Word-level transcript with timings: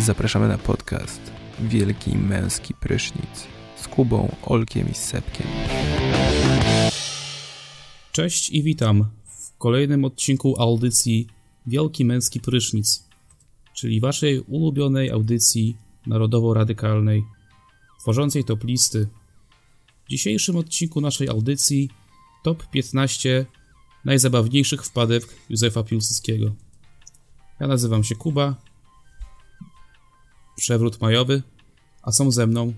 Zapraszamy 0.00 0.48
na 0.48 0.58
podcast 0.58 1.20
Wielki 1.60 2.18
Męski 2.18 2.74
Prysznic 2.74 3.46
z 3.76 3.88
Kubą, 3.88 4.36
Olkiem 4.42 4.90
i 4.90 4.94
Sepkiem. 4.94 5.46
Cześć 8.12 8.50
i 8.50 8.62
witam 8.62 9.04
w 9.24 9.58
kolejnym 9.58 10.04
odcinku 10.04 10.60
audycji 10.62 11.26
Wielki 11.66 12.04
Męski 12.04 12.40
Prysznic, 12.40 13.04
czyli 13.74 14.00
waszej 14.00 14.40
ulubionej 14.40 15.10
audycji 15.10 15.76
narodowo-radykalnej, 16.06 17.24
tworzącej 18.00 18.44
top 18.44 18.64
listy. 18.64 19.08
W 20.06 20.10
dzisiejszym 20.10 20.56
odcinku 20.56 21.00
naszej 21.00 21.28
audycji 21.28 21.90
top 22.42 22.70
15 22.70 23.46
najzabawniejszych 24.04 24.84
wpadek 24.84 25.28
Józefa 25.48 25.82
Piłsudskiego. 25.82 26.54
Ja 27.60 27.66
nazywam 27.66 28.04
się 28.04 28.14
Kuba, 28.14 28.54
przewrót 30.56 31.00
majowy, 31.00 31.42
a 32.02 32.12
są 32.12 32.30
ze 32.30 32.46
mną 32.46 32.72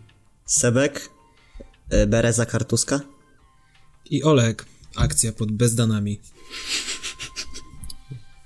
Sebek, 0.47 1.11
y, 1.93 2.07
Bereza 2.07 2.47
Kartuska. 2.47 3.01
I 4.11 4.23
Olek, 4.23 4.67
akcja 4.97 5.33
pod 5.33 5.53
bezdanami. 5.53 6.21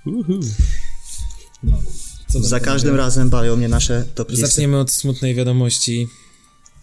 Uhu. 0.05 0.39
No, 1.63 1.77
Za 2.27 2.59
każdym 2.59 2.95
razem 2.95 3.29
bawią 3.29 3.55
mnie 3.55 3.67
nasze 3.67 4.05
top 4.15 4.29
listy. 4.29 4.47
Zaczniemy 4.47 4.79
od 4.79 4.91
smutnej 4.91 5.35
wiadomości. 5.35 6.07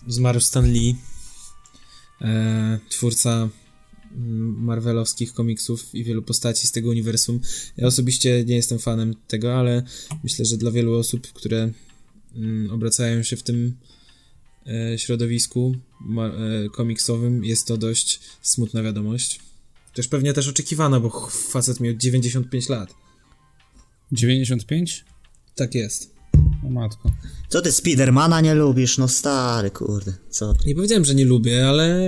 Zmarł 0.06 0.40
Stan 0.40 0.72
Lee, 0.72 0.96
e, 2.20 2.78
twórca 2.88 3.48
marvelowskich 4.56 5.32
komiksów 5.32 5.94
i 5.94 6.04
wielu 6.04 6.22
postaci 6.22 6.66
z 6.66 6.72
tego 6.72 6.90
uniwersum. 6.90 7.40
Ja 7.76 7.86
osobiście 7.86 8.44
nie 8.44 8.56
jestem 8.56 8.78
fanem 8.78 9.14
tego, 9.28 9.54
ale 9.58 9.82
myślę, 10.24 10.44
że 10.44 10.56
dla 10.56 10.70
wielu 10.70 10.94
osób, 10.94 11.32
które 11.32 11.72
mm, 12.34 12.70
obracają 12.70 13.22
się 13.22 13.36
w 13.36 13.42
tym 13.42 13.76
e, 14.66 14.98
środowisku 14.98 15.76
e, 16.18 16.68
komiksowym, 16.68 17.44
jest 17.44 17.66
to 17.66 17.76
dość 17.76 18.20
smutna 18.42 18.82
wiadomość. 18.82 19.40
Też 19.94 20.08
pewnie 20.08 20.32
też 20.32 20.48
oczekiwana, 20.48 21.00
bo 21.00 21.30
facet 21.30 21.80
miał 21.80 21.94
95 21.94 22.68
lat. 22.68 22.94
95? 24.12 25.04
Tak 25.54 25.74
jest. 25.74 26.14
O 26.66 26.70
matko. 26.70 27.10
Co 27.48 27.62
ty 27.62 27.72
Spidermana 27.72 28.40
nie 28.40 28.54
lubisz? 28.54 28.98
No 28.98 29.08
stary, 29.08 29.70
kurde. 29.70 30.12
Co? 30.30 30.54
Nie 30.66 30.74
powiedziałem, 30.74 31.04
że 31.04 31.14
nie 31.14 31.24
lubię, 31.24 31.68
ale 31.68 32.00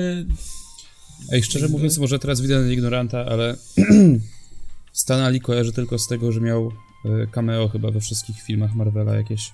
Ej, 1.32 1.42
szczerze 1.42 1.68
mówiąc, 1.68 1.98
może 1.98 2.18
teraz 2.18 2.40
widzę 2.40 2.60
na 2.60 2.72
ignoranta, 2.72 3.26
ale 3.26 3.56
Stan 4.92 5.32
Lee 5.32 5.40
kojarzy 5.40 5.72
tylko 5.72 5.98
z 5.98 6.08
tego, 6.08 6.32
że 6.32 6.40
miał 6.40 6.72
e, 7.04 7.26
cameo 7.26 7.68
chyba 7.68 7.90
we 7.90 8.00
wszystkich 8.00 8.42
filmach 8.42 8.74
Marvela 8.74 9.14
jakieś. 9.14 9.52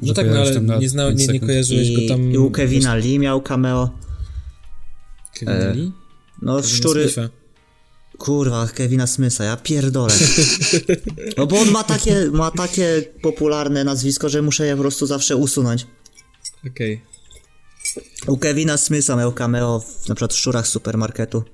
No 0.00 0.14
tak, 0.14 0.26
no 0.30 0.40
ale 0.40 0.80
nie, 0.80 0.88
znał, 0.88 1.08
pięć 1.08 1.26
nie, 1.26 1.32
nie 1.32 1.40
kojarzyłeś 1.40 1.88
I, 1.88 1.94
go 1.94 2.14
tam... 2.14 2.32
I 2.32 2.38
u 2.38 2.50
Kevina 2.50 2.94
Lee 2.94 3.18
miał 3.18 3.42
cameo. 3.42 3.90
Kevina 5.34 5.58
e, 5.58 5.74
Lee? 5.74 5.92
No 6.42 6.56
Kevina 6.56 6.76
szczury... 6.76 7.08
Smitha. 7.08 7.28
Kurwa, 8.18 8.66
Kevina 8.66 9.06
Smitha, 9.06 9.44
ja 9.44 9.56
pierdolę. 9.56 10.14
No 11.36 11.46
bo 11.46 11.60
on 11.60 11.70
ma 11.70 11.84
takie, 11.84 12.30
ma 12.32 12.50
takie 12.50 13.02
popularne 13.22 13.84
nazwisko, 13.84 14.28
że 14.28 14.42
muszę 14.42 14.66
je 14.66 14.76
po 14.76 14.82
prostu 14.82 15.06
zawsze 15.06 15.36
usunąć. 15.36 15.86
Okej. 16.66 17.00
U 18.26 18.36
Kevina 18.38 18.76
Smitha 18.76 19.16
miał 19.16 19.32
cameo 19.32 19.80
w, 19.80 20.08
na 20.08 20.14
przykład 20.14 20.32
w 20.34 20.36
Szczurach 20.38 20.66
z 20.66 20.70
Supermarketu. 20.70 21.44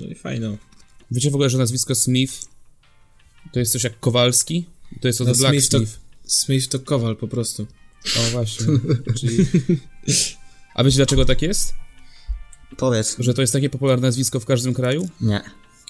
No 0.00 0.06
i 0.06 0.14
fajno. 0.14 0.56
Wiecie 1.10 1.30
w 1.30 1.34
ogóle, 1.34 1.50
że 1.50 1.58
nazwisko 1.58 1.94
Smith 1.94 2.34
to 3.52 3.58
jest 3.58 3.72
coś 3.72 3.84
jak 3.84 4.00
Kowalski? 4.00 4.66
To 5.00 5.08
jest 5.08 5.20
od 5.20 5.28
No, 5.28 5.34
Black 5.34 5.52
Smith 5.54 5.68
to- 5.68 5.78
Smith. 5.78 5.98
Smith 6.26 6.68
to 6.68 6.78
kowal 6.78 7.16
po 7.16 7.28
prostu. 7.28 7.66
O 8.18 8.30
właśnie. 8.30 8.66
Czyli... 9.20 9.46
A 10.74 10.84
wiecie 10.84 10.96
dlaczego 10.96 11.24
tak 11.24 11.42
jest? 11.42 11.74
Powiedz. 12.76 13.16
Że 13.18 13.34
to 13.34 13.40
jest 13.40 13.52
takie 13.52 13.70
popularne 13.70 14.06
nazwisko 14.08 14.40
w 14.40 14.44
każdym 14.44 14.74
kraju? 14.74 15.08
Nie. 15.20 15.42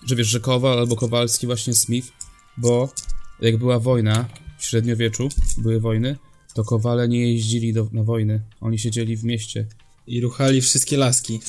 Że 0.07 0.17
wiesz, 0.17 0.29
że 0.29 0.41
Kowal 0.41 0.79
albo 0.79 0.97
Kowalski 0.97 1.47
właśnie 1.47 1.75
Smith, 1.75 2.09
bo 2.57 2.93
jak 3.41 3.57
była 3.57 3.79
wojna 3.79 4.29
w 4.59 4.65
średniowieczu, 4.65 5.29
były 5.59 5.81
wojny, 5.81 6.17
to 6.55 6.65
Kowale 6.65 7.09
nie 7.09 7.33
jeździli 7.33 7.73
do, 7.73 7.89
na 7.93 8.03
wojny. 8.03 8.41
Oni 8.61 8.79
siedzieli 8.79 9.17
w 9.17 9.25
mieście. 9.25 9.67
I 10.07 10.21
ruchali 10.21 10.61
wszystkie 10.61 10.97
laski. 10.97 11.41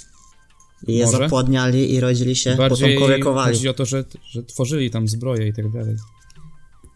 I 0.87 0.95
je 0.95 1.05
Może? 1.05 1.17
zapładniali 1.17 1.93
i 1.93 1.99
rodzili 1.99 2.35
się, 2.35 2.55
Bardziej 2.55 2.93
potomkowie 2.95 3.19
kowali. 3.23 3.55
chodzi 3.55 3.69
o 3.69 3.73
to, 3.73 3.85
że, 3.85 4.03
że 4.29 4.43
tworzyli 4.43 4.91
tam 4.91 5.07
zbroje 5.07 5.47
i 5.47 5.53
tak 5.53 5.71
dalej. 5.71 5.95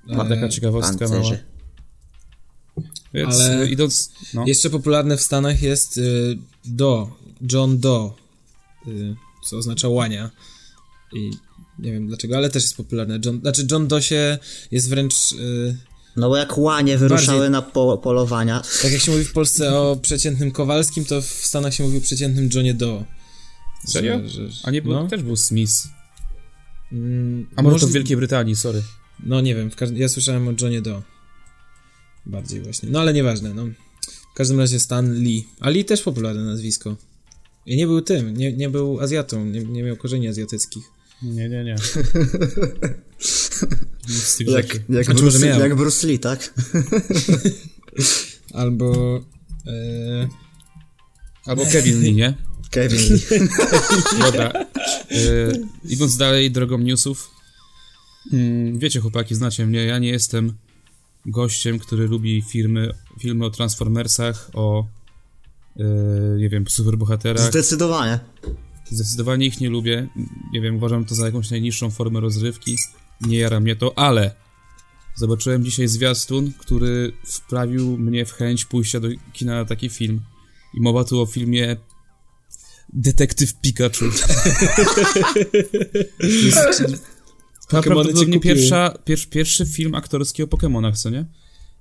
E, 0.10 0.16
Taka 0.16 0.50
ciekawostka 0.50 1.08
mała. 1.08 1.32
Więc 3.14 3.36
Ale- 3.36 3.64
y, 3.64 3.70
idąc... 3.70 4.12
No. 4.34 4.44
Jeszcze 4.48 4.70
popularne 4.70 5.18
w 5.18 5.22
Stanach 5.22 5.62
jest 5.62 5.98
y, 5.98 6.38
Doe, 6.66 7.12
John 7.52 7.80
Doe, 7.80 8.14
y, 8.88 9.16
co 9.46 9.58
oznacza 9.58 9.90
łania. 9.90 10.32
I 11.14 11.32
nie 11.80 11.92
wiem 11.92 12.08
dlaczego, 12.08 12.38
ale 12.38 12.50
też 12.50 12.64
jest 12.64 12.78
popularne. 12.78 13.20
John, 13.26 13.40
znaczy 13.40 13.68
John 13.72 13.88
Doe 13.88 14.02
się 14.02 14.38
jest 14.72 14.90
wręcz... 14.90 15.14
Y, 15.32 15.78
No 16.20 16.30
bo 16.30 16.38
jak 16.38 16.58
łanie 16.58 16.98
wyruszały 16.98 17.38
Bardziej- 17.40 17.52
na 17.52 17.62
po 17.62 17.98
polowania, 17.98 18.62
tak 18.82 18.92
jak 18.92 19.02
się 19.02 19.12
mówi 19.12 19.24
w 19.24 19.34
Polsce 19.34 19.78
o 19.80 19.96
przeciętnym 20.02 20.52
Kowalskim, 20.52 21.06
to 21.06 21.22
w 21.22 21.26
Stanach 21.26 21.74
się 21.74 21.84
mówi 21.84 21.98
o 21.98 22.02
przeciętnym 22.02 22.50
Johnie 22.56 22.74
Doe. 22.74 23.06
Serio? 23.88 24.20
Że, 24.30 24.52
że, 24.52 24.60
A 24.64 24.72
nie, 24.72 24.82
był, 24.82 24.94
no. 24.94 25.08
też 25.08 25.24
był 25.24 25.36
Smith. 25.36 25.74
Mm, 26.92 27.48
A 27.56 27.62
może 27.62 27.76
to 27.76 27.80
możli- 27.86 27.90
w 27.92 27.94
Wielkiej 27.94 28.18
Brytanii, 28.18 28.56
sorry. 28.56 28.84
No 29.24 29.42
nie 29.42 29.56
wiem, 29.56 29.70
każdym, 29.70 29.98
ja 29.98 30.10
słyszałem 30.10 30.48
o 30.48 30.52
Johnie 30.62 30.82
Doe. 30.82 31.02
Bardziej 32.26 32.62
właśnie. 32.62 32.90
No 32.92 33.00
ale 33.00 33.14
nieważne, 33.14 33.54
no. 33.54 33.66
W 34.32 34.34
każdym 34.36 34.60
razie 34.60 34.80
Stan 34.80 35.14
Lee. 35.14 35.48
A 35.60 35.70
Lee 35.70 35.86
też 35.86 36.02
popularne 36.02 36.44
nazwisko. 36.44 36.96
I 37.66 37.78
nie 37.78 37.88
był 37.88 38.02
tym, 38.02 38.38
nie, 38.38 38.54
nie 38.54 38.70
był 38.70 39.00
Azjatą, 39.02 39.46
nie, 39.46 39.60
nie 39.64 39.84
miał 39.84 39.96
korzeni 39.98 40.28
azjatyckich. 40.28 40.84
Nie, 41.22 41.50
nie, 41.50 41.64
nie. 41.64 41.76
Nic 44.10 44.24
z 44.24 44.38
tych 44.38 44.48
jak, 44.48 44.68
rzeczy. 44.68 44.84
jak, 44.90 45.06
Znaczy, 45.06 45.22
Bruce, 45.22 45.48
jak 45.48 45.76
Bruce 45.76 46.08
Lee, 46.08 46.20
tak? 46.20 46.54
Albo... 48.54 49.20
E, 49.68 50.28
Albo 51.46 51.66
Kevin 51.66 52.02
Lee, 52.02 52.16
nie? 52.16 52.34
Kevin 52.72 53.00
Lee. 53.00 53.20
Dobra. 54.20 54.52
Y, 55.12 55.62
idąc 55.86 56.18
dalej 56.18 56.52
drogą 56.52 56.78
newsów. 56.78 57.30
Mm, 58.34 58.80
wiecie, 58.80 59.00
chłopaki, 59.00 59.36
znacie 59.36 59.66
mnie. 59.66 59.86
Ja 59.86 60.00
nie 60.00 60.10
jestem 60.10 60.54
gościem, 61.26 61.80
który 61.80 62.08
lubi 62.08 62.42
filmy, 62.42 62.94
filmy 63.20 63.46
o 63.46 63.50
Transformersach, 63.50 64.50
o 64.54 64.88
y, 65.80 65.84
nie 66.38 66.50
wiem, 66.50 66.68
superbohaterach. 66.68 67.50
Zdecydowanie. 67.50 68.20
Zdecydowanie 68.92 69.46
ich 69.46 69.60
nie 69.60 69.70
lubię. 69.70 70.08
Nie 70.54 70.62
wiem, 70.62 70.76
uważam 70.76 71.06
to 71.06 71.16
za 71.16 71.26
jakąś 71.26 71.50
najniższą 71.50 71.90
formę 71.90 72.20
rozrywki. 72.20 72.78
Nie 73.22 73.38
jara 73.38 73.60
mnie 73.60 73.76
to, 73.76 73.98
ale 73.98 74.36
zobaczyłem 75.16 75.64
dzisiaj 75.64 75.88
zwiastun, 75.88 76.52
który 76.58 77.14
wprawił 77.26 77.98
mnie 77.98 78.26
w 78.26 78.32
chęć 78.32 78.66
pójścia 78.66 79.00
do 79.00 79.08
kina 79.34 79.56
na 79.56 79.66
taki 79.66 79.90
film. 79.90 80.22
I 80.74 80.82
mowa 80.82 81.04
tu 81.04 81.22
o 81.22 81.26
filmie 81.26 81.78
Detektyw 82.94 83.54
Pikachu. 83.54 84.06
Jest 86.46 86.84
Pokemony 87.70 88.04
prawdopodobnie 88.04 88.40
pierwsza, 88.40 88.94
pier, 89.06 89.20
pierwszy 89.30 89.66
film 89.66 89.96
aktorski 89.96 90.44
o 90.44 90.48
Pokemonach, 90.48 90.98
co 90.98 91.10
nie? 91.10 91.26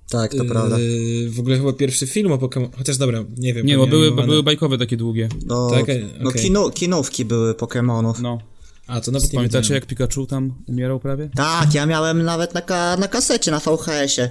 Tak, 0.09 0.35
to 0.35 0.45
prawda. 0.45 0.75
e, 0.75 1.29
w 1.29 1.39
ogóle 1.39 1.57
chyba 1.57 1.73
pierwszy 1.73 2.07
film 2.07 2.31
o 2.31 2.37
Pokémon. 2.37 2.69
Chociaż 2.77 2.97
dobra, 2.97 3.23
nie 3.37 3.53
wiem. 3.53 3.65
Nie, 3.65 3.77
bo 3.77 3.87
były, 3.87 4.11
bo 4.11 4.23
były 4.23 4.43
bajkowe 4.43 4.77
takie 4.77 4.97
długie. 4.97 5.29
No, 5.45 5.69
tak, 5.69 5.85
no 6.19 6.29
okej. 6.29 6.41
kino, 6.41 6.69
kinówki 6.69 7.25
były 7.25 7.53
Pokemonów. 7.53 8.21
No. 8.21 8.39
A, 8.87 9.01
to 9.01 9.11
nawet 9.11 9.31
Pamiętacie, 9.31 9.73
jak 9.73 9.85
Pikachu 9.85 10.25
tam 10.25 10.53
umierał 10.67 10.99
prawie? 10.99 11.29
Tak, 11.35 11.73
ja 11.73 11.85
miałem 11.85 12.23
nawet 12.23 12.53
na, 12.53 12.61
ka 12.61 12.97
na 12.97 13.07
kasecie, 13.07 13.51
na 13.51 13.59
VHS-ie. 13.59 14.29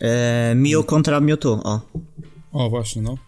E, 0.00 0.54
Mew 0.54 0.86
kontra 0.86 1.20
Mewtwo, 1.20 1.60
o. 1.64 1.80
O, 2.52 2.70
właśnie, 2.70 3.02
no. 3.02 3.18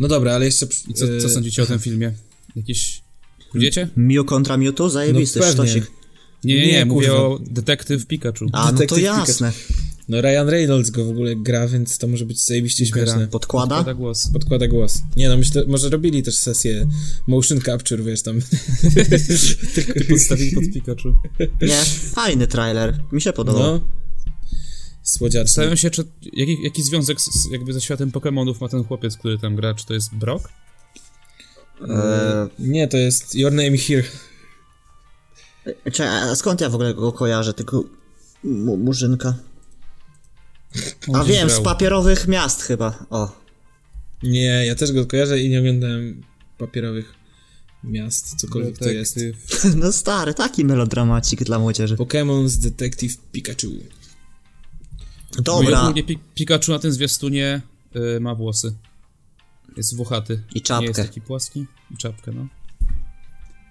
No 0.00 0.08
dobra, 0.08 0.34
ale 0.34 0.44
jeszcze... 0.44 0.66
I 0.88 0.94
co, 0.94 1.06
co 1.06 1.26
e, 1.26 1.30
sądzicie 1.30 1.62
o 1.62 1.66
tym 1.66 1.78
filmie? 1.88 2.12
Jakieś... 2.56 3.02
Wiecie? 3.54 3.88
Mew 3.96 4.26
kontra 4.26 4.56
Mewtwo? 4.56 4.90
Zajebisty, 4.90 5.40
No 5.40 5.46
sztosik. 5.46 5.84
Nie, 6.44 6.54
nie, 6.54 6.66
nie, 6.66 6.72
Nie, 6.72 6.84
mówię 6.84 7.12
o 7.12 7.38
Detektyw 7.42 8.06
Pikachu. 8.06 8.46
A, 8.52 8.72
no 8.72 8.86
to 8.86 8.98
jasne. 8.98 9.52
No 10.08 10.20
Ryan 10.20 10.48
Reynolds 10.48 10.90
go 10.90 11.04
w 11.04 11.08
ogóle 11.08 11.36
gra, 11.36 11.68
więc 11.68 11.98
to 11.98 12.08
może 12.08 12.26
być 12.26 12.44
zajebiście 12.44 12.86
śmieszne. 12.86 13.28
Podkłada? 13.28 13.76
Podkłada 13.76 13.94
głos. 13.94 14.30
Podkłada 14.32 14.68
głos. 14.68 15.02
Nie 15.16 15.28
no, 15.28 15.36
myślę, 15.36 15.64
może 15.66 15.90
robili 15.90 16.22
też 16.22 16.36
sesję 16.36 16.86
motion 17.26 17.60
capture, 17.60 18.02
wiesz, 18.04 18.22
tam. 18.22 18.40
Ty 19.94 20.04
podstawili 20.04 20.52
pod 20.54 20.64
Pikachu. 20.74 21.08
Nie, 21.62 21.84
fajny 22.10 22.46
trailer. 22.46 23.00
Mi 23.12 23.20
się 23.20 23.32
podobał. 23.32 23.62
No. 23.62 23.80
Słodziaczny. 25.02 25.46
Zastanawiam 25.48 25.76
się, 25.76 25.90
czy 25.90 26.04
jaki, 26.32 26.62
jaki 26.62 26.82
związek 26.82 27.20
z, 27.20 27.30
jakby 27.52 27.72
ze 27.72 27.80
światem 27.80 28.10
Pokemonów 28.10 28.60
ma 28.60 28.68
ten 28.68 28.84
chłopiec, 28.84 29.16
który 29.16 29.38
tam 29.38 29.56
gra? 29.56 29.74
Czy 29.74 29.86
to 29.86 29.94
jest 29.94 30.14
Brock? 30.14 30.48
E, 31.88 32.48
Nie, 32.58 32.88
to 32.88 32.96
jest 32.96 33.34
Your 33.34 33.52
Name 33.52 33.78
Here. 33.78 34.04
Czekaj, 35.84 36.08
a 36.08 36.34
skąd 36.34 36.60
ja 36.60 36.68
w 36.68 36.74
ogóle 36.74 36.94
go 36.94 37.12
kojarzę, 37.12 37.54
mu- 38.44 38.76
murzynka? 38.76 39.34
A 41.14 41.24
wiem, 41.24 41.50
z 41.50 41.60
papierowych 41.60 42.28
miast 42.28 42.62
chyba, 42.62 43.06
o. 43.10 43.44
Nie, 44.22 44.66
ja 44.66 44.74
też 44.74 44.92
go 44.92 45.06
kojarzę 45.06 45.40
i 45.40 45.48
nie 45.48 45.58
oglądałem 45.60 46.22
papierowych 46.58 47.14
miast, 47.84 48.34
cokolwiek 48.36 48.78
to 48.78 48.88
jest. 48.90 49.16
Detektyw. 49.18 49.64
No 49.82 49.92
stary, 49.92 50.34
taki 50.34 50.64
melodramacik 50.64 51.44
dla 51.44 51.58
młodzieży. 51.58 51.96
Pokémon's 51.96 52.56
Detective 52.60 53.16
Pikachu. 53.32 53.68
Dobra, 55.38 55.80
Ogólnie 55.80 56.04
Pi- 56.04 56.18
Pikachu 56.34 56.72
na 56.72 56.78
tym 56.78 56.92
zwiastunie 56.92 57.62
y, 58.16 58.20
ma 58.20 58.34
włosy. 58.34 58.74
Jest 59.76 59.96
włochaty. 59.96 60.42
I 60.54 60.62
czapkę. 60.62 60.80
Nie 60.80 60.86
jest 60.88 61.00
taki 61.00 61.20
płaski. 61.20 61.66
I 61.90 61.96
czapkę, 61.96 62.32
no. 62.32 62.46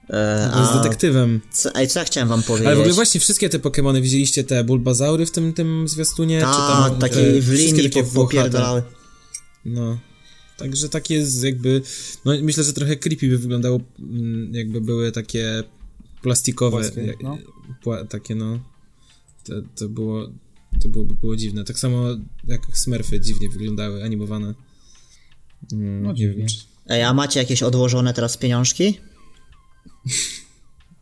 E, 0.10 0.60
jest 0.60 0.72
a, 0.72 0.78
detektywem. 0.84 1.42
co, 1.52 1.76
ej, 1.76 1.88
co 1.88 2.00
ja 2.00 2.06
chciałem 2.06 2.30
wam 2.30 2.44
powiedzieć? 2.44 2.68
Ale 2.68 2.76
w 2.76 2.80
ogóle 2.80 2.94
właśnie 2.94 3.20
wszystkie 3.22 3.50
te 3.50 3.60
Pokémony, 3.60 4.02
widzieliście 4.02 4.44
te 4.44 4.64
Bulbazaury 4.64 5.26
w 5.26 5.32
tym, 5.32 5.54
tym 5.54 5.88
zwiastunie? 5.88 6.38
czy 6.40 6.46
tam, 6.46 6.92
Tak, 6.92 7.00
takie 7.00 7.38
e, 7.38 7.42
w 7.42 7.50
linii 7.54 7.84
takie 7.84 8.04
popierdalały. 8.04 8.84
No. 9.66 10.00
Także 10.58 10.90
takie 10.90 11.16
jest 11.16 11.44
jakby, 11.44 11.82
no 12.26 12.34
myślę, 12.42 12.64
że 12.64 12.74
trochę 12.74 12.96
creepy 12.96 13.28
by 13.30 13.38
wyglądało, 13.38 13.80
mm, 14.00 14.54
jakby 14.56 14.82
były 14.82 15.12
takie 15.12 15.64
plastikowe, 16.22 16.78
Płaskie, 16.78 17.02
jak- 17.02 17.24
no. 17.24 17.38
pła, 17.84 18.06
takie 18.06 18.36
no, 18.36 18.60
to, 19.44 19.54
to 19.76 19.90
było, 19.90 20.30
to 20.82 20.90
byłoby 20.90 21.14
było 21.14 21.36
dziwne. 21.36 21.64
Tak 21.64 21.80
samo 21.80 22.06
jak 22.48 22.62
Smurfy 22.74 23.20
dziwnie 23.20 23.50
wyglądały, 23.50 24.04
animowane. 24.04 24.54
Mm, 25.74 26.04
No 26.04 26.10
nie 26.10 26.16
dziwnie. 26.16 26.46
Ej, 26.88 27.04
a 27.04 27.14
macie 27.14 27.40
jakieś 27.40 27.64
odłożone 27.64 28.14
teraz 28.14 28.38
pieniążki? 28.38 28.98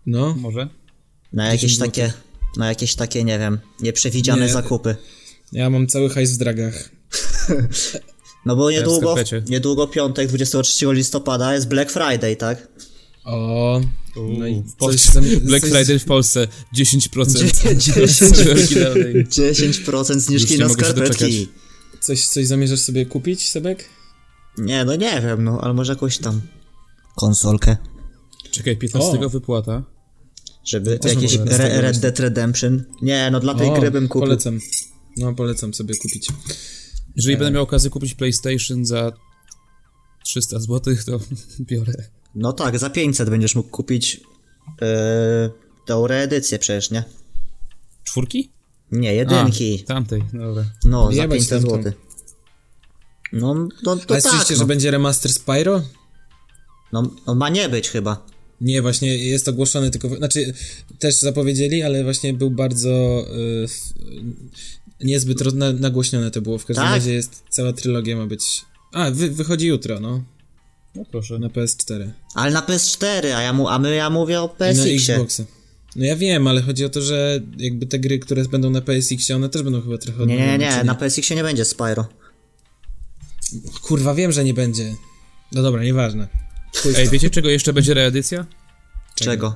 No, 0.05 0.35
Może? 0.35 0.69
Na 1.33 1.45
jakieś 1.45 1.71
10 1.71 1.79
takie, 1.79 2.13
na 2.57 2.67
jakieś 2.69 2.95
takie, 2.95 3.23
nie 3.23 3.39
wiem, 3.39 3.59
nieprzewidziane 3.79 4.45
Nie. 4.45 4.53
zakupy. 4.53 4.95
ja 5.51 5.69
mam 5.69 5.87
cały 5.87 6.09
hajs 6.09 6.33
w 6.33 6.37
dragach. 6.37 6.89
No 8.45 8.55
bo 8.55 8.71
niedługo, 8.71 9.11
skarpecie. 9.13 9.43
niedługo 9.49 9.87
piątek, 9.87 10.27
23 10.27 10.85
listopada 10.93 11.53
jest 11.53 11.67
Black 11.67 11.91
Friday, 11.91 12.35
tak? 12.35 12.67
O, 13.25 13.81
no 14.15 14.47
i 14.47 14.61
w 14.63 14.75
coś 14.75 15.07
Black 15.41 15.61
coś- 15.65 15.71
Friday 15.71 15.99
w 15.99 16.05
Polsce 16.05 16.47
10%. 16.75 17.09
10%, 17.75 18.51
Oryginalnej. 18.51 19.25
10% 19.25 20.19
zniżki 20.19 20.57
na 20.57 20.69
skarpetki. 20.69 21.47
Coś, 21.99 22.27
coś 22.27 22.47
zamierzasz 22.47 22.79
sobie 22.79 23.05
kupić, 23.05 23.49
Sebek? 23.51 23.85
Nie, 24.57 24.85
no 24.85 24.95
nie 24.95 25.21
wiem, 25.21 25.43
no, 25.43 25.59
ale 25.61 25.73
może 25.73 25.93
jakąś 25.93 26.17
tam 26.17 26.41
konsolkę, 27.15 27.77
Czekaj, 28.51 28.77
15 28.77 29.25
O. 29.25 29.29
wypłata. 29.29 29.83
żeby 30.65 30.99
też 30.99 31.13
jakiś 31.13 31.37
mogę 31.37 31.51
Re- 31.51 31.81
Red. 31.81 31.99
Dead 31.99 32.19
Redemption. 32.19 32.83
Nie, 33.01 33.29
no 33.31 33.39
dla 33.39 33.55
tej 33.55 33.69
O, 33.69 33.73
gry 33.79 33.91
bym 33.91 34.07
kupił. 34.07 34.21
Polecam. 34.27 34.59
No, 35.17 35.33
polecam 35.33 35.73
sobie 35.73 35.95
kupić. 35.97 36.27
Jeżeli 37.15 37.37
będę 37.37 37.51
miał 37.51 37.63
okazję 37.63 37.89
kupić 37.89 38.13
PlayStation 38.13 38.85
za 38.85 39.11
300 40.25 40.59
zł, 40.59 40.95
to 41.05 41.19
biorę. 41.69 41.93
No 42.35 42.53
tak, 42.53 42.79
za 42.79 42.89
500 42.89 43.29
będziesz 43.29 43.55
mógł 43.55 43.69
kupić 43.69 44.21
yy, 44.81 44.87
tą 45.85 46.07
reedycję 46.07 46.59
przecież, 46.59 46.91
nie? 46.91 47.03
Czwórki? 48.03 48.51
Nie, 48.91 49.13
jedynki. 49.15 49.83
A, 49.83 49.87
tamtej, 49.87 50.23
dobra. 50.33 50.65
no, 50.85 51.05
za 51.07 51.21
jebać 51.21 51.37
500 51.39 51.61
tamtą. 51.61 51.77
zł. 51.83 51.93
No, 53.33 53.53
no 53.53 53.69
to 53.83 53.91
Ale 53.91 54.05
tak, 54.07 54.21
słyszeliście, 54.21 54.53
no. 54.53 54.59
że 54.59 54.65
będzie 54.65 54.91
remaster 54.91 55.33
Spyro? 55.33 55.81
No, 56.93 57.11
no 57.27 57.35
ma 57.35 57.49
nie 57.49 57.69
być 57.69 57.89
chyba. 57.89 58.25
Nie, 58.61 58.81
właśnie 58.81 59.17
jest 59.17 59.47
ogłoszony 59.47 59.91
tylko. 59.91 60.15
Znaczy, 60.15 60.53
też 60.99 61.15
zapowiedzieli, 61.15 61.83
ale 61.83 62.03
właśnie 62.03 62.33
był 62.33 62.51
bardzo. 62.51 63.25
y, 63.61 63.63
f- 63.63 63.93
niezbyt 65.03 65.41
roz- 65.41 65.53
na, 65.53 65.73
nagłośnione 65.73 66.31
to 66.31 66.41
było. 66.41 66.57
W 66.57 66.65
każdym 66.65 66.83
Tak? 66.85 66.93
razie 66.93 67.13
jest 67.13 67.43
cała 67.49 67.73
trylogia 67.73 68.17
ma 68.17 68.27
być. 68.27 68.61
A, 68.93 69.11
wy, 69.11 69.31
wychodzi 69.31 69.67
jutro, 69.67 69.99
no. 69.99 70.23
No 70.95 71.05
proszę. 71.11 71.39
Na 71.39 71.47
PS4. 71.47 72.09
Ale 72.35 72.51
na 72.51 72.61
PS4, 72.61 73.25
a 73.27 73.41
ja, 73.41 73.53
mu, 73.53 73.67
a 73.67 73.79
my, 73.79 73.95
ja 73.95 74.09
mówię 74.09 74.41
o 74.41 74.55
I 74.73 74.75
na. 74.77 74.83
Xboxa. 74.85 75.43
No 75.95 76.05
ja 76.05 76.15
wiem, 76.15 76.47
ale 76.47 76.61
chodzi 76.61 76.85
o 76.85 76.89
to, 76.89 77.01
że 77.01 77.41
jakby 77.57 77.85
te 77.85 77.99
gry, 77.99 78.19
które 78.19 78.43
będą 78.45 78.69
na 78.69 78.81
PSX, 78.81 79.31
one 79.31 79.49
też 79.49 79.63
będą 79.63 79.81
chyba 79.81 79.97
trochę 79.97 80.25
Nie, 80.25 80.35
nie, 80.35 80.57
nie, 80.57 80.83
na 80.83 80.95
PSX-ie 80.95 81.35
nie 81.37 81.43
będzie 81.43 81.65
Spyro. 81.65 82.05
Kurwa, 83.81 84.13
wiem, 84.15 84.31
że 84.31 84.43
nie 84.43 84.53
będzie. 84.53 84.95
No 85.51 85.61
dobra, 85.61 85.83
nieważne. 85.83 86.27
Ej, 86.97 87.09
wiecie 87.09 87.29
czego 87.29 87.49
jeszcze 87.49 87.73
będzie 87.73 87.93
reedycja? 87.93 88.45
Czego? 89.15 89.55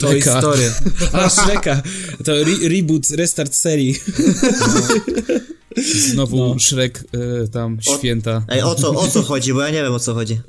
Toy 0.00 0.10
Shreka. 0.22 0.40
Story. 0.40 0.72
A, 1.12 1.28
Shreka. 1.28 1.82
To 2.24 2.32
re 2.40 2.68
reboot, 2.68 3.10
restart 3.10 3.54
serii. 3.54 3.94
Znowu 6.12 6.36
No. 6.36 6.58
Shrek 6.58 7.04
y, 7.44 7.48
tam 7.48 7.78
święta. 7.98 8.44
Ej, 8.48 8.62
o 8.62 8.74
co, 8.74 8.90
o 8.90 9.08
co 9.08 9.22
chodzi, 9.22 9.52
bo 9.52 9.60
ja 9.60 9.70
nie 9.70 9.82
wiem 9.82 9.92
o 9.92 10.00
co 10.00 10.14
chodzi. 10.14 10.40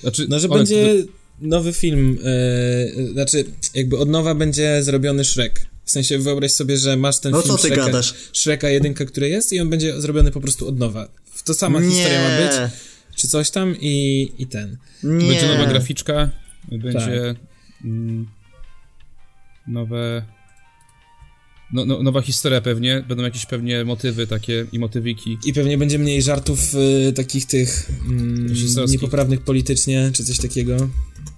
Znaczy, 0.00 0.26
No, 0.28 0.40
że 0.40 0.48
one- 0.48 0.58
będzie 0.58 0.94
nowy 1.40 1.72
film, 1.72 2.18
e, 2.24 3.12
znaczy 3.12 3.44
jakby 3.74 3.98
od 3.98 4.08
nowa 4.08 4.34
będzie 4.34 4.82
zrobiony 4.82 5.24
Shrek. 5.24 5.66
W 5.84 5.90
sensie 5.90 6.18
wyobraź 6.18 6.52
sobie, 6.52 6.76
że 6.76 6.96
masz 6.96 7.18
ten 7.18 7.32
No 7.32 7.42
film 7.42 7.56
co 7.56 7.62
ty 7.62 7.68
Shreka, 7.68 7.86
gadasz? 7.86 8.14
Shreka 8.32 8.68
jedynkę, 8.68 9.06
który 9.06 9.28
jest 9.28 9.52
i 9.52 9.60
on 9.60 9.70
będzie 9.70 10.00
zrobiony 10.00 10.30
po 10.30 10.40
prostu 10.40 10.68
od 10.68 10.78
nowa. 10.78 11.08
To 11.44 11.54
sama 11.54 11.80
historia 11.80 12.20
ma 12.28 12.46
być, 12.46 12.56
Nie, 12.56 12.70
czy 13.16 13.28
coś 13.28 13.50
tam 13.50 13.74
i, 13.80 14.28
i 14.38 14.46
ten. 14.46 14.76
nie. 15.02 15.28
Będzie 15.28 15.48
nowa 15.48 15.66
graficzka, 15.66 16.30
będzie 16.68 16.98
Tak. 17.34 17.36
mm, 17.84 18.26
nowe... 19.66 20.22
No, 21.72 21.84
no, 21.84 22.02
nowa 22.02 22.20
historia 22.22 22.60
pewnie, 22.60 23.04
będą 23.08 23.24
jakieś 23.24 23.46
pewnie 23.46 23.84
motywy 23.84 24.26
takie 24.26 24.66
i 24.72 24.78
motywiki. 24.78 25.38
I 25.44 25.52
pewnie 25.52 25.78
będzie 25.78 25.98
mniej 25.98 26.22
żartów 26.22 26.74
y, 27.08 27.12
takich 27.12 27.46
tych 27.46 27.90
mm, 28.08 28.48
Rasistowskich. 28.48 29.00
niepoprawnych 29.02 29.40
politycznie, 29.40 30.10
czy 30.14 30.24
coś 30.24 30.38
takiego. 30.38 30.76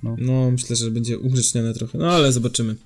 No. 0.03 0.17
No. 0.19 0.51
myślę, 0.51 0.77
że 0.77 0.91
będzie 0.91 1.19
ugrzecznione 1.19 1.75
trochę, 1.75 1.99
no 1.99 2.11
ale 2.13 2.33
zobaczymy. 2.33 2.77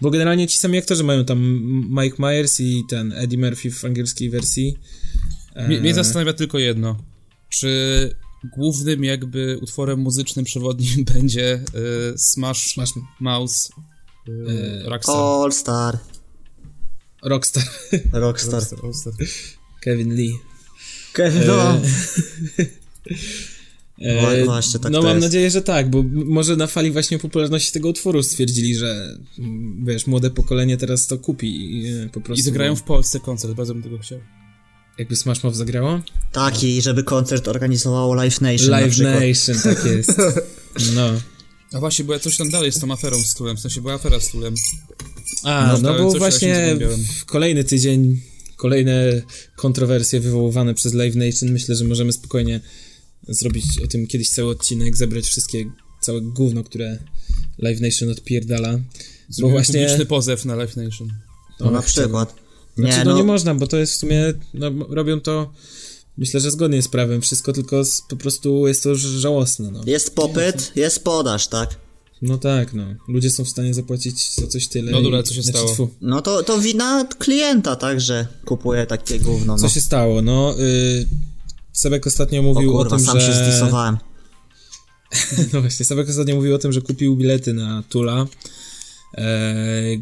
Bo 0.00 0.10
generalnie 0.10 0.46
ci 0.48 0.58
sami 0.58 0.78
aktorzy 0.78 1.04
mają 1.04 1.24
tam 1.24 1.60
Mike 2.02 2.16
Myers 2.18 2.60
i 2.60 2.82
ten 2.88 3.12
Eddie 3.12 3.38
Murphy 3.38 3.70
w 3.70 3.84
angielskiej 3.84 4.30
wersji. 4.30 4.78
Mnie, 5.68 5.80
mnie 5.80 5.90
E, 5.90 5.94
zastanawia 5.94 6.32
tylko 6.32 6.58
jedno. 6.58 6.98
Czy 7.48 7.68
głównym 8.44 9.04
jakby 9.04 9.58
utworem 9.62 10.00
muzycznym 10.00 10.44
przewodnim 10.44 11.04
będzie 11.14 11.54
y, 11.54 12.18
Smash, 12.18 12.76
Masz 12.76 12.90
Mouse 13.20 13.68
y, 14.28 14.32
E, 14.86 14.88
Rockstar. 14.90 15.16
All 15.16 15.52
Star, 15.52 15.98
Rockstar, 17.22 17.64
Rockstar. 18.12 18.52
Rockstar, 18.54 18.78
Rockstar. 18.82 19.12
Kevin 19.80 20.14
Lee. 20.14 20.38
Kevin, 21.12 21.42
no. 21.46 21.80
E, 24.00 24.22
Wa- 24.22 24.44
właśnie 24.44 24.80
tak 24.80 24.92
no 24.92 25.02
mam 25.02 25.16
jest. 25.16 25.26
nadzieję, 25.26 25.50
że 25.50 25.62
tak, 25.62 25.90
bo 25.90 26.02
może 26.12 26.56
na 26.56 26.66
fali 26.66 26.90
właśnie 26.90 27.18
popularności 27.18 27.72
tego 27.72 27.88
utworu 27.88 28.22
stwierdzili, 28.22 28.74
że 28.74 29.18
mm, 29.38 29.84
wiesz, 29.86 30.06
młode 30.06 30.30
pokolenie 30.30 30.76
teraz 30.76 31.06
to 31.06 31.18
kupi 31.18 31.76
i 31.78 31.86
e, 31.88 32.08
po 32.08 32.20
prostu... 32.20 32.40
I 32.40 32.42
zagrają 32.44 32.76
w 32.76 32.82
Polsce 32.82 33.20
koncert, 33.20 33.54
bardzo 33.54 33.74
bym 33.74 33.82
tego 33.82 33.98
chciał. 33.98 34.18
Jakby 34.98 35.16
Smash 35.16 35.42
Mouth 35.42 35.56
zagrało? 35.56 36.00
Taki, 36.32 36.82
żeby 36.82 37.04
koncert 37.04 37.48
organizowało 37.48 38.14
Live 38.14 38.40
Nation 38.40 38.70
na 38.70 38.80
Live. 38.80 38.98
Nation, 38.98 39.62
tak 39.62 39.84
jest. 39.84 40.16
No. 40.94 41.10
A 41.72 41.80
właśnie, 41.80 42.04
bo 42.04 42.12
ja 42.12 42.18
coś 42.18 42.36
tam 42.36 42.50
dalej 42.50 42.72
z 42.72 42.78
tą 42.78 42.92
aferą 42.92 43.18
z 43.18 43.34
Tulem, 43.34 43.56
w 43.56 43.60
sensie 43.60 43.80
była 43.80 43.94
afera 43.94 44.20
z 44.20 44.28
Tulem. 44.28 44.54
A, 45.44 45.66
No, 45.66 45.78
no, 45.92 45.98
bo 45.98 46.18
właśnie 46.18 46.76
w 47.20 47.24
kolejny 47.24 47.64
tydzień, 47.64 48.20
kolejne 48.56 49.22
kontrowersje 49.56 50.20
wywoływane 50.20 50.74
przez 50.74 50.94
Live 50.94 51.14
Nation. 51.14 51.50
Myślę, 51.50 51.76
że 51.76 51.84
możemy 51.84 52.12
spokojnie 52.12 52.60
zrobić 53.28 53.64
o 53.84 53.86
tym 53.86 54.06
kiedyś 54.06 54.30
cały 54.30 54.50
odcinek, 54.50 54.96
zebrać 54.96 55.24
wszystkie, 55.24 55.64
całe 56.00 56.20
gówno, 56.20 56.64
które 56.64 56.98
Live 57.58 57.80
Nation 57.80 58.10
odpierdala. 58.10 58.72
Bo 58.72 58.82
Zrobiłem 59.28 59.64
właśnie... 59.64 59.80
publiczny 59.80 60.06
pozew 60.06 60.44
na 60.44 60.54
Live 60.54 60.76
Nation. 60.76 61.12
No 61.60 61.70
na 61.70 61.82
przykład. 61.82 62.41
Znaczy, 62.76 62.98
Nie, 62.98 63.04
no, 63.04 63.10
no, 63.10 63.16
nie 63.16 63.24
można, 63.24 63.54
bo 63.54 63.66
to 63.66 63.76
jest 63.76 63.92
w 63.92 63.96
sumie, 63.96 64.34
no, 64.54 64.70
robią 64.88 65.20
to, 65.20 65.52
myślę, 66.18 66.40
że 66.40 66.50
zgodnie 66.50 66.82
z 66.82 66.88
prawem 66.88 67.20
wszystko, 67.20 67.52
tylko 67.52 67.84
z, 67.84 68.02
po 68.08 68.16
prostu 68.16 68.68
jest 68.68 68.82
to 68.82 68.94
żałosne, 68.94 69.70
no. 69.70 69.80
jest 69.86 70.14
popyt, 70.14 70.72
jest 70.76 71.04
podaż, 71.04 71.48
tak? 71.48 71.82
No 72.22 72.38
tak, 72.38 72.74
no. 72.74 72.84
Ludzie 73.08 73.30
są 73.30 73.44
w 73.44 73.48
stanie 73.48 73.74
zapłacić 73.74 74.34
za 74.34 74.46
coś 74.46 74.66
tyle. 74.68 74.92
No 74.92 75.02
dobra, 75.02 75.20
i- 75.20 75.22
co 75.22 75.34
się 75.34 75.42
znaczy, 75.42 75.58
stało? 75.58 75.72
tfu. 75.74 75.90
No 76.00 76.22
to, 76.22 76.42
to 76.42 76.60
wina 76.60 77.04
klienta, 77.18 77.76
tak, 77.76 78.00
że 78.00 78.26
kupuje 78.44 78.86
takie 78.86 79.18
gówno, 79.20 79.56
Co 79.56 79.62
no. 79.62 79.68
się 79.68 79.80
stało? 79.80 80.22
No, 80.22 80.54
y, 80.60 81.06
Sebek 81.72 82.06
ostatnio 82.06 82.40
O 82.40 82.42
mówił 82.42 82.70
o, 82.70 82.78
kurwa, 82.78 82.96
tym, 82.96 83.06
sam 83.06 83.20
się 83.20 83.32
że... 83.32 83.44
zdisowałem. 83.50 83.96
No 85.52 85.60
właśnie, 85.60 85.86
Sebek 85.86 86.08
ostatnio 86.08 86.34
mówił 86.34 86.54
o 86.54 86.58
tym, 86.58 86.72
że 86.72 86.80
kupił 86.80 87.16
bilety 87.16 87.52
na 87.54 87.82
Tula 87.88 88.26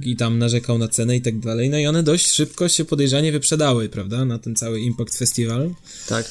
i 0.05 0.17
tam 0.17 0.39
narzekał 0.39 0.79
na 0.79 0.89
cenę 0.89 1.17
i 1.17 1.21
tak 1.21 1.39
dalej. 1.39 1.71
No 1.71 1.79
i 1.79 1.87
one 1.87 2.03
dość 2.03 2.31
szybko 2.31 2.69
się 2.69 2.85
podejrzanie 2.85 3.33
wyprzedały, 3.33 3.89
prawda, 3.89 4.25
na 4.25 4.39
ten 4.39 4.57
cały 4.57 4.81
Impact 4.81 5.19
Festival. 5.19 5.75
Tak. 6.09 6.31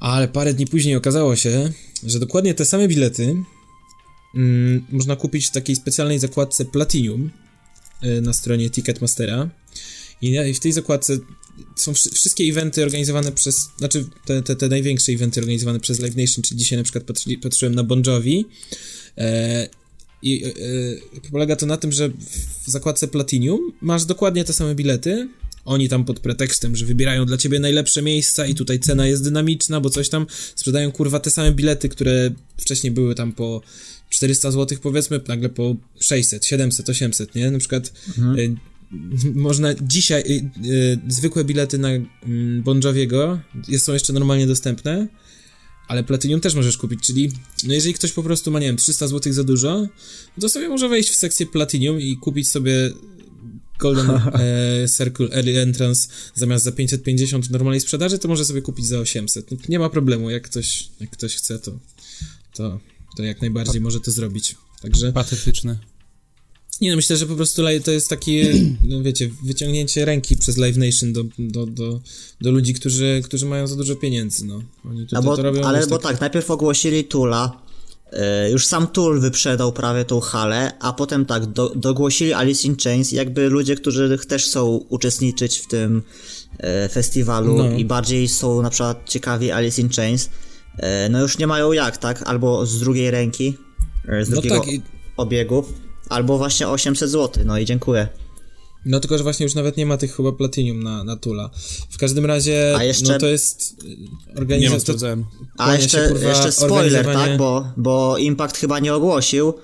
Ale 0.00 0.28
parę 0.28 0.54
dni 0.54 0.66
później 0.66 0.96
okazało 0.96 1.36
się, 1.36 1.72
że 2.06 2.20
dokładnie 2.20 2.54
te 2.54 2.64
same 2.64 2.88
bilety 2.88 3.36
mm, 4.34 4.84
można 4.90 5.16
kupić 5.16 5.46
w 5.46 5.50
takiej 5.50 5.76
specjalnej 5.76 6.18
zakładce 6.18 6.64
Platinum. 6.64 7.30
y, 8.04 8.20
na 8.20 8.32
stronie 8.32 8.70
Ticketmastera 8.70 9.50
i 10.22 10.30
i 10.50 10.54
w 10.54 10.60
tej 10.60 10.72
zakładce 10.72 11.18
są 11.76 11.94
wszy- 11.94 12.10
wszystkie 12.10 12.44
eventy 12.44 12.82
organizowane 12.82 13.32
przez, 13.32 13.68
znaczy 13.78 14.06
te, 14.26 14.42
te, 14.42 14.56
te 14.56 14.68
największe 14.68 15.12
eventy 15.12 15.40
organizowane 15.40 15.80
przez 15.80 16.00
Live 16.00 16.16
Nation, 16.16 16.42
czyli 16.42 16.58
dzisiaj 16.60 16.78
na 16.78 16.82
przykład 16.84 17.04
patrzy, 17.04 17.38
patrzyłem 17.42 17.74
na 17.74 17.84
Bon 17.84 18.02
Jovi 18.06 18.46
e, 19.18 19.68
i 20.24 20.44
e, 20.44 20.48
e, 20.48 21.30
polega 21.30 21.56
to 21.56 21.66
na 21.66 21.76
tym, 21.76 21.92
że 21.92 22.08
w 22.66 22.70
zakładce 22.70 23.08
Platinum 23.08 23.72
masz 23.80 24.04
dokładnie 24.04 24.44
te 24.44 24.52
same 24.52 24.74
bilety, 24.74 25.28
oni 25.64 25.88
tam 25.88 26.04
pod 26.04 26.20
pretekstem, 26.20 26.76
że 26.76 26.86
wybierają 26.86 27.26
dla 27.26 27.36
ciebie 27.36 27.60
najlepsze 27.60 28.02
miejsca 28.02 28.46
i 28.46 28.54
tutaj 28.54 28.80
cena 28.80 29.06
jest 29.06 29.24
dynamiczna, 29.24 29.80
bo 29.80 29.90
coś 29.90 30.08
tam 30.08 30.26
sprzedają 30.56 30.92
kurwa 30.92 31.20
te 31.20 31.30
same 31.30 31.52
bilety, 31.52 31.88
które 31.88 32.30
wcześniej 32.56 32.90
były 32.90 33.14
tam 33.14 33.32
po 33.32 33.62
400 34.10 34.50
zł 34.50 34.78
powiedzmy, 34.82 35.20
nagle 35.28 35.48
po 35.48 35.76
600, 36.00 36.46
700, 36.46 36.88
800, 36.88 37.34
nie? 37.34 37.50
Na 37.50 37.58
przykład 37.58 37.92
y, 38.38 38.56
można 39.34 39.74
dzisiaj 39.82 40.22
y, 40.30 40.68
y, 40.70 40.98
zwykłe 41.08 41.44
bilety 41.44 41.78
na 41.78 41.88
Bon 42.62 42.80
Joviego 42.84 43.40
jest, 43.68 43.84
są 43.84 43.92
jeszcze 43.92 44.12
normalnie 44.12 44.46
dostępne, 44.46 45.08
ale 45.88 46.04
Platinum 46.04 46.40
też 46.40 46.54
możesz 46.54 46.76
kupić, 46.76 47.00
czyli 47.00 47.32
no 47.64 47.74
jeżeli 47.74 47.94
ktoś 47.94 48.12
po 48.12 48.22
prostu 48.22 48.50
ma, 48.50 48.60
nie 48.60 48.66
wiem, 48.66 48.76
300 48.76 49.08
zł 49.08 49.32
za 49.32 49.44
dużo, 49.44 49.88
to 50.40 50.48
sobie 50.48 50.68
może 50.68 50.88
wejść 50.88 51.10
w 51.10 51.14
sekcję 51.14 51.46
Platinum 51.46 52.00
i 52.00 52.16
kupić 52.16 52.48
sobie 52.48 52.92
Golden 53.78 54.10
e, 54.20 54.20
Circle 54.96 55.28
Early 55.32 55.60
Entrance 55.60 56.08
zamiast 56.34 56.64
za 56.64 56.72
550 56.72 57.46
w 57.46 57.50
normalnej 57.50 57.80
sprzedaży, 57.80 58.18
to 58.18 58.28
może 58.28 58.44
sobie 58.44 58.62
kupić 58.62 58.86
za 58.86 58.98
800. 58.98 59.50
No, 59.50 59.56
Nie 59.68 59.78
ma 59.78 59.90
problemu, 59.90 60.30
jak 60.30 60.42
ktoś, 60.42 60.88
jak 61.00 61.10
ktoś 61.10 61.36
chce, 61.36 61.58
to, 61.58 61.78
to, 62.54 62.80
to 63.16 63.22
jak 63.22 63.40
najbardziej 63.40 63.80
może 63.80 64.00
to 64.00 64.10
zrobić. 64.10 64.56
Także 64.82 65.12
Patetyczne. 65.12 65.78
Nie 66.80 66.90
no, 66.90 66.96
myślę, 66.96 67.16
że 67.16 67.26
po 67.26 67.34
prostu 67.36 67.62
to 67.84 67.90
jest 67.90 68.08
takie, 68.08 68.54
no 68.88 69.02
wiecie, 69.02 69.30
wyciągnięcie 69.42 70.04
ręki 70.04 70.36
przez 70.36 70.56
Live 70.56 70.76
Nation 70.76 71.12
do, 71.12 71.24
do, 71.38 71.66
do, 71.66 72.00
do 72.40 72.50
ludzi, 72.50 72.74
którzy, 72.74 73.20
którzy 73.24 73.46
mają 73.46 73.66
za 73.66 73.76
dużo 73.76 73.96
pieniędzy, 73.96 74.46
no. 74.46 74.62
Oni 74.90 75.04
tutaj 75.04 75.16
No 75.16 75.22
bo, 75.22 75.36
to 75.36 75.42
robią 75.42 75.62
ale 75.62 75.86
bo 75.86 75.98
tak, 75.98 76.20
najpierw 76.20 76.50
ogłosili 76.50 77.04
Tula, 77.04 77.62
e, 78.12 78.50
już 78.50 78.66
sam 78.66 78.86
Tool 78.86 79.20
wyprzedał 79.20 79.72
prawie 79.72 80.04
tą 80.04 80.20
halę, 80.20 80.72
a 80.80 80.92
potem 80.92 81.26
tak, 81.26 81.46
do, 81.46 81.68
dogłosili 81.68 82.32
Alice 82.32 82.68
in 82.68 82.76
Chains, 82.84 83.12
jakby 83.12 83.48
ludzie, 83.48 83.76
którzy 83.76 84.18
też 84.28 84.44
chcą 84.44 84.66
uczestniczyć 84.88 85.58
w 85.58 85.66
tym 85.66 86.02
e, 86.58 86.88
festiwalu 86.88 87.58
No. 87.58 87.76
i 87.76 87.84
bardziej 87.84 88.28
są 88.28 88.62
na 88.62 88.70
przykład 88.70 89.08
ciekawi 89.08 89.50
Alice 89.50 89.82
in 89.82 89.88
Chains, 89.88 90.30
e, 90.78 91.08
no 91.08 91.22
już 91.22 91.38
nie 91.38 91.46
mają 91.46 91.72
jak, 91.72 91.96
tak? 91.96 92.22
Albo 92.22 92.66
z 92.66 92.78
drugiej 92.78 93.10
ręki, 93.10 93.54
z 94.22 94.28
No 94.28 94.34
drugiego 94.34 94.60
tak, 94.60 94.68
i- 94.68 94.82
obiegu, 95.16 95.64
albo 96.08 96.38
właśnie 96.38 96.68
800 96.68 97.10
zł, 97.10 97.44
no 97.46 97.58
i 97.58 97.64
dziękuję. 97.64 98.08
No 98.86 99.00
tylko, 99.00 99.18
że 99.18 99.24
właśnie 99.24 99.44
już 99.44 99.54
nawet 99.54 99.76
nie 99.76 99.86
ma 99.86 99.96
tych 99.96 100.16
chyba 100.16 100.32
Platinum 100.32 100.82
na, 100.82 101.04
na 101.04 101.16
Tula. 101.16 101.50
W 101.90 101.98
każdym 101.98 102.26
razie, 102.26 102.74
A 102.78 102.84
jeszcze- 102.84 103.12
no 103.12 103.18
to 103.18 103.26
jest 103.26 103.76
y, 104.36 104.38
organizacja... 104.38 104.80
sprawdzałem. 104.80 105.24
A 105.58 105.64
Kłania 105.64 105.76
się, 105.76 105.82
jeszcze, 105.82 106.08
kurwa, 106.08 106.28
jeszcze 106.28 106.52
spoiler, 106.52 107.06
organizowanie- 107.06 107.28
tak? 107.28 107.38
Bo, 107.38 107.66
bo 107.76 108.18
Impact 108.18 108.56
chyba 108.58 108.78
nie 108.78 108.94
ogłosił, 108.94 109.54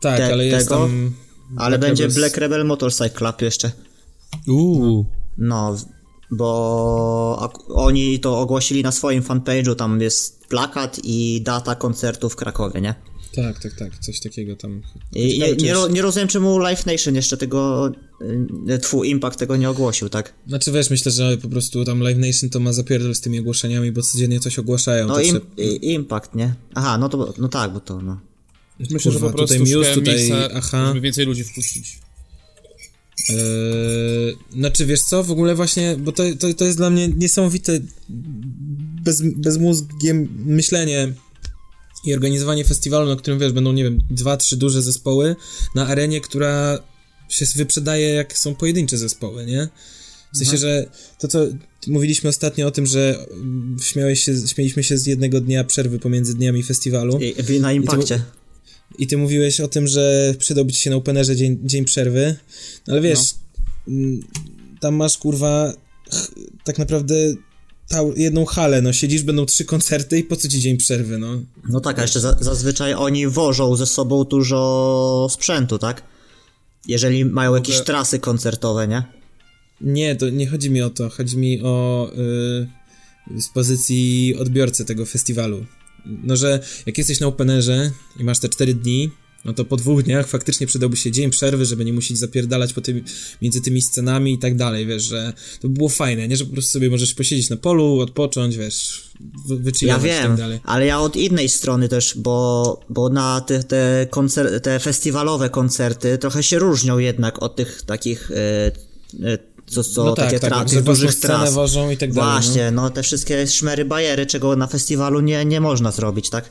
tak, 0.00 0.16
te- 0.18 0.32
ale 0.32 0.44
jest 0.46 0.68
tego, 0.68 0.80
tam... 0.80 1.12
ale 1.56 1.78
Black 1.78 1.88
będzie 1.90 2.02
Rebels. 2.02 2.18
Black 2.18 2.36
Rebel 2.36 2.64
Motorcycle 2.66 3.10
Club 3.10 3.42
jeszcze. 3.42 3.72
Uuu. 4.48 5.06
No, 5.38 5.76
bo 6.30 7.52
oni 7.68 8.20
to 8.20 8.40
ogłosili 8.40 8.82
na 8.82 8.92
swoim 8.92 9.22
fanpage'u, 9.22 9.74
tam 9.74 10.00
jest 10.00 10.46
plakat 10.46 11.00
i 11.04 11.40
data 11.44 11.74
koncertu 11.74 12.28
w 12.28 12.36
Krakowie, 12.36 12.80
nie? 12.80 12.94
Tak, 13.36 13.60
tak, 13.60 13.72
tak, 13.72 13.98
coś 13.98 14.20
takiego 14.20 14.56
tam... 14.56 14.82
I 15.12 15.38
nie, 15.38 15.52
nie, 15.56 15.74
ro- 15.74 15.88
nie 15.88 16.02
rozumiem, 16.02 16.28
czemu 16.28 16.58
Live 16.58 16.86
Nation 16.86 17.14
jeszcze 17.14 17.36
tego, 17.36 17.90
y, 18.70 18.78
twój 18.78 19.10
Impact 19.10 19.38
tego 19.38 19.56
nie 19.56 19.70
ogłosił, 19.70 20.08
tak? 20.08 20.32
Znaczy 20.48 20.72
wiesz, 20.72 20.90
myślę, 20.90 21.12
że 21.12 21.36
po 21.38 21.48
prostu 21.48 21.84
tam 21.84 22.00
Live 22.00 22.18
Nation 22.18 22.50
to 22.50 22.60
ma 22.60 22.72
zapierdol 22.72 23.14
z 23.14 23.20
tymi 23.20 23.38
ogłoszeniami, 23.40 23.92
bo 23.92 24.02
codziennie 24.02 24.40
coś 24.40 24.58
ogłaszają. 24.58 25.06
No 25.06 25.14
to 25.14 25.20
im, 25.20 25.30
trzeba- 25.30 25.46
i, 25.56 25.92
Impact, 25.92 26.34
nie? 26.34 26.54
Aha, 26.74 26.98
no 26.98 27.08
to, 27.08 27.34
no 27.38 27.48
tak, 27.48 27.72
bo 27.72 27.80
to, 27.80 28.00
no. 28.02 28.20
Myślę, 28.80 28.98
że 29.12 29.18
Kurwa, 29.18 29.30
po 29.30 29.36
prostu 29.36 29.58
tutaj 29.58 29.76
Muse, 29.76 29.94
tutaj 29.94 30.14
miejsca, 30.16 30.48
Aha. 30.54 30.86
żeby 30.88 31.00
więcej 31.00 31.26
ludzi 31.26 31.44
wpuścić. 31.44 31.98
Eee, 33.30 33.36
znaczy, 34.52 34.86
wiesz 34.86 35.02
co, 35.02 35.24
w 35.24 35.30
ogóle 35.30 35.54
właśnie, 35.54 35.96
bo 35.96 36.12
to, 36.12 36.22
to, 36.38 36.54
to 36.54 36.64
jest 36.64 36.76
dla 36.76 36.90
mnie 36.90 37.08
niesamowite 37.08 37.80
bez, 39.04 39.22
bezmózgiem 39.22 40.28
myślenie 40.46 41.12
i 42.04 42.14
organizowanie 42.14 42.64
festiwalu, 42.64 43.08
na 43.08 43.16
którym, 43.16 43.38
wiesz, 43.38 43.52
będą, 43.52 43.72
nie 43.72 43.84
wiem, 43.84 44.00
dwa, 44.10 44.36
trzy 44.36 44.56
duże 44.56 44.82
zespoły 44.82 45.36
na 45.74 45.86
arenie, 45.86 46.20
która 46.20 46.78
się 47.28 47.46
wyprzedaje 47.56 48.08
jak 48.08 48.38
są 48.38 48.54
pojedyncze 48.54 48.98
zespoły, 48.98 49.46
nie? 49.46 49.68
W 50.34 50.38
sensie, 50.38 50.56
że 50.56 50.90
to, 51.18 51.28
co 51.28 51.46
mówiliśmy 51.86 52.30
ostatnio 52.30 52.66
o 52.66 52.70
tym, 52.70 52.86
że 52.86 53.26
mm, 53.30 53.76
śmiałeś 53.82 54.24
się, 54.24 54.48
śmieliśmy 54.48 54.84
się 54.84 54.98
z 54.98 55.06
jednego 55.06 55.40
dnia 55.40 55.64
przerwy 55.64 55.98
pomiędzy 55.98 56.34
dniami 56.34 56.62
festiwalu. 56.62 57.18
I, 57.18 57.60
na 57.60 57.72
Impakcie. 57.72 58.22
I 58.98 59.06
ty 59.06 59.16
mówiłeś 59.16 59.60
o 59.60 59.68
tym, 59.68 59.86
że 59.86 60.34
przydałby 60.38 60.72
ci 60.72 60.80
się 60.80 60.90
na 60.90 60.96
openerze 60.96 61.36
dzień, 61.36 61.58
dzień 61.64 61.84
przerwy, 61.84 62.36
no 62.86 62.92
ale 62.92 63.02
wiesz, 63.02 63.20
mm, 63.88 64.20
tam 64.80 64.94
masz 64.94 65.18
kurwa 65.18 65.72
tak 66.64 66.78
naprawdę 66.78 67.14
jedną 68.16 68.44
halę, 68.44 68.82
no 68.82 68.92
siedzisz, 68.92 69.22
będą 69.22 69.46
trzy 69.46 69.64
koncerty 69.64 70.18
i 70.18 70.24
po 70.24 70.36
co 70.36 70.48
ci 70.48 70.60
dzień 70.60 70.76
przerwy, 70.76 71.18
no? 71.18 71.42
No 71.68 71.80
tak, 71.80 71.98
a 71.98 72.02
jeszcze 72.02 72.20
za, 72.20 72.36
zazwyczaj 72.40 72.94
oni 72.94 73.28
wożą 73.28 73.76
ze 73.76 73.86
sobą 73.86 74.24
dużo 74.24 75.28
sprzętu, 75.30 75.78
tak? 75.78 76.02
Jeżeli 76.86 77.24
mają 77.24 77.54
jakieś 77.54 77.80
trasy 77.80 78.18
koncertowe, 78.18 78.88
nie? 78.88 79.02
Nie, 79.80 80.16
to 80.16 80.30
nie 80.30 80.46
chodzi 80.46 80.70
mi 80.70 80.82
o 80.82 80.90
to, 80.90 81.10
chodzi 81.10 81.36
mi 81.36 81.62
o 81.62 82.08
y, 83.30 83.40
z 83.40 83.48
pozycji 83.48 84.36
odbiorcy 84.38 84.84
tego 84.84 85.06
festiwalu. 85.06 85.66
No, 86.06 86.36
że 86.36 86.60
jak 86.86 86.98
jesteś 86.98 87.20
na 87.20 87.26
openerze 87.26 87.90
i 88.20 88.24
masz 88.24 88.38
te 88.38 88.48
cztery 88.48 88.74
dni, 88.74 89.10
no 89.46 89.52
to 89.52 89.64
po 89.64 89.76
dwóch 89.76 90.02
dniach 90.02 90.28
faktycznie 90.28 90.66
przydałby 90.66 90.96
się 90.96 91.10
dzień 91.10 91.30
przerwy, 91.30 91.64
żeby 91.64 91.84
nie 91.84 91.92
musieć 91.92 92.18
zapierdalać 92.18 92.72
po 92.72 92.80
tym, 92.80 93.04
między 93.42 93.60
tymi 93.60 93.82
scenami 93.82 94.32
i 94.32 94.38
tak 94.38 94.56
dalej, 94.56 94.86
wiesz, 94.86 95.02
że 95.02 95.32
to 95.60 95.68
by 95.68 95.74
było 95.74 95.88
fajne, 95.88 96.28
nie, 96.28 96.36
że 96.36 96.44
po 96.44 96.52
prostu 96.52 96.70
sobie 96.72 96.90
możesz 96.90 97.14
posiedzieć 97.14 97.50
na 97.50 97.56
polu, 97.56 98.00
odpocząć, 98.00 98.56
wiesz, 98.56 99.10
wy, 99.48 99.72
Ja 99.82 99.98
wiem, 99.98 100.22
tak 100.28 100.36
dalej. 100.36 100.60
ale 100.64 100.86
ja 100.86 101.00
od 101.00 101.16
innej 101.16 101.48
strony 101.48 101.88
też, 101.88 102.14
bo, 102.16 102.80
bo 102.88 103.08
na 103.08 103.40
te, 103.40 103.64
te, 103.64 104.06
koncer- 104.10 104.60
te 104.60 104.78
festiwalowe 104.80 105.50
koncerty 105.50 106.18
trochę 106.18 106.42
się 106.42 106.58
różnią 106.58 106.98
jednak 106.98 107.42
od 107.42 107.56
tych 107.56 107.82
takich, 107.82 108.30
e, 108.30 108.66
e, 109.32 109.38
co, 109.66 109.84
co 109.84 110.04
No 110.04 110.14
tak, 110.14 110.24
takie 110.24 110.40
tak, 110.40 110.52
tra- 110.52 110.58
że 110.68 110.74
tych 110.76 110.84
własną 110.84 111.06
dużych 111.06 111.20
tras. 111.20 111.54
wożą 111.54 111.90
i 111.90 111.96
tak 111.96 112.12
dalej, 112.12 112.30
no. 112.34 112.40
Właśnie, 112.42 112.70
no. 112.70 112.90
te 112.90 113.02
wszystkie 113.02 113.46
szmery 113.46 113.84
bajery, 113.84 114.26
czego 114.26 114.56
na 114.56 114.66
festiwalu 114.66 115.20
nie, 115.20 115.44
nie 115.44 115.60
można 115.60 115.92
zrobić, 115.92 116.30
tak? 116.30 116.50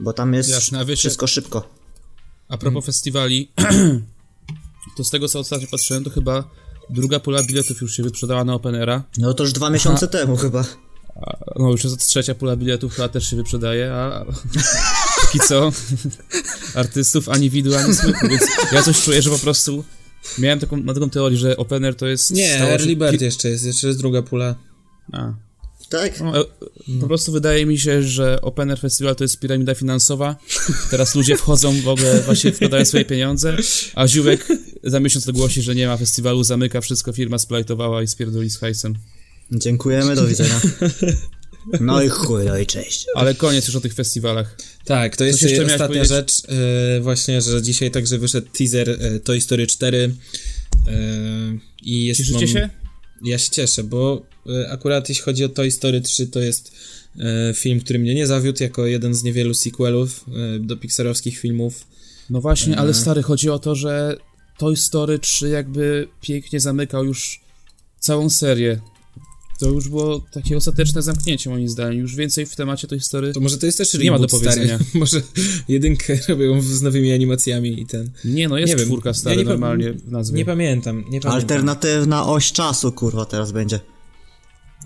Bo 0.00 0.12
tam 0.12 0.34
jest 0.34 0.48
Jasne, 0.50 0.84
wiecie- 0.84 0.96
wszystko 0.96 1.26
szybko. 1.26 1.75
A 2.48 2.58
propos 2.58 2.84
festiwali, 2.84 3.50
to 4.96 5.04
z 5.04 5.10
tego 5.10 5.28
co 5.28 5.38
ostatnio 5.38 5.66
patrzyłem, 5.70 6.04
to 6.04 6.10
chyba 6.10 6.50
druga 6.90 7.20
pula 7.20 7.42
biletów 7.42 7.80
już 7.80 7.96
się 7.96 8.02
wyprzedała 8.02 8.44
na 8.44 8.54
Openera. 8.54 9.04
No 9.18 9.34
to 9.34 9.42
już 9.42 9.52
dwa 9.52 9.70
miesiące 9.70 10.08
temu 10.08 10.36
chyba. 10.36 10.64
A, 11.16 11.36
no 11.58 11.70
już 11.70 11.84
jest 11.84 12.08
trzecia 12.08 12.34
pula 12.34 12.56
biletów, 12.56 12.94
chyba 12.94 13.08
też 13.08 13.30
się 13.30 13.36
wyprzedaje, 13.36 13.92
a 13.92 14.24
póki 15.20 15.40
co 15.48 15.72
artystów 16.74 17.28
ani 17.28 17.50
widu, 17.50 17.76
ani 17.76 17.94
słychu, 17.94 18.28
więc 18.28 18.42
ja 18.72 18.82
coś 18.82 19.02
czuję, 19.02 19.22
że 19.22 19.30
po 19.30 19.38
prostu 19.38 19.84
miałem 20.38 20.60
taką, 20.60 20.76
mam 20.76 20.94
taką 20.94 21.10
teorię, 21.10 21.38
że 21.38 21.56
Opener 21.56 21.94
to 21.94 22.06
jest... 22.06 22.30
Nie, 22.30 22.60
Early 22.60 22.96
Bird 22.96 23.20
jeszcze 23.20 23.48
jest, 23.48 23.64
jeszcze 23.64 23.86
jest 23.86 23.98
druga 23.98 24.22
pula. 24.22 24.54
A. 25.12 25.45
Tak? 25.88 26.20
No, 26.20 26.40
e, 26.40 26.44
po 27.00 27.06
prostu 27.06 27.32
wydaje 27.32 27.66
mi 27.66 27.78
się, 27.78 28.02
że 28.02 28.40
Opener 28.40 28.78
Festival 28.80 29.16
to 29.16 29.24
jest 29.24 29.40
piramida 29.40 29.74
finansowa. 29.74 30.36
Teraz 30.90 31.14
ludzie 31.14 31.36
wchodzą 31.36 31.80
w 31.80 31.88
ogóle, 31.88 32.20
właśnie 32.20 32.52
wkładają 32.52 32.84
swoje 32.84 33.04
pieniądze, 33.04 33.56
a 33.94 34.08
Ziółek 34.08 34.48
za 34.84 35.00
miesiąc 35.00 35.28
ogłosi, 35.28 35.62
że 35.62 35.74
nie 35.74 35.86
ma 35.86 35.96
festiwalu, 35.96 36.44
zamyka 36.44 36.80
wszystko, 36.80 37.12
firma 37.12 37.38
splajtowała 37.38 38.02
i 38.02 38.06
spierdoli 38.06 38.50
z 38.50 38.58
hajsem. 38.58 38.94
Dziękujemy, 39.52 40.14
do 40.14 40.26
widzenia. 40.26 40.60
No 41.80 42.02
i 42.02 42.08
chuj, 42.08 42.44
no 42.44 42.58
i 42.58 42.66
cześć. 42.66 43.06
Ale 43.14 43.34
koniec 43.34 43.66
już 43.66 43.76
o 43.76 43.80
tych 43.80 43.94
festiwalach. 43.94 44.56
Tak, 44.84 45.16
to 45.16 45.24
jest 45.24 45.42
jeszcze 45.42 45.66
ostatnia 45.66 45.86
powiedzieć? 45.86 46.08
rzecz, 46.08 46.32
e, 46.48 47.00
właśnie, 47.00 47.42
że 47.42 47.62
dzisiaj 47.62 47.90
także 47.90 48.18
wyszedł 48.18 48.48
teaser 48.58 48.90
e, 48.90 49.20
Toy 49.20 49.40
Story 49.40 49.66
4 49.66 50.14
e, 50.86 50.98
i 51.82 52.04
jest 52.04 52.20
Cieszycie 52.20 52.38
mam- 52.38 52.48
się? 52.48 52.70
Ja 53.24 53.38
się 53.38 53.50
cieszę, 53.50 53.84
bo 53.84 54.26
akurat 54.70 55.08
jeśli 55.08 55.24
chodzi 55.24 55.44
o 55.44 55.48
Toy 55.48 55.70
Story 55.70 56.00
3, 56.00 56.26
to 56.26 56.40
jest 56.40 56.72
e, 57.18 57.54
film, 57.54 57.80
który 57.80 57.98
mnie 57.98 58.14
nie 58.14 58.26
zawiódł 58.26 58.62
jako 58.62 58.86
jeden 58.86 59.14
z 59.14 59.22
niewielu 59.22 59.54
sequelów 59.54 60.24
e, 60.28 60.58
do 60.58 60.76
pixarowskich 60.76 61.38
filmów. 61.38 61.86
No 62.30 62.40
właśnie, 62.40 62.76
ale 62.78 62.94
stary, 62.94 63.22
chodzi 63.22 63.50
o 63.50 63.58
to, 63.58 63.74
że 63.74 64.16
Toy 64.58 64.76
Story 64.76 65.18
3 65.18 65.48
jakby 65.48 66.08
pięknie 66.20 66.60
zamykał 66.60 67.04
już 67.04 67.40
całą 68.00 68.30
serię. 68.30 68.80
To 69.60 69.68
już 69.68 69.88
było 69.88 70.24
takie 70.32 70.56
ostateczne 70.56 71.02
zamknięcie 71.02 71.50
moim 71.50 71.68
zdaniem. 71.68 72.00
Już 72.00 72.14
więcej 72.14 72.46
w 72.46 72.56
temacie 72.56 72.88
tej 72.88 72.98
historii. 72.98 73.32
To 73.32 73.40
może 73.40 73.58
to 73.58 73.66
jest 73.66 73.78
też 73.78 73.94
Nie 73.94 74.10
ma 74.10 74.18
do 74.18 74.24
reboot, 74.24 74.42
stary. 74.42 74.56
powiedzenia. 74.56 74.78
może 74.94 75.22
jedynkę 75.68 76.18
robią 76.28 76.62
z 76.62 76.82
nowymi 76.82 77.12
animacjami 77.12 77.80
i 77.80 77.86
ten... 77.86 78.10
Nie 78.24 78.48
no, 78.48 78.58
jest 78.58 78.72
Nie 78.72 78.76
wiem. 78.76 78.86
czwórka 78.86 79.14
stary 79.14 79.36
Ja 79.36 79.42
nie 79.42 79.48
normalnie 79.48 79.92
w 79.92 80.10
nazwie. 80.12 80.38
Nie 80.38 80.44
pamiętam, 80.44 80.96
nie 80.96 81.04
pamiętam. 81.04 81.32
Alternatywna 81.32 82.26
oś 82.26 82.52
czasu, 82.52 82.92
kurwa, 82.92 83.24
teraz 83.24 83.52
będzie. 83.52 83.80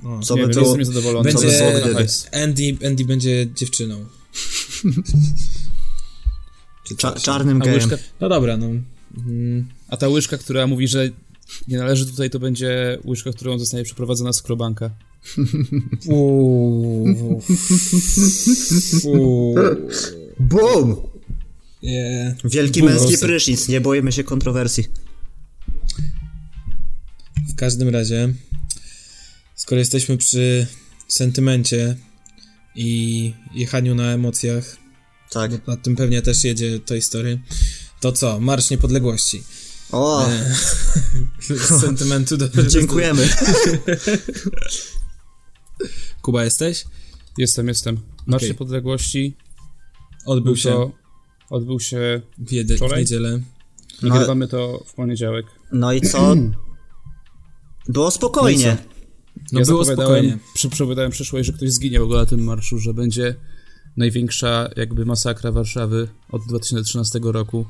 O, 0.04 0.20
Co 0.22 0.36
nie 0.36 0.46
by 0.46 0.54
wiem, 0.54 0.64
to... 0.64 0.76
jestem 0.76 0.94
by 1.02 1.22
Będzie 1.22 1.46
było 1.48 1.80
gdyby? 1.80 2.06
Andy, 2.32 2.76
Andy 2.86 3.04
będzie 3.04 3.46
dziewczyną. 3.54 4.04
Czy 6.84 6.96
Cza 6.96 7.12
czarnym 7.12 7.58
gejem. 7.58 7.74
łyżka, 7.74 7.96
No 8.20 8.28
dobra, 8.28 8.56
no. 8.56 8.66
Mm, 9.26 9.68
a 9.88 9.96
ta 9.96 10.08
łyżka, 10.08 10.38
która 10.38 10.66
mówi, 10.66 10.88
że 10.88 11.10
nie 11.68 11.78
należy 11.78 12.06
tutaj, 12.06 12.30
to 12.30 12.38
będzie 12.38 12.98
łyżka, 13.04 13.30
którą 13.32 13.58
zostanie 13.58 13.84
przeprowadzona 13.84 14.32
z 14.32 14.42
krobanka. 14.42 14.90
BUM! 20.40 20.96
Nie. 21.82 22.34
Wielki 22.44 22.80
Bum, 22.80 22.88
męski 22.90 23.10
Rosy. 23.12 23.26
prysznic, 23.26 23.68
nie 23.68 23.80
boimy 23.80 24.12
się 24.12 24.24
kontrowersji. 24.24 24.84
W 27.52 27.54
każdym 27.56 27.88
razie, 27.88 28.34
skoro 29.70 29.78
jesteśmy 29.78 30.16
przy 30.16 30.66
sentymencie 31.08 31.96
i 32.74 33.32
jechaniu 33.54 33.94
na 33.94 34.12
emocjach, 34.12 34.76
Tak. 35.30 35.50
bo 35.50 35.58
nad 35.66 35.82
tym 35.82 35.96
pewnie 35.96 36.22
też 36.22 36.44
jedzie 36.44 36.80
Toy 36.80 37.02
Story, 37.02 37.40
to 38.00 38.12
co? 38.12 38.40
Marsz 38.40 38.70
Niepodległości. 38.70 39.42
O, 39.92 40.26
E, 40.28 40.54
z 41.68 41.80
sentymentu 41.80 42.36
do... 42.36 42.48
dziękujemy. 42.66 43.28
Kuba, 46.22 46.44
jesteś? 46.44 46.84
Jestem, 47.38 47.68
jestem. 47.68 48.00
Marsz 48.26 48.42
Okej. 48.42 48.48
Niepodległości 48.50 49.36
Odbył 50.26 50.44
był 50.44 50.56
się 50.56 50.70
to, 50.70 50.92
odbył 51.50 51.80
się, 51.80 52.22
w, 52.38 52.52
jedy, 52.52 52.76
w 52.76 52.96
niedzielę. 52.96 53.40
No- 54.02 54.08
nagrywamy 54.08 54.48
to 54.48 54.84
w 54.86 54.94
poniedziałek. 54.94 55.46
No 55.72 55.92
i 55.92 56.00
co? 56.00 56.34
Było 57.88 58.10
spokojnie. 58.10 58.76
No 58.84 58.99
ja 59.52 59.64
było 59.64 59.84
spokojnie. 59.84 60.38
Przy, 60.54 60.68
przepowiadałem 60.68 61.10
przyszłość, 61.10 61.46
że 61.46 61.52
ktoś 61.52 61.70
zginie 61.70 62.00
w 62.00 62.02
ogóle 62.02 62.18
na 62.18 62.26
tym 62.26 62.44
marszu, 62.44 62.78
że 62.78 62.94
będzie 62.94 63.34
największa 63.96 64.70
jakby 64.76 65.06
masakra 65.06 65.52
Warszawy 65.52 66.08
od 66.32 66.42
2013 66.46 67.20
roku, 67.22 67.66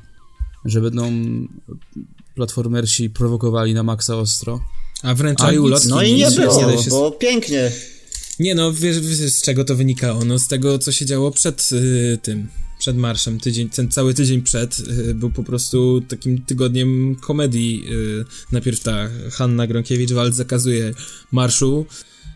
że 0.65 0.81
będą 0.81 1.13
platformersi 2.35 3.11
prowokowali 3.11 3.75
na 3.75 3.83
maksa 3.83 4.17
ostro. 4.17 4.61
A 5.03 5.15
wręcz 5.15 5.41
A 5.41 5.53
i 5.53 5.59
ulotki. 5.59 5.89
No 5.89 6.03
i 6.03 6.15
nie 6.15 6.31
było, 6.31 6.83
się- 6.83 6.89
było 6.89 7.11
pięknie. 7.11 7.73
Nie 8.39 8.55
no, 8.55 8.73
wiesz, 8.73 9.01
wiesz 9.01 9.19
z 9.19 9.43
czego 9.43 9.65
to 9.65 9.75
wynikało? 9.77 10.25
No 10.25 10.39
z 10.39 10.49
tego, 10.49 10.79
co 10.79 10.93
się 10.93 11.07
działo 11.07 11.31
przed 11.31 11.71
y, 11.73 12.19
tym, 12.23 12.49
przed 12.81 12.97
marszem, 12.97 13.41
tydzień, 13.41 13.69
ten 13.69 13.91
cały 13.91 14.15
tydzień 14.15 14.43
przed 14.43 14.79
y, 14.79 15.15
był 15.15 15.31
po 15.31 15.45
prostu 15.45 16.01
takim 16.09 16.43
tygodniem 16.43 17.17
komedii. 17.17 17.85
Y, 17.91 18.25
najpierw 18.53 18.81
ta 18.81 19.11
Hanna 19.31 19.67
Gronkiewicz-Waltz 19.67 20.33
zakazuje 20.33 20.95
marszu, 21.33 21.87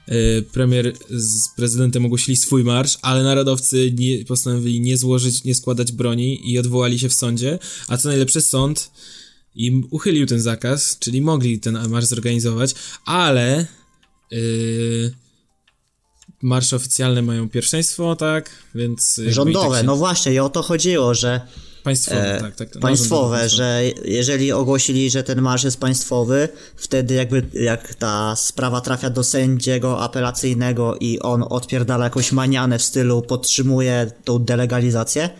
y, 0.09 0.45
premier 0.53 0.93
z 1.11 1.49
prezydentem 1.57 2.05
ogłosili 2.05 2.37
swój 2.37 2.65
marsz, 2.65 2.99
ale 3.03 3.23
narodowcy 3.23 3.93
nie, 3.99 4.25
postanowili 4.25 4.81
nie 4.81 4.99
złożyć, 4.99 5.45
nie 5.45 5.55
składać 5.55 5.93
broni 5.93 6.51
i 6.53 6.59
odwołali 6.59 6.99
się 6.99 7.09
w 7.09 7.15
sądzie, 7.15 7.59
a 7.89 7.97
co 7.97 8.09
najlepsze 8.09 8.41
sąd 8.41 8.91
im 9.55 9.87
uchylił 9.91 10.27
ten 10.27 10.41
zakaz, 10.41 10.99
czyli 10.99 11.21
mogli 11.21 11.61
ten 11.61 11.89
marsz 11.89 12.07
zorganizować, 12.07 12.75
ale... 13.05 13.67
Yy, 14.31 15.24
marsze 16.45 16.77
oficjalne 16.77 17.23
mają 17.23 17.49
pierwszeństwo, 17.49 18.17
tak? 18.17 18.51
Więc. 18.75 19.21
Rządowe, 19.27 19.77
tak 19.77 19.87
no 19.87 19.97
właśnie, 19.97 20.33
i 20.33 20.39
o 20.39 20.49
to 20.49 20.63
chodziło, 20.63 21.15
że 21.15 21.41
Państwowe, 21.83 22.37
e, 22.37 22.41
tak, 22.41 22.57
tak. 22.57 22.75
no, 22.75 22.81
państwowe, 22.81 23.49
rządowe, 23.49 23.49
że 23.49 23.83
jeżeli 24.05 24.53
ogłosili, 24.53 25.11
że 25.11 25.23
ten 25.23 25.43
marsz 25.43 25.65
jest 25.65 25.81
państwowy, 25.81 26.49
wtedy 26.77 27.15
jakby 27.15 27.43
jak 27.53 27.95
ta 27.95 28.37
sprawa 28.37 28.81
trafia 28.81 29.11
do 29.11 29.25
sędziego 29.25 30.01
apelacyjnego 30.01 30.97
i 31.01 31.19
on 31.19 31.45
odpierdala 31.51 32.05
jakąś 32.05 32.33
manianę 32.33 32.79
w 32.79 32.83
stylu 32.83 33.23
podtrzymuje 33.23 34.11
tą 34.25 34.39
delegalizację, 34.39 35.31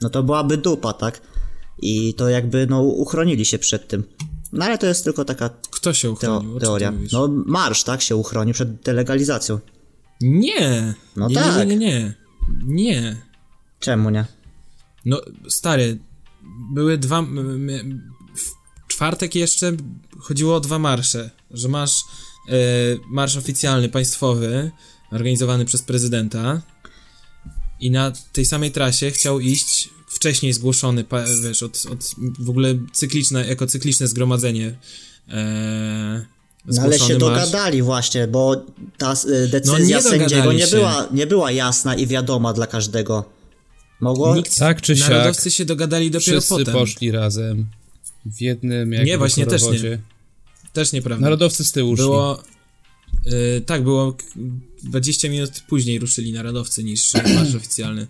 no 0.00 0.10
to 0.10 0.22
byłaby 0.22 0.56
dupa, 0.56 0.92
tak? 0.92 1.20
I 1.78 2.14
to 2.14 2.28
jakby, 2.28 2.66
no, 2.66 2.82
uchronili 2.82 3.44
się 3.44 3.58
przed 3.58 3.88
tym. 3.88 4.04
No 4.52 4.64
ale 4.64 4.78
to 4.78 4.86
jest 4.86 5.04
tylko 5.04 5.24
taka 5.24 5.50
Kto 5.70 5.94
się 5.94 6.08
teo- 6.08 6.12
uchronił? 6.12 6.50
O 6.56 6.60
czym 6.60 6.60
ty 6.60 6.66
teoria. 6.66 6.92
No 7.12 7.28
marsz, 7.46 7.84
tak, 7.84 8.02
się 8.02 8.16
uchroni 8.16 8.52
przed 8.52 8.74
delegalizacją. 8.74 9.58
Nie! 10.22 10.94
No 11.16 11.28
nie, 11.28 11.34
tak. 11.34 11.68
Nie, 11.68 11.76
nie, 11.76 11.76
nie. 11.76 12.14
Nie. 12.64 13.16
Czemu 13.80 14.10
nie? 14.10 14.24
No, 15.04 15.20
stary, 15.48 15.98
były 16.72 16.98
dwa. 16.98 17.22
W 18.36 18.86
czwartek 18.88 19.34
jeszcze 19.34 19.72
chodziło 20.18 20.56
o 20.56 20.60
dwa 20.60 20.78
marsze. 20.78 21.30
Że 21.50 21.68
masz 21.68 22.00
e, 22.48 22.54
marsz 23.10 23.36
oficjalny, 23.36 23.88
państwowy, 23.88 24.70
organizowany 25.12 25.64
przez 25.64 25.82
prezydenta. 25.82 26.62
I 27.80 27.90
na 27.90 28.12
tej 28.32 28.44
samej 28.44 28.70
trasie 28.70 29.10
chciał 29.10 29.40
iść 29.40 29.90
wcześniej 30.08 30.52
zgłoszony, 30.52 31.04
wiesz, 31.42 31.62
od, 31.62 31.86
od 31.90 32.14
w 32.38 32.50
ogóle 32.50 32.74
cykliczne, 32.92 33.46
jako 33.46 33.66
cykliczne 33.66 34.08
zgromadzenie. 34.08 34.78
E, 35.28 36.26
No 36.66 36.82
ale 36.82 36.98
się 36.98 37.18
dogadali 37.18 37.82
właśnie, 37.82 38.26
bo 38.26 38.64
ta 38.98 39.14
decyzja 39.50 39.72
No 39.72 39.78
nie 39.78 40.02
sędziego 40.02 40.52
nie 40.52 40.66
była, 40.66 41.08
nie 41.12 41.26
była 41.26 41.52
jasna 41.52 41.94
i 41.94 42.06
wiadoma 42.06 42.52
dla 42.52 42.66
każdego. 42.66 43.24
Mogło... 44.00 44.36
Nikt, 44.36 44.58
Tak 44.58 44.80
czy 44.80 44.96
siak, 44.96 45.10
Narodowcy 45.10 45.50
się 45.50 45.64
dogadali 45.64 46.10
dopiero 46.10 46.40
Wszyscy 46.40 46.54
potem. 46.58 46.74
poszli 46.74 47.10
razem 47.10 47.66
w 48.26 48.40
jednym 48.40 48.92
jakby 48.92 49.06
Nie, 49.06 49.18
właśnie 49.18 49.46
też 49.46 49.62
nie. 49.62 49.98
Też 50.72 50.92
nieprawda. 50.92 51.22
Narodowcy 51.24 51.64
z 51.64 51.72
tyłu 51.72 51.96
szli. 51.96 52.04
Było. 52.04 52.42
y, 53.26 53.62
tak, 53.66 53.82
było 53.84 54.12
k- 54.12 54.24
20 54.82 55.28
minut 55.28 55.50
później 55.68 55.98
ruszyli 55.98 56.32
narodowcy 56.32 56.84
niż 56.84 57.14
marsz 57.36 57.54
oficjalny. 57.54 58.06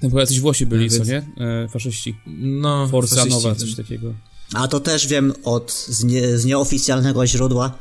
Tam 0.00 0.10
chyba 0.10 0.20
jacyś 0.20 0.40
Włosi 0.40 0.66
byli, 0.66 0.86
Nawet- 0.90 0.98
co 1.06 1.12
nie? 1.12 1.46
E, 1.46 1.68
faszyści. 1.68 2.16
No, 2.40 2.88
Forza 2.88 3.16
faszyści, 3.16 3.34
Nowa, 3.42 3.54
ten- 3.54 3.66
coś 3.66 3.74
takiego. 3.76 4.14
A 4.54 4.68
to 4.68 4.80
też 4.80 5.06
wiem 5.06 5.32
od 5.44 5.72
z, 5.72 6.04
nie, 6.04 6.38
z 6.38 6.44
nieoficjalnego 6.44 7.26
źródła, 7.26 7.78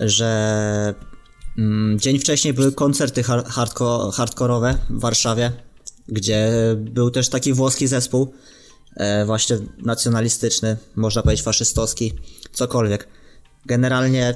że 0.00 0.94
mm, 1.58 2.00
dzień 2.00 2.18
wcześniej 2.18 2.54
były 2.54 2.72
koncerty 2.72 3.22
har, 3.22 3.44
hardko, 3.44 4.10
hardkorowe 4.10 4.78
w 4.90 5.00
Warszawie, 5.00 5.52
gdzie 6.08 6.50
był 6.76 7.10
też 7.10 7.28
taki 7.28 7.52
włoski 7.52 7.86
zespół, 7.86 8.34
e, 8.96 9.26
właśnie 9.26 9.58
nacjonalistyczny, 9.78 10.76
można 10.96 11.22
powiedzieć 11.22 11.44
faszystowski, 11.44 12.12
cokolwiek. 12.52 13.08
Generalnie 13.66 14.34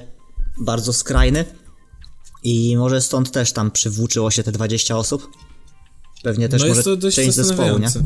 bardzo 0.60 0.92
skrajny 0.92 1.44
i 2.42 2.76
może 2.76 3.00
stąd 3.00 3.30
też 3.30 3.52
tam 3.52 3.70
przywłóczyło 3.70 4.30
się 4.30 4.42
te 4.42 4.52
20 4.52 4.96
osób. 4.96 5.30
Pewnie 6.22 6.48
też 6.48 6.62
No 6.62 6.68
może 6.68 6.82
część 7.12 7.34
zespołu, 7.34 7.78
nie? 7.78 7.88
zastanawiające. 7.88 8.02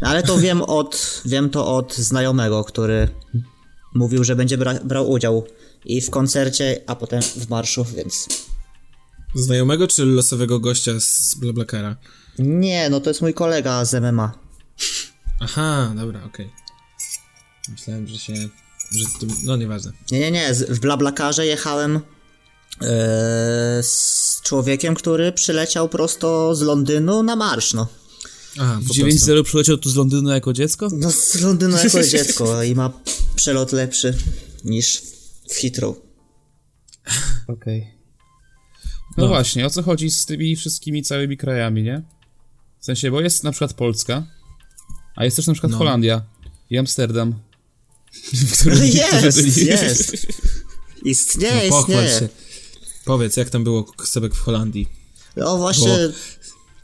Ale 0.00 0.22
to 0.22 0.38
wiem 0.38 0.62
od, 0.62 1.22
wiem 1.24 1.50
to 1.50 1.76
od 1.76 1.94
znajomego, 1.94 2.64
który 2.64 3.08
mówił, 3.94 4.24
że 4.24 4.36
będzie 4.36 4.58
bra 4.58 4.74
brał 4.84 5.10
udział 5.10 5.46
i 5.84 6.00
w 6.00 6.10
koncercie, 6.10 6.80
a 6.86 6.96
potem 6.96 7.22
w 7.22 7.48
marszu, 7.48 7.84
więc... 7.96 8.28
Znajomego 9.34 9.88
czy 9.88 10.04
losowego 10.04 10.60
gościa 10.60 10.92
z 11.00 11.34
Blablakara? 11.34 11.96
Nie, 12.38 12.90
no 12.90 13.00
to 13.00 13.10
jest 13.10 13.20
mój 13.20 13.34
kolega 13.34 13.84
z 13.84 14.02
MMA. 14.02 14.38
Aha, 15.40 15.92
dobra, 15.96 16.24
okej. 16.24 16.50
Myślałem, 17.68 18.06
że 18.06 18.18
się. 18.18 18.34
że 18.90 19.04
to. 19.20 19.26
No 19.44 19.56
nieważne. 19.56 19.92
Nie, 20.12 20.20
nie, 20.20 20.30
nie, 20.30 20.54
w 20.54 20.80
Blablakarze 20.80 21.46
jechałem 21.46 21.96
e, 21.96 22.00
z 23.82 24.40
człowiekiem, 24.42 24.94
który 24.94 25.32
przyleciał 25.32 25.88
prosto 25.88 26.54
z 26.54 26.62
Londynu 26.62 27.22
na 27.22 27.36
marsz, 27.36 27.74
no. 27.74 27.86
Aha, 28.58 28.78
W 28.82 28.88
po 28.88 28.94
9-0 28.94 29.42
przyleciał 29.42 29.76
tu 29.76 29.90
z 29.90 29.96
Londynu 29.96 30.30
jako 30.30 30.52
dziecko? 30.52 30.88
No 30.92 31.10
z 31.10 31.40
Londynu 31.40 31.76
jako 31.76 32.02
dziecko 32.02 32.62
i 32.62 32.74
ma 32.74 32.90
przelot 33.36 33.72
lepszy 33.72 34.18
niż 34.64 35.02
w 35.50 35.54
Heathrow. 35.56 35.96
Okej. 37.48 37.94
No, 39.16 39.24
No. 39.24 39.28
właśnie, 39.28 39.66
o 39.66 39.70
co 39.70 39.82
chodzi 39.82 40.10
z 40.10 40.26
tymi 40.26 40.56
wszystkimi 40.56 41.02
całymi 41.02 41.36
krajami, 41.36 41.82
nie? 41.82 42.02
W 42.80 42.84
sensie, 42.84 43.10
bo 43.10 43.20
jest 43.20 43.44
na 43.44 43.50
przykład 43.52 43.72
Polska, 43.74 44.26
a 45.16 45.24
jest 45.24 45.36
też 45.36 45.46
na 45.46 45.52
przykład 45.52 45.72
No. 45.72 45.78
Holandia 45.78 46.22
i 46.70 46.78
Amsterdam. 46.78 47.34
w 48.48 48.58
którym 48.60 48.84
Jest, 48.84 49.56
jest. 49.56 50.26
Istnieje, 51.04 51.70
No, 51.70 51.80
istnieje. 51.80 52.08
się. 52.18 52.28
Powiedz, 53.04 53.36
jak 53.36 53.50
tam 53.50 53.64
było 53.64 53.92
Sebek 54.04 54.34
w 54.34 54.40
Holandii? 54.40 54.88
No 55.36 55.56
właśnie, 55.58 55.98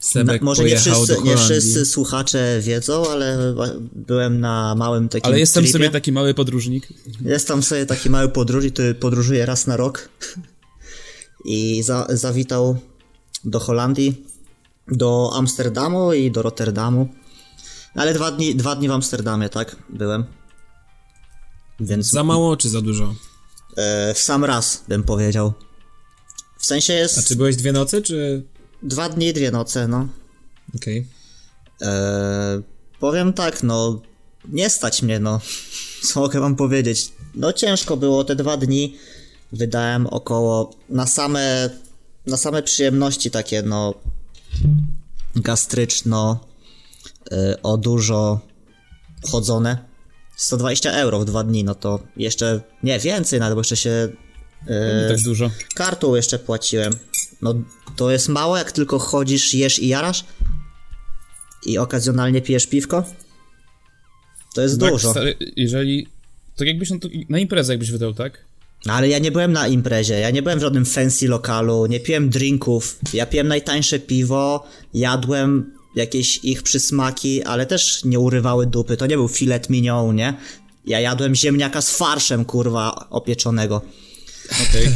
Sebek 0.00 0.40
Na, 0.40 0.44
może 0.44 0.64
nie 0.64 0.76
wszyscy, 0.76 1.16
nie 1.24 1.36
wszyscy 1.36 1.86
słuchacze 1.86 2.58
wiedzą, 2.60 3.10
ale 3.10 3.54
byłem 3.92 4.40
na 4.40 4.74
małym 4.74 5.08
takim 5.08 5.26
Ale 5.26 5.38
jestem 5.40 5.62
tripie. 5.64 5.72
sobie 5.78 5.90
taki 5.90 6.12
mały 6.12 6.34
podróżnik. 6.34 6.88
Jest 7.24 7.48
tam 7.48 7.62
sobie 7.62 7.86
taki 7.86 8.10
mały 8.10 8.28
podróż 8.28 8.64
i 8.64 8.72
który 8.72 8.94
podróżuje 8.94 9.46
raz 9.46 9.66
na 9.66 9.76
rok. 9.76 10.08
i 11.44 11.82
za, 11.82 12.06
zawitał 12.08 12.78
do 13.44 13.60
Holandii, 13.60 14.24
do 14.88 15.30
Amsterdamu 15.34 16.12
i 16.12 16.30
do 16.30 16.42
Rotterdamu. 16.42 17.08
Ale 17.94 18.14
dwa 18.14 18.30
dni, 18.30 18.54
dwa 18.54 18.76
dni 18.76 18.88
w 18.88 18.92
Amsterdamie, 18.92 19.48
tak, 19.48 19.76
byłem. 19.88 20.24
Więc 21.80 22.06
Za 22.10 22.24
mało 22.24 22.56
czy 22.56 22.68
za 22.68 22.80
dużo? 22.80 23.14
e, 23.76 24.14
w 24.14 24.18
sam 24.18 24.44
raz 24.44 24.84
bym 24.88 25.02
powiedział. 25.02 25.52
W 26.58 26.66
sensie 26.66 26.92
jest 26.92 27.18
A 27.18 27.22
czy 27.22 27.36
byłeś 27.36 27.56
dwie 27.56 27.72
noce, 27.72 28.02
czy... 28.02 28.42
dwa 28.82 29.08
dni, 29.08 29.32
dwie 29.32 29.50
noce, 29.50 29.88
no. 29.88 30.08
Okej. 30.76 31.06
Eee, 31.80 32.62
powiem 33.00 33.32
tak, 33.32 33.62
no, 33.62 34.00
nie 34.48 34.70
stać 34.70 35.02
mnie, 35.02 35.20
no. 35.20 35.40
Co 36.12 36.20
mogę 36.20 36.40
wam 36.40 36.56
powiedzieć? 36.56 37.12
No 37.34 37.52
ciężko 37.52 37.96
było 37.96 38.24
te 38.24 38.36
dwa 38.36 38.56
dni. 38.56 38.96
Wydałem 39.52 40.06
około 40.06 40.70
na 40.88 41.06
same, 41.06 41.70
na 42.26 42.36
same 42.36 42.62
przyjemności 42.62 43.30
takie, 43.30 43.62
no, 43.62 43.94
gastryczno, 45.36 46.40
e, 47.32 47.62
o 47.62 47.76
dużo 47.76 48.40
chodzone. 49.30 49.90
120 50.36 50.92
euro 50.92 51.20
w 51.20 51.24
dwa 51.24 51.44
dni, 51.44 51.64
no 51.64 51.74
to 51.74 52.00
jeszcze, 52.16 52.60
nie, 52.82 52.98
więcej 52.98 53.40
nawet, 53.40 53.54
bo 53.54 53.60
jeszcze 53.60 53.76
się 53.76 54.08
Nie 54.68 55.08
tak 55.14 55.22
dużo. 55.24 55.50
kartą 55.74 56.14
jeszcze 56.14 56.38
płaciłem. 56.38 56.92
No 57.42 57.54
to 57.96 58.10
jest 58.10 58.28
mało, 58.28 58.56
jak 58.56 58.72
tylko 58.72 58.98
chodzisz, 58.98 59.54
jesz 59.54 59.78
i 59.78 59.88
jarasz 59.88 60.24
i 61.66 61.78
okazjonalnie 61.78 62.42
pijesz 62.42 62.66
piwko. 62.66 63.04
To 64.54 64.62
jest 64.62 64.80
Tak, 64.80 64.90
dużo. 64.90 65.10
stary, 65.10 65.36
jeżeli... 65.56 66.06
Tak 66.56 66.68
jakbyś 66.68 66.90
na, 66.90 66.98
to, 66.98 67.08
na 67.28 67.38
imprezę 67.38 67.72
jakbyś 67.72 67.90
wydał, 67.90 68.14
tak? 68.14 68.44
No, 68.86 68.92
ale 68.92 69.08
ja 69.08 69.18
nie 69.18 69.32
byłem 69.32 69.52
na 69.52 69.68
imprezie, 69.68 70.14
ja 70.20 70.30
nie 70.30 70.42
byłem 70.42 70.58
w 70.58 70.62
żadnym 70.62 70.84
fancy 70.86 71.28
lokalu, 71.28 71.86
nie 71.86 72.00
piłem 72.00 72.30
drinków, 72.30 72.98
ja 73.12 73.26
piłem 73.26 73.48
najtańsze 73.48 73.98
piwo, 73.98 74.66
jadłem 74.94 75.72
jakieś 75.96 76.44
ich 76.44 76.62
przysmaki, 76.62 77.42
ale 77.42 77.66
też 77.66 78.04
nie 78.04 78.18
urywały 78.18 78.66
dupy, 78.66 78.96
to 78.96 79.06
nie 79.06 79.16
był 79.16 79.28
filet 79.28 79.70
mignon, 79.70 80.16
nie? 80.16 80.34
Ja 80.86 81.00
jadłem 81.00 81.34
ziemniaka 81.34 81.82
z 81.82 81.96
farszem, 81.96 82.44
kurwa, 82.44 83.06
opieczonego. 83.10 83.82
Okej. 84.70 84.88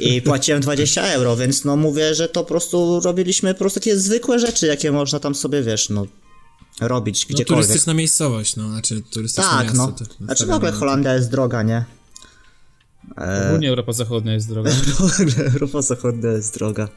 I 0.00 0.22
płaciłem 0.22 0.60
20 0.60 1.02
euro, 1.06 1.36
więc 1.36 1.64
no 1.64 1.76
mówię, 1.76 2.14
że 2.14 2.28
to 2.28 2.40
po 2.40 2.48
prostu 2.48 3.00
robiliśmy 3.00 3.54
po 3.54 3.58
prostu 3.58 3.80
takie 3.80 3.98
zwykłe 3.98 4.38
rzeczy, 4.38 4.66
jakie 4.66 4.92
można 4.92 5.20
tam 5.20 5.34
sobie, 5.34 5.62
wiesz, 5.62 5.88
no 5.88 6.06
robić 6.80 7.26
No, 7.28 7.34
gdziekolwiek. 7.34 7.66
turystyczna 7.66 7.94
miejscowość, 7.94 8.56
no, 8.56 8.68
znaczy 8.68 9.02
turystyczne 9.10 9.50
tak, 9.50 9.66
miasto. 9.66 9.86
no. 9.86 9.92
to- 9.92 10.24
Znaczy 10.24 10.46
w 10.46 10.50
ogóle 10.50 10.72
Holandia 10.72 11.14
jest 11.14 11.30
droga, 11.30 11.62
nie? 11.62 11.84
Ogólnie 13.46 13.68
Europa 13.68 13.92
Zachodnia 13.92 14.32
jest 14.34 14.48
droga. 14.48 14.70
W 14.98 15.20
ogóle 15.20 15.50
Europa 15.52 15.82
Zachodnia 15.82 16.30
jest 16.30 16.54
droga. 16.54 16.88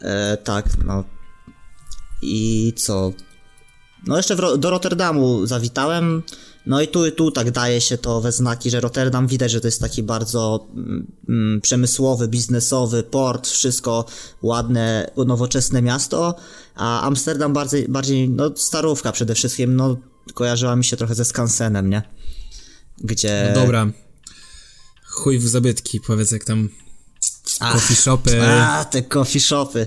E, 0.00 0.36
tak, 0.36 0.66
no. 0.86 1.04
I 2.22 2.72
co? 2.76 3.12
No 4.06 4.16
jeszcze 4.16 4.36
w, 4.36 4.58
do 4.58 4.70
Rotterdamu 4.70 5.46
zawitałem. 5.46 6.22
No 6.66 6.82
i 6.82 6.88
tu 6.88 7.06
i 7.06 7.12
tu 7.12 7.30
tak 7.30 7.50
daje 7.50 7.80
się 7.80 7.98
to 7.98 8.20
we 8.20 8.32
znaki, 8.32 8.70
że 8.70 8.80
Rotterdam 8.80 9.26
widać, 9.26 9.50
że 9.50 9.60
to 9.60 9.68
jest 9.68 9.80
taki 9.80 10.02
bardzo 10.02 10.68
mm, 10.74 11.06
mm, 11.28 11.60
przemysłowy, 11.60 12.28
biznesowy 12.28 13.02
port, 13.02 13.48
wszystko 13.48 14.04
ładne, 14.42 15.10
nowoczesne 15.26 15.82
miasto, 15.82 16.34
a 16.74 17.00
Amsterdam 17.00 17.52
bardziej, 17.52 17.88
bardziej 17.88 18.30
no 18.30 18.50
starówka 18.56 19.12
przede 19.12 19.34
wszystkim, 19.34 19.76
no 19.76 19.96
kojarzyła 20.34 20.76
mi 20.76 20.84
się 20.84 20.96
trochę 20.96 21.14
ze 21.14 21.24
Skansenem, 21.24 21.90
nie? 21.90 22.02
Gdzie... 22.98 23.52
No 23.54 23.60
dobra. 23.60 23.86
Chuj 25.06 25.38
w 25.38 25.48
zabytki, 25.48 26.00
powiedz 26.00 26.30
jak 26.30 26.44
tam 26.44 26.68
Ach, 27.60 27.72
coffee 27.72 27.96
shopy. 27.96 28.42
A, 28.42 28.84
te 28.84 29.02
coffee 29.02 29.40
shopy. 29.40 29.86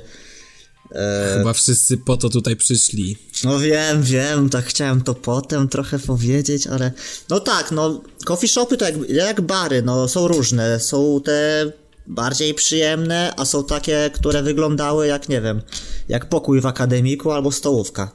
Chyba 1.38 1.54
wszyscy 1.54 1.98
po 1.98 2.18
to 2.18 2.30
tutaj 2.30 2.56
przyszli. 2.56 3.18
No 3.44 3.60
wiem, 3.60 4.04
wiem, 4.04 4.50
tak 4.50 4.66
chciałem 4.66 5.02
to 5.02 5.14
potem 5.14 5.68
trochę 5.68 6.00
powiedzieć, 6.00 6.68
ale... 6.68 6.92
No 7.30 7.40
tak, 7.40 7.72
no, 7.72 8.02
coffee 8.26 8.48
shopy 8.48 8.78
to 8.78 8.86
jak, 8.86 8.96
jak 9.10 9.42
bary, 9.42 9.82
no, 9.82 10.08
są 10.08 10.28
różne. 10.28 10.80
Są 10.80 11.22
te 11.26 11.72
bardziej 12.08 12.54
przyjemne, 12.54 13.34
a 13.38 13.46
są 13.46 13.64
takie, 13.64 14.10
które 14.14 14.44
wyglądały 14.44 15.08
jak, 15.08 15.30
nie 15.30 15.42
wiem, 15.42 15.62
jak 16.10 16.30
pokój 16.30 16.62
w 16.62 16.66
akademiku 16.66 17.32
albo 17.32 17.52
stołówka. 17.52 18.12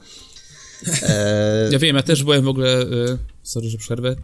Ja 1.71 1.79
wiem, 1.79 1.97
ja 1.97 2.03
też 2.03 2.25
byłem 2.25 2.45
w 2.45 2.49
ogóle... 2.49 2.83
Y, 2.83 3.19
sorry, 3.43 3.69
że 3.69 3.79
przerwę. 3.79 4.17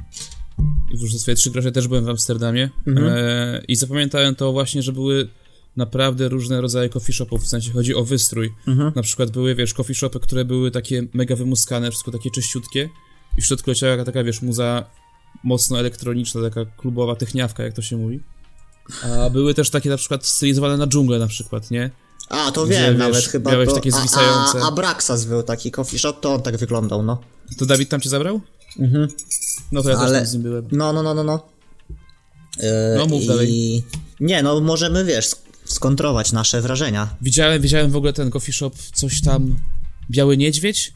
Wrócę 0.99 1.19
swoje 1.19 1.35
trzy 1.35 1.51
grosze, 1.51 1.73
też 1.73 1.89
byłem 1.89 2.05
w 2.05 2.09
Amsterdamie. 2.09 2.71
E, 2.97 3.63
I 3.69 3.77
zapamiętałem 3.77 4.35
to 4.35 4.53
właśnie, 4.53 4.83
że 4.83 4.93
były 4.93 5.29
naprawdę 5.77 6.29
różne 6.29 6.61
rodzaje 6.61 6.89
coffee 6.89 7.13
shopów, 7.13 7.43
w 7.43 7.49
sensie 7.49 7.73
chodzi 7.73 7.95
o 7.95 8.05
wystrój. 8.05 8.55
Na 8.97 9.03
przykład 9.03 9.31
były, 9.31 9.55
wiesz, 9.55 9.75
coffee 9.75 9.95
shopy, 9.95 10.21
które 10.21 10.45
były 10.45 10.71
takie 10.71 11.03
mega 11.15 11.37
wymuskane, 11.37 11.91
wszystko 11.91 12.11
takie 12.13 12.31
czyściutkie 12.31 12.89
i 13.39 13.43
w 13.43 13.45
środku 13.47 13.71
leciała 13.71 14.05
taka, 14.05 14.25
wiesz, 14.25 14.43
muza 14.43 14.85
mocno 15.45 15.79
elektroniczna, 15.79 16.43
taka 16.43 16.65
klubowa 16.65 17.17
techniawka, 17.17 17.63
jak 17.63 17.73
to 17.73 17.83
się 17.83 17.97
mówi. 17.97 18.21
A 19.05 19.31
były 19.31 19.55
też 19.55 19.71
takie 19.71 19.91
na 19.91 19.97
przykład 19.97 20.27
stylizowane 20.27 20.77
na 20.77 20.87
dżunglę 20.87 21.19
na 21.19 21.27
przykład, 21.27 21.71
nie? 21.71 21.91
A, 22.29 22.51
to 22.53 22.65
Gdzie, 22.67 22.75
wiem, 22.75 22.91
wiesz, 22.93 22.99
nawet 22.99 23.25
chyba 23.25 23.51
miałeś 23.53 23.69
to... 23.69 23.75
takie 23.75 23.91
a, 23.95 23.99
zwisające. 24.01 24.59
a, 24.63 24.67
a 24.69 24.71
Braxas 24.71 25.25
był 25.25 25.43
taki 25.43 25.71
coffee 25.71 25.99
shop, 25.99 26.13
to 26.21 26.35
on 26.35 26.43
tak 26.43 26.57
wyglądał, 26.57 27.03
no. 27.03 27.21
To 27.59 27.67
Dawid 27.67 27.89
tam 27.89 28.01
cię 28.01 28.09
zabrał? 28.09 28.41
Mhm. 28.79 29.09
No 29.73 29.83
to 29.83 29.91
ja 29.91 29.97
Ale- 29.99 30.09
też 30.09 30.19
tam 30.19 30.27
z 30.27 30.33
nim 30.35 30.43
byłem. 30.43 30.69
No, 30.73 30.93
no, 30.93 31.03
no, 31.03 31.15
no, 31.15 31.25
no. 31.25 31.49
E, 32.61 32.95
No, 32.99 33.07
mów 33.07 33.23
i... 33.23 33.27
dalej. 33.27 33.85
Nie, 34.21 34.43
no, 34.43 34.61
możemy, 34.61 35.05
wiesz, 35.05 35.31
skontrować 35.67 36.33
nasze 36.33 36.61
wrażenia. 36.61 37.17
Widziałem, 37.21 37.63
widziałem 37.63 37.91
w 37.91 37.97
ogóle 37.97 38.13
ten 38.13 38.31
coffee 38.31 38.53
shop, 38.53 38.73
coś 38.95 39.21
tam, 39.21 39.59
Biały 40.11 40.37
Niedźwiedź? 40.37 40.93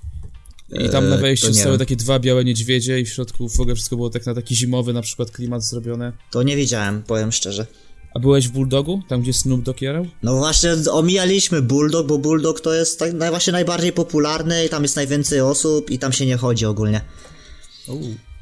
I 0.72 0.88
tam 0.88 1.08
na 1.08 1.16
Eee, 1.16 1.22
wejściu 1.22 1.54
stały 1.54 1.78
takie 1.78 1.96
dwa 1.96 2.18
białe 2.18 2.44
niedźwiedzie 2.44 3.00
i 3.00 3.04
w 3.04 3.08
środku 3.08 3.48
w 3.48 3.60
ogóle 3.60 3.74
wszystko 3.74 3.96
było 3.96 4.10
tak 4.10 4.26
na 4.26 4.34
taki 4.34 4.56
zimowy 4.56 4.92
na 4.92 5.02
przykład 5.02 5.30
klimat 5.30 5.64
zrobione. 5.64 6.12
To 6.30 6.42
nie 6.42 6.56
widziałem, 6.56 7.02
powiem 7.02 7.32
szczerze. 7.32 7.66
A 8.14 8.18
byłeś 8.18 8.48
w 8.48 8.50
Bulldogu? 8.50 9.02
Tam 9.08 9.22
gdzie 9.22 9.32
Snoop 9.32 9.62
Dogg 9.62 9.82
jarał? 9.82 10.06
No 10.22 10.36
właśnie 10.36 10.70
omijaliśmy 10.90 11.62
Bulldog, 11.62 12.06
bo 12.06 12.18
Bulldog 12.18 12.60
to 12.60 12.74
jest 12.74 12.98
tak, 12.98 13.30
właśnie 13.30 13.52
najbardziej 13.52 13.92
popularny 13.92 14.64
i 14.64 14.68
tam 14.68 14.82
jest 14.82 14.96
najwięcej 14.96 15.40
osób 15.40 15.90
i 15.90 15.98
tam 15.98 16.12
się 16.12 16.26
nie 16.26 16.36
chodzi 16.36 16.66
ogólnie. 16.66 17.00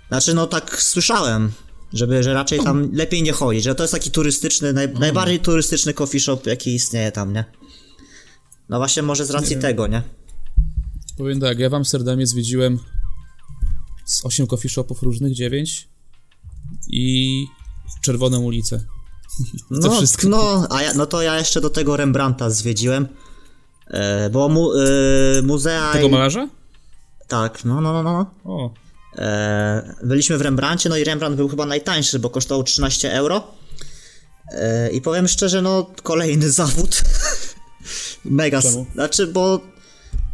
Znaczy 0.08 0.34
no 0.34 0.46
tak 0.46 0.82
słyszałem, 0.82 1.52
żeby, 1.92 2.22
że 2.22 2.34
raczej 2.34 2.60
tam 2.60 2.92
lepiej 2.92 3.22
nie 3.22 3.32
chodzić, 3.32 3.64
że 3.64 3.74
to 3.74 3.84
jest 3.84 3.94
taki 3.94 4.10
turystyczny, 4.10 4.72
naj, 4.72 4.88
najbardziej 4.92 5.40
turystyczny 5.40 5.94
coffee 5.94 6.20
shop 6.20 6.40
jaki 6.46 6.74
istnieje 6.74 7.12
tam, 7.12 7.32
nie? 7.32 7.44
No 8.68 8.78
właśnie 8.78 9.02
może 9.02 9.26
z 9.26 9.30
racji 9.30 9.56
tego, 9.56 9.86
nie? 9.86 10.02
Powiem 11.16 11.40
tak, 11.40 11.58
ja 11.58 11.70
w 11.70 11.74
Amsterdamie 11.74 12.26
zwiedziłem 12.26 12.78
z 14.04 14.24
8 14.24 14.46
coffee 14.46 14.68
shopów 14.68 15.02
różnych, 15.02 15.34
9 15.34 15.88
i 16.90 17.46
Czerwoną 18.02 18.40
ulicę. 18.40 18.80
No, 19.70 19.90
wszystko. 19.90 20.28
no, 20.28 20.66
a 20.70 20.82
ja, 20.82 20.94
no 20.94 21.06
to 21.06 21.22
ja 21.22 21.38
jeszcze 21.38 21.60
do 21.60 21.70
tego 21.70 21.96
Rembrandta 21.96 22.50
zwiedziłem, 22.50 23.08
e, 23.86 24.30
bo 24.30 24.48
mu, 24.48 24.72
e, 24.72 25.42
muzea... 25.42 25.92
Tego 25.92 26.08
malarza? 26.08 26.48
Tak, 27.28 27.64
no, 27.64 27.80
no, 27.80 28.02
no, 28.02 28.02
no. 28.02 28.30
O, 28.44 28.74
E, 28.74 28.87
byliśmy 30.02 30.38
w 30.38 30.40
Rembrandcie, 30.40 30.88
no 30.88 30.96
i 30.96 31.04
Rembrandt 31.04 31.36
był 31.36 31.48
chyba 31.48 31.66
najtańszy, 31.66 32.18
bo 32.18 32.30
kosztował 32.30 32.62
13 32.62 33.12
euro. 33.14 33.44
E, 34.52 34.90
I 34.90 35.00
powiem 35.00 35.28
szczerze, 35.28 35.62
no 35.62 35.86
kolejny 36.02 36.50
zawód. 36.60 37.02
Mega. 38.24 38.62
Czemu? 38.62 38.86
Znaczy, 38.94 39.26
bo 39.26 39.60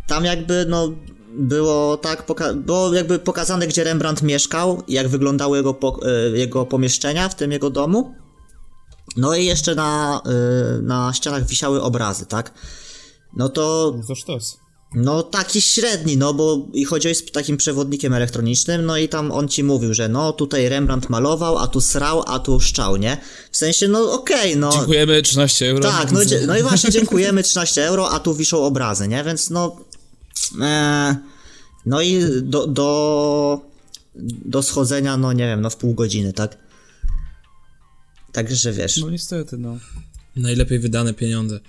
tam 0.07 0.25
jakby, 0.25 0.67
no 0.69 0.93
było 1.37 1.97
tak, 1.97 2.27
poka- 2.27 2.55
było 2.55 2.95
jakby 2.95 3.19
pokazane, 3.19 3.67
gdzie 3.67 3.85
Rembrandt 3.85 4.23
mieszkał, 4.23 4.83
jak 4.89 5.09
wyglądały 5.09 5.57
jego, 5.57 5.75
po- 5.75 6.01
e, 6.07 6.31
jego 6.31 6.67
pomieszczenia, 6.67 7.29
w 7.29 7.35
tym 7.35 7.53
jego 7.53 7.71
domu. 7.71 8.15
No 9.17 9.35
i 9.35 9.45
jeszcze 9.45 9.75
na, 9.75 10.21
e, 10.27 10.83
na 10.83 11.13
ścianach 11.13 11.47
wisiały 11.47 11.83
obrazy, 11.83 12.27
tak? 12.27 12.53
No 13.37 13.49
to 13.49 13.93
no 13.97 14.03
to 14.07 14.15
sztos. 14.15 14.59
No 14.95 15.23
taki 15.23 15.63
średni, 15.63 16.17
no 16.17 16.35
bo 16.35 16.67
i 16.73 16.85
chodziłeś 16.85 17.19
z 17.19 17.31
takim 17.31 17.57
przewodnikiem 17.57 18.13
elektronicznym, 18.13 18.87
no 18.87 18.97
i 18.97 19.09
tam 19.09 19.33
on 19.33 19.49
ci 19.49 19.65
mówił, 19.65 19.95
że 19.95 20.09
no 20.09 20.33
tutaj 20.33 20.69
Rembrandt 20.69 21.09
malował, 21.09 21.59
a 21.59 21.67
tu 21.67 21.81
srał, 21.81 22.23
a 22.27 22.39
tu 22.39 22.61
szczał, 22.61 22.97
nie? 22.97 23.17
W 23.51 23.57
sensie, 23.57 23.89
no 23.89 24.13
okej, 24.13 24.57
no... 24.57 24.73
Dziękujemy, 24.73 25.23
13 25.23 25.71
euro. 25.71 25.91
Tak, 25.91 26.13
no, 26.13 26.21
no 26.47 26.59
i 26.59 26.63
właśnie 26.63 26.91
dziękujemy, 26.91 27.43
13 27.43 27.87
euro, 27.87 28.11
a 28.11 28.21
tu 28.21 28.35
wiszą 28.35 28.65
obrazy, 28.65 29.09
nie? 29.09 29.25
Więc 29.25 29.51
no... 29.51 29.77
E, 30.63 31.17
no 31.87 32.01
i 32.01 32.25
do, 32.43 32.67
do... 32.67 33.75
Do 34.45 34.63
schodzenia, 34.63 35.17
no 35.17 35.33
nie 35.33 35.47
wiem, 35.47 35.61
no 35.61 35.71
w 35.71 35.77
pół 35.77 35.95
godziny, 35.95 36.33
tak? 36.33 36.57
Także 38.33 38.73
wiesz... 38.73 38.97
No 38.97 39.11
niestety, 39.11 39.59
no. 39.59 39.79
Najlepiej 40.37 40.79
wydane 40.79 41.15
pieniądze. 41.15 41.61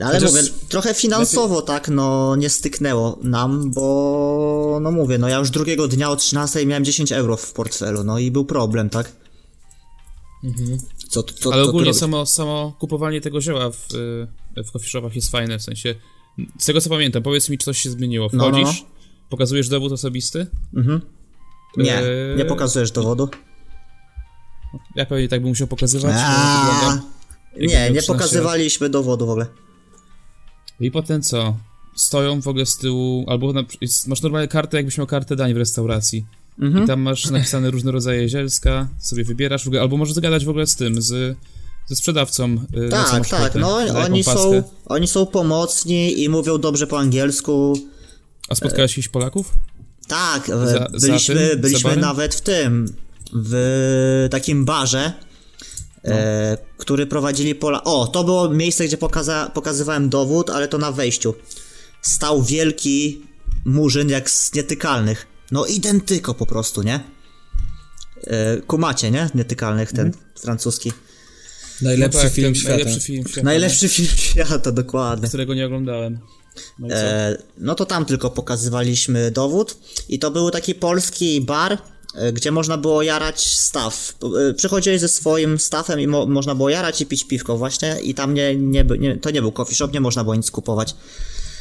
Ale 0.00 0.14
Chociaż 0.14 0.30
mówię, 0.30 0.42
trochę 0.68 0.94
finansowo 0.94 1.62
tak, 1.62 1.88
no 1.88 2.36
nie 2.36 2.50
styknęło 2.50 3.18
nam, 3.22 3.70
bo 3.70 4.78
no 4.82 4.90
mówię, 4.90 5.18
no 5.18 5.28
ja 5.28 5.38
już 5.38 5.50
drugiego 5.50 5.88
dnia 5.88 6.10
o 6.10 6.16
13 6.16 6.66
miałem 6.66 6.84
10 6.84 7.12
euro 7.12 7.36
w 7.36 7.52
portfelu, 7.52 8.04
no 8.04 8.18
i 8.18 8.30
był 8.30 8.44
problem, 8.44 8.90
tak? 8.90 9.12
Co, 11.08 11.22
co, 11.22 11.52
Ale 11.52 11.64
co 11.64 11.68
ogólnie 11.68 11.94
samo, 11.94 12.26
samo 12.26 12.76
kupowanie 12.78 13.20
tego 13.20 13.40
zioła 13.40 13.70
w, 13.70 13.88
w 14.56 14.70
coffee 14.72 14.88
shopach 14.88 15.14
jest 15.16 15.30
fajne, 15.30 15.58
w 15.58 15.62
sensie, 15.62 15.94
z 16.58 16.66
tego 16.66 16.80
co 16.80 16.90
pamiętam, 16.90 17.22
powiedz 17.22 17.48
mi, 17.48 17.58
czy 17.58 17.64
coś 17.64 17.78
się 17.78 17.90
zmieniło. 17.90 18.28
No, 18.32 18.50
no, 18.50 18.58
Wchodzisz, 18.58 18.84
pokazujesz 19.30 19.68
dowód 19.68 19.92
osobisty, 19.92 20.46
Mhm. 20.76 21.00
Nie, 21.76 21.98
Eee, 21.98 22.36
nie 22.36 22.44
pokazujesz 22.44 22.90
dowodu. 22.90 23.28
ja 24.96 25.06
pewnie 25.06 25.28
tak 25.28 25.40
bym 25.40 25.48
musiał 25.48 25.66
pokazywać. 25.66 26.14
Nie, 27.56 27.66
nie 27.66 28.02
13 28.02 28.12
pokazywaliśmy 28.12 28.88
dowodu 28.88 29.26
w 29.26 29.30
ogóle. 29.30 29.46
I 30.82 30.90
potem 30.90 31.22
co? 31.22 31.56
Stoją 31.96 32.40
w 32.40 32.48
ogóle 32.48 32.66
z 32.66 32.76
tyłu, 32.76 33.24
albo 33.28 33.52
na, 33.52 33.62
masz 34.06 34.22
normalnie 34.22 34.48
kartę, 34.48 34.76
jakbyś 34.76 34.98
miał 34.98 35.06
kartę 35.06 35.36
dań 35.36 35.54
w 35.54 35.56
restauracji. 35.56 36.26
Mhm. 36.60 36.84
I 36.84 36.86
tam 36.86 37.00
masz 37.00 37.30
napisane 37.30 37.70
różne 37.70 37.92
rodzaje 37.92 38.28
zielska, 38.28 38.88
sobie 38.98 39.24
wybierasz, 39.24 39.64
w 39.64 39.66
ogóle, 39.66 39.80
albo 39.82 39.96
możesz 39.96 40.14
zagadać 40.14 40.44
w 40.44 40.48
ogóle 40.48 40.66
z 40.66 40.76
tym, 40.76 41.02
z, 41.02 41.36
ze 41.86 41.96
sprzedawcą. 41.96 42.56
y, 42.86 42.88
Tak, 42.88 43.28
tak, 43.28 43.40
ochotę, 43.40 43.58
no 43.58 43.76
oni 43.76 44.24
paskę. 44.24 44.40
są, 44.42 44.62
oni 44.86 45.06
są 45.08 45.26
pomocni 45.26 46.22
i 46.22 46.28
mówią 46.28 46.58
dobrze 46.58 46.86
po 46.86 46.98
angielsku. 46.98 47.78
A 48.48 48.54
spotkałeś 48.54 48.90
jakichś 48.92 49.08
Polaków? 49.08 49.54
Tak, 50.08 50.46
Za- 50.46 50.54
e, 50.54 50.88
za 50.94 51.06
byliśmy, 51.06 51.34
tym? 51.34 51.60
Byliśmy 51.60 51.96
nawet 51.96 52.34
w 52.34 52.40
tym, 52.40 52.94
w 53.34 54.28
takim 54.30 54.64
barze, 54.64 55.12
e, 56.04 56.58
który 56.76 57.06
prowadzili 57.06 57.54
Pola... 57.54 57.84
O, 57.84 58.06
to 58.06 58.24
było 58.24 58.48
miejsce, 58.48 58.84
gdzie 58.84 58.96
pokaza... 58.96 59.50
pokazywałem 59.54 60.08
dowód, 60.08 60.50
ale 60.50 60.68
to 60.68 60.78
na 60.78 60.92
wejściu. 60.92 61.34
Stał 62.02 62.42
wielki 62.42 63.22
murzyn 63.64 64.08
jak 64.08 64.30
z 64.30 64.54
nietykalnych. 64.54 65.26
No 65.50 65.66
identyko 65.66 66.34
po 66.34 66.46
prostu, 66.46 66.82
nie? 66.82 67.00
E, 68.26 68.56
kumacie, 68.56 69.10
nie? 69.10 69.30
Nietykalnych, 69.34 69.92
ten 69.92 70.12
francuski. 70.40 70.92
Najlepszy 71.82 72.18
No 72.18 72.24
tak, 72.24 72.32
film 72.32 72.46
ten 72.46 72.54
świata. 72.54 72.76
Najlepszy 72.76 73.00
film 73.00 73.28
świata. 73.28 73.44
Najlepszy 73.44 73.88
film 73.88 74.08
świata, 74.08 74.72
dokładnie. 74.72 75.28
Którego 75.28 75.54
nie 75.54 75.66
oglądałem. 75.66 76.18
No? 76.78 76.94
E, 76.94 77.36
no 77.58 77.74
to 77.74 77.86
tam 77.86 78.04
tylko 78.04 78.30
pokazywaliśmy 78.30 79.30
dowód 79.30 79.78
i 80.08 80.18
to 80.18 80.30
był 80.30 80.50
taki 80.50 80.74
polski 80.74 81.40
bar, 81.40 81.78
gdzie 82.32 82.50
można 82.50 82.78
było 82.78 83.02
jarać 83.02 83.46
staw. 83.46 84.14
E, 84.50 84.54
Przychodziłeś 84.54 85.00
ze 85.00 85.08
swoim 85.08 85.58
stafem 85.58 86.00
i 86.00 86.06
mo 86.06 86.26
można 86.26 86.54
było 86.54 86.68
jarać 86.68 87.00
i 87.00 87.06
pić 87.06 87.24
piwko 87.24 87.56
właśnie 87.56 87.96
i 88.02 88.14
tam 88.14 88.34
nie, 88.34 88.56
nie, 88.56 88.84
nie, 88.84 89.16
to 89.16 89.30
nie 89.30 89.42
był 89.42 89.52
coffee 89.52 89.74
shop, 89.74 89.88
nie 89.92 90.00
można 90.00 90.24
było 90.24 90.36
nic 90.36 90.50
kupować. 90.50 90.94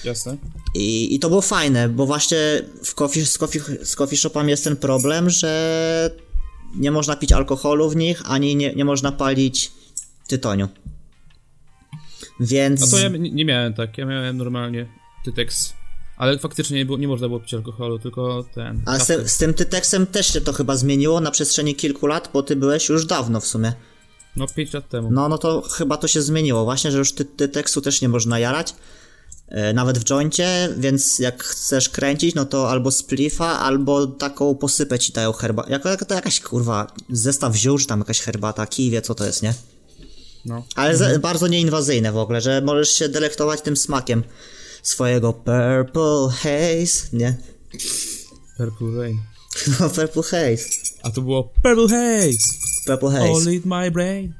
Jasne. 0.04 0.38
I, 0.76 1.16
I 1.16 1.20
to 1.20 1.30
było 1.30 1.42
fajne, 1.42 1.90
bo 1.90 2.06
właśnie 2.06 2.38
w 2.84 2.96
coffee, 2.96 3.26
z, 3.26 3.38
coffee, 3.38 3.60
z 3.84 3.96
coffee 3.96 4.18
shopami 4.18 4.50
jest 4.50 4.64
ten 4.64 4.76
problem, 4.76 5.30
że 5.30 6.12
nie 6.76 6.92
można 6.92 7.16
pić 7.16 7.32
alkoholu 7.32 7.90
w 7.90 7.96
nich, 7.96 8.22
ani 8.26 8.56
nie, 8.56 8.76
nie 8.76 8.86
można 8.86 9.12
palić 9.12 9.72
tytoniu. 10.28 10.68
Więc... 12.40 12.82
No 12.82 12.88
to 12.88 12.98
ja 12.98 13.10
nie, 13.10 13.46
miałem 13.46 13.74
tak, 13.74 13.98
ja 13.98 14.06
miałem 14.06 14.38
normalnie 14.38 14.86
Tytex. 15.26 15.74
Ale 16.22 16.40
faktycznie 16.40 16.78
nie, 16.78 16.86
było, 16.86 16.98
nie 16.98 17.08
można 17.08 17.28
było 17.28 17.40
pić 17.40 17.54
alkoholu, 17.54 18.00
tylko 18.00 18.46
ten. 18.56 18.82
A 18.86 19.00
z, 19.00 19.32
z 19.32 19.38
tym 19.38 19.54
Tytexem 19.54 20.08
też 20.08 20.34
się 20.34 20.42
to 20.42 20.54
chyba 20.54 20.76
zmieniło 20.76 21.20
na 21.22 21.32
przestrzeni 21.32 21.76
kilku 21.76 22.08
lat, 22.08 22.30
bo 22.34 22.44
ty 22.44 22.56
byłeś 22.56 22.90
już 22.90 23.06
dawno 23.06 23.40
w 23.40 23.48
sumie. 23.48 23.74
No 24.36 24.48
5 24.48 24.74
lat 24.74 24.90
temu. 24.90 25.12
No, 25.12 25.30
no 25.30 25.38
to 25.38 25.62
chyba 25.62 25.98
to 25.98 26.08
się 26.08 26.22
zmieniło 26.22 26.64
właśnie, 26.64 26.92
że 26.92 26.98
już 26.98 27.14
ty, 27.14 27.26
Tytexu 27.26 27.82
też 27.82 28.02
nie 28.02 28.10
można 28.10 28.40
jarać. 28.40 28.76
e, 29.48 29.74
Nawet 29.74 30.00
w 30.00 30.04
joincie, 30.04 30.70
więc 30.78 31.20
jak 31.20 31.44
chcesz 31.44 31.90
kręcić, 31.90 32.36
no 32.36 32.46
to 32.46 32.70
albo 32.70 32.92
splifa, 32.92 33.60
albo 33.60 34.08
taką 34.08 34.56
posypę 34.56 35.00
ci 35.00 35.14
dają 35.14 35.34
herbatę. 35.34 35.72
Jak, 35.72 35.86
jak 35.86 36.06
to 36.06 36.16
jakaś 36.16 36.40
kurwa 36.40 36.88
zestaw 37.10 37.56
ziół, 37.56 37.78
czy 37.78 37.88
tam 37.88 38.00
jakaś 38.00 38.20
herbata, 38.20 38.68
kij 38.68 38.90
wie 38.92 39.02
co 39.02 39.16
to 39.16 39.26
jest, 39.26 39.44
nie? 39.44 39.54
No. 40.46 40.64
Ale 40.76 40.98
za, 40.98 41.20
bardzo 41.20 41.48
nieinwazyjne 41.48 42.12
w 42.12 42.18
ogóle, 42.18 42.42
że 42.42 42.62
możesz 42.62 42.90
się 42.90 43.10
delektować 43.10 43.62
tym 43.62 43.78
smakiem 43.78 44.24
swojego 44.84 45.34
Purple 45.34 46.30
Haze, 46.32 47.08
nie? 47.14 47.38
Purple 48.58 48.98
Rain. 49.02 49.18
No, 49.80 49.90
Purple 49.90 50.24
Haze. 50.24 50.64
A 51.04 51.10
to 51.12 51.22
było 51.22 51.44
Purple 51.44 51.88
Haze! 51.88 52.38
Purple 52.86 53.12
Haze. 53.12 53.24
All 53.48 53.54
in 53.54 53.62
my 53.66 53.92
brain. 53.92 54.34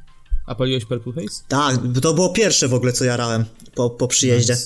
A 0.48 0.56
paliłeś 0.56 0.86
Purple 0.86 1.14
Haze? 1.14 1.44
Tak, 1.48 1.80
to 2.02 2.14
było 2.14 2.30
pierwsze 2.34 2.68
w 2.68 2.74
ogóle, 2.74 2.94
co 2.94 3.06
jarałem 3.06 3.46
po, 3.76 3.90
po 3.90 4.08
przyjeździe. 4.08 4.58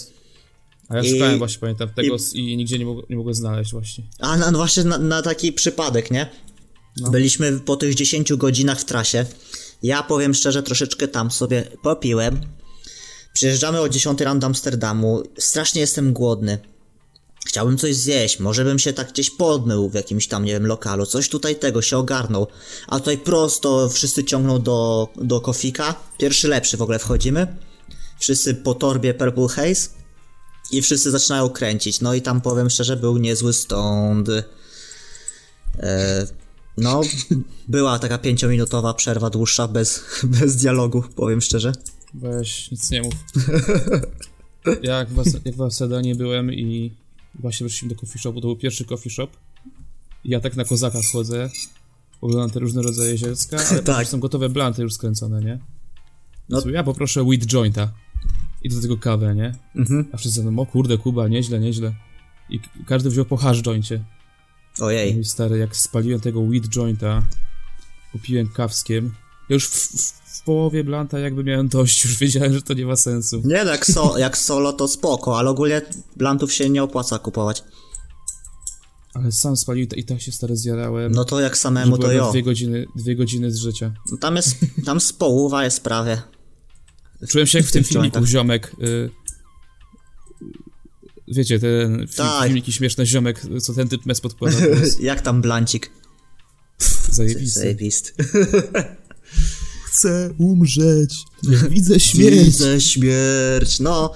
A 0.90 0.96
ja 0.96 1.02
I- 1.04 1.10
szukałem 1.12 1.38
właśnie, 1.38 1.60
pamiętam, 1.60 1.90
tego 1.90 2.16
i- 2.34 2.40
i, 2.54 2.58
nigdzie 2.58 2.80
nie, 2.80 2.86
mog- 2.86 3.04
nie 3.10 3.16
mogłem 3.16 3.36
znaleźć 3.36 3.72
właśnie. 3.72 4.04
A 4.20 4.38
no, 4.38 4.52
no 4.52 4.58
właśnie 4.58 4.84
na, 4.84 4.98
na 4.98 5.22
taki 5.22 5.54
przypadek, 5.54 6.12
nie? 6.12 6.30
No. 6.98 7.10
Byliśmy 7.10 7.60
po 7.60 7.76
tych 7.76 7.96
10 7.96 8.34
godzinach 8.34 8.80
w 8.80 8.86
trasie. 8.86 9.26
Ja 9.84 10.04
powiem 10.04 10.34
szczerze, 10.34 10.64
troszeczkę 10.64 11.08
tam 11.08 11.32
sobie 11.32 11.64
popiłem. 11.82 12.42
Przyjeżdżamy 13.36 13.82
o 13.82 13.90
10 13.90 14.22
rano 14.22 14.40
do 14.40 14.48
Amsterdamu. 14.48 15.24
Strasznie 15.38 15.82
jestem 15.82 16.14
głodny. 16.14 16.60
Chciałbym 17.46 17.78
coś 17.78 17.96
zjeść, 17.96 18.40
może 18.40 18.64
bym 18.64 18.80
się 18.80 18.94
tak 18.94 19.12
gdzieś 19.12 19.30
podmył 19.30 19.90
w 19.90 19.94
jakimś 19.94 20.28
tam, 20.28 20.46
nie 20.46 20.52
wiem, 20.52 20.68
lokalu, 20.68 21.06
coś 21.06 21.30
tutaj 21.30 21.56
tego 21.56 21.82
się 21.82 21.98
ogarnął. 21.98 22.48
A 22.88 23.00
tutaj 23.00 23.18
prosto 23.18 23.90
wszyscy 23.90 24.24
ciągną 24.24 24.62
do, 24.62 25.10
do 25.16 25.42
kofika. 25.42 25.96
Pierwszy 26.18 26.48
lepszy 26.48 26.78
w 26.78 26.82
ogóle 26.82 27.00
wchodzimy. 27.00 27.58
Wszyscy 28.20 28.54
po 28.54 28.74
torbie 28.74 29.14
Purple 29.14 29.48
Haze. 29.48 29.90
I 30.72 30.82
wszyscy 30.82 31.12
zaczynają 31.12 31.50
kręcić. 31.50 32.02
No 32.02 32.14
i 32.14 32.22
tam 32.22 32.42
powiem 32.42 32.70
szczerze, 32.70 32.98
był 32.98 33.18
niezły 33.18 33.54
stąd. 33.54 34.30
E, 35.80 36.28
no, 36.78 37.02
była 37.68 38.00
taka 38.00 38.18
pięciominutowa 38.18 38.94
przerwa 38.94 39.30
dłuższa 39.30 39.68
bez, 39.68 40.04
bez 40.40 40.56
dialogu, 40.56 41.04
powiem 41.16 41.42
szczerze. 41.42 41.74
Weź, 42.14 42.72
nic 42.72 42.92
nie 42.92 43.02
mów. 43.02 43.14
Ja 44.84 44.98
jak 44.98 45.10
w, 45.10 45.14
Was- 45.14 45.38
jak 45.46 45.56
w 45.56 45.62
Amsterdamie 45.62 46.16
byłem 46.16 46.54
i 46.54 46.92
właśnie 47.40 47.64
weszliśmy 47.64 47.90
do 47.90 47.96
coffee 47.96 48.20
shopu, 48.20 48.42
to 48.42 48.48
był 48.48 48.56
pierwszy 48.56 48.86
coffee 48.86 49.10
shop. 49.10 49.28
I 50.24 50.30
ja 50.30 50.40
tak 50.40 50.56
na 50.56 50.66
kozaka 50.66 51.02
wchodzę, 51.02 51.50
oglądam 52.22 52.50
te 52.50 52.60
różne 52.60 52.82
rodzaje 52.82 53.18
zielska, 53.18 53.58
ale 53.72 53.84
Tak. 53.94 54.08
są 54.08 54.20
gotowe 54.20 54.50
blanty 54.50 54.82
już 54.82 54.94
skręcone, 54.94 55.42
nie? 55.42 55.60
No. 56.50 56.62
Ja 56.74 56.84
poproszę 56.84 57.24
weed 57.24 57.46
jointa 57.46 57.92
i 58.64 58.70
do 58.70 58.82
tego 58.82 58.98
kawę, 58.98 59.36
nie? 59.36 59.56
Mhm. 59.76 60.06
A 60.12 60.18
wszyscy 60.18 60.44
mówią, 60.44 60.60
o 60.60 60.66
kurde, 60.66 60.98
Kuba, 60.98 61.28
nieźle, 61.28 61.60
nieźle. 61.60 61.96
I 62.50 62.60
każdy 62.86 63.10
wziął 63.10 63.26
po 63.26 63.38
hash 63.38 63.62
joincie. 63.62 64.04
Ojej. 64.80 65.14
Mój 65.14 65.26
stary, 65.26 65.58
jak 65.58 65.76
spaliłem 65.76 66.20
tego 66.22 66.42
weed 66.42 66.70
jointa, 66.70 67.28
kupiłem 68.12 68.48
kawskiem, 68.48 69.14
już 69.50 69.68
w, 69.68 69.72
w, 69.72 70.14
w 70.40 70.44
połowie 70.44 70.84
blanta 70.84 71.20
jakby 71.20 71.44
miałem 71.44 71.68
dość, 71.68 72.06
już 72.06 72.18
wiedziałem, 72.18 72.54
że 72.54 72.62
to 72.62 72.74
nie 72.74 72.86
ma 72.86 72.96
sensu. 72.96 73.42
Nie, 73.46 73.64
no 73.64 73.72
jak, 73.72 73.86
so, 73.86 74.18
jak 74.18 74.38
solo 74.38 74.74
to 74.74 74.88
spoko, 74.88 75.40
ale 75.40 75.50
ogólnie 75.50 75.82
blantów 76.16 76.54
się 76.54 76.70
nie 76.70 76.84
opłaca 76.84 77.20
kupować. 77.20 77.64
Ale 79.14 79.32
sam 79.32 79.58
spalił 79.58 79.88
i 79.96 80.04
tak 80.04 80.22
się 80.22 80.32
stary 80.32 80.56
zjarałem. 80.58 81.12
No 81.12 81.26
to 81.26 81.40
jak 81.42 81.58
samemu 81.58 81.98
to 81.98 82.12
jo. 82.12 82.32
dwie 82.32 82.44
godziny, 82.44 82.86
dwie 82.96 83.16
godziny 83.16 83.52
z 83.52 83.58
życia. 83.58 83.94
Tam 84.20 84.36
jest, 84.36 84.56
tam 84.86 85.00
z 85.00 85.14
połowa 85.14 85.64
jest 85.64 85.84
prawie. 85.84 86.22
Czułem 87.30 87.48
się 87.48 87.58
jak 87.58 87.68
w 87.68 87.72
tym 87.72 87.84
tych 87.84 87.92
jointach. 87.92 88.14
filmiku 88.14 88.32
ziomek. 88.32 88.76
Y, 88.84 89.10
wiecie, 91.28 91.60
ten 91.60 92.08
Tak. 92.16 92.44
filmiki 92.44 92.72
śmieszne 92.74 93.06
ziomek, 93.06 93.42
co 93.62 93.74
ten 93.74 93.88
typ 93.88 94.06
mes 94.06 94.22
podkłada. 94.22 94.58
Jak 95.00 95.22
tam 95.22 95.42
blancik? 95.42 95.92
zajebisty. 97.12 97.60
Zajebisty. 97.60 98.14
Chcę 99.96 100.30
umrzeć. 100.40 101.16
Widzę 101.70 102.00
Widzę 102.46 102.82
śmierć, 102.82 103.80
no. 103.80 104.14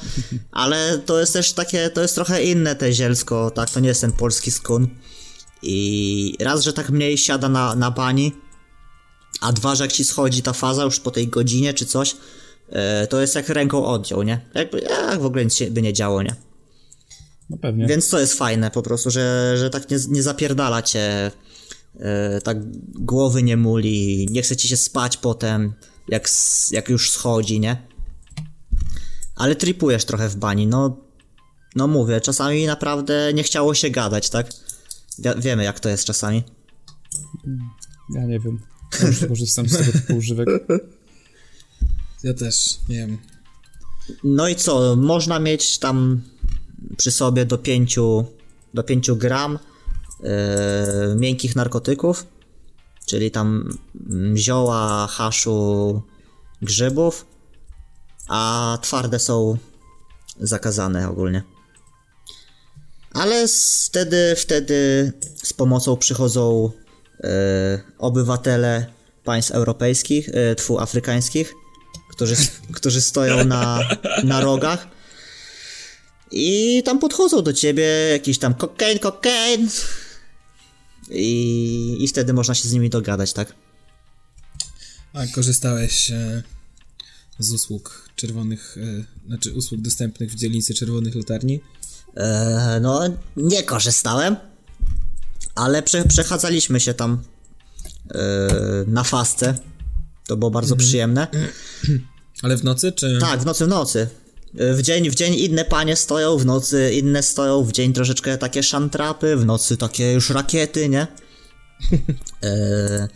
Ale 0.52 1.00
to 1.06 1.20
jest 1.20 1.34
też 1.34 1.54
takie, 1.54 1.90
to 1.90 2.02
jest 2.02 2.16
trochę 2.16 2.44
inne 2.44 2.76
te 2.76 2.94
zielsko, 2.94 3.52
tak, 3.52 3.70
to 3.70 3.80
nie 3.80 3.88
jest 3.88 4.02
ten 4.02 4.12
polski 4.12 4.52
skun. 4.52 4.88
I 5.62 6.36
raz, 6.40 6.64
że 6.64 6.74
tak 6.74 6.90
mniej 6.90 7.18
siada 7.18 7.50
na, 7.50 7.76
na 7.76 7.92
bani, 7.92 8.32
a 9.42 9.52
dwa, 9.52 9.76
że 9.76 9.84
jak 9.84 9.92
ci 9.92 10.04
schodzi 10.04 10.42
ta 10.42 10.54
faza 10.54 10.84
już 10.84 11.00
po 11.00 11.12
tej 11.12 11.28
godzinie 11.28 11.74
czy 11.74 11.86
coś, 11.86 12.16
e, 12.70 13.08
to 13.08 13.22
jest 13.22 13.36
jak 13.36 13.50
ręką 13.50 13.86
oddział, 13.86 14.24
nie? 14.24 14.50
Jakby, 14.54 14.80
jak 14.80 15.22
w 15.22 15.26
ogóle 15.26 15.44
nic 15.44 15.56
się 15.56 15.72
by 15.72 15.82
nie 15.82 15.94
działo, 15.94 16.24
nie? 16.24 16.36
No 17.50 17.58
pewnie. 17.58 17.88
Więc 17.88 18.10
to 18.10 18.20
jest 18.20 18.34
fajne 18.34 18.72
po 18.72 18.82
prostu, 18.82 19.12
że, 19.12 19.56
że 19.58 19.70
tak 19.70 19.92
nie, 19.92 19.98
nie 20.10 20.24
zapierdala 20.24 20.82
cię, 20.82 21.32
tak 22.44 22.58
głowy 23.06 23.44
nie 23.44 23.58
muli, 23.58 24.28
nie 24.32 24.42
chce 24.42 24.56
ci 24.56 24.68
się 24.68 24.78
spać 24.78 25.18
potem, 25.18 25.74
jak, 26.08 26.30
jak 26.72 26.90
już 26.90 27.12
schodzi, 27.12 27.60
nie? 27.60 27.88
Ale 29.36 29.56
tripujesz 29.56 30.06
trochę 30.06 30.30
w 30.30 30.36
bani, 30.36 30.68
no, 30.68 30.98
no 31.76 31.88
mówię, 31.88 32.22
czasami 32.22 32.66
naprawdę 32.66 33.32
nie 33.34 33.44
chciało 33.44 33.74
się 33.74 33.90
gadać, 33.90 34.30
tak? 34.30 34.50
Wi- 35.20 35.42
wiemy 35.42 35.64
jak 35.64 35.80
to 35.80 35.90
jest 35.90 36.06
czasami. 36.06 36.44
Ja 38.16 38.26
nie 38.26 38.40
wiem. 38.40 38.60
Ja 39.02 39.08
już 39.08 39.26
korzystam 39.26 39.70
z 39.70 39.78
tego 39.78 39.92
typu 39.92 40.16
używek. 40.18 40.48
Ja 42.24 42.34
też, 42.34 42.78
nie 42.90 42.98
wiem. 42.98 43.18
No 44.24 44.48
i 44.48 44.56
co, 44.56 44.96
można 44.96 45.40
mieć 45.40 45.78
tam 45.80 46.22
przy 46.98 47.12
sobie 47.12 47.46
do 47.46 47.58
5 47.58 47.96
do 48.74 48.84
5 48.84 49.12
gram 49.12 49.56
e, 49.56 49.60
miękkich 51.16 51.56
narkotyków, 51.56 52.26
czyli 53.06 53.32
tam 53.32 53.78
zioła, 54.36 55.08
haszu, 55.08 56.02
grzybów, 56.62 57.26
a 58.28 58.78
twarde 58.82 59.20
są 59.20 59.58
zakazane 60.40 61.10
ogólnie. 61.10 61.44
Ale 63.14 63.46
wtedy, 63.86 64.36
wtedy 64.38 65.12
z 65.44 65.54
pomocą 65.54 65.98
przychodzą 65.98 66.72
e, 67.24 67.30
obywatele 67.98 68.86
państw 69.24 69.52
europejskich, 69.52 70.30
e, 70.30 70.82
afrykańskich, 70.82 71.54
którzy, 72.10 72.36
którzy 72.78 73.02
stoją 73.02 73.46
na, 73.46 73.80
na 74.24 74.42
rogach 74.42 74.88
i 76.32 76.84
tam 76.86 77.00
podchodzą 77.00 77.42
do 77.42 77.54
ciebie, 77.54 77.84
jakiś 78.12 78.40
tam 78.40 78.54
kokain, 78.54 79.00
kokain 79.00 79.70
i, 81.10 81.98
i 82.00 82.08
wtedy 82.08 82.34
można 82.34 82.56
się 82.56 82.70
z 82.70 82.74
nimi 82.74 82.90
dogadać, 82.90 83.34
tak? 83.34 83.56
A 85.14 85.28
korzystałeś 85.28 86.12
e, 86.12 86.44
z 87.40 87.52
usług 87.52 88.10
czerwonych, 88.16 88.78
e, 88.78 89.28
znaczy 89.28 89.54
usług 89.54 89.82
dostępnych 89.82 90.32
w 90.32 90.36
dzielnicy 90.36 90.74
czerwonych 90.74 91.16
latarni? 91.16 91.60
E, 92.18 92.80
no, 92.82 93.02
nie 93.38 93.64
korzystałem, 93.64 94.36
ale 95.56 95.84
prze, 95.84 96.06
przechadzaliśmy 96.06 96.80
się 96.80 96.94
tam 96.94 97.24
e, 98.12 98.20
na 98.88 99.04
fasce. 99.04 99.58
To 100.28 100.38
było 100.38 100.52
bardzo 100.52 100.76
przyjemne. 100.76 101.28
Ale 102.42 102.58
w 102.58 102.64
nocy, 102.64 102.92
czy? 102.92 103.18
Tak, 103.22 103.42
w 103.42 103.46
nocy, 103.46 103.66
w 103.66 103.68
nocy. 103.68 104.10
W 104.54 104.82
dzień, 104.82 105.10
w 105.10 105.16
dzień 105.16 105.34
inne 105.34 105.66
panie 105.66 105.96
stoją, 105.96 106.38
w 106.38 106.46
nocy 106.46 106.94
inne 106.94 107.24
stoją, 107.24 107.64
w 107.64 107.72
dzień 107.72 107.94
troszeczkę 107.94 108.38
takie 108.38 108.64
szantrapy, 108.64 109.38
w 109.38 109.46
nocy 109.46 109.78
takie 109.78 110.14
już 110.14 110.30
rakiety, 110.30 110.90
nie? 110.90 111.08
E, 112.44 113.08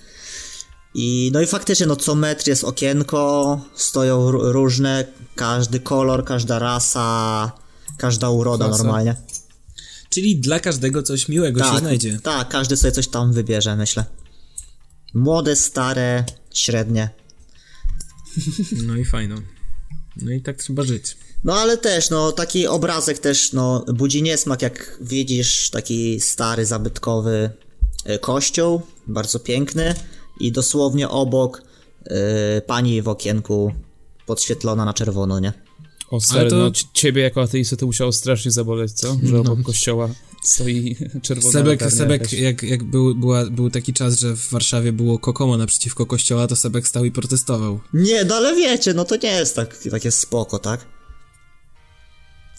I 0.94 1.32
no 1.34 1.42
i 1.42 1.48
faktycznie, 1.48 1.86
no 1.86 1.96
co 1.96 2.16
metr 2.16 2.48
jest 2.48 2.64
okienko, 2.64 3.62
stoją 3.76 4.32
różne, 4.32 5.06
każdy 5.36 5.80
kolor, 5.80 6.26
każda 6.26 6.60
rasa, 6.60 7.52
każda 7.98 8.30
uroda 8.30 8.66
Klasa. 8.66 8.84
normalnie. 8.84 9.16
Czyli 10.10 10.36
dla 10.40 10.60
każdego 10.60 11.04
coś 11.04 11.30
miłego 11.30 11.64
się 11.72 11.78
znajdzie. 11.78 12.20
Tak, 12.24 12.50
każdy 12.50 12.78
sobie 12.78 12.92
coś 12.92 13.08
tam 13.08 13.34
wybierze, 13.34 13.76
myślę. 13.76 14.06
Młode, 15.14 15.56
stare, 15.56 16.26
średnie. 16.54 17.10
No 18.86 18.96
i 18.96 19.06
fajno. 19.06 19.36
No 20.22 20.32
i 20.32 20.42
tak 20.42 20.58
trzeba 20.58 20.84
żyć. 20.84 21.18
No 21.44 21.56
ale 21.56 21.78
też, 21.78 22.10
no 22.10 22.32
taki 22.32 22.68
obrazek 22.68 23.20
też, 23.20 23.54
no 23.54 23.86
budzi 23.94 24.24
niesmak, 24.24 24.62
jak 24.62 24.98
widzisz 25.02 25.70
taki 25.70 26.20
stary, 26.22 26.66
zabytkowy 26.66 27.50
e, 28.06 28.20
kościół, 28.20 28.82
bardzo 29.08 29.40
piękny 29.40 29.94
i 30.40 30.52
dosłownie 30.52 31.10
obok 31.10 31.62
e, 32.06 32.62
pani 32.62 33.02
w 33.02 33.08
okienku 33.08 33.74
podświetlona 34.26 34.86
na 34.86 34.94
czerwono, 34.94 35.40
nie? 35.40 35.54
O 36.10 36.22
stary, 36.22 36.50
to- 36.50 36.56
no 36.56 36.72
ciebie 36.94 37.22
jako 37.22 37.42
ateistę 37.42 37.78
to 37.78 37.86
musiało 37.86 38.12
strasznie 38.12 38.52
zaboleć, 38.52 38.92
co? 38.92 39.18
Że 39.24 39.40
obok 39.40 39.62
kościoła 39.62 40.10
stoi 40.44 40.96
czerwona 41.22 41.52
Sebek, 41.52 41.82
latarnia 41.82 41.98
Sebek 41.98 42.22
jakaś. 42.22 42.34
jak, 42.40 42.64
jak 42.64 42.84
był, 42.84 43.16
była, 43.16 43.46
był 43.46 43.70
taki 43.70 43.94
czas, 43.94 44.20
że 44.20 44.36
w 44.36 44.50
Warszawie 44.50 44.92
było 44.92 45.20
Kokomo 45.20 45.58
naprzeciwko 45.58 46.06
kościoła, 46.06 46.48
to 46.48 46.56
Sebek 46.56 46.88
stał 46.88 47.06
i 47.06 47.12
protestował. 47.12 47.80
Nie, 47.94 48.26
no 48.26 48.36
ale 48.36 48.56
wiecie, 48.56 48.94
no 48.94 49.06
to 49.06 49.16
nie 49.16 49.32
jest 49.32 49.56
tak, 49.56 49.78
takie 49.92 50.12
spoko, 50.12 50.60
tak? 50.60 50.86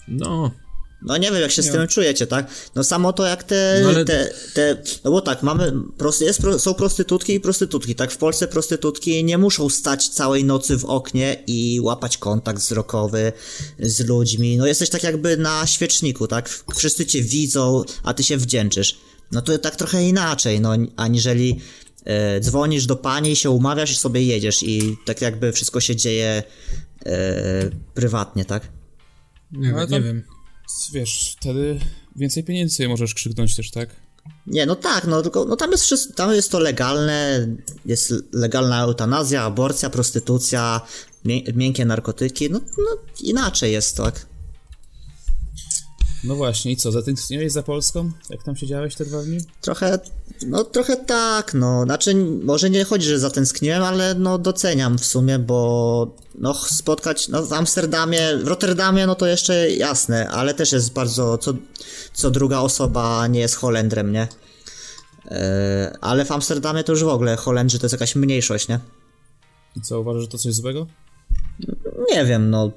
No, 0.07 0.51
No 1.01 1.17
nie 1.17 1.31
wiem, 1.31 1.41
jak 1.41 1.51
się 1.51 1.63
z 1.63 1.71
tym 1.71 1.87
czujecie, 1.87 2.27
tak? 2.27 2.47
No 2.75 2.83
samo 2.83 3.13
to 3.13 3.25
jak 3.25 3.43
te, 3.43 3.79
No 3.83 3.89
ale- 3.89 4.05
te, 4.05 4.29
te, 4.53 4.81
no 5.03 5.11
bo 5.11 5.21
tak, 5.21 5.43
mamy, 5.43 5.73
prost, 5.97 6.21
jest, 6.21 6.41
są 6.57 6.73
prostytutki 6.73 7.33
i 7.33 7.39
prostytutki, 7.39 7.95
tak? 7.95 8.11
W 8.11 8.17
Polsce 8.17 8.47
prostytutki 8.47 9.23
nie 9.23 9.37
muszą 9.37 9.69
stać 9.69 10.09
całej 10.09 10.43
nocy 10.45 10.77
w 10.77 10.85
oknie 10.85 11.43
i 11.47 11.79
łapać 11.83 12.17
kontakt 12.17 12.59
wzrokowy 12.59 13.31
z 13.79 13.99
ludźmi, 14.07 14.57
no 14.57 14.65
jesteś 14.67 14.89
tak 14.89 15.03
jakby 15.03 15.37
na 15.37 15.67
świeczniku, 15.67 16.27
tak? 16.27 16.49
Wszyscy 16.75 17.05
cię 17.05 17.21
widzą, 17.21 17.83
a 18.03 18.13
ty 18.13 18.23
się 18.23 18.37
wdzięczysz. 18.37 18.97
No 19.31 19.41
to 19.41 19.57
tak 19.57 19.75
trochę 19.75 20.03
inaczej, 20.03 20.61
no, 20.61 20.73
aniżeli 20.95 21.59
e, 22.05 22.39
dzwonisz 22.39 22.85
do 22.85 22.95
pani 22.95 23.31
i 23.31 23.35
się 23.35 23.49
umawiasz 23.49 23.91
i 23.91 23.95
sobie 23.95 24.23
jedziesz 24.23 24.63
i 24.63 24.97
tak 25.05 25.21
jakby 25.21 25.51
wszystko 25.51 25.79
się 25.79 25.95
dzieje 25.95 26.43
e, 27.05 27.69
prywatnie, 27.93 28.45
tak? 28.45 28.67
nie, 29.51 29.67
wiem, 29.67 29.79
nie 29.79 29.87
tam- 29.87 30.03
wiem. 30.03 30.23
Wiesz, 30.93 31.35
wtedy 31.39 31.79
więcej 32.15 32.43
pieniędzy 32.43 32.87
możesz 32.87 33.13
krzyknąć 33.13 33.55
też, 33.55 33.71
tak? 33.71 33.89
Nie, 34.47 34.65
no 34.65 34.75
tak, 34.75 35.05
no 35.07 35.21
tylko 35.21 35.45
no 35.45 35.55
tam 35.55 35.71
jest 35.71 35.83
wszystko, 35.83 36.13
tam 36.13 36.31
jest 36.31 36.51
to 36.51 36.59
legalne, 36.59 37.47
jest 37.85 38.13
legalna 38.33 38.81
eutanazja, 38.81 39.43
aborcja, 39.43 39.89
prostytucja, 39.89 40.81
mię, 41.25 41.43
miękkie 41.53 41.85
narkotyki, 41.85 42.49
no, 42.49 42.59
no 42.77 42.97
inaczej 43.21 43.73
jest, 43.73 43.97
tak? 43.97 44.25
No 46.25 46.35
właśnie, 46.35 46.71
i 46.71 46.77
co, 46.77 46.91
zatęskniłeś 46.91 47.51
za 47.51 47.63
Polską? 47.63 48.11
Jak 48.29 48.43
tam 48.43 48.55
siedziałeś 48.55 48.95
te 48.95 49.05
dwa 49.05 49.23
dni? 49.23 49.37
Trochę, 49.61 49.99
no 50.47 50.63
trochę 50.63 50.97
tak, 50.97 51.53
no, 51.53 51.83
znaczy 51.83 52.15
może 52.43 52.69
nie 52.69 52.83
chodzi, 52.83 53.07
że 53.07 53.19
zatęskniłem, 53.19 53.83
ale 53.83 54.15
no 54.15 54.37
doceniam 54.37 54.97
w 54.97 55.05
sumie, 55.05 55.39
bo 55.39 56.15
no 56.35 56.53
spotkać, 56.53 57.27
no 57.27 57.43
w 57.43 57.53
Amsterdamie, 57.53 58.37
w 58.37 58.47
Rotterdamie, 58.47 59.07
no 59.07 59.15
to 59.15 59.25
jeszcze 59.25 59.71
jasne, 59.71 60.29
ale 60.29 60.53
też 60.53 60.71
jest 60.71 60.93
bardzo, 60.93 61.37
co, 61.37 61.53
co 62.13 62.31
druga 62.31 62.59
osoba 62.59 63.27
nie 63.27 63.39
jest 63.39 63.55
Holendrem, 63.55 64.11
nie? 64.11 64.27
E, 65.31 65.97
ale 66.01 66.25
w 66.25 66.31
Amsterdamie 66.31 66.83
to 66.83 66.91
już 66.91 67.03
w 67.03 67.07
ogóle 67.07 67.35
Holendrzy 67.35 67.79
to 67.79 67.85
jest 67.85 67.93
jakaś 67.93 68.15
mniejszość, 68.15 68.67
nie? 68.67 68.79
I 69.75 69.81
co, 69.81 69.99
uważasz, 69.99 70.21
że 70.21 70.27
to 70.27 70.37
coś 70.37 70.53
złego? 70.53 70.87
Nie 72.11 72.25
wiem, 72.25 72.49
no. 72.49 72.71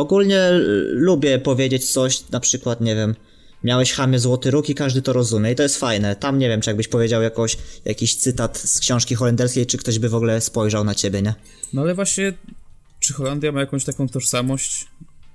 Ogólnie 0.00 0.50
lubię 0.90 1.38
powiedzieć 1.38 1.92
coś, 1.92 2.30
na 2.30 2.40
przykład, 2.40 2.80
nie 2.80 2.94
wiem, 2.94 3.14
miałeś 3.64 3.92
chamie 3.92 4.18
złoty 4.18 4.50
róg 4.50 4.68
i 4.68 4.74
każdy 4.74 5.02
to 5.02 5.12
rozumie 5.12 5.52
i 5.52 5.54
to 5.54 5.62
jest 5.62 5.78
fajne. 5.78 6.16
Tam 6.16 6.38
nie 6.38 6.48
wiem, 6.48 6.60
czy 6.60 6.70
jakbyś 6.70 6.88
powiedział 6.88 7.22
jakoś, 7.22 7.56
jakiś 7.84 8.16
cytat 8.16 8.58
z 8.58 8.80
książki 8.80 9.14
holenderskiej, 9.14 9.66
czy 9.66 9.78
ktoś 9.78 9.98
by 9.98 10.08
w 10.08 10.14
ogóle 10.14 10.40
spojrzał 10.40 10.84
na 10.84 10.94
ciebie, 10.94 11.22
nie? 11.22 11.34
No 11.72 11.82
ale 11.82 11.94
właśnie, 11.94 12.32
czy 13.00 13.12
Holandia 13.12 13.52
ma 13.52 13.60
jakąś 13.60 13.84
taką 13.84 14.08
tożsamość 14.08 14.86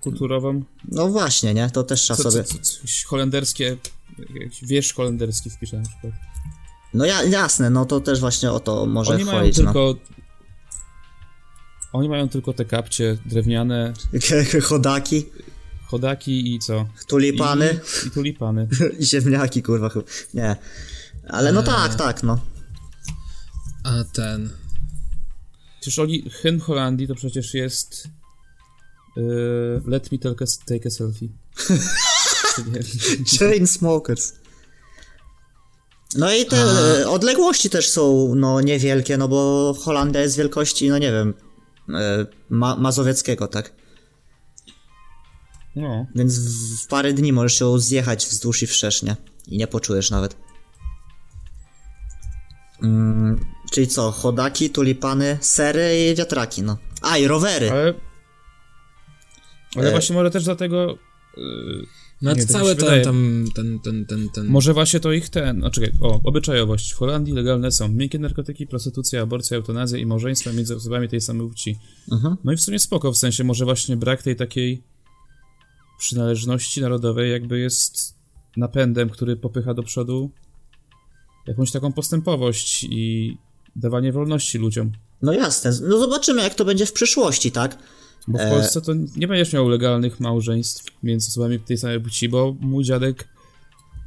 kulturową? 0.01 0.63
No 0.91 1.07
właśnie, 1.07 1.53
nie? 1.53 1.69
To 1.69 1.83
też 1.83 2.01
trzeba 2.01 2.17
Co, 2.17 2.23
co, 2.23 2.31
sobie... 2.31 2.43
co, 2.43 2.57
coś 2.59 3.03
holenderskie, 3.03 3.77
wiersz 4.61 4.93
holenderski 4.93 5.49
wpiszę 5.49 5.77
na 5.77 5.83
przykład. 5.89 6.13
No 6.93 7.05
ja, 7.05 7.23
jasne, 7.23 7.69
no 7.69 7.85
to 7.85 7.99
też 7.99 8.19
właśnie 8.19 8.51
o 8.51 8.59
to 8.59 8.85
może 8.85 9.13
Oni 9.13 9.25
mają 9.25 9.39
chodzić, 9.39 9.57
no. 9.57 9.73
Oni 11.93 12.09
mają 12.09 12.29
tylko 12.29 12.53
te 12.53 12.65
kapcie 12.65 13.17
drewniane, 13.25 13.93
Chodaki, 14.63 15.25
chodaki 15.87 16.55
i 16.55 16.59
co? 16.59 16.85
tulipany 17.07 17.79
I, 18.03 18.07
i 18.07 18.11
tulipany. 18.11 18.67
i 18.99 19.05
ziemniaki, 19.05 19.63
kurwa. 19.63 19.89
Nie. 20.33 20.55
Ale 21.27 21.51
no 21.51 21.59
Eee. 21.59 21.65
tak, 21.65 21.95
tak, 21.95 22.23
no. 22.23 22.39
A 23.83 24.03
ten... 24.13 24.49
Przecież 25.81 25.99
oni, 25.99 26.29
hymn 26.29 26.59
Holandii 26.59 27.07
to 27.07 27.15
przecież 27.15 27.53
jest 27.53 28.07
yy, 29.17 29.81
Let 29.85 30.11
me 30.11 30.17
take 30.17 30.45
a, 30.45 30.65
take 30.65 30.87
a 30.87 30.89
selfie. 30.89 31.27
Chain 33.39 33.67
smokers. 33.67 34.33
No 36.15 36.33
i 36.33 36.45
te 36.45 36.63
A. 37.05 37.09
odległości 37.09 37.69
też 37.69 37.89
są 37.89 38.35
no 38.35 38.61
niewielkie, 38.61 39.17
no 39.17 39.27
bo 39.27 39.73
Holandia 39.81 40.21
jest 40.21 40.37
wielkości, 40.37 40.89
no 40.89 40.97
nie 40.97 41.11
wiem, 41.11 41.33
ma 42.49 42.75
Mazowieckiego, 42.75 43.47
tak? 43.47 43.73
No, 45.75 46.05
Więc 46.15 46.39
w, 46.39 46.83
w 46.83 46.87
parę 46.87 47.13
dni 47.13 47.33
możesz 47.33 47.59
się 47.59 47.79
zjechać 47.79 48.25
wzdłuż 48.25 48.63
i 48.63 48.67
wszerz, 48.67 49.03
nie? 49.03 49.15
I 49.47 49.57
nie 49.57 49.67
poczujesz 49.67 50.11
nawet. 50.11 50.35
Mm, 52.83 53.45
czyli 53.71 53.87
co, 53.87 54.11
chodaki, 54.11 54.69
tulipany, 54.69 55.37
sery 55.41 56.09
i 56.11 56.15
wiatraki, 56.15 56.63
no. 56.63 56.77
A, 57.01 57.17
i 57.17 57.27
rowery. 57.27 57.71
ale... 57.71 57.93
Ale 59.75 59.87
E. 59.87 59.91
właśnie 59.91 60.15
może 60.15 60.31
też 60.31 60.43
dlatego... 60.43 60.97
Yy, 61.37 61.85
No 62.23 62.33
Nie, 62.33 62.45
całe 62.45 62.69
się 62.69 63.01
tam, 63.03 63.45
ten, 63.55 63.79
ten, 63.79 64.05
ten, 64.05 64.29
ten... 64.29 64.47
może 64.47 64.73
właśnie 64.73 64.99
to 64.99 65.11
ich 65.11 65.29
ten... 65.29 65.59
No 65.59 65.69
czekaj, 65.69 65.91
o, 66.01 66.21
obyczajowość. 66.23 66.91
W 66.91 66.95
Holandii 66.95 67.33
legalne 67.33 67.71
są 67.71 67.87
miękkie 67.87 68.19
narkotyki, 68.19 68.67
prostytucja, 68.67 69.21
aborcja, 69.21 69.57
eutanazja 69.57 69.97
i 69.97 70.05
małżeństwa 70.05 70.53
między 70.53 70.75
osobami 70.75 71.09
tej 71.09 71.21
samej 71.21 71.47
płci. 71.47 71.77
Mhm. 72.11 72.35
No 72.43 72.51
i 72.51 72.57
w 72.57 72.61
sumie 72.61 72.79
spoko, 72.79 73.11
w 73.11 73.17
sensie 73.17 73.43
może 73.43 73.65
właśnie 73.65 73.97
brak 73.97 74.23
tej 74.23 74.35
takiej 74.35 74.83
przynależności 75.99 76.81
narodowej 76.81 77.31
jakby 77.31 77.59
jest 77.59 78.15
napędem, 78.57 79.09
który 79.09 79.35
popycha 79.35 79.73
do 79.73 79.83
przodu 79.83 80.31
jakąś 81.47 81.71
taką 81.71 81.93
postępowość 81.93 82.83
i 82.83 83.37
dawanie 83.75 84.11
wolności 84.11 84.57
ludziom. 84.57 84.91
No 85.21 85.33
jasne, 85.33 85.71
no 85.81 85.99
zobaczymy 85.99 86.43
jak 86.43 86.55
to 86.55 86.65
będzie 86.65 86.85
w 86.85 86.93
przyszłości, 86.93 87.51
tak? 87.51 87.77
Bo 88.27 88.37
w 88.37 88.41
E. 88.41 88.49
Polsce 88.49 88.81
to 88.81 88.93
nie 89.15 89.27
będziesz 89.27 89.53
miał 89.53 89.69
legalnych 89.69 90.19
małżeństw 90.19 90.83
między 91.03 91.27
osobami 91.27 91.59
tej 91.59 91.77
samej 91.77 91.99
płci, 92.01 92.29
bo 92.29 92.55
mój 92.59 92.83
dziadek 92.83 93.27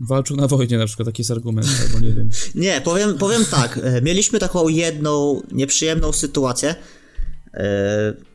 walczył 0.00 0.36
na 0.36 0.46
wojnie 0.46 0.78
na 0.78 0.86
przykład, 0.86 1.06
taki 1.06 1.22
jest 1.22 1.30
argument, 1.30 1.68
albo 1.86 2.06
nie 2.06 2.12
wiem. 2.12 2.28
Nie, 2.54 2.80
powiem, 2.80 3.18
powiem 3.18 3.44
tak. 3.44 3.80
e, 3.82 4.02
Mieliśmy 4.02 4.38
taką 4.38 4.68
jedną 4.68 5.42
nieprzyjemną 5.52 6.12
sytuację. 6.12 6.74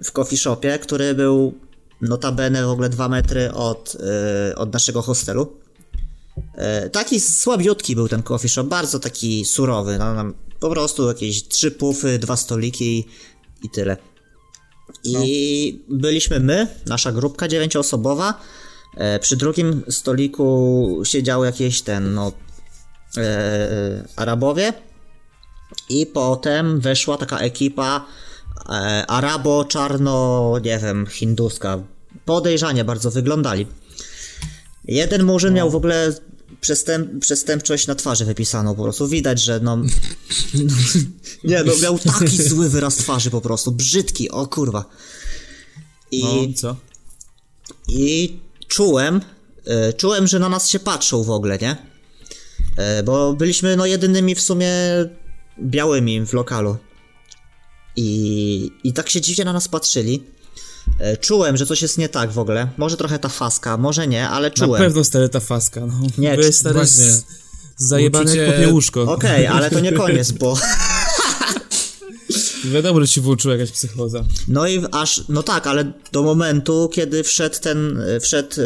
w 0.03 0.11
coffee 0.11 0.37
shopie, 0.37 0.79
który 0.79 1.13
był 1.13 1.53
notabene 2.01 2.65
w 2.65 2.69
ogóle 2.69 2.89
dwa 2.89 3.09
metry 3.09 3.51
od, 3.51 3.97
e, 4.51 4.55
od 4.55 4.73
naszego 4.73 5.01
hostelu. 5.01 5.57
E, 6.55 6.89
taki 6.89 7.19
słabiutki 7.19 7.95
był 7.95 8.07
ten 8.07 8.23
coffee 8.23 8.49
shop, 8.49 8.63
bardzo 8.63 8.99
taki 8.99 9.45
surowy. 9.45 9.97
No, 9.97 10.15
po 10.59 10.69
prostu 10.69 11.07
jakieś 11.07 11.47
trzy 11.47 11.71
pufy, 11.71 12.19
dwa 12.19 12.35
stoliki 12.35 13.07
i 13.63 13.69
tyle. 13.69 13.97
I 15.03 15.83
byliśmy 15.89 16.39
my, 16.39 16.67
nasza 16.85 17.11
grupka 17.11 17.47
dziewięcioosobowa. 17.47 18.41
E, 18.97 19.19
przy 19.19 19.35
drugim 19.35 19.83
stoliku 19.89 21.01
siedział 21.03 21.43
jakieś 21.43 21.81
ten, 21.81 22.13
no, 22.13 22.31
e, 23.17 24.03
Arabowie. 24.15 24.73
I 25.89 26.05
potem 26.05 26.79
weszła 26.79 27.17
taka 27.17 27.39
ekipa 27.39 28.05
e, 28.69 28.71
arabo, 29.07 29.65
czarno, 29.65 30.53
nie 30.63 30.79
wiem, 30.79 31.07
hinduska. 31.07 31.79
Podejrzanie 32.25 32.83
bardzo 32.83 33.11
wyglądali. 33.11 33.67
Jeden 34.85 35.23
murzyn 35.23 35.53
miał 35.53 35.69
w 35.69 35.75
ogóle 35.75 36.13
przestęp, 36.61 37.21
przestępczość 37.21 37.87
na 37.87 37.95
twarzy 37.95 38.25
wypisaną 38.25 38.75
po 38.75 38.83
prostu. 38.83 39.07
Widać, 39.07 39.41
że 39.41 39.59
no... 39.59 39.77
nie, 41.43 41.63
no 41.63 41.73
miał 41.83 41.99
taki 41.99 42.43
zły 42.43 42.69
wyraz 42.69 42.95
twarzy 42.95 43.29
po 43.29 43.41
prostu. 43.41 43.71
Brzydki, 43.71 44.31
o 44.31 44.47
kurwa. 44.47 44.85
I, 46.11 46.23
No 46.23 46.41
i 46.43 46.53
co? 46.53 46.75
i 47.87 48.39
czułem, 48.67 49.21
e, 49.65 49.93
czułem, 49.93 50.27
że 50.27 50.39
na 50.39 50.49
nas 50.49 50.69
się 50.69 50.79
patrzą 50.79 51.23
w 51.23 51.29
ogóle, 51.29 51.57
nie? 51.57 51.75
E, 52.77 53.03
bo 53.03 53.33
byliśmy 53.33 53.75
no 53.75 53.85
jedynymi 53.85 54.35
w 54.35 54.41
sumie 54.41 54.71
białymi 55.59 56.25
w 56.25 56.33
lokalu. 56.33 56.77
I, 57.95 58.71
I 58.83 58.93
tak 58.93 59.09
się 59.09 59.21
dziwnie 59.21 59.45
na 59.45 59.53
nas 59.53 59.67
patrzyli. 59.67 60.23
E, 60.99 61.17
Czułem, 61.17 61.57
że 61.57 61.65
coś 61.65 61.81
jest 61.81 61.97
nie 61.97 62.09
tak 62.09 62.31
w 62.31 62.39
ogóle. 62.39 62.67
Może 62.77 62.97
trochę 62.97 63.19
ta 63.19 63.29
faska, 63.29 63.77
może 63.77 64.07
nie, 64.07 64.29
ale 64.29 64.47
Na 64.49 64.53
czułem. 64.55 64.81
pewno 64.81 65.03
stary 65.03 65.29
ta 65.29 65.39
faska, 65.39 65.85
no. 65.85 65.93
Nie, 66.17 66.35
Byłeś 66.37 66.55
stary 66.55 66.75
właśnie. 66.75 67.05
z... 67.11 67.25
zajebany 67.77 68.37
jak 68.37 68.55
popiełuszko. 68.55 69.01
Okej, 69.01 69.47
ale 69.47 69.69
to 69.69 69.79
nie 69.79 69.91
koniec, 69.91 70.31
bo... 70.31 70.57
Wiadomo, 72.65 73.01
że 73.01 73.07
ci 73.07 73.21
włączyła 73.21 73.53
jakaś 73.55 73.71
psychoza. 73.71 74.23
No 74.47 74.67
i 74.67 74.83
aż, 74.91 75.23
no 75.29 75.43
tak, 75.43 75.67
ale 75.67 75.91
do 76.11 76.23
momentu, 76.23 76.89
kiedy 76.93 77.23
wszedł 77.23 77.55
ten, 77.61 78.01
e, 78.01 78.19
wszedł, 78.19 78.61
e, 78.61 78.63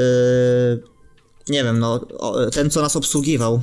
nie 1.49 1.63
wiem, 1.63 1.79
no, 1.79 1.93
o, 2.17 2.51
ten 2.51 2.69
co 2.69 2.81
nas 2.81 2.95
obsługiwał, 2.95 3.61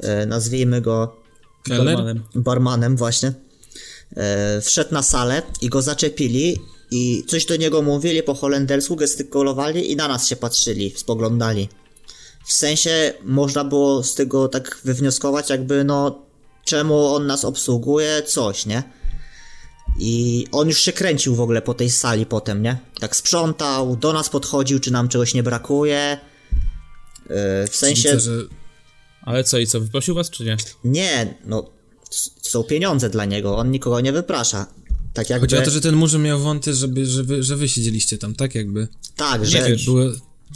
e, 0.00 0.26
nazwijmy 0.26 0.80
go 0.80 1.16
Keller? 1.62 1.84
Barmanem. 1.96 2.22
barmanem 2.34 2.96
właśnie, 2.96 3.32
e, 4.16 4.60
wszedł 4.60 4.94
na 4.94 5.02
salę 5.02 5.42
i 5.60 5.68
go 5.68 5.82
zaczepili 5.82 6.60
i 6.90 7.24
coś 7.26 7.44
do 7.44 7.56
niego 7.56 7.82
mówili 7.82 8.22
po 8.22 8.34
holendersku, 8.34 8.96
gestykulowali 8.96 9.92
i 9.92 9.96
na 9.96 10.08
nas 10.08 10.26
się 10.28 10.36
patrzyli, 10.36 10.92
spoglądali. 10.96 11.68
W 12.46 12.52
sensie 12.52 13.14
można 13.24 13.64
było 13.64 14.02
z 14.02 14.14
tego 14.14 14.48
tak 14.48 14.80
wywnioskować 14.84 15.50
jakby 15.50 15.84
no 15.84 16.22
czemu 16.64 17.06
on 17.06 17.26
nas 17.26 17.44
obsługuje, 17.44 18.22
coś, 18.22 18.66
nie? 18.66 18.82
I 19.98 20.46
on 20.52 20.68
już 20.68 20.80
się 20.80 20.92
kręcił 20.92 21.34
w 21.34 21.40
ogóle 21.40 21.62
po 21.62 21.74
tej 21.74 21.90
sali 21.90 22.26
potem, 22.26 22.62
nie? 22.62 22.78
Tak 23.00 23.16
sprzątał, 23.16 23.96
do 23.96 24.12
nas 24.12 24.28
podchodził, 24.28 24.80
czy 24.80 24.90
nam 24.90 25.08
czegoś 25.08 25.34
nie 25.34 25.42
brakuje. 25.42 26.18
Yy, 27.28 27.36
w 27.70 27.76
sensie, 27.76 28.12
Co, 28.12 28.20
że 28.20 28.32
Ale 29.22 29.44
co 29.44 29.58
i 29.58 29.66
co, 29.66 29.80
wyprosił 29.80 30.14
was 30.14 30.30
czy 30.30 30.44
nie? 30.44 30.56
nie, 30.84 31.34
no, 31.44 31.70
są 32.42 32.64
pieniądze 32.64 33.10
dla 33.10 33.24
niego, 33.24 33.56
on 33.56 33.70
nikogo 33.70 34.00
nie 34.00 34.12
wyprasza. 34.12 34.66
Tak 35.18 35.30
jakby, 35.30 35.46
Chodzi 35.46 35.56
o 35.56 35.64
to, 35.64 35.70
że 35.70 35.80
ten 35.80 35.94
murzyn 35.94 36.22
miał 36.22 36.40
wąty, 36.40 36.74
żeby, 36.74 37.06
że, 37.06 37.24
wy, 37.24 37.42
że 37.42 37.56
wy 37.56 37.68
siedzieliście 37.68 38.18
tam, 38.18 38.34
tak 38.34 38.54
jakby. 38.54 38.88
tak, 39.16 39.46
że, 39.46 39.68
wiesz. 39.68 39.84
Było, 39.84 40.04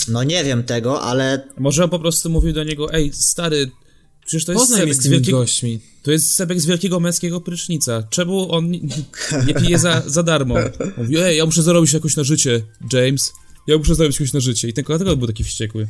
no 0.09 0.23
nie 0.23 0.45
wiem 0.45 0.63
tego, 0.63 1.03
ale 1.03 1.49
Może 1.59 1.85
on 1.85 1.91
po 1.91 1.99
prostu 1.99 2.31
mówił 2.31 2.53
do 2.53 2.65
niego, 2.65 2.93
ej 2.93 3.11
stary, 3.15 3.71
przecież 4.27 4.45
to 4.45 4.53
jest 4.53 4.63
poznaj 4.63 4.81
sebek 4.81 4.95
z 4.95 5.07
wielkiego... 5.07 5.39
gośćmi. 5.39 5.81
To 6.03 6.11
jest 6.11 6.35
sebek 6.35 6.61
z 6.61 6.67
wielkiego 6.67 7.01
męskiego 7.01 7.41
prysznica. 7.41 8.03
Czemu 8.11 8.53
on 8.53 8.71
nie, 9.47 9.55
pije 9.55 9.79
za, 9.79 10.03
za 10.07 10.23
darmo? 10.23 10.55
Mówi, 10.97 11.19
ej, 11.19 11.39
ja 11.39 11.47
muszę 11.47 11.63
zarobić 11.63 11.93
jakoś 11.93 12.17
na 12.17 12.25
życie, 12.25 12.63
James. 12.93 13.33
Ja 13.67 13.79
muszę 13.79 13.95
zarobić 13.95 14.21
jakoś 14.21 14.33
na 14.33 14.41
życie. 14.41 14.69
I 14.69 14.73
tylko 14.73 14.93
dlatego 14.93 15.17
był 15.17 15.27
taki 15.27 15.45
wściekły. 15.45 15.89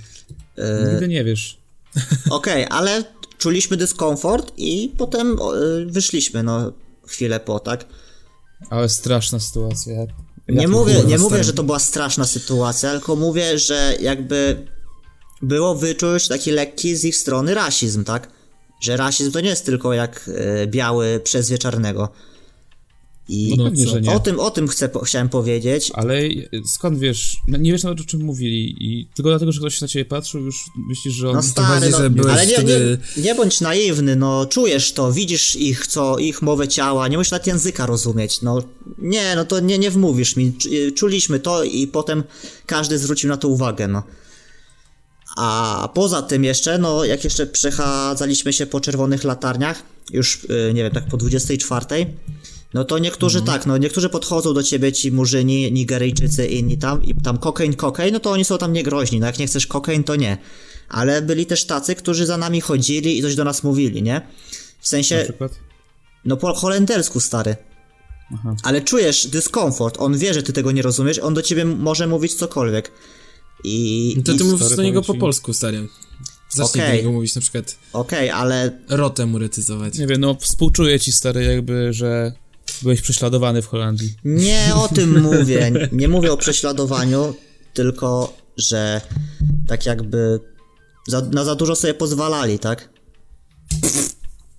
Nigdy 0.91 1.09
nie 1.09 1.25
wiesz. 1.25 1.59
okej, 2.31 2.67
ale 2.71 3.05
czuliśmy 3.39 3.77
dyskomfort 3.77 4.53
i 4.57 4.93
potem 4.99 5.33
y, 5.33 5.87
wyszliśmy, 5.87 6.43
no, 6.43 6.73
chwilę 7.07 7.41
po, 7.41 7.61
tak? 7.61 7.87
Ale 8.71 8.89
straszna 8.89 9.41
sytuacja. 9.41 9.93
Ja, 9.93 10.07
Nie 10.49 10.69
mówię, 10.69 11.03
nie 11.07 11.19
mówię, 11.19 11.45
że 11.45 11.53
to 11.53 11.63
była 11.63 11.79
straszna 11.79 12.25
sytuacja, 12.25 12.91
tylko 12.91 13.17
mówię, 13.17 13.59
że 13.59 13.97
jakby 14.01 14.67
było 15.43 15.75
wyczuć 15.75 16.29
taki 16.29 16.51
lekki 16.51 16.97
z 16.97 17.05
ich 17.05 17.17
strony 17.17 17.55
rasizm, 17.55 18.05
tak? 18.05 18.29
Że 18.83 18.97
rasizm 18.97 19.33
to 19.33 19.41
nie 19.41 19.49
jest 19.49 19.67
tylko 19.67 19.93
jak 19.93 20.31
e, 20.35 20.67
biały 20.67 21.21
przezwie 21.25 21.59
czarnego. 21.59 22.09
I 23.29 23.55
No 23.59 23.65
pewnie, 23.65 23.87
co? 23.87 23.99
nie. 24.01 24.13
o 24.13 24.21
tym, 24.21 24.41
o 24.41 24.51
tym 24.51 24.69
chcę, 24.69 24.89
po- 24.89 25.01
chciałem 25.05 25.29
powiedzieć. 25.29 25.91
Ale 25.95 26.21
skąd 26.67 26.99
wiesz? 26.99 27.37
No, 27.49 27.59
nie 27.59 27.73
wiesz 27.73 27.83
nawet 27.83 28.01
o 28.01 28.05
czym 28.05 28.21
mówili 28.25 28.77
i 28.81 29.07
tylko 29.15 29.31
dlatego, 29.31 29.53
że 29.53 29.59
ktoś 29.61 29.81
na 29.81 29.89
ciebie 29.89 30.05
patrzył, 30.05 30.41
już 30.41 30.57
myślisz, 30.89 31.15
że 31.15 31.29
on... 31.29 31.35
No 31.37 31.43
stary, 31.43 31.69
bardziej, 31.69 31.91
no, 31.91 31.99
że 31.99 32.11
byłeś 32.11 32.33
ale 32.33 32.47
nie, 32.47 32.53
wtedy- 32.55 32.99
nie, 33.17 33.23
nie 33.23 33.35
bądź 33.35 33.61
naiwny, 33.61 34.17
no 34.17 34.47
czujesz 34.47 34.93
to, 34.93 35.13
widzisz 35.13 35.57
ich, 35.57 35.87
co, 35.87 36.19
ich 36.19 36.43
mowę 36.43 36.69
ciała, 36.69 37.09
nie 37.09 37.19
musisz 37.19 37.31
nawet 37.31 37.47
języka 37.47 37.87
rozumieć, 37.87 38.43
no 38.43 38.63
nie, 38.99 39.37
no 39.37 39.45
to 39.45 39.61
nie, 39.61 39.79
nie 39.79 39.91
wmówisz 39.91 40.37
mi, 40.37 40.53
Cz- 40.53 40.95
czuliśmy 40.95 41.41
to 41.41 41.65
i 41.65 41.87
potem 41.87 42.23
każdy 42.67 42.99
zwrócił 42.99 43.29
na 43.29 43.37
to 43.37 43.49
uwagę, 43.49 43.89
no. 43.89 44.03
A 45.37 45.89
poza 45.95 46.23
tym 46.23 46.45
jeszcze, 46.45 46.79
no 46.79 47.05
jak 47.05 47.25
jeszcze 47.25 47.47
przechadzaliśmy 47.47 48.53
się 48.53 48.67
po 48.67 48.81
czerwonych 48.81 49.25
latarniach, 49.25 49.83
już 50.11 50.45
y, 50.45 50.73
nie 50.75 50.83
wiem, 50.83 50.93
tak 50.93 51.07
po 51.09 51.17
24, 51.17 51.87
no 52.75 52.85
to 52.85 52.99
niektórzy 52.99 53.43
tak, 53.43 53.67
no 53.67 53.77
niektórzy 53.79 54.09
podchodzą 54.09 54.55
do 54.55 54.63
ciebie, 54.63 54.93
ci 54.93 55.13
murzyni, 55.13 55.73
Nigeryjczycy, 55.73 56.47
inni 56.47 56.79
tam, 56.79 57.05
i 57.05 57.15
tam 57.15 57.39
kokain, 57.39 57.75
kokain, 57.75 58.13
no 58.13 58.21
to 58.21 58.31
oni 58.31 58.45
są 58.45 58.59
tam 58.59 58.73
niegroźni, 58.73 59.21
no 59.21 59.27
jak 59.27 59.39
nie 59.39 59.47
chcesz 59.47 59.67
kokain, 59.67 60.05
to 60.05 60.17
nie. 60.17 60.39
Ale 60.89 61.23
byli 61.23 61.47
też 61.47 61.65
tacy, 61.65 61.95
którzy 61.95 62.27
za 62.27 62.37
nami 62.37 62.61
chodzili 62.61 63.19
i 63.19 63.23
coś 63.23 63.35
do 63.35 63.45
nas 63.45 63.63
mówili, 63.63 64.03
nie? 64.03 64.21
W 64.21 64.55
Na 64.55 64.89
sensie, 64.89 65.21
przykład? 65.25 65.53
no 66.25 66.37
po 66.37 66.55
holendersku, 66.55 67.21
stary. 67.21 67.57
Aha. 68.35 68.55
Ale 68.63 68.81
czujesz 68.81 69.27
dyskomfort, 69.27 69.97
on 69.99 70.19
wie, 70.19 70.35
że 70.35 70.43
ty 70.43 70.53
tego 70.53 70.73
nie 70.73 70.83
rozumiesz, 70.83 71.19
on 71.19 71.35
do 71.35 71.43
ciebie 71.43 71.65
może 71.65 72.07
mówić 72.07 72.35
cokolwiek. 72.35 72.93
I... 73.65 74.15
No 74.17 74.23
to 74.23 74.33
i- 74.33 74.39
ty 74.39 74.45
mówisz 74.45 74.77
do 74.77 74.83
niego 74.83 75.03
po 75.03 75.15
polsku, 75.15 75.55
stary. 75.55 75.89
Zacznij 76.51 76.83
Okej. 76.85 76.93
do 76.93 77.03
niego 77.03 77.13
mówić 77.13 77.35
na 77.35 77.41
przykład 77.41 77.77
Okej, 77.93 78.31
ale 78.31 78.79
rotę 78.89 79.27
mu 79.27 79.39
recyzować. 79.39 79.99
Nie 79.99 80.07
wiem, 80.07 80.21
no 80.21 80.35
współczuję 80.41 81.01
ci 81.01 81.13
stary 81.13 81.45
jakby, 81.45 81.93
że 81.93 82.33
byłeś 82.83 83.01
prześladowany 83.01 83.63
w 83.63 83.67
Holandii. 83.67 84.15
Nie 84.25 84.71
o 84.75 84.89
tym 84.89 85.21
mówię. 85.33 85.73
Nie 85.93 86.09
mówię 86.09 86.33
o 86.33 86.37
prześladowaniu, 86.37 87.35
tylko 87.75 88.37
że 88.57 89.01
tak 89.69 89.87
jakby 89.87 90.41
za, 91.09 91.21
na 91.21 91.45
za 91.45 91.55
dużo 91.55 91.77
sobie 91.77 91.95
pozwalali, 91.95 92.59
tak? 92.59 92.89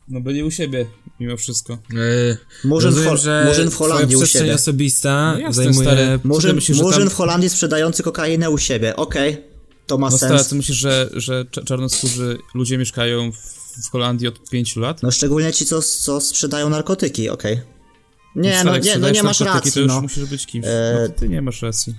No 0.07 0.21
byli 0.21 0.43
u 0.43 0.51
siebie, 0.51 0.85
mimo 1.19 1.37
wszystko. 1.37 1.73
Eee, 1.73 2.37
Murzyn 2.63 2.91
w 2.91 3.05
rozumiem, 3.07 3.45
Murzyn 3.47 3.71
w 3.71 3.75
Holandii 3.75 4.07
twoja 4.15 4.23
u 4.23 4.27
siebie. 4.27 4.53
osobista 4.53 5.37
No 5.41 5.53
zajmuje... 5.53 5.87
stary. 5.87 6.19
Murzyn, 6.23 6.55
myślisz, 6.55 6.77
Murzyn 6.79 6.99
tam- 7.01 7.09
w 7.09 7.13
Holandii 7.13 7.49
sprzedający 7.49 8.03
kokainę 8.03 8.49
u 8.49 8.57
siebie. 8.57 8.95
Okej, 8.95 9.37
to 9.87 9.97
ma 9.97 10.09
No 10.09 10.17
sens. 10.17 10.31
stary, 10.31 10.49
ty 10.49 10.55
myślisz, 10.55 10.77
że, 10.77 11.09
że 11.13 11.45
cza- 11.51 11.63
czarnoskórzy 11.63 12.37
ludzie 12.55 12.77
mieszkają 12.77 13.31
w, 13.31 13.37
w 13.87 13.91
Holandii 13.91 14.27
od 14.27 14.49
5 14.49 14.75
lat? 14.75 15.03
No 15.03 15.11
szczególnie 15.11 15.53
ci, 15.53 15.65
co, 15.65 15.81
co 15.81 16.21
sprzedają 16.21 16.69
narkotyki, 16.69 17.29
okej. 17.29 17.61
Nie, 18.35 18.51
no 18.51 18.59
Stary, 18.59 18.75
jak 18.75 18.85
nie, 18.85 18.97
no 18.97 19.09
nie 19.09 19.23
masz 19.23 19.39
racji, 19.39 19.71
To 19.71 19.79
już 19.79 19.87
no. 19.87 20.01
musisz 20.01 20.25
być 20.25 20.45
kimś. 20.45 20.65
E, 20.67 20.97
No 21.01 21.07
to 21.07 21.19
ty 21.19 21.29
nie 21.29 21.41
masz 21.41 21.61
racji. 21.61 21.95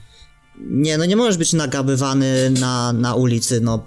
Nie, 0.60 0.98
no 0.98 1.04
nie 1.04 1.16
możesz 1.16 1.36
być 1.36 1.52
nagabywany 1.52 2.50
na, 2.60 2.92
na 2.92 3.14
ulicy, 3.14 3.60
no. 3.60 3.84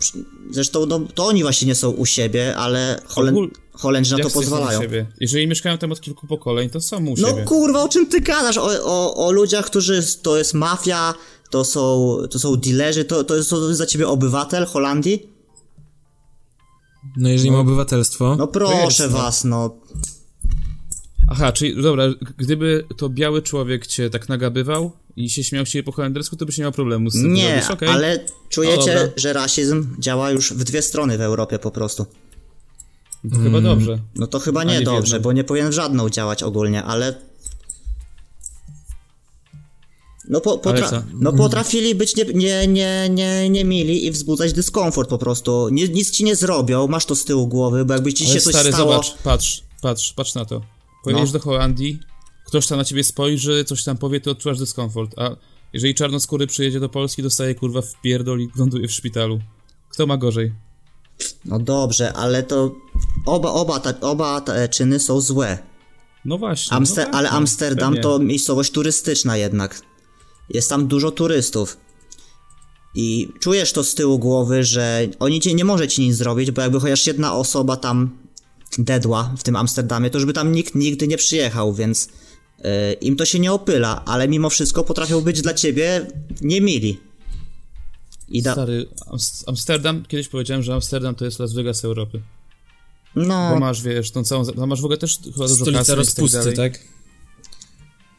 Zresztą 0.51 0.85
no, 0.85 0.99
to 1.15 1.25
oni 1.25 1.41
właśnie 1.43 1.67
nie 1.67 1.75
są 1.75 1.89
u 1.89 2.05
siebie, 2.05 2.55
ale 2.57 3.01
Holen... 3.07 3.35
Ogól- 3.35 3.51
Holendrzy 3.73 4.17
na 4.17 4.23
to 4.23 4.29
pozwalają. 4.29 4.79
u 4.79 4.81
siebie? 4.81 5.05
Jeżeli 5.19 5.47
mieszkają 5.47 5.77
tam 5.77 5.91
od 5.91 6.01
kilku 6.01 6.27
pokoleń, 6.27 6.69
to 6.69 6.81
są 6.81 6.97
u 6.97 7.15
No 7.17 7.29
siebie. 7.29 7.43
kurwa, 7.43 7.83
o 7.83 7.89
czym 7.89 8.07
ty 8.07 8.21
gadasz? 8.21 8.57
O, 8.57 8.69
o, 8.83 9.27
o 9.27 9.31
ludziach, 9.31 9.65
którzy 9.65 10.03
to 10.21 10.37
jest 10.37 10.53
mafia, 10.53 11.13
to 11.49 11.65
są, 11.65 12.15
to 12.31 12.39
są 12.39 12.55
dealerzy, 12.55 13.05
to, 13.05 13.23
to 13.23 13.35
jest 13.35 13.49
to 13.49 13.75
za 13.75 13.85
ciebie 13.85 14.07
obywatel 14.07 14.65
Holandii? 14.65 15.29
No 17.17 17.29
jeżeli 17.29 17.51
ma 17.51 17.59
obywatelstwo, 17.59 18.35
No 18.35 18.47
proszę 18.47 18.83
jest, 18.85 18.99
no. 18.99 19.17
was, 19.17 19.43
no. 19.43 19.75
Aha, 21.27 21.51
czyli 21.51 21.81
dobra, 21.81 22.03
gdyby 22.37 22.85
to 22.97 23.09
biały 23.09 23.41
człowiek 23.41 23.87
cię 23.87 24.09
tak 24.09 24.29
nagabywał 24.29 24.91
i 25.15 25.29
się 25.29 25.43
śmiał 25.43 25.65
się 25.65 25.83
po 25.83 25.91
holendersku, 25.91 26.35
to 26.35 26.45
byś 26.45 26.57
nie 26.57 26.61
miał 26.61 26.71
problemu 26.71 27.09
z 27.09 27.13
tym. 27.13 27.33
Nie, 27.33 27.55
Robisz, 27.55 27.69
okej. 27.71 27.89
ale 27.89 28.17
No 28.17 28.33
czujecie, 28.49 28.93
dobra. 28.95 29.09
że 29.15 29.33
rasizm 29.33 29.95
działa 29.99 30.31
już 30.31 30.53
w 30.53 30.63
dwie 30.63 30.81
strony 30.81 31.17
w 31.17 31.21
Europie 31.21 31.59
po 31.59 31.71
prostu. 31.71 32.05
To 33.31 33.37
chyba 33.43 33.61
dobrze. 33.61 33.99
No 34.15 34.27
to 34.27 34.39
chyba 34.39 34.63
nie 34.63 34.79
nie 34.79 34.85
dobrze, 34.85 35.19
bo 35.19 35.33
nie 35.33 35.43
powinien 35.43 35.69
w 35.69 35.73
żadną 35.73 36.09
działać 36.09 36.43
ogólnie, 36.43 36.83
ale 36.83 37.15
No, 40.29 40.41
po, 40.41 40.57
potra- 40.57 41.03
no 41.13 41.33
potrafili 41.33 41.95
być 41.95 42.15
nie, 42.15 42.23
nie, 42.25 42.67
nie, 42.67 43.09
nie, 43.09 43.49
nie 43.49 43.65
mili 43.65 44.05
i 44.05 44.11
wzbudzać 44.11 44.53
dyskomfort 44.53 45.09
po 45.09 45.17
prostu. 45.17 45.69
Nie, 45.69 45.87
nic 45.87 46.11
ci 46.11 46.23
nie 46.23 46.35
zrobią, 46.35 46.87
masz 46.87 47.05
to 47.05 47.15
z 47.15 47.25
tyłu 47.25 47.47
głowy, 47.47 47.85
bo 47.85 47.93
jakby 47.93 48.13
ci 48.13 48.25
Ale 48.25 48.33
się 48.33 48.41
coś 48.41 48.53
stary, 48.53 48.73
stało... 48.73 48.91
zobacz, 48.91 49.17
patrz, 49.23 49.63
patrz, 49.81 50.13
patrz 50.13 50.35
na 50.35 50.45
to. 50.45 50.61
Pojedziesz 51.13 51.33
No. 51.33 51.39
do 51.39 51.45
Holandii, 51.45 51.99
ktoś 52.47 52.67
tam 52.67 52.77
na 52.77 52.83
ciebie 52.85 53.03
spojrzy, 53.03 53.63
coś 53.65 53.83
tam 53.83 53.97
powie, 53.97 54.21
ty 54.21 54.31
odczuwasz 54.31 54.59
dyskomfort, 54.59 55.19
a 55.19 55.35
jeżeli 55.73 55.95
czarnoskóry 55.95 56.47
przyjedzie 56.47 56.79
do 56.79 56.89
Polski, 56.89 57.23
dostaje 57.23 57.55
kurwa 57.55 57.81
w 57.81 58.01
pierdol 58.01 58.41
i 58.41 58.49
ląduje 58.55 58.87
w 58.87 58.91
szpitalu. 58.91 59.39
Kto 59.89 60.07
ma 60.07 60.17
gorzej? 60.17 60.53
No 61.45 61.59
dobrze, 61.59 62.13
ale 62.13 62.43
to 62.43 62.75
oba, 63.25 63.51
oba, 63.51 63.79
ta, 63.79 63.99
oba 63.99 64.41
te 64.41 64.69
czyny 64.69 64.99
są 64.99 65.21
złe. 65.21 65.57
No 66.25 66.37
właśnie. 66.37 66.77
Amster- 66.77 67.07
no 67.11 67.17
ale 67.17 67.29
no, 67.29 67.35
Amsterdam 67.35 67.89
pewnie. 67.93 68.03
to 68.03 68.19
miejscowość 68.19 68.71
turystyczna 68.71 69.37
jednak. 69.37 69.81
Jest 70.49 70.69
tam 70.69 70.87
dużo 70.87 71.11
turystów. 71.11 71.77
I 72.95 73.31
czujesz 73.39 73.73
to 73.73 73.83
z 73.83 73.95
tyłu 73.95 74.19
głowy, 74.19 74.63
że 74.63 75.07
oni 75.19 75.39
cię 75.39 75.53
nie 75.53 75.65
może 75.65 75.87
ci 75.87 76.01
nic 76.01 76.15
zrobić, 76.15 76.51
bo 76.51 76.61
jakby 76.61 76.79
chociaż 76.79 77.07
jedna 77.07 77.33
osoba 77.33 77.77
tam 77.77 78.17
dedła 78.77 79.33
w 79.37 79.43
tym 79.43 79.55
Amsterdamie, 79.55 80.09
to 80.09 80.17
już 80.17 80.25
by 80.25 80.33
tam 80.33 80.51
nikt 80.51 80.75
nigdy 80.75 81.07
nie 81.07 81.17
przyjechał, 81.17 81.73
więc 81.73 82.07
y, 82.59 82.93
im 82.93 83.15
to 83.15 83.25
się 83.25 83.39
nie 83.39 83.53
opyla, 83.53 84.05
ale 84.05 84.27
mimo 84.27 84.49
wszystko 84.49 84.83
potrafią 84.83 85.21
być 85.21 85.41
dla 85.41 85.53
ciebie 85.53 86.07
niemili. 86.41 86.99
I 88.29 88.41
da- 88.41 88.53
Stary, 88.53 88.87
Ams- 89.11 89.43
Amsterdam, 89.47 90.05
kiedyś 90.07 90.27
powiedziałem, 90.27 90.63
że 90.63 90.73
Amsterdam 90.73 91.15
to 91.15 91.25
jest 91.25 91.39
Las 91.39 91.53
Vegas 91.53 91.85
Europy. 91.85 92.21
Bo 93.15 93.23
no, 93.23 93.59
masz, 93.59 93.81
wiesz, 93.81 94.11
tą 94.11 94.23
całą, 94.23 94.45
tam 94.45 94.69
masz 94.69 94.81
w 94.81 94.85
ogóle 94.85 94.97
też 94.97 95.19
chyba 95.23 95.47
dużo 95.47 95.55
Stolica 95.55 95.93
i 95.93 95.95
rozpusty, 95.95 96.53
tak? 96.53 96.55
tak? 96.55 96.81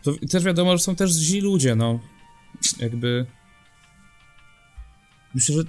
To 0.02 0.12
też 0.30 0.44
wiadomo, 0.44 0.76
że 0.76 0.82
są 0.82 0.96
też 0.96 1.10
źli 1.10 1.40
ludzie, 1.40 1.74
no. 1.74 2.00
Jakby... 2.78 3.26
Myślę, 5.34 5.54
że... 5.54 5.62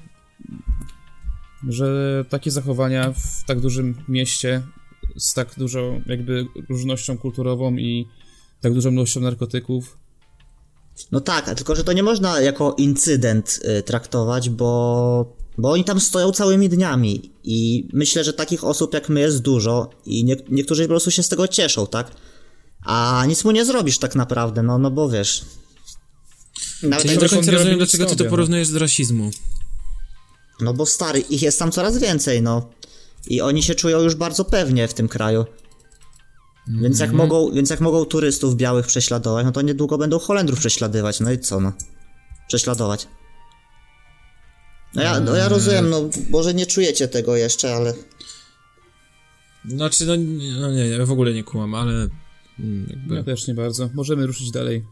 że 1.68 2.26
takie 2.30 2.52
zachowania 2.52 3.14
w 3.14 3.46
tak 3.48 3.60
dużym 3.60 3.96
mieście 4.08 4.62
z 5.18 5.34
tak 5.34 5.56
dużą 5.58 6.02
jakby 6.06 6.46
różnością 6.70 7.18
kulturową 7.18 7.76
i 7.76 8.08
tak 8.62 8.74
dużą 8.74 8.92
ilością 8.92 9.20
narkotyków 9.22 9.98
no 11.12 11.22
tak, 11.22 11.56
tylko 11.56 11.76
że 11.76 11.84
to 11.84 11.94
nie 11.94 12.04
można 12.04 12.42
jako 12.42 12.76
incydent 12.78 13.60
y, 13.80 13.84
traktować, 13.84 14.50
bo, 14.50 15.38
bo 15.58 15.72
oni 15.72 15.84
tam 15.84 16.00
stoją 16.00 16.32
całymi 16.32 16.70
dniami 16.70 17.32
i 17.44 17.88
myślę, 17.94 18.24
że 18.24 18.34
takich 18.34 18.64
osób 18.64 18.94
jak 18.94 19.10
my 19.10 19.20
jest 19.20 19.42
dużo 19.42 19.90
i 20.06 20.24
nie, 20.24 20.36
niektórzy 20.50 20.84
po 20.84 20.88
prostu 20.88 21.12
się 21.12 21.24
z 21.24 21.30
tego 21.30 21.48
cieszą, 21.48 21.88
tak? 21.88 22.12
A 22.86 23.26
nic 23.28 23.44
mu 23.44 23.52
nie 23.52 23.66
zrobisz 23.66 23.98
tak 23.98 24.16
naprawdę, 24.16 24.64
no, 24.64 24.78
no 24.78 24.92
bo 24.92 25.10
wiesz. 25.10 25.46
Nawet 26.84 27.06
Ja 27.06 27.12
nie 27.12 27.20
jak- 27.20 27.30
do 27.30 27.36
końca 27.36 27.52
nie 27.52 27.58
rozumiem, 27.58 27.78
dlaczego 27.78 28.06
ty 28.06 28.16
to 28.16 28.24
no. 28.24 28.30
porównujesz 28.30 28.70
do 28.70 28.80
rasizmu. 28.80 29.32
No 30.62 30.74
bo 30.74 30.86
stary, 30.86 31.20
ich 31.20 31.42
jest 31.42 31.60
tam 31.60 31.72
coraz 31.72 31.98
więcej, 31.98 32.42
no. 32.42 32.70
I 33.28 33.42
oni 33.42 33.64
się 33.64 33.76
czują 33.76 34.00
już 34.02 34.16
bardzo 34.16 34.46
pewnie 34.46 34.88
w 34.88 34.94
tym 34.94 35.08
kraju. 35.08 35.46
Więc 36.68 37.00
jak, 37.00 37.12
mogą, 37.12 37.52
więc 37.52 37.70
jak 37.70 37.82
mogą 37.82 38.06
turystów 38.06 38.56
białych 38.56 38.88
prześladować, 38.88 39.46
no 39.46 39.52
to 39.52 39.62
niedługo 39.62 39.98
będą 39.98 40.20
Holendrów 40.20 40.60
prześladować. 40.60 41.20
No 41.20 41.32
i 41.32 41.40
co, 41.40 41.60
no? 41.60 41.74
Prześladować. 42.48 43.08
No 44.96 45.02
ja, 45.02 45.20
no 45.20 45.36
ja 45.36 45.50
rozumiem, 45.50 45.90
no 45.90 46.10
może 46.30 46.54
nie 46.54 46.66
czujecie 46.66 47.08
tego 47.08 47.36
jeszcze, 47.36 47.76
ale... 47.76 47.94
Znaczy, 49.66 50.06
no, 50.06 50.16
nie- 50.16 50.54
no 50.60 50.72
nie, 50.72 50.88
ja 50.88 51.06
w 51.06 51.12
ogóle 51.12 51.34
nie 51.34 51.44
kumam, 51.44 51.76
ale 51.76 52.08
mm, 52.60 52.88
jakby... 52.90 53.16
Ja 53.16 53.24
też 53.24 53.48
nie 53.48 53.54
bardzo. 53.54 53.90
Możemy 53.94 54.28
ruszyć 54.28 54.52
dalej. 54.52 54.86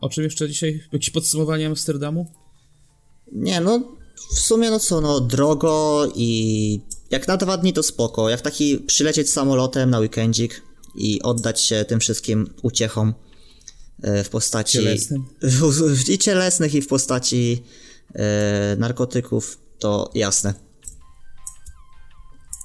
O 0.00 0.08
czym 0.08 0.24
jeszcze 0.24 0.48
dzisiaj? 0.48 0.82
Jakieś 0.92 1.10
podsumowanie 1.10 1.66
Amsterdamu? 1.66 2.26
Nie, 3.32 3.60
no 3.60 3.97
w 4.34 4.38
sumie 4.38 4.70
no 4.70 4.78
co, 4.78 5.00
no 5.00 5.20
drogo 5.20 6.06
i 6.14 6.80
jak 7.10 7.28
na 7.28 7.36
dwa 7.36 7.56
dni 7.56 7.72
to 7.72 7.82
spoko. 7.82 8.30
Jak 8.30 8.40
taki 8.40 8.78
przylecieć 8.78 9.30
samolotem 9.30 9.90
na 9.90 9.98
weekendzik 9.98 10.62
i 10.94 11.22
oddać 11.22 11.60
się 11.60 11.84
tym 11.84 12.00
wszystkim 12.00 12.50
uciechom 12.62 13.14
e, 14.02 14.24
w 14.24 14.28
postaci... 14.28 14.78
Cielesnym. 14.78 15.24
I 16.08 16.18
cielesnych 16.18 16.74
i 16.74 16.82
w 16.82 16.86
postaci 16.86 17.62
e, 18.14 18.76
narkotyków, 18.78 19.58
to 19.78 20.10
jasne. 20.14 20.54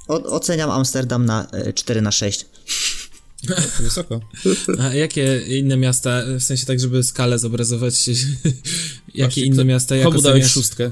O, 0.08 0.24
oceniam 0.24 0.72
Amsterdam 0.72 1.26
na 1.26 1.48
e, 1.52 1.74
4 1.74 2.02
na 2.02 2.12
6. 2.12 2.46
To 3.48 3.56
wysoko. 3.84 4.20
A 4.80 4.94
jakie 4.94 5.42
inne 5.48 5.78
miasta, 5.78 6.22
w 6.40 6.44
sensie 6.44 6.66
tak, 6.66 6.80
żeby 6.80 7.04
skalę 7.04 7.40
zobrazować, 7.40 8.08
jakie 8.08 9.24
Właśnie, 9.24 9.44
inne 9.44 9.66
miasta, 9.66 9.96
jak 9.96 10.08
oceniasz? 10.08 10.52
szóstkę? 10.52 10.92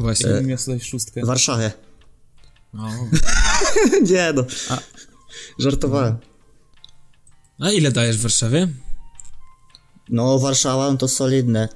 Właśnie. 0.00 0.30
Jakie 0.30 0.46
miasto 0.46 0.78
szóstkę? 0.78 1.22
W 1.22 1.26
Warszawie. 1.26 1.72
O. 2.78 2.88
Nie 4.10 4.32
no. 4.32 4.44
Żartowałem. 5.58 6.16
A 7.60 7.70
ile 7.70 7.92
dajesz 7.92 8.18
w 8.18 8.22
Warszawie? 8.22 8.68
No 10.08 10.38
Warszawa 10.38 10.90
no 10.90 10.96
to 10.96 11.08
solidne 11.08 11.68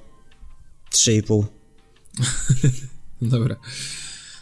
3,5. 0.93 1.45
Dobra. 3.23 3.57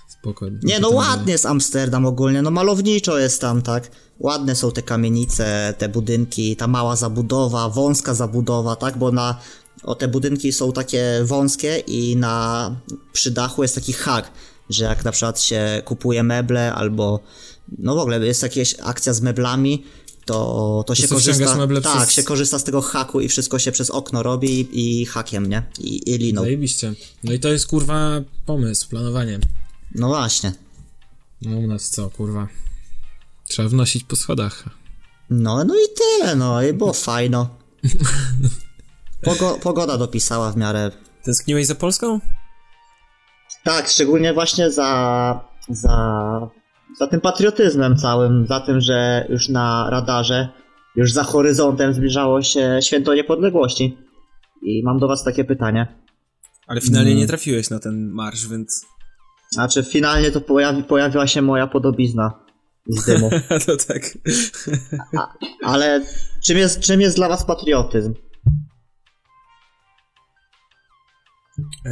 Spoko. 0.08 0.46
Nie, 0.62 0.80
no 0.80 0.90
ładnie 0.90 1.32
jest 1.32 1.46
Amsterdam 1.46 2.06
ogólnie, 2.06 2.42
no 2.42 2.50
malowniczo 2.50 3.18
jest 3.18 3.40
tam, 3.40 3.62
tak? 3.62 3.90
Ładne 4.18 4.56
są 4.56 4.72
te 4.72 4.82
kamienice, 4.82 5.74
te 5.78 5.88
budynki, 5.88 6.56
ta 6.56 6.66
mała 6.66 6.96
zabudowa, 6.96 7.68
wąska 7.68 8.14
zabudowa, 8.14 8.76
tak? 8.76 8.98
Bo 8.98 9.12
na, 9.12 9.40
o 9.82 9.94
te 9.94 10.08
budynki 10.08 10.52
są 10.52 10.72
takie 10.72 11.20
wąskie 11.24 11.78
i 11.78 12.16
na, 12.16 12.76
przy 13.12 13.30
dachu 13.30 13.62
jest 13.62 13.74
taki 13.74 13.92
hak, 13.92 14.30
że 14.70 14.84
jak 14.84 15.04
na 15.04 15.12
przykład 15.12 15.40
się 15.42 15.82
kupuje 15.84 16.22
meble 16.22 16.74
albo, 16.74 17.20
no 17.78 17.94
w 17.94 17.98
ogóle 17.98 18.26
jest 18.26 18.42
jakaś 18.42 18.74
akcja 18.82 19.12
z 19.12 19.20
meblami, 19.20 19.84
to, 20.24 20.84
to 20.86 20.94
się 20.94 21.08
korzysta, 21.08 21.66
tak, 21.82 22.02
przez- 22.02 22.14
się 22.14 22.22
korzysta 22.22 22.58
z 22.58 22.64
tego 22.64 22.82
haku 22.82 23.20
i 23.20 23.28
wszystko 23.28 23.58
się 23.58 23.72
przez 23.72 23.90
okno 23.90 24.22
robi 24.22 24.60
i, 24.60 25.00
i 25.00 25.06
hakiem, 25.06 25.48
nie? 25.48 25.62
I, 25.80 26.10
i 26.10 26.18
liną. 26.18 26.42
Zajebiście. 26.42 26.94
No 27.24 27.32
i 27.32 27.40
to 27.40 27.48
jest 27.48 27.66
kurwa 27.66 28.20
pomysł, 28.46 28.88
planowanie. 28.88 29.38
No 29.94 30.08
właśnie. 30.08 30.52
No 31.42 31.58
u 31.58 31.66
nas 31.66 31.90
co, 31.90 32.10
kurwa. 32.10 32.48
Trzeba 33.48 33.68
wnosić 33.68 34.04
po 34.04 34.16
schodach. 34.16 34.64
No, 35.30 35.64
no 35.64 35.74
i 35.74 35.86
tyle, 35.96 36.36
no 36.36 36.62
i 36.62 36.72
było 36.72 36.92
fajno. 37.08 37.48
Pogo 39.22 39.58
pogoda 39.62 39.98
dopisała 39.98 40.52
w 40.52 40.56
miarę. 40.56 40.90
Tęskniłeś 41.24 41.66
za 41.66 41.74
Polską? 41.74 42.20
Tak, 43.64 43.88
szczególnie 43.88 44.32
właśnie 44.34 44.70
za, 44.70 45.40
za, 45.68 45.96
za 46.98 47.06
tym 47.06 47.20
patriotyzmem 47.20 47.96
całym, 47.96 48.46
za 48.46 48.60
tym, 48.60 48.80
że 48.80 49.26
już 49.28 49.48
na 49.48 49.90
radarze, 49.90 50.48
już 50.96 51.12
za 51.12 51.24
horyzontem 51.24 51.94
zbliżało 51.94 52.42
się 52.42 52.78
święto 52.82 53.14
niepodległości. 53.14 53.98
I 54.62 54.82
mam 54.84 54.98
do 54.98 55.08
was 55.08 55.24
takie 55.24 55.44
pytanie. 55.44 55.86
Ale 56.66 56.80
finalnie 56.80 57.10
Mm. 57.10 57.20
nie 57.20 57.26
trafiłeś 57.26 57.70
na 57.70 57.78
ten 57.78 58.10
marsz, 58.10 58.46
więc... 58.48 58.86
Znaczy, 59.50 59.82
finalnie 59.84 60.30
to 60.30 60.40
pojawi 60.40 60.82
pojawiła 60.84 61.26
się 61.26 61.42
moja 61.42 61.66
podobizna 61.66 62.32
z 62.88 63.04
dymu. 63.04 63.30
to 63.66 63.76
tak. 63.76 64.02
Ale 65.64 66.02
czym 66.44 66.58
jest, 66.58 66.80
czym 66.80 67.00
jest 67.00 67.16
dla 67.16 67.28
was 67.28 67.44
patriotyzm? 67.44 68.14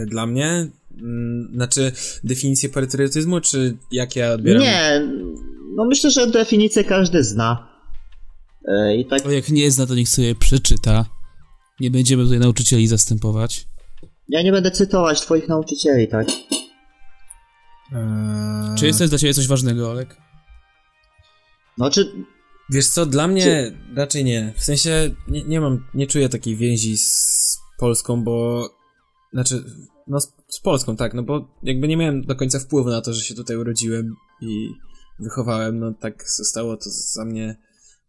Dla 0.07 0.27
mnie, 0.27 0.68
mm, 1.03 1.51
znaczy 1.55 1.93
definicję 2.25 2.68
patriotyzmu, 2.68 3.41
czy 3.41 3.77
jak 3.93 4.16
ja 4.16 4.33
odbieram? 4.33 4.62
Nie, 4.62 5.09
no 5.77 5.85
myślę, 5.85 6.11
że 6.11 6.27
definicję 6.27 6.85
każdy 6.85 7.25
zna. 7.25 7.68
E, 8.68 8.97
I 8.97 9.07
tak 9.07 9.27
O, 9.27 9.31
jak 9.31 9.49
nie 9.49 9.71
zna, 9.71 9.87
to 9.87 9.95
niech 9.95 10.09
sobie 10.09 10.35
przeczyta. 10.35 11.07
Nie 11.81 11.91
będziemy 11.91 12.25
tutaj 12.25 12.39
nauczycieli 12.39 12.87
zastępować. 12.87 13.66
Ja 14.29 14.43
nie 14.43 14.53
będę 14.53 14.71
cytować 14.71 15.21
twoich 15.21 15.49
nauczycieli, 15.49 16.09
tak? 16.09 16.29
Eee, 17.93 18.77
Czy 18.79 18.87
jest 18.87 18.99
to 18.99 19.09
dla 19.09 19.18
ciebie 19.18 19.35
coś 19.35 19.47
ważnego, 19.49 19.91
Olek? 19.91 20.16
No 21.79 21.91
czy... 21.91 22.12
Wiesz 22.73 22.89
co, 22.89 23.07
dla 23.07 23.29
mnie 23.29 23.73
raczej 23.97 24.25
nie. 24.25 24.53
W 24.57 24.64
sensie 24.64 25.14
nie, 25.29 25.43
nie 25.45 25.61
mam, 25.61 25.87
nie 25.95 26.07
czuję 26.07 26.29
takiej 26.29 26.57
więzi 26.57 26.99
z 26.99 27.59
Polską, 27.79 28.25
bo 28.25 28.68
znaczy, 29.33 29.64
no 30.07 30.20
z, 30.20 30.33
z 30.49 30.61
Polską, 30.61 30.97
tak, 30.97 31.14
no 31.14 31.22
bo 31.22 31.49
jakby 31.62 31.89
nie 31.89 31.97
miałem 31.97 32.22
do 32.22 32.37
końca 32.37 32.59
wpływu 32.59 32.89
na 32.91 33.01
to, 33.01 33.14
że 33.14 33.20
się 33.20 33.35
tutaj 33.35 33.57
urodziłem 33.57 34.14
i 34.41 34.70
wychowałem, 35.18 35.78
no 35.78 35.93
tak 35.93 36.31
zostało 36.31 36.76
to 36.76 36.91
za 36.91 37.24
mnie 37.24 37.57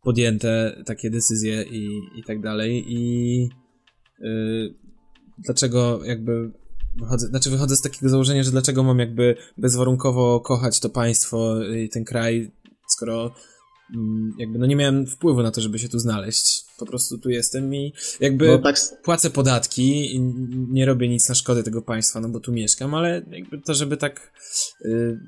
podjęte 0.04 0.84
takie 0.86 1.10
decyzje 1.10 1.64
i, 1.64 2.00
i 2.16 2.24
tak 2.24 2.42
dalej 2.42 2.86
i 2.88 3.50
yy, 4.20 4.76
dlaczego 5.38 6.06
jakby 6.06 6.52
wychodzę, 6.96 7.28
znaczy 7.28 7.50
wychodzę 7.50 7.76
z 7.76 7.82
takiego 7.82 8.10
założenia, 8.10 8.44
że 8.44 8.52
dlaczego 8.52 8.84
mam 8.84 9.00
jakby 9.00 9.36
bezwarunkowo 9.58 10.40
kochać 10.40 10.80
to 10.80 10.90
państwo 10.90 11.66
i 11.66 11.90
ten 11.90 12.06
kraj, 12.06 12.52
skoro 12.88 13.32
mm, 13.96 14.34
jakby 14.38 14.60
no 14.60 14.66
nie 14.66 14.76
miałem 14.76 15.08
wpływu 15.08 15.44
na 15.44 15.52
to, 15.52 15.62
żeby 15.62 15.80
się 15.80 15.90
tu 15.90 16.00
znaleźć. 16.00 16.66
Po 16.82 16.86
prostu 16.86 17.18
tu 17.18 17.30
jestem 17.30 17.76
i 17.76 17.94
jakby 18.20 18.48
No 18.48 18.58
tak, 18.58 18.76
płacę 19.04 19.30
podatki 19.30 20.16
i 20.16 20.20
nie 20.70 20.86
robię 20.86 21.08
nic 21.08 21.30
na 21.30 21.36
szkodę 21.36 21.64
tego 21.64 21.82
państwa, 21.82 22.20
no 22.20 22.30
bo 22.30 22.40
tu 22.40 22.52
mieszkam, 22.52 22.94
ale 22.94 23.22
jakby 23.32 23.62
to, 23.62 23.74
żeby 23.74 23.98
tak 23.98 24.32
y, 24.86 25.20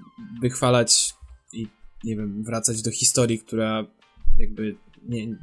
wychwalać 0.41 1.13
i 1.53 1.67
nie 2.03 2.15
wiem, 2.15 2.43
wracać 2.43 2.81
do 2.81 2.91
historii, 2.91 3.39
która 3.39 3.85
jakby 4.39 4.75
nie, 5.09 5.37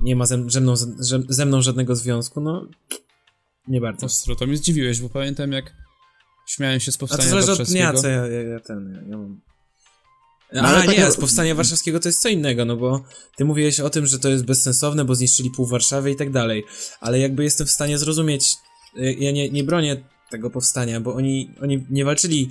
nie 0.00 0.16
ma 0.16 0.26
ze, 0.26 0.50
ze, 0.50 0.60
mną, 0.60 0.76
ze, 0.76 1.22
ze 1.28 1.46
mną 1.46 1.62
żadnego 1.62 1.96
związku, 1.96 2.40
no 2.40 2.68
nie 3.68 3.80
bardzo. 3.80 4.06
Ostro, 4.06 4.36
to 4.36 4.46
mnie 4.46 4.56
zdziwiłeś, 4.56 5.00
bo 5.00 5.08
pamiętam 5.08 5.52
jak 5.52 5.72
śmiałem 6.46 6.80
się 6.80 6.92
z 6.92 6.94
A 6.94 6.98
to 6.98 7.00
powstania 7.00 7.28
zależy 7.28 7.52
od 7.52 7.68
dnia, 7.68 7.92
co 7.92 8.08
ja, 8.08 8.26
ja, 8.26 8.42
ja 8.42 8.60
ten, 8.60 8.92
ja, 8.92 9.10
ja 9.10 9.16
mam... 9.18 9.40
No, 10.52 10.62
A 10.62 10.64
ale 10.64 10.86
nie, 10.86 10.94
tak- 10.94 11.12
z 11.12 11.16
powstania 11.16 11.54
warszawskiego 11.54 12.00
to 12.00 12.08
jest 12.08 12.22
co 12.22 12.28
innego, 12.28 12.64
no 12.64 12.76
bo 12.76 13.04
ty 13.36 13.44
mówiłeś 13.44 13.80
o 13.80 13.90
tym, 13.90 14.06
że 14.06 14.18
to 14.18 14.28
jest 14.28 14.44
bezsensowne, 14.44 15.04
bo 15.04 15.14
zniszczyli 15.14 15.50
pół 15.50 15.66
Warszawy 15.66 16.10
i 16.10 16.16
tak 16.16 16.30
dalej, 16.30 16.64
ale 17.00 17.18
jakby 17.18 17.44
jestem 17.44 17.66
w 17.66 17.70
stanie 17.70 17.98
zrozumieć, 17.98 18.54
y, 18.98 19.16
ja 19.18 19.32
nie, 19.32 19.50
nie 19.50 19.64
bronię 19.64 20.04
tego 20.30 20.50
powstania, 20.50 21.00
bo 21.00 21.14
oni, 21.14 21.50
oni 21.62 21.86
nie 21.90 22.04
walczyli 22.04 22.48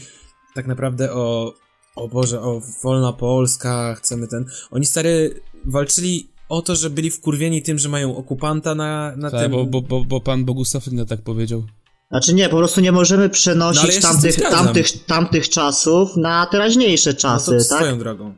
tak 0.53 0.67
naprawdę 0.67 1.13
o, 1.13 1.53
o 1.95 2.07
Boże, 2.07 2.41
o 2.41 2.61
wolna 2.83 3.13
Polska, 3.13 3.95
chcemy 3.95 4.27
ten, 4.27 4.45
oni 4.71 4.85
stary 4.85 5.41
walczyli 5.65 6.29
o 6.49 6.61
to, 6.61 6.75
że 6.75 6.89
byli 6.89 7.11
wkurwieni 7.11 7.61
tym, 7.61 7.79
że 7.79 7.89
mają 7.89 8.17
okupanta 8.17 8.75
na, 8.75 9.15
na 9.17 9.31
Tak, 9.31 9.41
tym... 9.41 9.51
bo, 9.51 9.65
bo, 9.65 9.81
bo, 9.81 10.05
bo 10.05 10.21
pan 10.21 10.45
Bogusław 10.45 10.85
tak 11.07 11.21
powiedział. 11.21 11.63
Znaczy 12.11 12.33
nie, 12.33 12.49
po 12.49 12.57
prostu 12.57 12.81
nie 12.81 12.91
możemy 12.91 13.23
No, 13.23 13.29
przenosić 13.29 13.91
tym 13.93 14.01
tamtych, 14.01 14.35
tamtych, 14.41 15.05
tamtych 15.05 15.49
czasów 15.49 16.17
na 16.17 16.45
teraźniejsze 16.45 17.09
no 17.09 17.17
czasy, 17.17 17.51
to 17.51 17.57
tak? 17.57 17.77
swoją 17.77 17.99
drogą. 17.99 18.35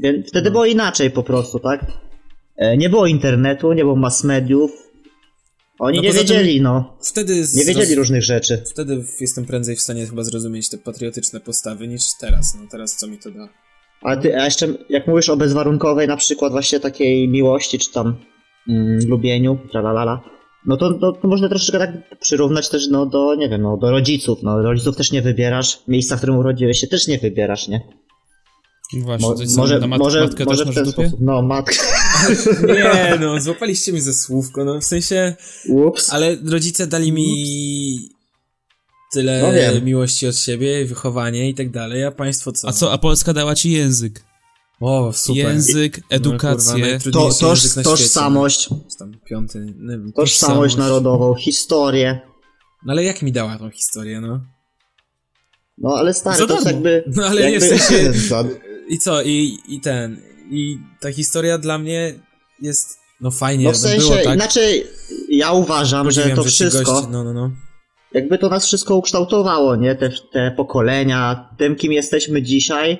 Więc 0.00 0.28
wtedy 0.28 0.44
No. 0.50 0.52
było 0.52 0.64
inaczej 0.66 1.10
po 1.10 1.22
prostu, 1.22 1.58
tak? 1.58 1.84
E, 2.56 2.76
Nie 2.76 2.88
było 2.90 3.06
internetu, 3.06 3.72
nie 3.72 3.82
było 3.82 3.96
mass 3.96 4.24
mediów. 4.24 4.70
Oni 5.78 5.96
No 5.98 6.02
nie 6.02 6.08
poza 6.08 6.18
tym- 6.20 6.28
wiedzieli, 6.28 6.60
no. 6.60 6.96
Wtedy... 7.02 7.44
Nie 7.54 7.64
wiedzieli 7.64 7.94
różnych 7.94 8.22
rzeczy. 8.22 8.62
Wtedy 8.70 9.04
jestem 9.20 9.44
prędzej 9.46 9.76
w 9.76 9.80
stanie 9.80 10.06
chyba 10.06 10.24
zrozumieć 10.24 10.68
te 10.68 10.78
patriotyczne 10.78 11.40
postawy 11.40 11.88
niż 11.88 12.02
teraz. 12.20 12.54
No 12.60 12.66
teraz 12.70 12.96
co 12.96 13.06
mi 13.06 13.18
to 13.18 13.30
da? 13.30 13.48
A 14.02 14.16
ty, 14.16 14.40
a 14.40 14.44
jeszcze 14.44 14.68
jak 14.88 15.06
mówisz 15.06 15.28
o 15.28 15.36
bezwarunkowej 15.36 16.08
na 16.08 16.16
przykład 16.16 16.52
właśnie 16.52 16.80
takiej 16.80 17.28
miłości, 17.28 17.78
czy 17.78 17.92
tam 17.92 18.16
mm, 18.68 19.08
lubieniu, 19.08 19.58
tralalala, 19.72 20.20
no 20.66 20.76
to, 20.76 20.94
to, 20.94 21.12
to 21.12 21.28
można 21.28 21.48
troszeczkę 21.48 21.78
tak 21.78 22.20
przyrównać 22.20 22.68
też 22.68 22.88
no, 22.88 23.06
do, 23.06 23.34
nie 23.34 23.48
wiem, 23.48 23.62
no, 23.62 23.76
do 23.76 23.90
rodziców. 23.90 24.38
No, 24.42 24.62
rodziców 24.62 24.96
też 24.96 25.12
nie 25.12 25.22
wybierasz, 25.22 25.78
miejsca, 25.88 26.16
w 26.16 26.18
którym 26.18 26.38
urodziłeś 26.38 26.80
się 26.80 26.86
też 26.86 27.06
nie 27.06 27.18
wybierasz, 27.18 27.68
nie? 27.68 27.80
Właśnie, 28.92 29.28
Mo- 29.28 29.34
może 29.56 29.78
na 29.78 29.86
mat- 29.86 29.98
może, 29.98 30.20
matkę 30.20 30.44
może 30.44 30.64
też 30.64 30.72
w 30.72 30.74
ten 30.74 30.84
w 30.84 30.86
dupie? 30.86 31.08
sposób. 31.08 31.20
No, 31.20 31.42
matkę. 31.42 31.76
Nie 32.76 33.18
no, 33.20 33.40
złapaliście 33.40 33.92
mi 33.92 34.00
ze 34.00 34.14
słówko, 34.14 34.64
no 34.64 34.80
w 34.80 34.84
sensie... 34.84 35.36
Ups. 35.68 36.12
Ale 36.12 36.36
rodzice 36.44 36.86
dali 36.86 37.12
mi 37.12 37.28
tyle 39.12 39.42
No 39.74 39.80
miłości 39.80 40.26
od 40.26 40.36
siebie, 40.36 40.84
wychowanie 40.84 41.48
i 41.50 41.54
tak 41.54 41.70
dalej, 41.70 42.04
a 42.04 42.10
państwo 42.10 42.52
co? 42.52 42.68
A 42.68 42.72
co, 42.72 42.92
a 42.92 42.98
Polska 42.98 43.32
dała 43.32 43.54
ci 43.54 43.70
język. 43.70 44.24
O, 44.80 45.12
super. 45.12 45.36
Język, 45.44 45.96
No, 45.96 46.02
kurwa, 46.02 46.16
edukację. 46.16 46.98
To, 47.12 47.30
toż, 47.40 47.60
tożsamość. 47.84 48.68
Tam 48.98 49.12
piąty, 49.24 49.58
nie 49.78 49.88
wiem, 49.88 50.12
tożsamość 50.12 50.76
narodową, 50.76 51.34
historię. 51.34 52.20
No 52.86 52.92
ale 52.92 53.04
jak 53.04 53.22
mi 53.22 53.32
dała 53.32 53.58
tą 53.58 53.70
historię, 53.70 54.20
no? 54.20 54.40
No 55.78 55.94
ale 55.96 56.14
stary, 56.14 56.36
Za 56.38 56.46
to 56.46 56.54
darmo. 56.54 56.70
jakby... 56.70 57.04
No, 57.16 57.24
ale 57.26 57.40
jakby, 57.50 57.68
nie 57.68 57.76
w 57.76 57.80
sensie- 57.80 58.12
za- 58.12 58.44
I 58.88 58.98
co, 58.98 59.22
i, 59.22 59.58
i 59.68 59.80
ten, 59.80 60.22
i 60.50 60.78
ta 61.00 61.12
historia 61.12 61.58
dla 61.58 61.78
mnie 61.78 62.14
jest, 62.62 62.98
no 63.20 63.30
fajnie, 63.30 63.64
No 63.64 63.72
w 63.72 63.76
sensie, 63.76 64.08
było 64.08 64.16
tak. 64.24 64.34
inaczej 64.34 64.86
ja 65.28 65.52
uważam, 65.52 66.10
że 66.10 66.20
Podziwiam, 66.22 66.36
to 66.36 66.44
ci 66.44 66.50
wszystko, 66.50 66.92
Gości, 66.92 67.08
no, 67.10 67.24
no, 67.24 67.32
no. 67.32 67.50
jakby 68.14 68.38
to 68.38 68.48
nas 68.48 68.66
wszystko 68.66 68.96
ukształtowało, 68.96 69.76
nie? 69.76 69.94
Te, 69.94 70.10
te 70.32 70.50
pokolenia, 70.56 71.48
tym 71.58 71.76
kim 71.76 71.92
jesteśmy 71.92 72.42
dzisiaj, 72.42 72.98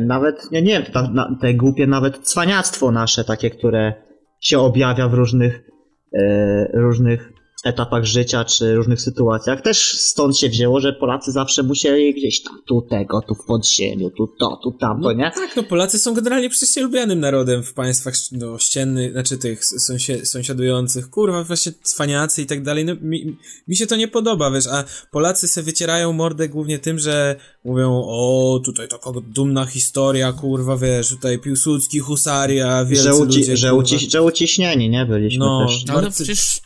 nawet, 0.00 0.50
nie, 0.52 0.62
nie 0.62 0.72
wiem, 0.72 0.92
ta, 0.92 1.02
na, 1.02 1.36
te 1.40 1.54
głupie 1.54 1.86
nawet 1.86 2.18
cwaniactwo 2.18 2.90
nasze, 2.90 3.24
takie, 3.24 3.50
które 3.50 3.94
się 4.40 4.58
objawia 4.58 5.08
w 5.08 5.14
różnych, 5.14 5.70
e, 6.14 6.70
różnych 6.72 7.32
etapach 7.64 8.04
życia, 8.04 8.44
czy 8.44 8.74
różnych 8.74 9.00
sytuacjach, 9.00 9.62
też 9.62 9.98
stąd 9.98 10.38
się 10.38 10.48
wzięło, 10.48 10.80
że 10.80 10.92
Polacy 10.92 11.32
zawsze 11.32 11.62
musieli 11.62 12.14
gdzieś 12.14 12.42
tam, 12.42 12.62
tu 12.66 12.82
tego, 12.90 13.20
tu 13.28 13.34
w 13.34 13.44
podziemiu, 13.44 14.10
tu 14.10 14.26
to, 14.40 14.60
tu 14.62 14.72
tamto, 14.72 15.08
No 15.08 15.12
nie? 15.12 15.30
tak, 15.34 15.56
no 15.56 15.62
Polacy 15.62 15.98
są 15.98 16.14
generalnie 16.14 16.50
przecież 16.50 16.76
lubianym 16.76 17.20
narodem 17.20 17.62
w 17.62 17.74
państwach 17.74 18.14
no, 18.32 18.58
ściennych, 18.58 19.12
znaczy 19.12 19.38
tych 19.38 19.64
sąsie, 19.64 20.26
sąsiadujących, 20.26 21.10
kurwa, 21.10 21.44
właśnie 21.44 21.72
cwaniacy 21.82 22.42
i 22.42 22.46
tak 22.46 22.62
dalej, 22.62 22.84
no 22.84 22.92
mi, 23.00 23.36
mi 23.68 23.76
się 23.76 23.86
to 23.86 23.96
nie 23.96 24.08
podoba, 24.08 24.50
wiesz, 24.50 24.66
a 24.66 24.84
Polacy 25.10 25.48
se 25.48 25.62
wycierają 25.62 26.12
mordę 26.12 26.48
głównie 26.48 26.78
tym, 26.78 26.98
że 26.98 27.36
mówią, 27.64 28.02
o, 28.06 28.60
tutaj 28.64 28.88
taka 28.88 29.10
dumna 29.34 29.66
historia, 29.66 30.32
kurwa, 30.32 30.76
wiesz, 30.76 31.08
tutaj 31.08 31.38
Piłsudski, 31.38 31.98
Husaria, 31.98 32.84
wielcy 32.84 33.04
Że, 33.04 33.14
uci, 33.14 33.38
ludzie, 33.38 33.56
że, 33.56 33.72
że 34.10 34.22
uciśnieni, 34.22 34.90
nie? 34.90 35.06
Byliśmy 35.06 35.38
No, 35.44 35.66
też. 35.66 35.84
Ale 35.88 36.02
bardzo- 36.02 36.24
przecież 36.24 36.60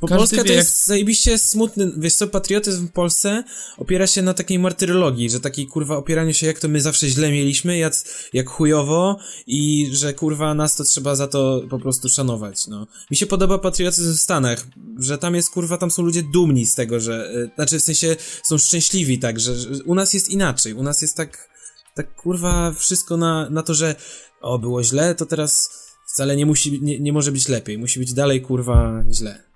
Bo 0.00 0.08
Każdy 0.08 0.20
Polska 0.20 0.36
to 0.36 0.44
wie, 0.44 0.54
jest 0.54 0.86
zajebiście 0.86 1.38
smutny, 1.38 1.92
wiesz 1.96 2.14
co, 2.14 2.28
patriotyzm 2.28 2.88
w 2.88 2.92
Polsce 2.92 3.44
opiera 3.76 4.06
się 4.06 4.22
na 4.22 4.34
takiej 4.34 4.58
martyrologii, 4.58 5.30
że 5.30 5.40
takiej 5.40 5.66
kurwa 5.66 5.96
opieraniu 5.96 6.34
się 6.34 6.46
jak 6.46 6.58
to 6.58 6.68
my 6.68 6.80
zawsze 6.80 7.08
źle 7.08 7.32
mieliśmy, 7.32 7.78
jak, 7.78 7.94
jak 8.32 8.48
chujowo 8.48 9.18
i 9.46 9.90
że 9.92 10.14
kurwa 10.14 10.54
nas 10.54 10.76
to 10.76 10.84
trzeba 10.84 11.14
za 11.14 11.28
to 11.28 11.62
po 11.70 11.78
prostu 11.78 12.08
szanować, 12.08 12.66
no. 12.66 12.86
Mi 13.10 13.16
się 13.16 13.26
podoba 13.26 13.58
patriotyzm 13.58 14.14
w 14.14 14.20
Stanach, 14.20 14.66
że 14.98 15.18
tam 15.18 15.34
jest 15.34 15.50
kurwa, 15.50 15.76
tam 15.76 15.90
są 15.90 16.02
ludzie 16.02 16.22
dumni 16.22 16.66
z 16.66 16.74
tego, 16.74 17.00
że, 17.00 17.32
y, 17.34 17.50
znaczy 17.54 17.78
w 17.78 17.82
sensie 17.82 18.16
są 18.42 18.58
szczęśliwi 18.58 19.18
tak, 19.18 19.40
że, 19.40 19.56
że 19.56 19.84
u 19.84 19.94
nas 19.94 20.14
jest 20.14 20.28
inaczej, 20.28 20.74
u 20.74 20.82
nas 20.82 21.02
jest 21.02 21.16
tak, 21.16 21.48
tak 21.94 22.14
kurwa 22.14 22.72
wszystko 22.72 23.16
na, 23.16 23.50
na 23.50 23.62
to, 23.62 23.74
że 23.74 23.94
o, 24.40 24.58
było 24.58 24.84
źle, 24.84 25.14
to 25.14 25.26
teraz 25.26 25.70
wcale 26.06 26.36
nie 26.36 26.46
musi, 26.46 26.82
nie, 26.82 27.00
nie 27.00 27.12
może 27.12 27.32
być 27.32 27.48
lepiej, 27.48 27.78
musi 27.78 27.98
być 27.98 28.14
dalej 28.14 28.42
kurwa 28.42 29.04
źle. 29.12 29.49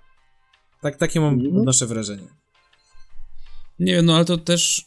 Tak, 0.81 0.97
takie 0.97 1.19
mam, 1.19 1.33
Mhm. 1.33 1.57
odnoszę 1.57 1.87
wrażenie. 1.87 2.27
Nie 3.79 3.93
wiem, 3.93 4.05
no 4.05 4.15
ale 4.15 4.25
to 4.25 4.37
też 4.37 4.85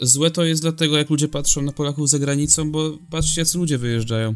złe 0.00 0.30
to 0.30 0.44
jest 0.44 0.62
dlatego, 0.62 0.98
jak 0.98 1.10
ludzie 1.10 1.28
patrzą 1.28 1.62
na 1.62 1.72
Polaków 1.72 2.08
za 2.08 2.18
granicą, 2.18 2.70
bo 2.72 2.98
patrzcie, 3.10 3.40
jacy 3.40 3.58
ludzie 3.58 3.78
wyjeżdżają. 3.78 4.34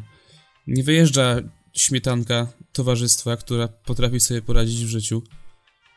Nie 0.66 0.82
wyjeżdża 0.82 1.36
śmietanka 1.72 2.46
towarzystwa, 2.72 3.36
która 3.36 3.68
potrafi 3.68 4.20
sobie 4.20 4.42
poradzić 4.42 4.84
w 4.84 4.88
życiu 4.88 5.22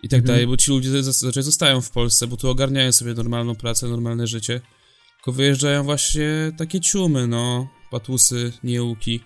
i 0.03 0.09
tak 0.09 0.19
Mhm. 0.19 0.27
dalej, 0.27 0.47
bo 0.47 0.57
ci 0.57 0.71
ludzie 0.71 0.89
zaz- 0.89 1.01
zazwyczaj 1.03 1.43
zostają 1.43 1.81
w 1.81 1.91
Polsce, 1.91 2.27
bo 2.27 2.37
tu 2.37 2.49
ogarniają 2.49 2.91
sobie 2.91 3.13
normalną 3.13 3.55
pracę, 3.55 3.87
normalne 3.87 4.27
życie, 4.27 4.61
tylko 5.15 5.31
wyjeżdżają 5.31 5.83
właśnie 5.83 6.51
takie 6.57 6.81
ciumy, 6.81 7.27
no, 7.27 7.67
patusy, 7.91 8.53
nieuki. 8.63 9.19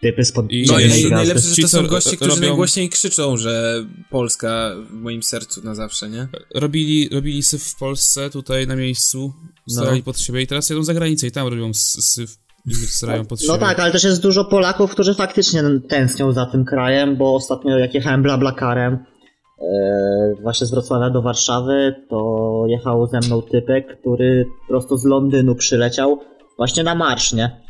Typy 0.00 0.24
spod 0.24 0.52
I- 0.52 0.66
No 0.68 0.80
i 0.80 1.10
najlepsze, 1.10 1.48
że 1.54 1.62
to 1.62 1.68
są 1.68 1.86
goście, 1.86 2.16
którzy 2.16 2.30
robią- 2.30 2.40
najgłośniej 2.48 2.88
krzyczą, 2.88 3.36
że 3.36 3.84
Polska 4.10 4.70
w 4.90 4.92
moim 4.92 5.22
sercu 5.22 5.64
na 5.64 5.74
zawsze, 5.74 6.10
nie? 6.10 6.28
Robili, 6.54 7.08
robili 7.12 7.42
syf 7.42 7.62
w 7.62 7.78
Polsce, 7.78 8.30
tutaj 8.30 8.66
na 8.66 8.76
miejscu, 8.76 9.32
starali 9.68 9.98
No. 9.98 10.04
pod 10.04 10.18
siebie 10.20 10.42
i 10.42 10.46
teraz 10.46 10.70
jadą 10.70 10.82
za 10.82 10.94
granicę 10.94 11.26
i 11.26 11.30
tam 11.30 11.48
robią 11.48 11.70
syf 11.74 12.30
i 12.66 12.74
starają 12.96 13.24
pod 13.26 13.40
siebie. 13.40 13.52
No 13.52 13.58
tak, 13.58 13.80
ale 13.80 13.92
też 13.92 14.04
jest 14.04 14.22
dużo 14.22 14.44
Polaków, 14.44 14.90
którzy 14.90 15.14
faktycznie 15.14 15.62
tęsknią 15.88 16.32
za 16.32 16.46
tym 16.46 16.64
krajem, 16.64 17.16
bo 17.16 17.34
ostatnio 17.34 17.78
jak 17.78 17.94
jechałem 17.94 18.22
blablakarem 18.22 18.94
e, 18.94 20.34
właśnie 20.42 20.66
z 20.66 20.70
Wrocławia 20.70 21.10
do 21.10 21.22
Warszawy, 21.22 21.94
to 22.10 22.62
jechał 22.68 23.06
ze 23.06 23.18
mną 23.20 23.42
typek, 23.42 24.00
który 24.00 24.46
prosto 24.68 24.98
z 24.98 25.04
Londynu 25.04 25.54
przyleciał 25.54 26.20
właśnie 26.56 26.82
na 26.82 26.94
marsz, 26.94 27.32
nie? 27.32 27.60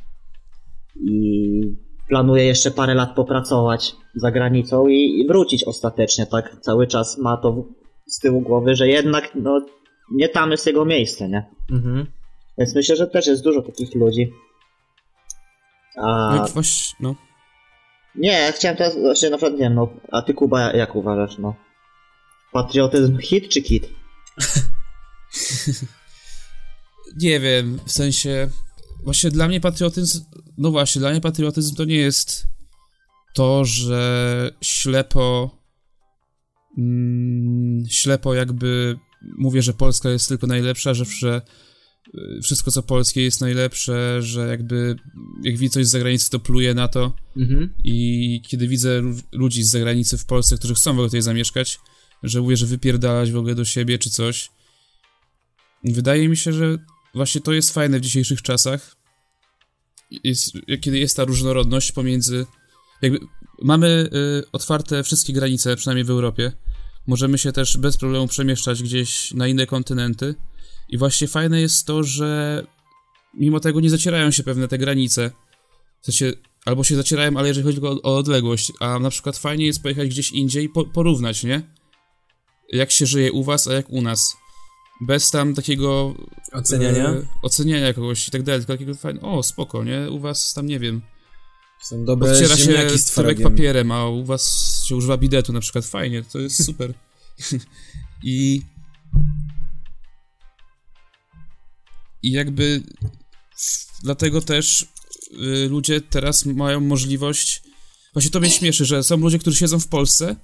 I 1.05 1.86
planuje 2.09 2.45
jeszcze 2.45 2.71
parę 2.71 2.95
lat 2.95 3.15
popracować 3.15 3.93
za 4.15 4.31
granicą 4.31 4.87
i, 4.89 5.21
i 5.21 5.27
wrócić 5.27 5.65
ostatecznie, 5.65 6.27
tak? 6.27 6.57
Cały 6.61 6.87
czas 6.87 7.19
ma 7.19 7.37
to 7.37 7.53
w- 7.53 7.67
z 8.07 8.19
tyłu 8.19 8.41
głowy, 8.41 8.77
że 8.77 8.89
jednak 8.89 9.31
no, 9.35 9.67
nie 10.13 10.29
tam 10.29 10.51
jest 10.51 10.67
jego 10.67 10.85
miejsce, 10.85 11.29
nie? 11.29 11.47
Mhm. 11.73 12.07
Więc 12.59 12.75
myślę, 12.75 12.97
że 12.97 13.07
też 13.07 13.27
jest 13.27 13.45
dużo 13.45 13.63
takich 13.63 13.95
ludzi. 13.95 14.33
A... 15.97 16.35
No, 16.37 16.47
właśnie, 16.55 16.97
no. 17.01 17.15
Nie, 18.15 18.53
chciałem 18.53 18.77
teraz 18.77 18.99
właśnie 19.01 19.31
na 19.31 19.37
przykład 19.37 19.53
nie 19.53 19.65
wiem, 19.65 19.75
no, 19.75 19.89
a 20.13 20.23
ty 20.23 20.35
Kuba 20.35 20.73
jak 20.73 20.97
uważasz, 20.97 21.39
no? 21.39 21.55
Patriotyzm 22.53 23.19
hit 23.19 23.49
czy 23.49 23.63
kit? 23.63 23.89
Nie 27.23 27.41
wiem, 27.41 27.79
w 27.87 27.93
sensie. 27.93 28.49
Właśnie 29.05 29.31
dla 29.31 29.49
mnie 29.49 29.61
patriotyzm. 29.61 30.25
No 30.59 30.71
właśnie, 30.71 31.01
dla 31.01 31.11
mnie 31.11 31.21
patriotyzm 31.21 31.77
to 31.77 31.85
nie 31.85 31.97
jest 31.97 32.47
to, 33.35 33.65
że 33.65 34.51
ślepo. 34.61 35.59
Mm, 36.79 37.85
ślepo 37.89 38.35
jakby 38.35 38.99
mówię, 39.39 39.63
że 39.63 39.75
Polska 39.75 40.11
jest 40.11 40.29
tylko 40.29 40.47
najlepsza, 40.47 40.95
że, 40.95 41.05
że 41.05 41.43
y, 42.39 42.43
wszystko 42.43 42.71
co 42.71 42.83
polskie 42.83 43.23
jest 43.23 43.41
najlepsze, 43.41 44.23
że 44.23 44.47
jakby 44.49 44.97
jak 45.43 45.57
widzi 45.57 45.71
coś 45.71 45.87
z 45.87 45.91
zagranicy, 45.91 46.31
to 46.31 46.41
pluje 46.41 46.75
na 46.75 46.89
to. 46.89 47.13
Mhm. 47.37 47.75
I 47.85 48.41
kiedy 48.49 48.69
widzę 48.69 49.01
lu- 49.01 49.21
ludzi 49.33 49.63
z 49.63 49.71
zagranicy 49.71 50.19
w 50.19 50.27
Polsce, 50.27 50.57
którzy 50.57 50.75
chcą 50.75 50.91
w 50.91 50.95
ogóle 50.95 51.09
tutaj 51.09 51.23
zamieszkać, 51.23 51.79
żałuję, 52.23 52.57
że 52.57 52.67
wypierdalać 52.67 53.33
w 53.33 53.37
ogóle 53.37 53.55
do 53.55 53.65
siebie 53.65 53.99
czy 53.99 54.11
coś. 54.11 54.51
Wydaje 55.85 56.29
mi 56.29 56.37
się, 56.37 56.53
że 56.53 56.79
właśnie 57.15 57.41
to 57.41 57.53
jest 57.53 57.75
fajne 57.75 57.99
w 57.99 58.03
dzisiejszych 58.03 58.43
czasach. 58.43 58.96
Jest, 60.11 60.53
kiedy 60.81 60.99
jest 60.99 61.17
ta 61.17 61.25
różnorodność 61.25 61.93
pomiędzy. 61.93 62.47
Jakby 63.03 63.19
mamy 63.63 64.11
y, 64.43 64.51
otwarte 64.53 65.03
wszystkie 65.03 65.33
granice, 65.33 65.77
przynajmniej 65.77 66.05
w 66.05 66.11
Europie. 66.11 66.53
Możemy 67.07 67.39
się 67.39 67.53
też 67.53 67.77
bez 67.77 67.97
problemu 67.97 68.29
przemieszczać 68.29 68.83
gdzieś 68.83 69.35
na 69.35 69.49
inne 69.49 69.67
kontynenty. 69.67 70.35
I 70.89 70.99
właśnie 70.99 71.29
fajne 71.29 71.61
jest 71.61 71.87
to, 71.87 72.03
że 72.03 72.63
mimo 73.35 73.61
tego 73.61 73.81
nie 73.81 73.91
zacierają 73.91 74.31
się 74.31 74.43
pewne 74.43 74.69
te 74.69 74.79
granice. 74.79 75.31
W 76.01 76.07
sensie, 76.07 76.33
albo 76.65 76.85
się 76.85 76.97
zacierają, 76.97 77.37
ale 77.37 77.49
jeżeli 77.49 77.67
chodzi 77.67 77.81
o, 77.81 78.03
o 78.03 78.17
odległość, 78.17 78.73
a 78.81 78.99
na 78.99 79.11
przykład 79.11 79.39
fajnie 79.39 79.67
jest 79.67 79.83
pojechać 79.83 80.09
gdzieś 80.09 80.33
indziej 80.33 80.65
i 80.65 80.69
po, 80.69 80.85
porównać, 80.85 81.45
nie? 81.45 81.63
Jak 82.73 82.91
się 82.91 83.07
żyje 83.07 83.33
u 83.33 83.45
was, 83.45 83.69
a 83.69 83.73
jak 83.73 83.91
u 83.91 84.03
nas. 84.03 84.37
Bez 85.01 85.31
tam 85.31 85.55
takiego 85.55 86.15
Oceniania? 86.53 87.09
e, 87.09 87.27
oceniania 87.43 87.95
kogoś 87.95 88.29
i 88.29 88.31
tak 88.31 88.43
dalej, 88.43 88.61
tylko 88.61 88.73
takiego 88.73 88.95
fajnego, 88.95 89.29
o 89.33 89.43
spoko, 89.43 89.85
nie? 89.85 90.11
U 90.11 90.21
was 90.21 90.55
tam, 90.55 90.67
nie 90.67 90.79
wiem, 90.81 91.03
Są 91.83 92.05
dobre 92.05 92.33
odciera 92.33 92.57
się 92.57 92.99
twarogiem. 93.07 93.51
papierem, 93.51 93.93
a 93.93 94.09
u 94.09 94.25
was 94.25 94.75
się 94.85 94.97
używa 94.97 95.17
bidetu 95.17 95.53
na 95.53 95.61
przykład, 95.61 95.85
fajnie, 95.87 96.23
to 96.23 96.39
jest 96.39 96.65
super. 96.65 96.95
I 98.23 98.63
i 102.23 102.31
jakby 102.33 102.83
dlatego 104.03 104.43
też 104.43 104.87
y, 105.33 105.69
ludzie 105.69 106.01
teraz 106.01 106.47
mają 106.47 106.81
możliwość 106.81 107.63
właśnie 108.13 108.31
to 108.31 108.41
mnie 108.41 108.51
śmieszy, 108.51 108.85
że 108.85 109.05
są 109.05 109.17
ludzie, 109.17 109.39
którzy 109.39 109.57
siedzą 109.57 109.81
w 109.81 109.89
Polsce 109.89 110.37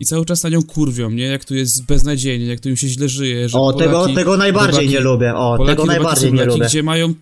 i 0.00 0.06
cały 0.06 0.24
czas 0.26 0.42
na 0.42 0.48
nią 0.50 0.62
kurwią, 0.62 1.10
nie? 1.10 1.24
Jak 1.24 1.44
tu 1.44 1.54
jest 1.54 1.86
beznadziejnie, 1.86 2.46
jak 2.46 2.60
tu 2.60 2.68
im 2.68 2.76
się 2.76 2.88
źle 2.88 3.08
żyje, 3.08 3.48
że 3.48 3.58
O, 3.58 3.72
tego, 3.72 3.90
Polaki- 3.92 4.14
tego 4.14 4.36
najbardziej 4.36 4.80
Robaki- 4.86 4.92
nie 4.94 5.00
lubię. 5.00 5.34
O, 5.34 5.56
Polaki, 5.56 5.76
tego 5.76 5.84
najbardziej 5.86 6.32
nie 6.32 6.38
Słowiaki, 6.38 6.58
lubię. 6.58 6.66
gdzie 6.68 6.82
mają, 6.82 7.14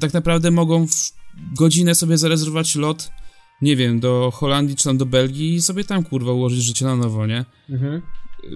tak 0.00 0.12
naprawdę 0.14 0.50
mogą 0.50 0.86
w 0.86 0.92
godzinę 1.58 1.94
sobie 1.94 2.18
zarezerwować 2.18 2.76
lot, 2.76 3.10
nie 3.62 3.76
wiem, 3.76 4.00
do 4.00 4.30
Holandii 4.34 4.76
czy 4.76 4.84
tam 4.84 4.98
do 4.98 5.06
Belgii 5.06 5.54
i 5.54 5.62
sobie 5.62 5.84
tam, 5.84 6.04
kurwa, 6.04 6.32
ułożyć 6.32 6.62
życie 6.62 6.84
na 6.84 6.96
nowo, 6.96 7.26
nie? 7.26 7.44
Mhm. 7.70 8.02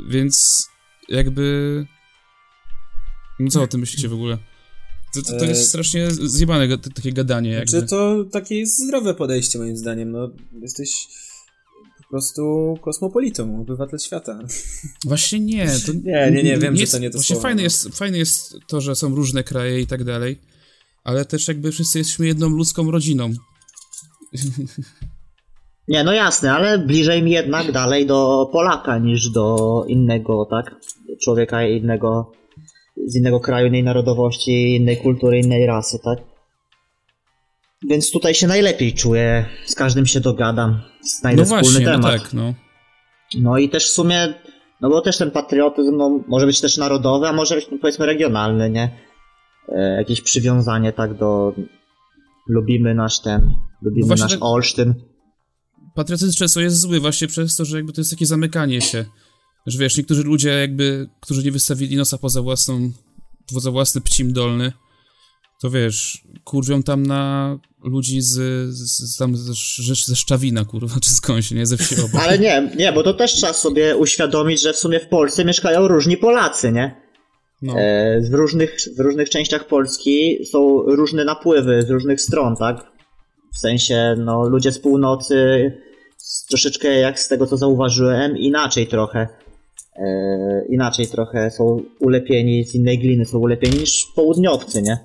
Więc 0.09 0.67
jakby... 1.09 1.87
No 3.41 3.51
co 3.51 3.63
o 3.63 3.67
tym 3.67 3.81
myślicie 3.81 4.09
w 4.09 4.13
ogóle? 4.15 4.39
To, 5.15 5.23
to, 5.23 5.39
to 5.39 5.45
jest 5.45 5.61
E, 5.61 5.65
strasznie 5.65 6.11
zjebane 6.11 6.79
takie 6.79 7.13
gadanie 7.13 7.51
jakby. 7.51 7.67
Czy 7.71 7.83
to 7.83 8.25
takie 8.33 8.55
jest 8.59 8.79
zdrowe 8.85 9.15
podejście 9.15 9.59
moim 9.59 9.77
zdaniem, 9.77 10.11
no 10.11 10.29
jesteś 10.63 11.09
prostu 12.11 12.75
kosmopolitą, 12.81 13.61
obywatel 13.61 13.99
świata. 13.99 14.39
Właśnie 15.05 15.41
nie. 15.41 15.67
To 15.87 15.93
Nie, 16.05 16.31
nie, 16.31 16.43
nie, 16.43 16.59
wiem, 16.59 16.77
że 16.77 16.81
jest, 16.81 16.93
to 16.93 16.99
nie 16.99 17.11
to 17.11 17.19
Właśnie 17.19 17.37
słowo, 17.37 17.43
fajne 17.43 17.57
no. 17.57 17.63
jest, 17.63 17.89
fajne 17.97 18.19
jest 18.19 18.57
to, 18.67 18.81
że 18.81 18.97
są 18.97 19.15
różne 19.15 19.45
kraje 19.45 19.81
i 19.81 19.87
tak 19.87 20.05
dalej, 20.05 20.41
ale 21.05 21.25
też 21.25 21.49
jakby 21.49 21.73
wszyscy 21.73 21.99
jesteśmy 21.99 22.27
jedną 22.27 22.49
ludzką 22.49 22.91
rodziną. 22.91 23.31
Nie, 25.89 26.05
no 26.05 26.13
jasne, 26.13 26.53
ale 26.53 26.79
bliżej 26.79 27.23
mi 27.23 27.31
jednak 27.31 27.73
dalej 27.73 28.07
do 28.07 28.49
Polaka 28.53 28.99
niż 28.99 29.31
do 29.31 29.85
innego, 29.89 30.47
tak? 30.51 30.77
Człowieka 31.23 31.67
innego, 31.67 32.33
z 33.07 33.17
innego 33.17 33.41
kraju, 33.41 33.67
innej 33.67 33.83
narodowości, 33.83 34.77
innej 34.77 34.97
kultury, 34.97 35.39
innej 35.39 35.67
rasy, 35.67 35.99
tak? 36.05 36.30
Więc 37.89 38.11
tutaj 38.11 38.35
się 38.35 38.47
najlepiej 38.47 38.95
czuję, 38.95 39.47
z 39.67 39.75
każdym 39.75 40.07
się 40.07 40.21
dogadam, 40.21 40.81
znajdę 41.21 41.43
No 41.43 41.45
wspólny 41.45 41.63
właśnie, 41.65 41.85
no 41.87 41.93
temat. 41.93 42.23
tak, 42.23 42.33
no. 42.33 42.55
No 43.41 43.59
i 43.59 43.69
też 43.69 43.87
w 43.89 43.91
sumie, 43.93 44.35
no 44.81 44.89
bo 44.91 45.01
też 45.01 45.19
ten 45.19 45.31
patriotyzm 45.31 45.97
no, 45.97 46.21
może 46.29 46.47
być 46.47 46.61
też 46.61 46.77
narodowy, 46.77 47.27
a 47.29 47.33
może 47.33 47.55
być 47.55 47.67
no, 47.73 47.79
powiedzmy 47.81 48.07
regionalny, 48.07 48.71
nie? 48.71 48.99
E, 49.69 49.97
jakieś 49.97 50.21
przywiązanie 50.21 50.93
tak 50.93 51.15
do 51.19 51.55
lubimy 52.49 52.95
nasz 52.95 53.21
ten, 53.21 53.53
lubimy 53.83 54.07
No 54.09 54.15
nasz 54.17 54.31
tak- 54.33 54.43
Olsztyn. 54.45 54.95
patriotyzm 55.95 56.39
często 56.39 56.61
jest 56.61 56.81
zły 56.81 57.01
właśnie 57.01 57.29
przez 57.29 57.57
to, 57.57 57.65
że 57.65 57.77
jakby 57.77 57.93
to 57.93 58.01
jest 58.01 58.11
takie 58.11 58.27
zamykanie 58.27 58.81
się. 58.81 59.05
Że 59.67 59.79
wiesz, 59.79 59.97
niektórzy 59.97 60.23
ludzie 60.23 60.49
jakby, 60.51 61.09
którzy 61.21 61.45
nie 61.45 61.53
wystawili 61.53 61.97
nosa 61.97 62.19
poza 62.19 62.43
własną, 62.43 62.91
poza 63.55 63.71
własny 63.71 64.01
pcim 64.01 64.33
dolny, 64.33 64.73
to 65.63 65.71
wiesz, 65.71 66.23
kurwią 66.45 66.83
tam 66.83 67.03
na 67.07 67.59
ludzi 67.85 68.21
z, 68.21 68.35
z, 68.75 69.15
z 69.15 69.17
tam 69.17 69.37
ze, 69.37 69.53
ze 69.95 70.17
Szczawina, 70.17 70.65
kurwa, 70.65 71.01
czy 71.01 71.11
skądś, 71.11 71.51
nie? 71.51 71.67
Ze 71.67 71.77
wsi 71.77 71.95
obok. 72.01 72.23
Ale 72.23 72.39
nie, 72.39 72.71
nie, 72.77 72.93
bo 72.93 73.03
to 73.03 73.15
też 73.15 73.33
trzeba 73.33 73.53
sobie 73.53 73.97
uświadomić, 73.97 74.63
że 74.63 74.73
w 74.73 74.77
sumie 74.77 75.01
w 75.01 75.09
Polsce 75.09 75.45
mieszkają 75.45 75.89
różni 75.89 76.17
Polacy, 76.17 76.73
nie? 76.73 77.01
No. 77.63 77.75
E, 77.77 78.21
w, 78.21 78.35
różnych, 78.35 78.77
w 78.97 79.01
różnych 79.01 79.31
częściach 79.31 79.67
Polski 79.67 80.39
są 80.51 80.83
różne 80.83 81.25
napływy 81.25 81.83
z 81.83 81.91
różnych 81.91 82.21
stron, 82.21 82.57
tak? 82.57 82.87
W 83.55 83.59
sensie, 83.59 84.15
no, 84.19 84.49
ludzie 84.49 84.73
z 84.73 84.79
północy 84.79 85.73
troszeczkę, 86.49 86.89
jak 86.89 87.21
z 87.21 87.29
tego 87.29 87.47
co 87.47 87.57
zauważyłem, 87.57 88.37
inaczej 88.37 88.87
trochę. 88.87 89.29
E, 89.97 90.65
inaczej 90.69 91.07
trochę 91.07 91.51
są 91.51 91.83
ulepieni 92.01 92.65
z 92.65 92.75
innej 92.75 92.99
gliny, 92.99 93.25
są 93.25 93.39
ulepieni 93.39 93.79
niż 93.79 94.07
południowcy, 94.17 94.83
nie? 94.83 94.99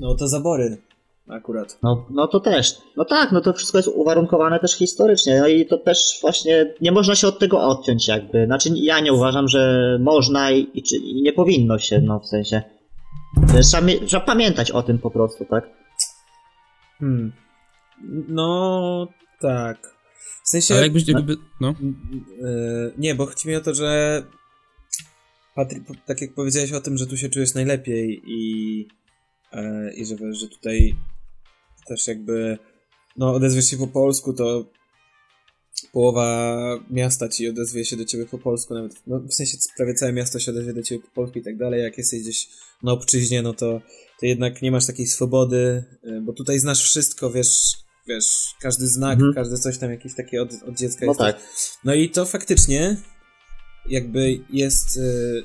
No 0.00 0.14
to 0.14 0.28
zabory 0.28 0.89
akurat. 1.32 1.78
No, 1.82 2.06
no 2.10 2.26
to 2.26 2.40
też. 2.40 2.78
No 2.96 3.04
tak, 3.04 3.32
no 3.32 3.40
to 3.40 3.52
wszystko 3.52 3.78
jest 3.78 3.88
uwarunkowane 3.88 4.58
też 4.58 4.76
historycznie. 4.76 5.40
No 5.40 5.48
i 5.48 5.66
to 5.66 5.78
też 5.78 6.18
właśnie 6.20 6.74
nie 6.80 6.92
można 6.92 7.14
się 7.14 7.28
od 7.28 7.38
tego 7.38 7.62
odciąć 7.62 8.08
jakby. 8.08 8.46
Znaczy 8.46 8.70
ja 8.74 9.00
nie 9.00 9.12
uważam, 9.12 9.48
że 9.48 9.98
można 10.00 10.50
i, 10.50 10.70
i, 10.74 10.82
czy, 10.82 10.96
i 10.96 11.22
nie 11.22 11.32
powinno 11.32 11.78
się, 11.78 12.00
no 12.00 12.20
w 12.20 12.26
sensie. 12.26 12.62
Trzeba, 13.62 13.86
trzeba 14.06 14.26
pamiętać 14.26 14.70
o 14.70 14.82
tym 14.82 14.98
po 14.98 15.10
prostu, 15.10 15.44
tak? 15.44 15.70
Hmm. 16.98 17.32
No 18.28 19.08
tak. 19.40 19.96
W 20.44 20.48
sensie. 20.48 20.74
Ale 20.74 20.82
jakbyś, 20.82 21.08
jakby, 21.08 21.36
no. 21.60 21.74
Yy, 22.42 22.92
nie, 22.98 23.14
bo 23.14 23.26
chodzi 23.26 23.48
mi 23.48 23.56
o 23.56 23.60
to, 23.60 23.74
że 23.74 24.22
Patryk, 25.54 25.82
tak 26.06 26.20
jak 26.20 26.34
powiedziałeś 26.34 26.72
o 26.72 26.80
tym, 26.80 26.98
że 26.98 27.06
tu 27.06 27.16
się 27.16 27.28
czujesz 27.28 27.54
najlepiej 27.54 28.22
i, 28.26 28.88
e, 29.52 29.92
i 29.94 30.06
że, 30.06 30.16
że 30.32 30.48
tutaj 30.48 30.94
też 31.88 32.06
jakby 32.06 32.58
no 33.16 33.34
odezwiesz 33.34 33.64
się 33.70 33.76
po 33.76 33.86
polsku, 33.86 34.32
to 34.32 34.70
połowa 35.92 36.56
miasta 36.90 37.28
ci 37.28 37.48
odezwie 37.48 37.84
się 37.84 37.96
do 37.96 38.04
ciebie 38.04 38.26
po 38.26 38.38
polsku, 38.38 38.74
nawet 38.74 38.92
no, 39.06 39.20
w 39.20 39.34
sensie 39.34 39.58
prawie 39.76 39.94
całe 39.94 40.12
miasto 40.12 40.38
się 40.38 40.50
odezwie 40.50 40.72
do 40.72 40.82
ciebie 40.82 41.02
po 41.02 41.10
polsku 41.14 41.38
i 41.38 41.42
tak 41.42 41.56
dalej, 41.56 41.82
jak 41.82 41.98
jesteś 41.98 42.20
gdzieś 42.22 42.48
na 42.82 42.92
obczyźnie, 42.92 43.42
no 43.42 43.52
to, 43.54 43.80
to 44.20 44.26
jednak 44.26 44.62
nie 44.62 44.70
masz 44.70 44.86
takiej 44.86 45.06
swobody, 45.06 45.84
y, 46.04 46.20
bo 46.20 46.32
tutaj 46.32 46.58
znasz 46.58 46.82
wszystko, 46.82 47.30
wiesz, 47.30 47.72
wiesz, 48.08 48.54
każdy 48.60 48.86
znak, 48.86 49.14
Mhm. 49.14 49.34
każde 49.34 49.56
coś 49.58 49.78
tam 49.78 49.90
jakieś 49.90 50.14
takie 50.14 50.42
od, 50.42 50.50
od 50.68 50.76
dziecka 50.76 51.06
No 51.06 51.10
jest. 51.12 51.18
tak. 51.20 51.40
No 51.84 51.94
i 51.94 52.10
to 52.10 52.26
faktycznie 52.26 52.96
jakby 53.88 54.40
jest 54.50 54.96
y, 54.96 55.42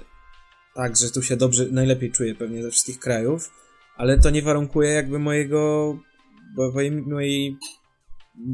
tak, 0.75 0.97
że 0.97 1.11
tu 1.11 1.21
się 1.21 1.37
dobrze, 1.37 1.65
najlepiej 1.71 2.11
czuję 2.11 2.35
pewnie 2.35 2.63
ze 2.63 2.71
wszystkich 2.71 2.99
krajów, 2.99 3.51
ale 3.97 4.17
to 4.19 4.29
nie 4.29 4.41
warunkuje 4.41 4.89
jakby 4.89 5.19
mojego, 5.19 5.97
bo- 6.55 6.71
mojej, 6.71 6.91
mojej 6.91 7.57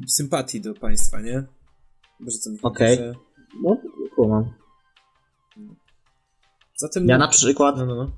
sympatii 0.08 0.62
do 0.62 0.74
państwa, 0.74 1.22
nie? 1.22 1.44
Co 2.42 2.50
mi 2.52 2.60
Okej. 2.62 2.98
że- 2.98 3.14
No, 3.64 3.78
kumam. 4.16 4.54
Zatem... 6.78 7.08
Ja 7.08 7.18
na 7.18 7.28
przykład... 7.28 7.78
No, 7.78 7.86
no, 7.86 7.96
no. 7.96 8.12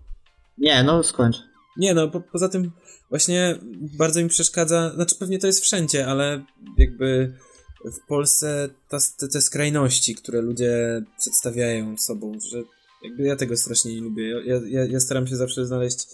Nie, 0.57 0.83
no 0.83 1.03
skończ. 1.03 1.37
Nie, 1.77 1.93
no 1.93 2.07
po, 2.07 2.21
poza 2.21 2.49
tym 2.49 2.71
właśnie 3.09 3.59
bardzo 3.97 4.21
mi 4.21 4.29
przeszkadza, 4.29 4.91
znaczy 4.95 5.15
pewnie 5.19 5.39
to 5.39 5.47
jest 5.47 5.61
wszędzie, 5.61 6.07
ale 6.07 6.45
jakby 6.77 7.33
w 7.85 8.07
Polsce 8.07 8.69
ta, 8.89 8.97
te, 9.17 9.27
te 9.27 9.41
skrajności, 9.41 10.15
które 10.15 10.41
ludzie 10.41 11.01
przedstawiają 11.19 11.97
sobą, 11.97 12.31
że 12.51 12.57
jakby 13.03 13.23
ja 13.23 13.35
tego 13.35 13.57
strasznie 13.57 13.95
nie 13.95 14.01
lubię. 14.01 14.29
Ja, 14.45 14.55
ja, 14.67 14.85
ja 14.85 14.99
staram 14.99 15.27
się 15.27 15.35
zawsze 15.35 15.65
znaleźć 15.65 16.07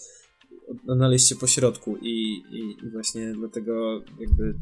znaleźć 0.94 1.28
się 1.28 1.36
po 1.36 1.46
środku 1.46 1.96
i, 2.02 2.42
i, 2.50 2.86
i 2.86 2.90
właśnie 2.92 3.32
dlatego 3.38 4.02
jakby 4.20 4.54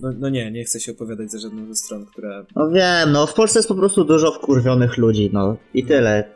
no, 0.00 0.12
no 0.18 0.28
nie, 0.28 0.50
nie 0.50 0.64
chcę 0.64 0.80
się 0.80 0.92
opowiadać 0.92 1.30
za 1.30 1.38
żadną 1.38 1.66
ze 1.66 1.74
stron, 1.74 2.06
która 2.06 2.46
No 2.56 2.70
wiem, 2.70 3.12
no 3.12 3.26
w 3.26 3.34
Polsce 3.34 3.58
jest 3.58 3.68
po 3.68 3.74
prostu 3.74 4.04
dużo 4.04 4.32
wkurwionych 4.32 4.96
ludzi, 4.98 5.30
no 5.32 5.56
i 5.74 5.84
tyle. 5.84 6.34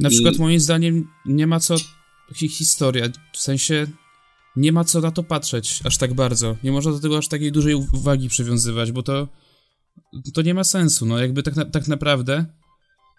Na 0.00 0.08
I- 0.08 0.12
przykład 0.12 0.38
moim 0.38 0.60
zdaniem 0.60 1.08
nie 1.26 1.46
ma 1.46 1.60
co 1.60 1.74
hi- 2.34 2.48
historia, 2.48 3.06
w 3.32 3.38
sensie 3.38 3.86
nie 4.56 4.72
ma 4.72 4.84
co 4.84 5.00
na 5.00 5.10
to 5.10 5.22
patrzeć 5.22 5.80
aż 5.84 5.98
tak 5.98 6.14
bardzo. 6.14 6.56
Nie 6.64 6.72
można 6.72 6.92
do 6.92 7.00
tego 7.00 7.18
aż 7.18 7.28
takiej 7.28 7.52
dużej 7.52 7.74
uwagi 7.74 8.28
przywiązywać, 8.28 8.92
bo 8.92 9.02
to 9.02 9.28
to 10.34 10.42
nie 10.42 10.54
ma 10.54 10.64
sensu. 10.64 11.06
No 11.06 11.18
jakby 11.18 11.42
tak, 11.42 11.56
na, 11.56 11.64
tak 11.64 11.88
naprawdę 11.88 12.44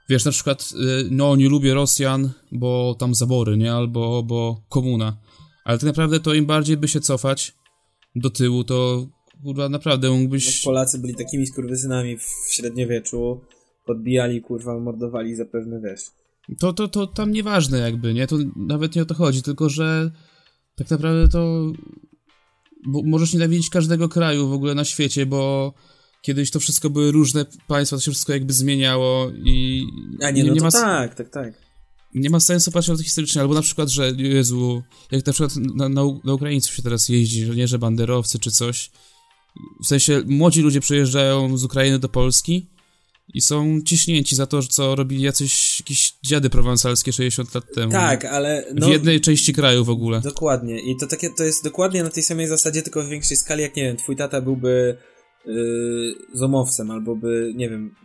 wiesz, 0.10 0.26
na 0.26 0.32
przykład, 0.32 0.74
y, 0.74 1.08
no 1.12 1.36
nie 1.36 1.50
lubię 1.50 1.74
Rosjan, 1.74 2.30
bo 2.52 2.96
tam 3.00 3.16
zabory, 3.16 3.58
nie? 3.58 3.74
Albo 3.74 4.24
bo 4.24 4.62
komuna. 4.70 5.18
Ale 5.66 5.78
tak 5.78 5.88
naprawdę 5.88 6.20
to 6.20 6.34
im 6.34 6.46
bardziej 6.46 6.78
by 6.78 6.88
się 6.88 7.00
cofać 7.00 7.56
do 8.16 8.30
tyłu, 8.30 8.64
to 8.64 9.08
kurwa 9.44 9.70
naprawdę 9.70 10.10
No, 10.10 10.16
mógłbyś... 10.16 10.62
Polacy 10.62 11.00
byli 11.00 11.16
takimi 11.16 11.48
skurwysynami 11.48 12.18
w 12.18 12.26
średniowieczu, 12.52 13.42
podbijali, 13.86 14.42
kurwa, 14.42 14.80
mordowali 14.80 15.36
zapewne, 15.36 15.82
wiesz. 15.82 16.02
To, 16.60 16.74
to, 16.74 16.88
to 16.88 17.08
tam 17.08 17.32
nieważne 17.32 17.80
jakby, 17.80 18.14
nie? 18.14 18.28
To 18.28 18.38
nawet 18.56 18.96
nie 18.96 19.02
o 19.02 19.06
to 19.06 19.14
chodzi, 19.14 19.44
tylko 19.44 19.70
że 19.70 20.12
tak 20.76 20.90
naprawdę 20.90 21.28
to 21.28 21.72
bo 22.88 23.02
możesz 23.04 23.34
nienawidzić 23.34 23.70
każdego 23.70 24.10
kraju 24.10 24.48
w 24.48 24.54
ogóle 24.54 24.76
na 24.76 24.86
świecie, 24.86 25.26
bo 25.26 25.74
kiedyś 26.22 26.52
to 26.52 26.60
wszystko 26.60 26.90
były 26.90 27.12
różne 27.12 27.46
państwa, 27.68 27.98
to 27.98 28.02
się 28.02 28.12
wszystko 28.12 28.34
jakby 28.34 28.54
zmieniało 28.54 29.32
i 29.46 29.84
A 30.22 30.32
nie, 30.32 30.44
no 30.44 30.54
nie 30.54 30.62
ma, 30.62 30.72
tak, 30.72 31.16
tak, 31.16 31.30
tak. 31.30 31.54
nie 32.14 32.30
ma 32.30 32.40
sensu 32.40 32.72
patrzeć 32.72 32.90
na 32.90 32.98
to 32.98 33.04
historycznie, 33.04 33.42
albo 33.42 33.54
na 33.54 33.62
przykład, 33.62 33.90
że 33.90 34.12
Jezu, 34.18 34.84
jak 35.12 35.26
na 35.26 35.34
przykład 35.34 35.56
na, 35.56 35.90
na, 35.90 36.02
na 36.24 36.34
Ukraińców 36.34 36.76
się 36.76 36.84
teraz 36.84 37.10
jeździ, 37.10 37.46
że 37.46 37.56
nie, 37.56 37.68
że 37.68 37.80
banderowcy 37.80 38.40
czy 38.40 38.52
coś, 38.52 38.92
w 39.84 39.88
sensie 39.88 40.22
młodzi 40.26 40.62
ludzie 40.62 40.80
przyjeżdżają 40.80 41.58
z 41.58 41.64
Ukrainy 41.64 42.00
do 42.00 42.10
Polski 42.10 42.70
i 43.34 43.42
są 43.42 43.82
ciśnięci 43.86 44.36
za 44.36 44.48
to, 44.48 44.64
co 44.64 44.96
robili 44.96 45.22
jacyś 45.22 45.80
jakieś 45.80 46.14
dziady 46.26 46.50
prowansalskie 46.50 47.14
60 47.14 47.56
lat 47.56 47.64
temu. 47.76 47.92
Tak, 47.92 48.26
ale 48.26 48.66
no... 48.76 48.88
w 48.88 48.90
jednej 48.90 49.22
części 49.22 49.54
kraju 49.54 49.86
w 49.86 49.90
ogóle. 49.90 50.22
Dokładnie. 50.22 50.80
I 50.80 50.98
to 51.00 51.08
takie, 51.08 51.30
to 51.30 51.44
jest 51.44 51.64
dokładnie 51.64 52.04
na 52.04 52.10
tej 52.10 52.24
samej 52.24 52.48
zasadzie, 52.48 52.82
tylko 52.82 53.04
w 53.04 53.10
większej 53.10 53.38
skali, 53.38 53.62
jak 53.62 53.76
nie 53.76 53.84
wiem, 53.84 53.98
twój 53.98 54.16
tata 54.16 54.42
byłby 54.42 54.98
yy, 55.48 56.14
zomowcem, 56.34 56.92
albo 56.92 57.16
by, 57.16 57.54
nie 57.56 57.70
wiem, 57.70 57.96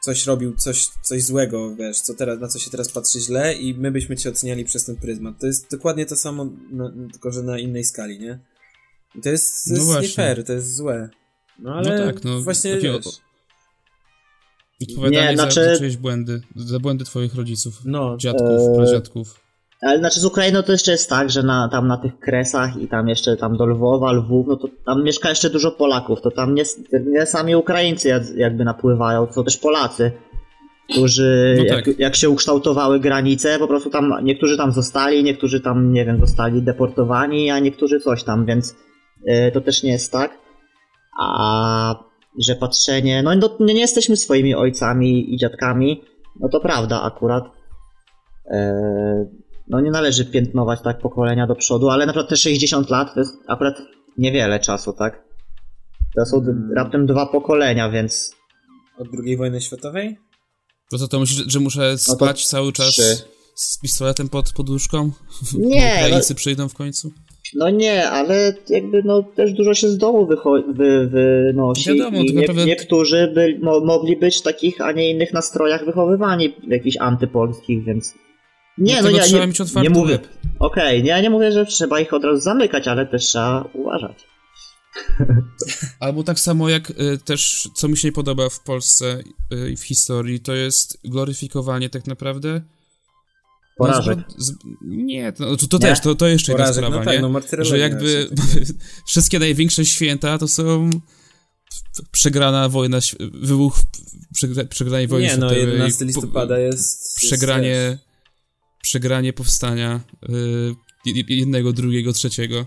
coś 0.00 0.26
robił, 0.26 0.56
coś, 0.56 0.86
coś 1.02 1.22
złego, 1.24 1.74
wiesz, 1.76 2.00
co 2.00 2.14
teraz, 2.14 2.40
na 2.40 2.48
co 2.48 2.58
się 2.58 2.70
teraz 2.70 2.92
patrzy 2.92 3.20
źle 3.20 3.54
i 3.54 3.74
my 3.74 3.90
byśmy 3.90 4.16
cię 4.16 4.30
oceniali 4.30 4.64
przez 4.64 4.84
ten 4.84 4.96
pryzmat. 4.96 5.38
To 5.40 5.46
jest 5.46 5.70
dokładnie 5.70 6.06
to 6.06 6.16
samo, 6.16 6.48
no, 6.70 6.92
tylko 7.12 7.32
że 7.32 7.42
na 7.42 7.58
innej 7.58 7.84
skali, 7.84 8.18
nie? 8.20 8.38
I 9.14 9.20
to 9.20 9.28
jest, 9.28 9.64
to 9.64 9.70
No 9.70 9.76
jest 9.76 9.86
właśnie. 9.86 10.08
nie 10.08 10.14
fair, 10.14 10.44
to 10.44 10.52
jest 10.52 10.76
złe. 10.76 11.08
No 11.58 11.74
ale 11.74 11.98
No 11.98 12.12
tak, 12.12 12.24
no, 12.24 12.40
właśnie, 12.42 12.74
takie 12.74 12.92
wiesz, 12.92 13.06
Odpowiadanie 14.82 15.30
Nie, 15.30 15.36
za, 15.36 15.42
znaczy- 15.42 15.64
za 15.64 15.76
czyjeś 15.78 15.96
błędy, 15.96 16.40
za 16.56 16.78
błędy 16.78 17.04
twoich 17.04 17.34
rodziców, 17.34 17.74
no, 17.84 18.16
dziadków, 18.16 18.48
Eee, 18.60 18.76
pradziadków. 18.76 19.40
Ale 19.82 19.98
znaczy 19.98 20.20
z 20.20 20.24
Ukrainą 20.24 20.62
to 20.62 20.72
jeszcze 20.72 20.92
jest 20.92 21.10
tak, 21.10 21.30
że 21.30 21.42
na, 21.42 21.68
tam 21.68 21.88
na 21.88 21.96
tych 21.96 22.18
kresach 22.18 22.76
i 22.76 22.88
tam 22.88 23.08
jeszcze 23.08 23.36
tam 23.36 23.56
do 23.56 23.66
Lwowa, 23.66 24.12
Lwów, 24.12 24.46
no 24.48 24.56
to 24.56 24.68
tam 24.86 25.04
mieszka 25.04 25.28
jeszcze 25.28 25.50
dużo 25.50 25.70
Polaków, 25.70 26.20
to 26.20 26.30
tam 26.30 26.54
nie, 26.54 26.62
nie 27.06 27.26
sami 27.26 27.56
Ukraińcy 27.56 28.08
jak- 28.08 28.36
jakby 28.36 28.64
napływają, 28.64 29.26
to 29.26 29.42
też 29.42 29.56
Polacy, 29.58 30.12
którzy 30.90 31.54
No 31.58 31.64
jak, 31.64 31.84
tak. 31.84 31.98
jak 31.98 32.16
się 32.16 32.30
ukształtowały 32.30 33.00
granice, 33.00 33.58
po 33.58 33.68
prostu 33.68 33.90
tam 33.90 34.14
niektórzy 34.22 34.56
tam 34.56 34.72
zostali, 34.72 35.24
niektórzy 35.24 35.60
tam, 35.60 35.92
nie 35.92 36.04
wiem, 36.04 36.20
zostali 36.20 36.62
deportowani, 36.62 37.50
a 37.50 37.58
niektórzy 37.58 38.00
coś 38.00 38.24
tam, 38.24 38.46
więc 38.46 38.76
y, 39.28 39.50
to 39.52 39.60
też 39.60 39.82
nie 39.82 39.92
jest 39.92 40.12
tak. 40.12 40.38
A 41.20 41.94
że 42.38 42.54
patrzenie, 42.54 43.22
no, 43.22 43.30
nie 43.60 43.80
jesteśmy 43.80 44.16
swoimi 44.16 44.54
ojcami 44.54 45.34
i 45.34 45.36
dziadkami, 45.36 46.02
no 46.40 46.48
to 46.48 46.60
prawda 46.60 47.02
akurat. 47.02 47.44
E, 48.46 49.41
no 49.72 49.80
nie 49.80 49.90
należy 49.90 50.24
piętnować 50.24 50.80
tak 50.84 50.98
pokolenia 50.98 51.46
do 51.46 51.54
przodu, 51.54 51.88
ale 51.90 52.06
na 52.06 52.12
przykład 52.12 52.28
te 52.30 52.36
60 52.36 52.90
lat 52.90 53.14
to 53.14 53.20
jest 53.20 53.34
akurat 53.48 53.74
niewiele 54.18 54.60
czasu, 54.60 54.92
tak? 54.92 55.24
To 56.16 56.26
są 56.26 56.40
d- 56.40 56.54
raptem 56.76 57.06
dwa 57.06 57.26
pokolenia, 57.26 57.90
więc 57.90 58.32
od 58.98 59.08
II 59.24 59.36
wojny 59.36 59.60
światowej? 59.60 60.16
To 60.90 60.98
co, 60.98 61.08
to 61.08 61.20
myślisz, 61.20 61.38
że- 61.38 61.50
że 61.50 61.60
muszę 61.60 61.98
spać 61.98 62.46
cały 62.46 62.72
czas 62.72 62.88
trzy. 62.88 63.16
z 63.54 63.78
pistoletem 63.78 64.28
pod 64.28 64.52
poduszką? 64.52 65.10
Nie, 65.58 65.92
Ukraińcy 65.96 66.34
przyjdą 66.34 66.68
w 66.68 66.74
końcu? 66.74 67.10
no 67.54 67.70
nie, 67.70 68.10
ale 68.10 68.54
jakby 68.68 69.02
no 69.04 69.22
też 69.22 69.52
dużo 69.52 69.74
się 69.74 69.88
z 69.88 69.98
domu 69.98 70.26
wycho- 70.26 70.74
wy, 70.74 71.06
wynosi 71.08 71.88
Wiadomo, 71.98 72.18
i 72.18 72.24
nie, 72.34 72.40
naprawdę- 72.40 72.64
niektórzy 72.66 73.32
by, 73.34 73.58
mo, 73.62 73.80
mogli 73.80 74.16
być 74.16 74.36
w 74.38 74.42
takich, 74.42 74.80
a 74.80 74.92
nie 74.92 75.10
innych 75.10 75.32
nastrojach 75.32 75.84
wychowywani, 75.84 76.54
jakichś 76.68 76.96
antypolskich, 76.96 77.84
więc 77.84 78.14
nie, 78.78 79.02
no, 79.02 79.10
ja 79.10 79.22
trzeba 79.22 79.40
nie, 79.40 79.46
mieć 79.46 79.60
otwarty 79.60 79.90
nie 79.90 79.94
mówię, 79.98 80.18
okej, 80.58 81.04
ja 81.04 81.20
nie 81.20 81.30
mówię, 81.30 81.52
że 81.52 81.66
trzeba 81.66 82.00
ich 82.00 82.12
od 82.12 82.24
razu 82.24 82.40
zamykać, 82.40 82.88
ale 82.88 83.06
też 83.06 83.24
trzeba 83.24 83.64
uważać. 83.72 84.26
Albo 86.00 86.22
tak 86.22 86.40
samo 86.40 86.68
jak 86.68 86.90
y, 86.90 87.18
też, 87.24 87.68
co 87.74 87.88
mi 87.88 87.96
się 87.96 88.08
nie 88.08 88.12
podoba 88.12 88.48
w 88.48 88.60
Polsce 88.60 89.22
y, 89.52 89.70
i 89.70 89.76
w 89.76 89.82
historii, 89.82 90.40
to 90.40 90.54
jest 90.54 90.98
gloryfikowanie 91.04 91.90
tak 91.90 92.06
naprawdę. 92.06 92.52
no, 92.52 92.66
Porażek. 93.76 94.18
zbro- 94.18 94.34
z, 94.38 94.52
nie, 94.82 95.32
to, 95.32 95.56
to, 95.56 95.66
to 95.66 95.76
Nie? 95.76 95.80
też, 95.80 96.00
to, 96.00 96.14
to 96.14 96.28
jeszcze 96.28 96.52
Porażek, 96.52 96.76
jedna 96.76 96.88
sprawa, 96.88 97.04
no 97.04 97.10
tak, 97.10 97.42
nie? 97.52 97.58
no 97.58 97.64
że 97.64 97.78
jakby 97.78 98.28
wszystkie 99.08 99.38
największe 99.38 99.84
święta 99.84 100.38
to 100.38 100.48
są 100.48 100.90
przegrana 102.10 102.68
wojna, 102.68 102.98
wybuch 103.32 103.78
przegra, 104.34 104.64
przegranej 104.64 105.08
wojny 105.08 105.26
Nie, 105.28 105.36
no 105.36 105.48
światowej, 105.48 105.72
11 105.72 105.98
po- 105.98 106.04
listopada 106.04 106.58
jest... 106.58 107.16
przegranie, 107.16 107.68
jest, 107.68 108.11
przegranie 108.82 109.32
powstania 109.32 110.00
y, 110.22 111.08
jed- 111.10 111.30
jednego, 111.30 111.72
drugiego, 111.72 112.12
trzeciego. 112.12 112.66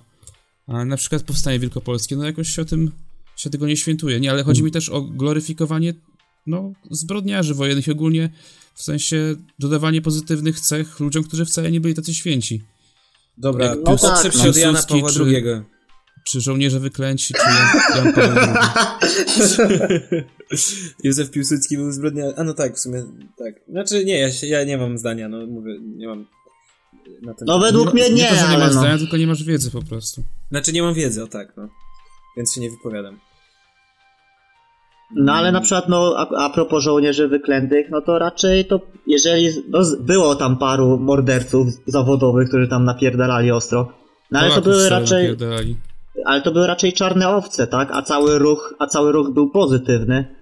A 0.67 0.85
na 0.85 0.97
przykład 0.97 1.23
powstanie 1.23 1.59
wielkopolskie, 1.59 2.15
no 2.15 2.25
jakoś 2.25 2.49
się 2.49 2.61
o 2.61 2.65
tym 2.65 2.91
się 3.35 3.49
tego 3.49 3.67
nie 3.67 3.77
świętuje. 3.77 4.19
Nie, 4.19 4.31
ale 4.31 4.43
chodzi 4.43 4.63
mi 4.63 4.71
też 4.71 4.89
o 4.89 5.01
gloryfikowanie 5.01 5.93
no, 6.47 6.73
zbrodniarzy 6.91 7.53
wojennych 7.53 7.89
ogólnie 7.89 8.29
w 8.75 8.83
sensie 8.83 9.35
dodawanie 9.59 10.01
pozytywnych 10.01 10.59
cech 10.59 10.99
ludziom, 10.99 11.23
którzy 11.23 11.45
wcale 11.45 11.71
nie 11.71 11.81
byli 11.81 11.93
tacy 11.93 12.13
święci. 12.13 12.63
Dobra, 13.37 13.65
Jak 13.65 13.79
no 13.85 13.97
tak, 13.97 14.21
szybciej 14.21 14.49
od 14.49 14.57
Jana 14.57 14.83
Pawła 14.83 15.09
II. 15.19 15.43
Czy 15.43 15.74
żołnierze 16.33 16.79
wyklęci, 16.79 17.33
czy 17.33 17.41
Jan, 17.49 18.05
Jan 18.05 18.13
Paweł 18.13 18.55
II. 19.59 20.23
Józef 21.03 21.31
Piłsudski 21.31 21.77
był 21.77 21.91
zbrodniarzem. 21.91 22.33
A 22.37 22.43
no 22.43 22.53
tak, 22.53 22.75
w 22.75 22.79
sumie 22.79 23.03
tak. 23.37 23.53
Znaczy 23.69 24.05
nie, 24.05 24.19
ja, 24.19 24.31
się, 24.31 24.47
ja 24.47 24.63
nie 24.63 24.77
mam 24.77 24.97
zdania, 24.97 25.29
no 25.29 25.45
mówię, 25.47 25.79
nie 25.97 26.07
mam 26.07 26.25
na 27.21 27.33
ten 27.33 27.45
No 27.47 27.59
według 27.59 27.93
mnie 27.93 28.09
nie 28.09 28.15
nie, 28.15 28.29
to, 28.29 28.35
że 28.35 28.41
nie 28.41 28.47
ale 28.47 28.57
masz 28.57 28.73
no. 28.73 28.79
zdania, 28.79 28.97
tylko 28.97 29.17
nie 29.17 29.27
masz 29.27 29.43
wiedzy 29.43 29.71
po 29.71 29.81
prostu. 29.81 30.23
Znaczy 30.51 30.73
nie 30.73 30.83
mam 30.83 30.93
wiedzy, 30.93 31.23
o 31.23 31.27
tak, 31.27 31.53
no. 31.57 31.69
Więc 32.37 32.53
się 32.53 32.61
nie 32.61 32.69
wypowiadam. 32.69 33.19
No 35.15 35.33
ale 35.33 35.51
na 35.51 35.61
przykład, 35.61 35.89
no 35.89 36.13
a, 36.17 36.45
a 36.45 36.49
propos 36.49 36.83
żołnierzy 36.83 37.27
wyklętych, 37.27 37.87
no 37.89 38.01
to 38.01 38.19
raczej 38.19 38.65
to, 38.65 38.79
jeżeli, 39.07 39.49
no 39.69 39.79
było 39.99 40.35
tam 40.35 40.57
paru 40.57 40.99
morderców 40.99 41.67
zawodowych, 41.87 42.47
którzy 42.47 42.67
tam 42.67 42.85
napierdalali 42.85 43.51
ostro, 43.51 43.93
no 44.31 44.39
ale 44.39 44.49
to 44.49 44.55
Polaków 44.55 44.73
były 44.73 44.85
wcale 44.85 44.99
raczej, 44.99 45.23
napierdalali. 45.23 45.75
Ale 46.25 46.41
to 46.41 46.51
były 46.51 46.67
raczej 46.67 46.93
czarne 46.93 47.29
owce, 47.29 47.67
tak, 47.67 47.89
a 47.91 48.01
cały 48.01 48.39
ruch, 48.39 48.75
a 48.79 48.87
cały 48.87 49.11
ruch 49.11 49.33
był 49.33 49.49
pozytywny, 49.49 50.35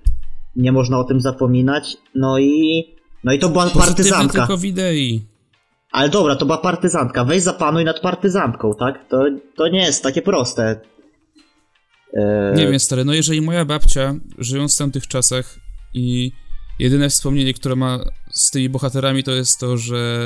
nie 0.56 0.72
można 0.72 1.00
o 1.00 1.04
tym 1.04 1.22
zapominać, 1.22 1.98
no 2.16 2.40
i, 2.40 2.84
no 3.24 3.34
i 3.34 3.40
to 3.40 3.50
była 3.50 3.64
Pozytywne 3.64 3.88
partyzantka, 3.88 4.40
tylko 4.40 4.58
w 4.58 4.66
idei. 4.66 5.26
ale 5.92 6.10
dobra, 6.10 6.36
to 6.36 6.46
była 6.46 6.58
partyzantka, 6.58 7.26
weź 7.26 7.42
zapanuj 7.44 7.86
nad 7.86 8.00
partyzantką, 8.00 8.74
tak, 8.80 9.10
to, 9.10 9.24
to 9.56 9.68
nie 9.68 9.80
jest 9.82 10.04
takie 10.04 10.22
proste. 10.22 10.82
E, 12.14 12.54
Nie 12.56 12.68
wiem, 12.68 12.80
stary, 12.80 13.06
no 13.06 13.14
jeżeli 13.14 13.42
moja 13.42 13.66
babcia, 13.66 14.16
żyjąc 14.38 14.76
w 14.76 14.78
tamtych 14.78 15.08
czasach 15.08 15.56
i 15.94 16.32
jedyne 16.80 17.10
wspomnienie, 17.10 17.54
które 17.54 17.76
ma 17.76 18.00
z 18.32 18.52
tymi 18.52 18.70
bohaterami, 18.70 19.24
to 19.24 19.32
jest 19.32 19.60
to, 19.60 19.78
że 19.78 20.22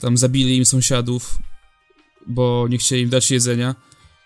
tam 0.00 0.16
zabili 0.16 0.56
im 0.56 0.64
sąsiadów, 0.64 1.38
bo 2.26 2.66
nie 2.70 2.78
chcieli 2.78 3.02
im 3.02 3.08
dać 3.08 3.30
jedzenia 3.30 3.74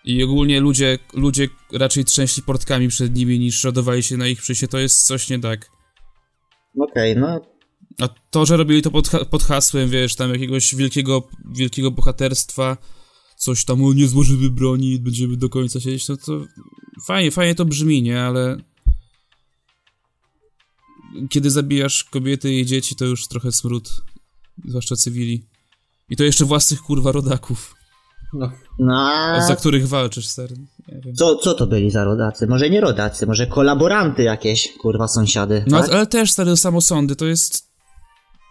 i 0.07 0.23
ogólnie 0.23 0.59
ludzie, 0.59 0.99
ludzie 1.13 1.47
raczej 1.71 2.05
trzęśli 2.05 2.43
portkami 2.43 2.87
przed 2.87 3.15
nimi 3.15 3.39
niż 3.39 3.63
radowali 3.63 4.03
się 4.03 4.17
na 4.17 4.27
ich 4.27 4.41
przyjście, 4.41 4.67
to 4.67 4.77
jest 4.77 5.07
coś 5.07 5.29
nie 5.29 5.39
tak. 5.39 5.71
Okej, 6.79 7.17
no 7.17 7.41
A 8.01 8.07
to, 8.07 8.45
że 8.45 8.57
robili 8.57 8.81
to 8.81 8.91
pod, 8.91 9.09
pod 9.29 9.43
hasłem, 9.43 9.89
wiesz, 9.89 10.15
tam 10.15 10.31
jakiegoś 10.31 10.75
wielkiego, 10.75 11.27
wielkiego 11.51 11.91
bohaterstwa, 11.91 12.77
coś 13.37 13.65
tam, 13.65 13.83
o 13.83 13.93
nie 13.93 14.07
złożymy 14.07 14.49
broni, 14.49 14.99
będziemy 14.99 15.37
do 15.37 15.49
końca 15.49 15.79
siedzieć, 15.79 16.07
no 16.07 16.17
to 16.17 16.45
fajnie, 17.05 17.31
fajnie 17.31 17.55
to 17.55 17.65
brzmi, 17.65 18.01
nie, 18.01 18.21
ale 18.21 18.57
kiedy 21.29 21.51
zabijasz 21.51 22.03
kobiety 22.03 22.53
i 22.53 22.65
dzieci, 22.65 22.95
to 22.95 23.05
już 23.05 23.27
trochę 23.27 23.51
smród, 23.51 24.01
zwłaszcza 24.65 24.95
cywili. 24.95 25.45
I 26.09 26.15
to 26.15 26.23
jeszcze 26.23 26.45
własnych, 26.45 26.81
kurwa, 26.81 27.11
rodaków, 27.11 27.76
No. 28.33 28.51
no 28.79 29.09
a... 29.11 29.41
za 29.47 29.55
których 29.55 29.87
walczysz, 29.87 30.27
wiem. 30.37 31.15
Co, 31.15 31.35
co 31.35 31.53
to 31.53 31.67
byli 31.67 31.91
za 31.91 32.03
rodacy? 32.03 32.47
Może 32.47 32.69
nie 32.69 32.81
rodacy, 32.81 33.27
może 33.27 33.47
kolaboranty 33.47 34.23
jakieś, 34.23 34.73
kurwa, 34.81 35.07
sąsiady. 35.07 35.63
No, 35.67 35.81
tak? 35.81 35.91
ale 35.91 36.05
też, 36.07 36.31
stary, 36.31 36.57
samosądy, 36.57 37.15
to 37.15 37.25
jest... 37.25 37.67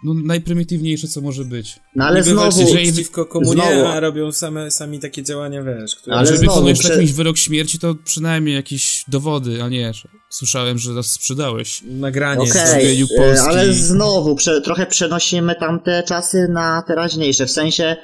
no, 0.05 0.15
najprymitywniejsze, 0.15 1.09
co 1.09 1.21
może 1.21 1.45
być. 1.45 1.81
No 1.97 2.05
ale 2.05 2.21
Niby 2.21 2.31
znowu, 2.31 2.43
walczyć 2.43 2.61
jeżeli- 2.61 2.93
przeciwko 2.93 3.27
komunie, 3.27 3.63
znowu- 3.63 3.87
a 3.87 4.01
robią 4.01 4.33
same, 4.33 4.71
sami 4.71 5.01
takie 5.01 5.23
działania, 5.23 5.63
wiesz, 5.63 5.97
które... 5.97 6.17
Ale 6.17 6.27
Żeby 6.27 6.39
znowu, 6.39 6.61
komuś 6.61 6.79
prze- 6.79 6.99
mieć 6.99 7.13
wyrok 7.13 7.37
śmierci, 7.39 7.79
to 7.79 7.95
przynajmniej 8.05 8.55
jakieś 8.55 9.05
dowody, 9.09 9.63
a 9.63 9.69
nie, 9.69 9.95
że 9.95 10.09
słyszałem, 10.31 10.79
że 10.79 10.93
nas 10.93 11.07
sprzedałeś. 11.07 11.83
Nagranie. 11.91 12.51
Okej, 12.51 12.67
zgubieniu 12.67 13.07
e, 13.15 13.17
Polski. 13.17 13.47
ale 13.49 13.73
znowu 13.73 14.35
prze, 14.37 14.61
trochę 14.61 14.87
przenosimy 14.87 15.55
tamte 15.55 16.03
czasy 16.03 16.49
na 16.49 16.83
teraźniejsze, 16.83 17.47
w 17.47 17.51
sensie, 17.51 17.97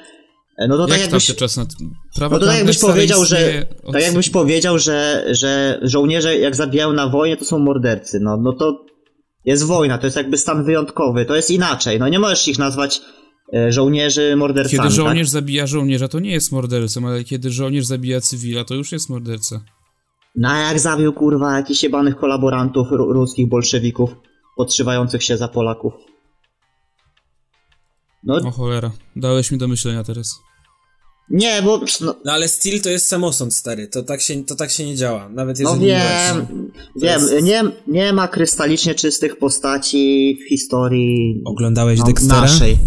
no 0.67 0.77
to 0.77 0.87
tak 0.87 0.97
Jak 0.99 1.07
tam 1.09 1.19
jakbyś, 1.19 1.35
czas 1.35 1.57
na... 1.57 1.65
Prawo 2.15 2.35
no 2.35 2.39
to 2.39 2.45
tak 2.45 2.57
jakbyś 2.57 2.79
powiedział, 2.79 3.25
że, 3.25 3.65
od- 3.83 3.93
tak 3.93 4.01
jakbyś 4.03 4.29
powiedział, 4.29 4.79
że, 4.79 5.25
że 5.31 5.79
żołnierze 5.81 6.37
jak 6.37 6.55
zabijają 6.55 6.93
na 6.93 7.07
wojnie, 7.09 7.37
to 7.37 7.45
są 7.45 7.59
mordercy, 7.59 8.19
no, 8.19 8.37
no 8.37 8.53
to 8.53 8.85
jest 9.45 9.63
wojna, 9.63 9.97
to 9.97 10.07
jest 10.07 10.17
jakby 10.17 10.37
stan 10.37 10.63
wyjątkowy, 10.63 11.25
to 11.25 11.35
jest 11.35 11.49
inaczej, 11.51 11.99
no 11.99 12.09
nie 12.09 12.19
możesz 12.19 12.47
ich 12.47 12.59
nazwać 12.59 13.01
e, 13.53 13.71
żołnierzy 13.71 14.35
mordercami, 14.35 14.77
Kiedy 14.83 14.95
żołnierz 14.95 15.27
tak? 15.27 15.31
zabija 15.33 15.67
żołnierza, 15.67 16.07
to 16.07 16.19
nie 16.19 16.31
jest 16.31 16.51
mordercą, 16.51 17.07
ale 17.07 17.23
kiedy 17.23 17.51
żołnierz 17.51 17.85
zabija 17.85 18.21
cywila, 18.21 18.63
to 18.63 18.75
już 18.75 18.91
jest 18.91 19.09
morderca. 19.09 19.61
No 20.35 20.49
a 20.49 20.57
jak 20.59 20.79
zabił 20.79 21.13
kurwa 21.13 21.57
jakichś 21.57 21.83
jebanych 21.83 22.15
kolaborantów 22.15 22.87
ru- 22.91 23.13
ruskich 23.13 23.49
bolszewików, 23.49 24.09
podszywających 24.57 25.23
się 25.23 25.37
za 25.37 25.47
Polaków. 25.47 25.93
No 28.25 28.35
O 28.35 28.51
cholera, 28.51 28.91
dałeś 29.15 29.51
mi 29.51 29.57
do 29.57 29.67
myślenia 29.67 30.03
teraz. 30.03 30.39
nie, 31.29 31.61
bo 31.61 31.81
no, 32.01 32.15
No 32.25 32.31
ale 32.31 32.47
Steel 32.47 32.81
to 32.81 32.89
jest 32.89 33.05
samosąd, 33.07 33.53
stary, 33.55 33.87
to 33.87 34.03
tak 34.03 34.21
się, 34.21 34.43
to 34.43 34.55
tak 34.55 34.71
się 34.71 34.85
nie 34.85 34.95
działa, 34.95 35.29
nawet 35.29 35.59
No 35.59 35.69
jeżeli... 35.69 35.85
wiem, 35.87 36.47
wiem, 37.01 37.21
jest- 37.21 37.43
nie, 37.43 37.63
nie 37.87 38.13
ma 38.13 38.27
krystalicznie 38.27 38.95
czystych 38.95 39.37
postaci 39.37 40.37
w 40.45 40.49
historii 40.49 41.41
Oglądałeś 41.45 41.99
no, 41.99 42.05
Dextera? 42.05 42.41
naszej. 42.41 42.77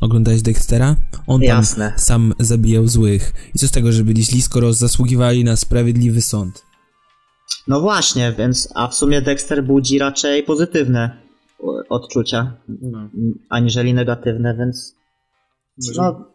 Oglądałeś 0.00 0.42
Dextera? 0.42 0.96
On 1.26 1.40
tam 1.40 1.48
Jasne. 1.48 1.92
sam 1.96 2.34
zabijał 2.40 2.88
złych. 2.88 3.32
I 3.54 3.58
co 3.58 3.68
z 3.68 3.70
tego, 3.70 3.92
że 3.92 4.04
byli 4.04 4.24
źli, 4.24 4.42
skoro 4.42 4.72
zasługiwali 4.72 5.44
na 5.44 5.56
sprawiedliwy 5.56 6.22
sąd? 6.22 6.62
No 7.68 7.80
właśnie, 7.80 8.34
więc, 8.38 8.68
a 8.74 8.88
w 8.88 8.94
sumie 8.94 9.22
Dexter 9.22 9.64
budzi 9.64 9.98
raczej 9.98 10.42
pozytywne 10.42 11.23
odczucia, 11.88 12.56
No. 12.68 13.10
aniżeli 13.48 13.94
negatywne, 13.94 14.56
więc 14.58 14.94
no, 15.96 16.30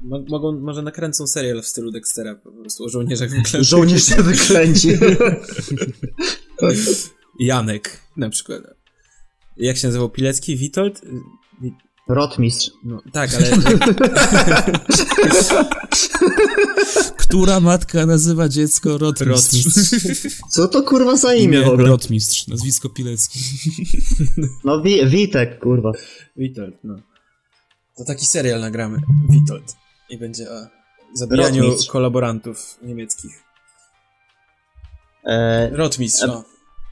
Mo- 0.00 0.24
Mogą, 0.28 0.52
może 0.60 0.82
nakręcą 0.82 1.26
serial 1.26 1.62
w 1.62 1.66
stylu 1.66 1.90
Dextera, 1.90 2.34
po 2.34 2.52
prostu 2.52 2.84
o 2.84 2.88
żołnierzach 2.88 3.30
wyklętych. 3.36 3.62
żołnierz 3.62 4.04
się 4.04 4.22
wyklęci. 4.22 4.88
Janek, 7.40 7.98
na 8.16 8.30
przykład. 8.30 8.62
Jak 9.56 9.76
się 9.76 9.88
nazywał 9.88 10.10
Pilecki? 10.10 10.56
Witold? 10.56 11.02
Rotmistrz. 12.08 12.70
No, 12.84 13.02
tak, 13.12 13.30
ale... 13.34 13.50
Która 17.16 17.60
matka 17.60 18.06
nazywa 18.06 18.48
dziecko 18.48 18.98
rotmistrz? 18.98 19.56
Co 20.50 20.68
to 20.68 20.82
kurwa 20.82 21.16
za 21.16 21.34
imię 21.34 21.62
w 21.62 21.68
ogóle? 21.68 21.88
Rotmistrz, 21.88 22.48
nazwisko 22.48 22.88
Pilecki. 22.88 23.38
No 24.64 24.82
Wi 24.82 25.06
Witek, 25.06 25.58
kurwa. 25.58 25.92
Witold, 26.36 26.74
no. 26.84 26.96
To 27.96 28.04
taki 28.04 28.26
serial 28.26 28.60
nagramy. 28.60 28.98
Witold. 29.28 29.76
I 30.10 30.18
będzie 30.18 30.50
o 30.50 30.66
zabijaniu 31.14 31.62
Rotmistrz. 31.62 31.90
kolaborantów 31.90 32.78
niemieckich. 32.82 33.42
E, 35.24 35.70
Rotmistrz, 35.76 36.26
no. 36.26 36.44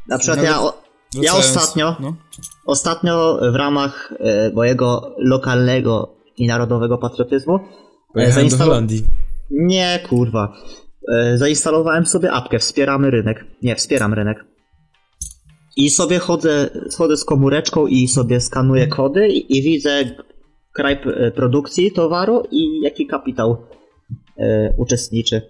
na 0.08 0.18
przykład 0.18 0.42
ja, 0.42 0.60
o, 0.60 0.82
ja 1.14 1.20
Wracając- 1.32 1.56
ostatnio, 1.56 1.96
No. 2.00 2.14
ostatnio 2.66 3.38
w 3.52 3.54
ramach 3.54 4.12
e, 4.20 4.50
mojego 4.54 5.14
lokalnego 5.18 6.16
i 6.36 6.46
narodowego 6.46 6.98
patriotyzmu 6.98 7.58
Pojechałem 8.14 8.48
do 8.48 8.56
zainstalo- 8.56 8.68
Holandii. 8.68 9.02
Nie, 9.50 10.00
kurwa. 10.08 10.56
E, 11.12 11.38
Zainstalowałem 11.38 12.06
sobie 12.06 12.32
apkę 12.32 12.58
Wspieramy 12.58 13.10
rynek. 13.10 13.44
Nie, 13.62 13.76
wspieram 13.76 14.14
rynek. 14.14 14.44
I 15.76 15.90
sobie 15.90 16.18
chodzę, 16.18 16.70
chodzę 16.96 17.16
z 17.16 17.24
komóreczką 17.24 17.86
i 17.86 18.08
sobie 18.08 18.40
skanuję 18.40 18.86
kody 18.86 19.28
i, 19.28 19.58
i 19.58 19.62
widzę 19.62 20.04
kraj 20.72 21.00
produkcji 21.34 21.92
towaru 21.92 22.42
i 22.50 22.80
jaki 22.80 23.06
kapitał 23.06 23.56
e, 24.38 24.74
uczestniczy. 24.78 25.42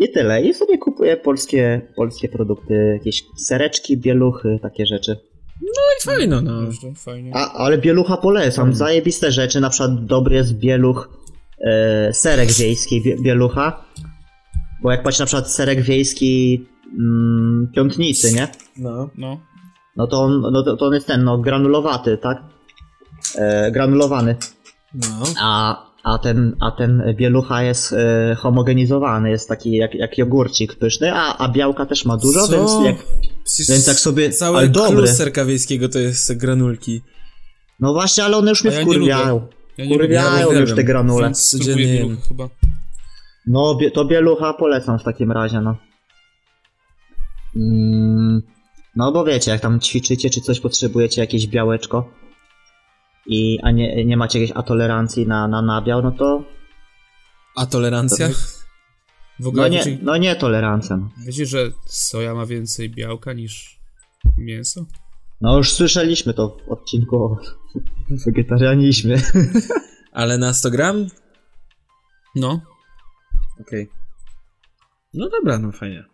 I 0.00 0.12
tyle. 0.12 0.42
I 0.42 0.54
sobie 0.54 0.78
kupuję 0.78 1.16
polskie, 1.16 1.80
polskie 1.96 2.28
produkty, 2.28 2.74
jakieś 2.98 3.24
sereczki, 3.36 3.96
bieluchy, 3.96 4.58
takie 4.62 4.86
rzeczy. 4.86 5.16
I 5.62 6.02
fajno, 6.02 6.42
no. 6.42 6.62
Dobrze, 6.62 6.94
fajnie. 6.94 7.32
A, 7.34 7.52
ale 7.52 7.78
bielucha 7.78 8.16
polecam. 8.16 8.74
Zajebiste 8.74 9.32
rzeczy, 9.32 9.60
na 9.60 9.70
przykład 9.70 10.04
dobry 10.04 10.36
jest 10.36 10.52
bieluch, 10.52 11.08
e, 11.60 12.12
serek 12.12 12.52
wiejski 12.52 13.02
bie, 13.02 13.16
bielucha. 13.22 13.84
Bo 14.82 14.90
jak 14.90 15.02
patrz 15.02 15.18
na 15.18 15.26
przykład 15.26 15.50
serek 15.50 15.80
wiejski 15.80 16.64
mm, 16.98 17.72
piątnicy, 17.74 18.32
nie? 18.32 18.48
No. 18.76 19.10
No. 19.18 19.40
No 19.96 20.06
to 20.06 20.22
on, 20.22 20.40
no 20.40 20.62
to, 20.62 20.76
to 20.76 20.86
on 20.86 20.94
jest 20.94 21.06
ten, 21.06 21.24
no 21.24 21.38
granulowaty, 21.38 22.18
tak? 22.18 22.42
E, 23.36 23.70
granulowany. 23.70 24.36
No. 24.94 25.22
A, 25.40 25.89
a, 26.04 26.18
ten, 26.18 26.56
a 26.60 26.70
ten 26.70 27.02
bielucha 27.16 27.62
jest 27.62 27.92
e, 27.92 28.34
homogenizowany, 28.38 29.30
jest 29.30 29.48
taki 29.48 29.72
jak, 29.72 29.94
jak 29.94 30.18
jogurcik 30.18 30.74
pyszny, 30.74 31.12
a, 31.14 31.36
a 31.38 31.48
białka 31.48 31.86
też 31.86 32.04
ma 32.04 32.16
dużo, 32.16 32.46
Co? 32.46 32.52
więc 32.56 32.70
jak... 32.86 33.06
Przecież 33.44 33.68
Więc 33.68 33.86
tak 33.86 33.96
sobie- 33.96 34.30
Cały 34.30 34.58
ale 34.58 34.68
dobre. 34.68 34.96
klus 34.98 35.10
serka 35.10 35.44
wiejskiego 35.44 35.88
to 35.88 35.98
jest 35.98 36.36
granulki. 36.36 37.02
No 37.80 37.92
właśnie, 37.92 38.24
ale 38.24 38.36
one 38.36 38.50
już 38.50 38.64
mnie 38.64 38.72
ja 38.72 38.78
nie 38.78 38.84
wkurwiają. 38.84 39.48
Ja 39.78 39.84
Wkurwiają 39.86 40.46
lubię, 40.46 40.60
już 40.60 40.74
te 40.74 40.84
granule. 40.84 41.24
więc 41.26 41.50
codziennie 41.50 41.84
bieluch 41.84 42.28
chyba. 42.28 42.48
No, 43.46 43.74
bie, 43.74 43.90
to 43.90 44.04
bielucha 44.04 44.52
polecam 44.52 44.98
w 44.98 45.02
takim 45.04 45.32
razie, 45.32 45.60
no. 45.60 45.76
Mm, 47.56 48.42
no 48.96 49.12
bo 49.12 49.24
wiecie, 49.24 49.50
jak 49.50 49.60
tam 49.60 49.80
ćwiczycie, 49.80 50.30
czy 50.30 50.40
coś 50.40 50.60
potrzebujecie, 50.60 51.20
jakieś 51.20 51.46
białeczko, 51.46 52.10
i, 53.30 53.58
a 53.62 53.70
nie, 53.70 54.04
nie 54.04 54.16
macie 54.16 54.40
jakiejś 54.40 54.56
atolerancji 54.58 55.26
na, 55.26 55.48
na 55.48 55.62
nabiał, 55.62 56.02
no 56.02 56.12
to 56.12 56.44
A 57.56 57.66
tolerancja? 57.66 58.28
W 59.40 59.46
ogóle 59.46 59.62
no 59.62 59.68
nie, 59.68 59.78
wiecie, 59.78 59.98
no 60.02 60.16
nie 60.16 60.36
tolerancją. 60.36 61.08
wiecie, 61.26 61.46
że 61.46 61.70
soja 61.86 62.34
ma 62.34 62.46
więcej 62.46 62.90
białka 62.90 63.32
niż 63.32 63.80
mięso? 64.38 64.84
No 65.40 65.56
już 65.56 65.72
słyszeliśmy 65.72 66.34
to 66.34 66.56
w 66.66 66.72
odcinku 66.72 67.16
o 67.16 67.36
wegetarianizmie. 68.26 69.22
Ale 70.12 70.38
na 70.38 70.54
100 70.54 70.70
gram? 70.70 71.06
No, 72.36 72.60
Okej. 73.60 73.88
No 75.14 75.28
dobra, 75.28 75.58
no 75.58 75.72
fajnie. 75.72 76.04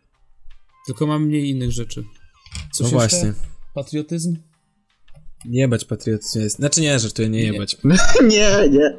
tylko 0.86 1.06
mam 1.06 1.24
mniej 1.24 1.50
innych 1.50 1.72
rzeczy. 1.72 2.04
Coś 2.72 2.92
no 2.92 2.98
właśnie. 2.98 3.34
Patriotyzm? 3.74 4.36
Jebać 5.44 5.84
patriotyzm 5.84 6.40
jest. 6.40 6.56
Znaczy 6.56 6.80
nie, 6.80 6.98
żartuję, 6.98 7.28
nie 7.28 7.38
Nie. 7.42 7.52
jebać. 7.52 7.76
nie, 8.22 8.28
nie. 8.70 8.96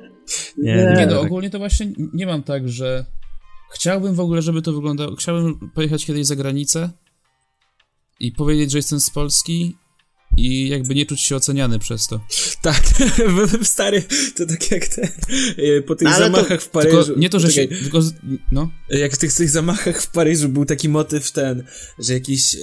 Nie, 0.58 0.76
Nie 0.76 0.94
Nie, 0.98 1.06
no, 1.10 1.16
tak. 1.16 1.26
ogólnie 1.26 1.50
to 1.50 1.60
właśnie 1.60 1.92
nie 2.14 2.26
mam 2.26 2.44
tak, 2.44 2.70
że 2.70 3.06
chciałbym 3.74 4.16
w 4.16 4.20
ogóle, 4.20 4.42
żeby 4.42 4.62
to 4.62 4.74
wyglądało, 4.74 5.16
chciałbym 5.16 5.72
pojechać 5.76 6.06
kiedyś 6.06 6.26
za 6.26 6.36
granicę 6.36 6.90
i 8.20 8.32
powiedzieć, 8.32 8.72
że 8.72 8.78
jestem 8.78 9.00
z 9.00 9.10
Polski 9.10 9.76
i 10.38 10.70
jakby 10.70 10.96
nie 10.96 11.06
czuć 11.06 11.22
się 11.22 11.36
oceniany 11.36 11.80
przez 11.80 12.08
to. 12.08 12.22
Tak, 12.62 12.82
stary, 13.64 14.04
to 14.38 14.46
tak 14.46 14.72
jak 14.72 14.88
te, 14.88 15.02
e, 15.58 15.82
po 15.82 15.96
tych 15.96 16.08
Ale 16.08 16.18
to- 16.18 16.24
zamachach 16.24 16.62
w 16.62 16.70
Paryżu. 16.70 17.04
Tylko 17.06 17.20
nie 17.20 17.30
to, 17.30 17.40
że 17.40 17.52
się, 17.52 17.68
tylko, 17.68 18.00
no, 18.52 18.70
Jak 18.90 19.14
w 19.14 19.18
tych, 19.18 19.34
tych 19.34 19.50
zamachach 19.50 20.02
w 20.02 20.12
Paryżu 20.12 20.50
był 20.50 20.66
taki 20.66 20.90
motyw 20.90 21.32
ten, 21.32 21.64
że 22.00 22.14
jakiś 22.14 22.56
e, 22.56 22.60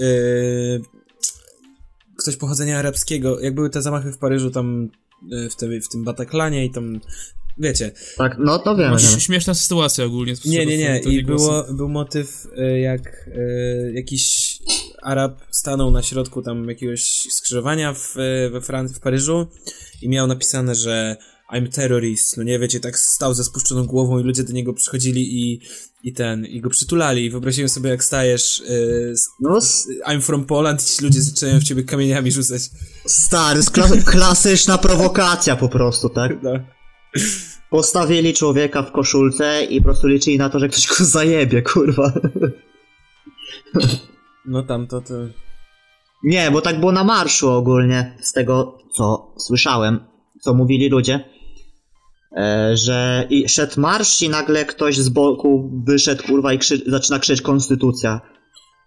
ktoś 2.25 2.37
pochodzenia 2.37 2.79
arabskiego, 2.79 3.41
jak 3.41 3.55
były 3.55 3.71
te 3.71 3.83
zamachy 3.83 4.13
w 4.13 4.19
Paryżu 4.19 4.51
tam 4.51 4.89
e, 5.33 5.51
w, 5.51 5.57
te, 5.57 5.81
w 5.81 5.89
tym 5.89 6.05
Bataclanie 6.05 6.67
i 6.67 6.71
tam, 6.71 7.01
wiecie, 7.59 7.91
Tak, 8.17 8.37
no 8.39 8.59
to 8.59 8.77
wiem. 8.77 8.91
no 8.91 8.99
śmieszna 8.99 9.55
sytuacja 9.55 10.05
ogólnie. 10.05 10.35
Nie, 10.45 10.67
nie, 10.67 10.79
nie. 10.79 10.99
I 10.99 11.25
było, 11.25 11.65
był 11.73 11.89
motyw, 11.89 12.47
e, 12.57 12.81
jak 12.81 13.31
e, 13.35 13.93
jakiś 13.93 14.55
Arab 15.03 15.41
stanął 15.51 15.91
na 15.91 16.03
środku 16.03 16.43
tam 16.43 16.69
jakiegoś 16.69 17.03
skrzyżowania 17.31 17.95
w, 17.95 18.15
we 18.53 18.61
Francji, 18.61 18.97
w 18.97 19.01
Paryżu 19.01 19.47
i 20.03 20.09
miał 20.09 20.27
napisane, 20.27 20.75
że 20.75 21.17
I'm 21.53 21.69
terrorist, 21.75 22.37
no 22.37 22.43
nie 22.43 22.59
wiecie, 22.59 22.81
tak 22.81 22.99
stał 22.99 23.35
ze 23.35 23.45
spuszczoną 23.45 23.87
głową 23.87 24.19
i 24.19 24.23
ludzie 24.23 24.45
do 24.45 24.53
niego 24.53 24.73
przychodzili 24.73 25.41
i, 25.41 25.61
i 26.03 26.13
ten, 26.13 26.47
i 26.47 26.61
go 26.61 26.71
przytulali 26.71 27.25
i 27.25 27.31
wyobraziłem 27.31 27.69
sobie, 27.69 27.91
jak 27.91 28.05
stajesz 28.05 28.63
z, 29.13 29.27
No 29.41 29.57
s- 29.59 29.89
I'm 30.09 30.21
from 30.21 30.45
Poland 30.45 30.83
i 30.83 30.87
ci 30.87 31.05
ludzie 31.05 31.23
zaczynają 31.23 31.61
w 31.61 31.65
ciebie 31.65 31.83
kamieniami 31.85 32.33
rzucać. 32.33 32.63
stary, 33.07 33.61
klasyczna 34.05 34.79
prowokacja 34.79 35.57
po 35.57 35.69
prostu, 35.69 36.09
tak? 36.09 36.43
No. 36.43 36.51
Postawili 37.71 38.35
człowieka 38.35 38.83
w 38.83 38.93
koszulce 38.93 39.65
i 39.65 39.79
po 39.81 39.85
prostu 39.85 40.07
liczyli 40.07 40.39
na 40.39 40.51
to, 40.51 40.59
że 40.59 40.69
ktoś 40.69 40.87
go 40.87 40.95
zajebie, 41.19 41.63
kurwa. 41.63 42.13
No 44.47 44.63
tam 44.63 44.87
to, 44.87 45.01
to... 45.01 45.15
Nie, 46.25 46.51
bo 46.51 46.61
tak 46.61 46.81
było 46.81 46.93
na 46.93 47.05
marszu 47.05 47.51
ogólnie, 47.51 48.17
z 48.23 48.33
tego 48.33 48.79
co 48.97 49.35
słyszałem, 49.39 50.01
co 50.41 50.55
mówili 50.55 50.89
ludzie, 50.89 51.25
że 52.75 53.27
i 53.31 53.49
szedł 53.49 53.81
marsz 53.81 54.23
i 54.23 54.29
nagle 54.29 54.65
ktoś 54.65 54.97
z 54.97 55.09
boku 55.09 55.71
wyszedł 55.87 56.23
kurwa 56.27 56.53
i 56.53 56.59
krzy 56.59 56.83
zaczyna 56.87 57.19
krzyczeć 57.19 57.43
konstytucja. 57.43 58.21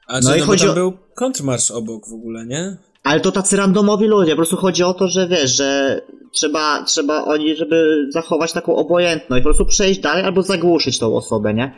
A 0.07 0.19
No 0.19 0.29
czy 0.31 0.37
i 0.37 0.39
no, 0.39 0.45
chodzi 0.45 0.65
bo 0.67 0.73
tam 0.73 0.83
o- 0.83 0.91
był 0.91 0.93
kontrmarsz 1.15 1.71
obok 1.71 2.09
w 2.09 2.13
ogóle, 2.13 2.45
nie? 2.45 2.77
Ale 3.03 3.19
to 3.19 3.31
tacy 3.31 3.57
randomowi 3.57 4.05
ludzie, 4.07 4.31
po 4.31 4.35
prostu 4.35 4.55
chodzi 4.57 4.83
o 4.83 4.93
to, 4.93 5.07
że 5.07 5.27
wiesz, 5.27 5.55
że 5.55 6.01
trzeba, 6.31 6.83
trzeba 6.83 7.23
oni, 7.25 7.55
żeby 7.55 8.07
zachować 8.09 8.53
taką 8.53 8.75
obojętność, 8.75 9.43
po 9.43 9.47
prostu 9.49 9.65
przejść 9.65 9.99
dalej 9.99 10.23
albo 10.23 10.41
zagłuszyć 10.41 10.99
tą 10.99 11.15
osobę, 11.15 11.53
nie? 11.53 11.75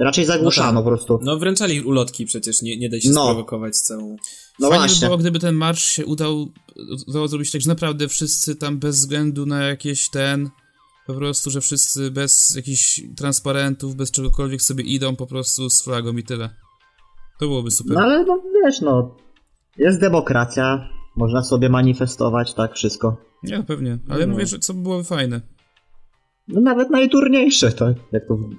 Raczej 0.00 0.24
zagłuszano 0.24 0.72
No 0.72 0.78
tak. 0.80 0.84
po 0.84 0.90
prostu. 0.90 1.18
No 1.22 1.38
wręczali 1.38 1.80
ulotki 1.80 2.26
przecież, 2.26 2.62
nie, 2.62 2.76
nie 2.76 2.88
daj 2.88 3.00
się 3.00 3.10
No. 3.10 3.22
sprowokować 3.24 3.76
całą... 3.76 4.16
No 4.58 4.68
Fajnie 4.68 4.82
by 4.82 4.88
właśnie. 4.88 5.06
było, 5.06 5.18
gdyby 5.18 5.38
ten 5.38 5.54
marsz 5.54 5.84
się 5.84 6.06
udał, 6.06 6.46
udało 7.08 7.28
zrobić 7.28 7.50
tak, 7.52 7.60
że 7.60 7.68
naprawdę 7.68 8.08
wszyscy 8.08 8.56
tam 8.56 8.78
bez 8.78 8.96
względu 8.96 9.46
na 9.46 9.62
jakieś 9.62 10.08
ten, 10.10 10.50
po 11.06 11.14
prostu, 11.14 11.50
że 11.50 11.60
wszyscy 11.60 12.10
bez 12.10 12.56
jakichś 12.56 13.00
transparentów, 13.16 13.94
bez 13.94 14.10
czegokolwiek 14.10 14.62
sobie 14.62 14.84
idą 14.84 15.16
po 15.16 15.26
prostu 15.26 15.70
z 15.70 15.82
flagą 15.82 16.16
i 16.16 16.22
tyle. 16.22 16.50
To 17.40 17.46
byłoby 17.46 17.70
super. 17.70 17.96
No 17.96 18.02
ale 18.02 18.24
no 18.24 18.42
wiesz, 18.64 18.80
no, 18.80 19.16
jest 19.76 20.00
demokracja, 20.00 20.88
można 21.16 21.42
sobie 21.42 21.68
manifestować, 21.68 22.54
tak, 22.54 22.74
wszystko. 22.74 23.16
Nie, 23.42 23.58
no 23.58 23.64
pewnie, 23.64 23.98
ale 24.08 24.26
No. 24.26 24.32
mówię, 24.32 24.46
że 24.46 24.58
co 24.58 24.74
by 24.74 24.82
byłoby 24.82 25.04
fajne. 25.04 25.40
No 26.48 26.60
nawet 26.60 26.90
najturniejsze, 26.90 27.72
tak, 27.72 27.96
jak 28.12 28.28
to 28.28 28.36
w, 28.36 28.50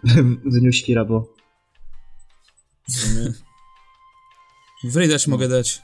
w 0.45 0.60
Dniu 0.60 0.72
Świra 0.72 1.06
było. 1.06 1.34
w 2.89 2.93
sumie. 2.93 3.34
Wryj 4.84 5.08
dać 5.10 5.28
mogę 5.28 5.48
dać. 5.48 5.82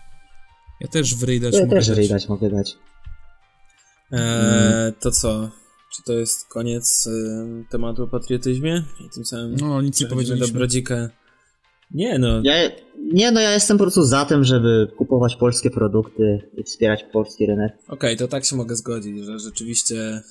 Ja 0.82 0.88
też 0.88 1.16
dać 1.16 1.54
Ja 1.54 1.60
mogę 1.62 1.76
też 1.76 1.88
dać. 1.88 1.98
rydać 1.98 2.30
mogę 2.30 2.50
dać. 2.50 2.78
Eee, 4.12 4.94
to 5.00 5.12
co? 5.12 5.50
Czy 5.96 6.04
to 6.04 6.14
jest 6.14 6.48
koniec 6.48 7.08
em, 7.08 7.66
tematu 7.70 8.04
o 8.04 8.08
patriotyzmie? 8.08 8.84
I 9.06 9.10
tym 9.10 9.26
samym 9.26 9.56
No, 9.56 9.82
nic 9.82 10.02
nie 10.02 10.08
powiedzieliśmy. 10.08 10.48
do 10.48 10.54
Brodzika. 10.54 11.10
Nie 11.92 12.20
no, 12.20 12.42
Ja, 12.44 12.54
nie 13.14 13.32
no, 13.32 13.40
ja 13.40 13.52
jestem 13.54 13.78
po 13.78 13.84
prostu 13.84 14.04
za 14.04 14.26
tym, 14.26 14.44
żeby 14.44 14.88
kupować 14.98 15.36
polskie 15.36 15.70
produkty 15.70 16.50
i 16.58 16.64
wspierać 16.64 17.04
polski 17.14 17.46
rynek. 17.46 17.74
Okej, 17.88 18.18
to 18.18 18.28
tak 18.28 18.46
się 18.46 18.56
mogę 18.56 18.76
zgodzić, 18.76 19.26
że 19.26 19.40
rzeczywiście 19.40 20.22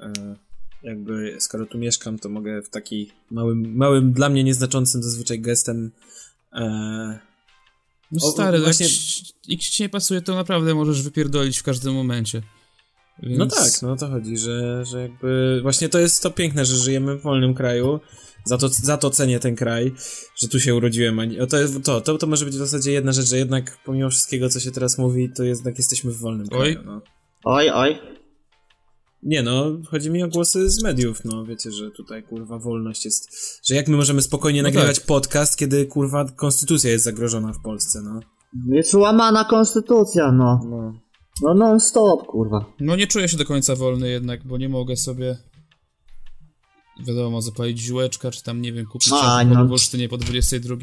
e, 0.00 0.12
jakby 0.82 1.36
skoro 1.38 1.66
tu 1.66 1.78
mieszkam, 1.78 2.18
to 2.18 2.28
mogę 2.28 2.62
w 2.62 2.68
taki 2.70 3.10
małym, 3.30 3.76
małym 3.76 4.12
dla 4.12 4.28
mnie 4.28 4.44
nieznaczącym 4.44 5.02
zazwyczaj 5.02 5.40
gestem 5.40 5.90
e, 6.52 7.18
No 8.12 8.26
O, 8.26 8.30
stary, 8.30 8.58
właśnie- 8.60 8.86
właśnie... 8.86 9.24
jak 9.48 9.60
ci 9.60 9.82
nie 9.82 9.88
pasuje, 9.88 10.20
to 10.22 10.34
naprawdę 10.34 10.74
możesz 10.74 11.02
wypierdolić 11.02 11.58
w 11.58 11.62
każdym 11.62 11.94
momencie. 11.94 12.42
Więc... 13.22 13.38
No 13.38 13.46
tak, 13.46 13.82
no 13.82 13.92
o 13.92 13.96
to 13.96 14.08
chodzi, 14.08 14.38
że, 14.38 14.84
że 14.84 15.02
jakby 15.02 15.58
właśnie 15.62 15.88
to 15.88 15.98
jest 15.98 16.22
to 16.22 16.30
piękne, 16.30 16.64
że 16.64 16.76
żyjemy 16.76 17.16
w 17.16 17.22
wolnym 17.22 17.54
kraju. 17.54 18.00
Za 18.44 18.58
to, 18.58 18.68
za 18.68 18.96
to 18.96 19.10
cenię 19.10 19.40
ten 19.40 19.56
kraj, 19.56 19.94
że 20.36 20.48
tu 20.48 20.60
się 20.60 20.74
urodziłem. 20.74 21.18
a 21.18 21.46
To, 21.46 21.56
to, 21.84 22.00
to, 22.00 22.18
to 22.18 22.26
może 22.26 22.44
być 22.44 22.54
w 22.54 22.58
zasadzie 22.58 22.92
jedna 22.92 23.12
rzecz, 23.12 23.26
że 23.26 23.36
jednak 23.38 23.78
pomimo 23.84 24.10
wszystkiego, 24.10 24.48
co 24.48 24.60
się 24.60 24.70
teraz 24.70 24.98
mówi, 24.98 25.32
to 25.36 25.44
jednak 25.44 25.78
jesteśmy 25.78 26.10
w 26.10 26.18
wolnym 26.18 26.46
Oj. 26.52 26.74
kraju. 26.74 26.78
No. 26.86 27.00
Oj, 27.44 27.70
oj. 27.70 27.98
Nie 29.22 29.42
no, 29.42 29.64
chodzi 29.90 30.10
mi 30.10 30.22
o 30.22 30.28
głosy 30.28 30.70
z 30.70 30.82
mediów, 30.82 31.24
no 31.24 31.44
wiecie, 31.44 31.72
że 31.72 31.90
tutaj 31.90 32.22
kurwa 32.22 32.58
wolność 32.58 33.04
jest, 33.04 33.28
że 33.68 33.74
jak 33.74 33.88
my 33.88 33.96
możemy 33.96 34.22
spokojnie 34.22 34.62
No 34.62 34.68
nagrywać 34.68 34.98
tak. 34.98 35.06
podcast, 35.06 35.56
kiedy 35.56 35.86
kurwa 35.86 36.24
konstytucja 36.24 36.90
jest 36.90 37.04
zagrożona 37.04 37.52
w 37.52 37.62
Polsce, 37.62 38.02
no. 38.04 38.20
Jest 38.76 38.94
łamana 38.94 39.44
konstytucja, 39.44 40.32
no. 40.32 40.60
no. 40.70 41.05
No 41.42 41.54
non 41.54 41.80
stop, 41.80 42.26
kurwa. 42.26 42.64
No 42.80 42.96
nie 42.96 43.06
czuję 43.06 43.28
się 43.28 43.36
do 43.36 43.44
końca 43.44 43.76
wolny 43.76 44.08
jednak, 44.08 44.44
bo 44.44 44.58
nie 44.58 44.68
mogę 44.68 44.96
sobie 44.96 45.36
wiadomo, 47.06 47.42
zapalić 47.42 47.78
ziółeczka, 47.80 48.30
czy 48.30 48.42
tam, 48.42 48.62
nie 48.62 48.72
wiem, 48.72 48.86
kupić 48.86 49.12
A, 49.12 49.44
no. 49.44 49.66
w 49.66 49.72
Olsztynie 49.72 50.08
po 50.08 50.16
22. 50.18 50.76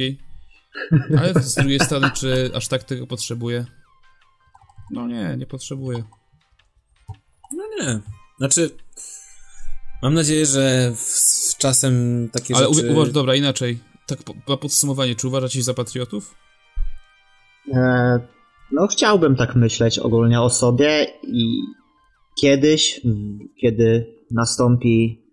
Ale 1.19 1.33
z 1.41 1.55
drugiej 1.55 1.79
strony, 1.79 2.11
czy 2.11 2.51
aż 2.55 2.67
tak 2.67 2.83
tego 2.83 3.07
potrzebuję? 3.07 3.65
No 4.91 5.07
nie, 5.07 5.35
nie 5.37 5.45
potrzebuję. 5.45 6.03
No 7.53 7.63
nie. 7.79 7.99
Znaczy, 8.37 8.69
mam 10.01 10.13
nadzieję, 10.13 10.45
że 10.45 10.91
z 10.95 11.55
czasem 11.57 12.29
takie 12.31 12.55
Ale 12.55 12.67
rzeczy... 12.73 12.87
uwa- 12.87 12.91
uważ, 12.93 13.11
dobra, 13.11 13.35
inaczej. 13.35 13.79
Tak 14.07 14.23
po, 14.23 14.33
na 14.47 14.57
podsumowanie, 14.57 15.15
czy 15.15 15.27
uważacie 15.27 15.59
się 15.59 15.63
za 15.63 15.73
patriotów? 15.73 16.35
E, 17.73 18.19
no 18.71 18.87
chciałbym 18.87 19.35
tak 19.35 19.55
myśleć 19.55 19.99
ogólnie 19.99 20.41
o 20.41 20.49
sobie 20.49 21.07
i 21.23 21.45
kiedyś, 22.41 23.01
kiedy 23.61 24.05
nastąpi 24.31 25.23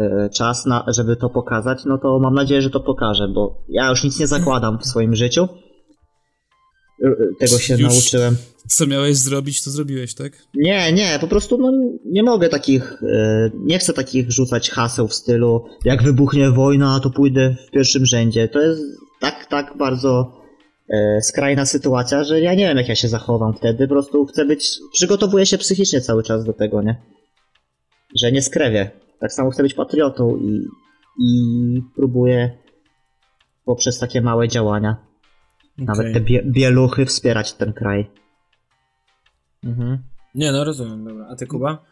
e, 0.00 0.30
czas, 0.30 0.66
na, 0.66 0.84
żeby 0.88 1.16
to 1.16 1.30
pokazać, 1.30 1.84
no 1.84 1.98
to 1.98 2.18
mam 2.18 2.34
nadzieję, 2.34 2.62
że 2.62 2.70
to 2.70 2.80
pokażę, 2.80 3.28
bo 3.28 3.64
ja 3.68 3.90
już 3.90 4.04
nic 4.04 4.20
nie 4.20 4.26
zakładam 4.26 4.78
w 4.78 4.86
swoim 4.86 5.14
życiu. 5.14 5.48
E, 7.04 7.06
e, 7.06 7.14
Tego 7.38 7.58
się 7.58 7.74
Już- 7.74 7.92
nauczyłem. 7.92 8.36
Co 8.68 8.86
miałeś 8.86 9.16
zrobić, 9.16 9.64
to 9.64 9.70
zrobiłeś, 9.70 10.14
tak? 10.14 10.32
Nie, 10.54 10.92
nie, 10.92 11.18
po 11.20 11.26
prostu 11.26 11.58
no, 11.58 11.72
nie 12.04 12.22
mogę 12.22 12.48
takich, 12.48 13.02
nie 13.54 13.78
chcę 13.78 13.92
takich 13.92 14.30
rzucać 14.30 14.70
haseł 14.70 15.08
w 15.08 15.14
stylu 15.14 15.64
jak 15.84 16.02
wybuchnie 16.02 16.50
wojna, 16.50 17.00
to 17.00 17.10
pójdę 17.10 17.56
w 17.68 17.70
pierwszym 17.70 18.06
rzędzie. 18.06 18.48
To 18.48 18.60
jest 18.60 18.82
tak, 19.20 19.46
tak 19.46 19.76
bardzo 19.78 20.40
skrajna 21.22 21.66
sytuacja, 21.66 22.24
że 22.24 22.40
ja 22.40 22.54
nie 22.54 22.68
wiem 22.68 22.76
jak 22.76 22.88
ja 22.88 22.94
się 22.94 23.08
zachowam 23.08 23.54
wtedy, 23.54 23.88
po 23.88 23.94
prostu 23.94 24.26
chcę 24.26 24.44
być, 24.44 24.78
przygotowuję 24.92 25.46
się 25.46 25.58
psychicznie 25.58 26.00
cały 26.00 26.22
czas 26.22 26.44
do 26.44 26.52
tego, 26.52 26.82
nie? 26.82 26.96
Że 28.20 28.32
nie 28.32 28.42
skrewię. 28.42 28.90
Tak 29.20 29.32
samo 29.32 29.50
chcę 29.50 29.62
być 29.62 29.74
patriotą 29.74 30.36
i, 30.36 30.66
i 31.18 31.82
próbuję 31.96 32.58
poprzez 33.64 33.98
takie 33.98 34.20
małe 34.20 34.48
działania, 34.48 34.96
nawet 35.78 36.00
Okej. 36.00 36.14
te 36.14 36.20
bie, 36.20 36.42
bieluchy 36.42 37.06
wspierać 37.06 37.52
ten 37.52 37.72
kraj. 37.72 38.10
Mhm. 39.64 39.98
Nie 40.34 40.52
no, 40.52 40.64
rozumiem, 40.64 41.04
dobra. 41.04 41.26
A 41.30 41.36
ty, 41.36 41.46
Kuba? 41.46 41.84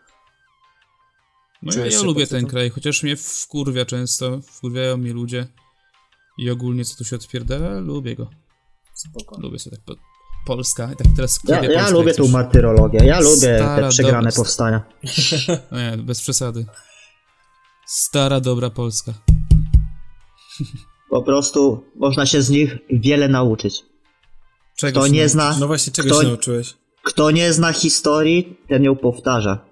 No 1.62 1.72
ja, 1.76 1.86
ja 1.86 2.03
lubię 2.03 2.26
ten 2.26 2.47
kraj, 2.47 2.70
chociaż 2.70 3.03
mnie 3.03 3.16
wkurwia 3.16 3.84
często, 3.84 4.40
wkurwiają 4.40 4.97
mnie 4.97 5.12
ludzie 5.12 5.47
i 6.38 6.51
ogólnie 6.51 6.84
co 6.84 6.97
tu 6.97 7.05
się 7.05 7.16
odpierdala, 7.16 7.78
lubię 7.80 8.16
go. 8.16 8.30
Spoko. 9.11 9.40
Lubię 9.40 9.59
sobie 9.59 9.76
tak 9.76 9.84
po, 9.84 9.94
Polska 10.46 10.92
i 10.92 10.96
tak 10.96 11.07
teraz 11.16 11.40
Ja, 11.48 11.64
ja 11.64 11.90
lubię 11.90 12.14
tą 12.14 12.28
martyrologię, 12.28 12.98
ja 13.05 13.20
lubię 13.20 13.57
Stara, 13.59 13.82
te 13.82 13.88
przegrane 13.88 14.28
dobra, 14.28 14.36
powstania. 14.36 14.82
No 15.70 15.78
Nie, 15.78 15.96
bez 15.96 16.20
przesady. 16.20 16.66
Stara, 17.86 18.40
dobra 18.40 18.70
Polska. 18.70 19.12
Po 21.11 21.22
prostu 21.22 21.84
można 21.96 22.26
się 22.26 22.42
z 22.42 22.50
nich 22.50 22.76
wiele 22.90 23.28
nauczyć. 23.28 23.84
Czego 24.76 25.00
Kto 25.00 25.07
się 25.09 25.12
nie 25.14 25.28
zna, 25.28 25.57
No 25.61 25.66
właśnie, 25.66 25.92
czego 25.92 26.09
Kto- 26.09 26.22
się 26.22 26.28
nauczyłeś? 26.28 26.74
kto 27.02 27.30
nie 27.30 27.52
zna 27.52 27.72
historii, 27.72 28.59
ten 28.68 28.84
ją 28.84 28.96
powtarza. 28.96 29.64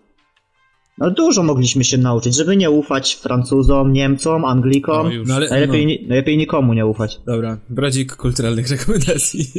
No 1.03 1.11
dużo 1.11 1.43
mogliśmy 1.43 1.85
się 1.85 1.99
nauczyć, 1.99 2.37
żeby 2.37 2.57
nie 2.57 2.71
ufać 2.71 3.15
Francuzom, 3.15 3.93
Niemcom, 3.93 4.45
Anglikom. 4.45 5.07
No. 5.17 5.23
No 5.27 5.35
ale, 5.35 5.49
Najlepiej, 5.51 5.87
no, 5.87 5.89
ni- 5.93 6.07
najlepiej 6.09 6.37
nikomu 6.37 6.75
nie 6.75 6.87
ufać. 6.87 7.21
dobra, 7.27 7.59
brodzik 7.69 8.17
kulturalnych 8.17 8.69
rekomendacji. 8.77 9.53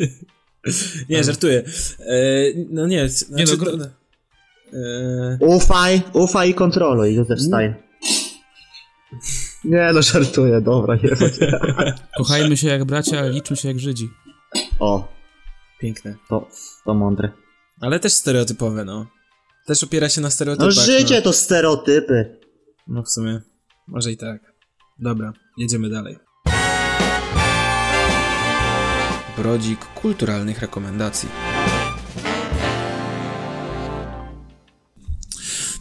nie, 1.10 1.24
żartuję. 1.24 1.64
E, 2.00 2.14
no 2.70 2.88
nie, 2.88 3.10
znaczy, 3.10 3.58
no, 3.58 3.64
gro- 3.66 3.78
to- 3.78 3.86
e, 4.78 5.38
Ufaj, 5.56 6.02
ufaj 6.14 6.50
i 6.50 6.54
kontroluj, 6.54 7.14
Józef 7.16 7.42
Stein. 7.42 7.74
Nie 9.64 9.92
no, 9.94 10.02
żartuję, 10.02 10.62
dobra, 10.62 10.96
nie 10.96 11.10
Kochajmy 12.18 12.58
się 12.58 12.68
jak 12.68 12.86
bracia, 12.86 13.20
ale 13.20 13.30
liczmy 13.30 13.58
się 13.58 13.68
jak 13.68 13.80
Żydzi. 13.80 14.10
O, 14.80 15.08
piękne. 15.80 16.16
to, 16.30 16.48
to 16.86 16.94
mądre. 16.94 17.32
Ale 17.82 18.00
też 18.00 18.14
stereotypowe, 18.14 18.86
no. 18.86 19.06
Też 19.66 19.84
opiera 19.84 20.10
się 20.10 20.22
na 20.22 20.28
No 20.28 20.32
stereotypach. 20.32 20.86
życie 20.86 21.22
to 21.22 21.34
stereotypy. 21.34 22.38
No. 22.88 22.94
no 22.96 23.04
w 23.04 23.10
sumie, 23.10 23.42
może 23.88 24.12
i 24.12 24.18
tak. 24.18 24.54
Dobra, 25.00 25.34
jedziemy 25.58 25.90
dalej. 25.90 26.18
Brodzik 29.38 29.80
kulturalnych 29.86 30.60
rekomendacji. 30.60 31.30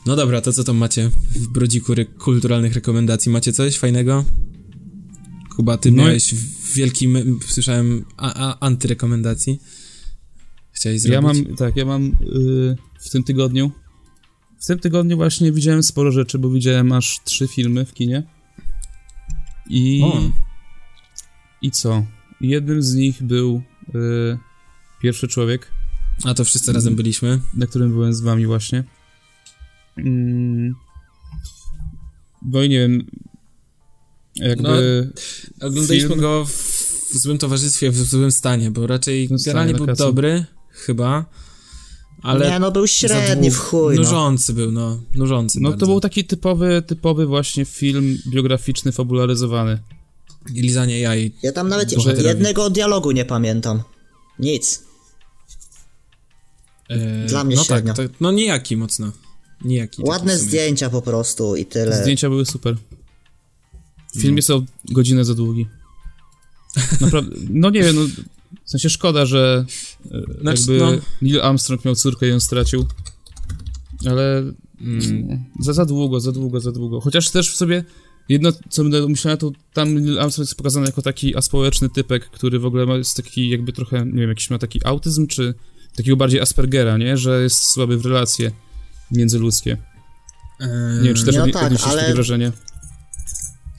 No 0.07 0.17
dobra, 0.17 0.41
to 0.41 0.53
co 0.53 0.65
tam 0.65 0.77
macie 0.77 1.11
w 1.35 1.49
brodziku 1.49 1.93
re- 1.93 2.05
kulturalnych 2.05 2.75
rekomendacji? 2.75 3.33
Macie 3.33 3.53
coś 3.53 3.79
fajnego? 3.79 4.25
Kuba, 5.57 5.79
ty 5.79 5.91
No 5.93 6.03
miałeś 6.03 6.35
wielki, 6.75 7.09
słyszałem, 7.49 8.05
a, 8.17 8.35
a, 8.51 8.67
antyrekomendacji. 8.67 9.61
Chciałeś 10.83 11.01
zrobić? 11.01 11.15
Ja 11.15 11.21
mam, 11.21 11.57
tak, 11.57 11.77
ja 11.77 11.85
mam 11.85 12.07
y, 12.07 12.77
w 13.01 13.11
tym 13.11 13.25
tygodniu. 13.25 13.71
W 14.61 14.67
tym 14.67 14.79
tygodniu 14.79 15.17
właśnie 15.17 15.53
widziałem 15.53 15.83
sporo 15.83 16.13
rzeczy, 16.13 16.39
bo 16.39 16.51
widziałem 16.51 16.93
aż 16.93 17.21
trzy 17.25 17.49
filmy 17.49 17.85
w 17.85 17.95
kinie. 17.95 18.23
I. 19.69 20.03
O. 20.05 20.31
I 21.63 21.71
co? 21.71 22.07
Jednym 22.41 22.83
z 22.83 22.95
nich 22.95 23.23
był 23.23 23.63
y, 23.95 24.39
Pierwszy 25.03 25.29
człowiek, 25.29 25.71
A 26.25 26.35
to 26.35 26.45
wszyscy 26.45 26.73
razem 26.73 26.97
byliśmy. 26.97 27.41
na 27.55 27.67
którym 27.67 27.93
byłem 27.93 28.15
z 28.15 28.21
wami 28.21 28.47
właśnie. 28.47 28.85
Mm. 29.97 30.75
Bo 32.43 32.63
i 32.63 32.69
nie 32.69 32.79
wiem, 32.79 33.07
jakby... 34.37 35.13
Oglądaliśmy 35.61 36.09
Film- 36.09 36.21
go 36.21 36.45
w, 36.45 36.51
w 37.13 37.19
złym 37.19 37.39
towarzystwie, 37.39 37.91
w 37.91 37.97
złym 37.97 38.33
stanie, 38.33 38.71
bo 38.71 38.87
raczej 38.87 39.29
generalnie 39.29 39.75
był 39.75 39.87
dobry, 39.87 40.45
chyba, 40.73 41.25
ale 42.23 42.51
nie, 42.51 42.59
no 42.59 42.73
był 42.73 42.87
średni 42.87 43.51
w 43.51 43.59
chuj, 43.59 43.95
no. 43.97 44.03
Nużący 44.03 44.53
był, 44.53 44.73
no, 44.73 45.01
nużący 45.15 45.61
No 45.61 45.71
bardzo. 45.71 45.87
to 45.87 45.93
był 45.93 46.01
taki 46.01 46.25
typowy, 46.25 46.83
typowy 46.87 47.27
właśnie 47.27 47.65
film 47.65 48.19
biograficzny, 48.29 48.93
fabularyzowany. 48.93 49.79
I 50.55 50.63
lizanie 50.63 51.01
jaj. 51.01 51.33
Ja 51.43 51.53
tam 51.53 51.69
nawet 51.69 51.93
jednego 52.25 52.71
dialogu 52.71 53.11
nie 53.11 53.25
pamiętam. 53.25 53.83
Nic. 54.39 54.83
E, 56.89 57.27
Dla 57.27 57.45
mnie 57.45 57.57
no 57.57 57.65
średnio. 57.65 57.95
Tak, 57.95 58.09
to, 58.09 58.15
no 58.21 58.33
nijaki 58.33 58.77
mocno. 58.77 59.13
Nijaki. 59.65 59.97
taki 59.97 60.09
Ładne 60.09 60.39
zdjęcia 60.39 60.91
po 60.91 61.03
prostu 61.03 61.57
i 61.57 61.67
tyle. 61.67 62.03
Zdjęcia 62.03 62.29
były 62.29 62.47
super. 62.47 62.77
Film 64.19 64.37
jest 64.37 64.51
o 64.51 64.63
godzinę 64.93 65.25
za 65.25 65.35
długi. 65.35 65.67
Naprawdę, 67.01 67.37
no 67.51 67.71
nie 67.71 67.83
wiem, 67.83 67.97
no, 67.97 68.03
w 68.65 68.71
sensie 68.71 68.91
szkoda, 68.91 69.27
że 69.27 69.65
e, 70.11 70.41
Znaczy, 70.41 70.61
jakby 70.61 70.79
no. 70.79 70.93
Neil 71.23 71.41
Armstrong 71.41 71.85
miał 71.85 71.95
córkę 71.95 72.27
i 72.27 72.31
ją 72.31 72.41
stracił, 72.41 72.87
ale 74.07 74.39
mm, 74.81 75.45
za, 75.61 75.73
za 75.73 75.85
długo, 75.85 76.21
za 76.21 76.33
długo, 76.33 76.61
za 76.61 76.73
długo. 76.73 77.01
Chociaż 77.01 77.31
też 77.31 77.51
w 77.51 77.57
sobie 77.57 77.85
jedno, 78.29 78.53
co 78.71 78.83
będę 78.83 79.09
myślałem, 79.09 79.39
to 79.39 79.51
tam 79.73 79.95
Neil 79.95 80.19
Armstrong 80.21 80.49
jest 80.49 80.57
pokazany 80.59 80.87
jako 80.87 81.03
taki 81.03 81.37
aspołeczny 81.37 81.89
typek, 81.89 82.31
który 82.31 82.59
w 82.59 82.67
ogóle 82.67 82.87
ma, 82.87 82.97
jest 82.97 83.17
taki 83.17 83.49
jakby 83.49 83.73
trochę, 83.73 84.07
nie 84.07 84.21
wiem, 84.21 84.29
jakiś 84.29 84.51
ma 84.51 84.59
taki 84.59 84.81
autyzm, 84.87 85.27
czy 85.27 85.55
takiego 85.97 86.17
bardziej 86.17 86.41
Aspergera, 86.41 86.97
nie? 86.99 87.17
Że 87.17 87.43
jest 87.43 87.63
słaby 87.63 87.99
w 87.99 88.07
relacje 88.07 88.51
międzyludzkie. 89.11 89.77
Nie 91.01 91.09
wiem, 91.09 91.15
czy 91.15 91.25
też 91.25 91.35
No 91.37 91.43
odnie- 91.43 91.53
tak, 91.53 91.65
odnieśliście 91.65 91.93
ale- 91.93 92.03
takie 92.03 92.15
wrażenie. 92.15 92.53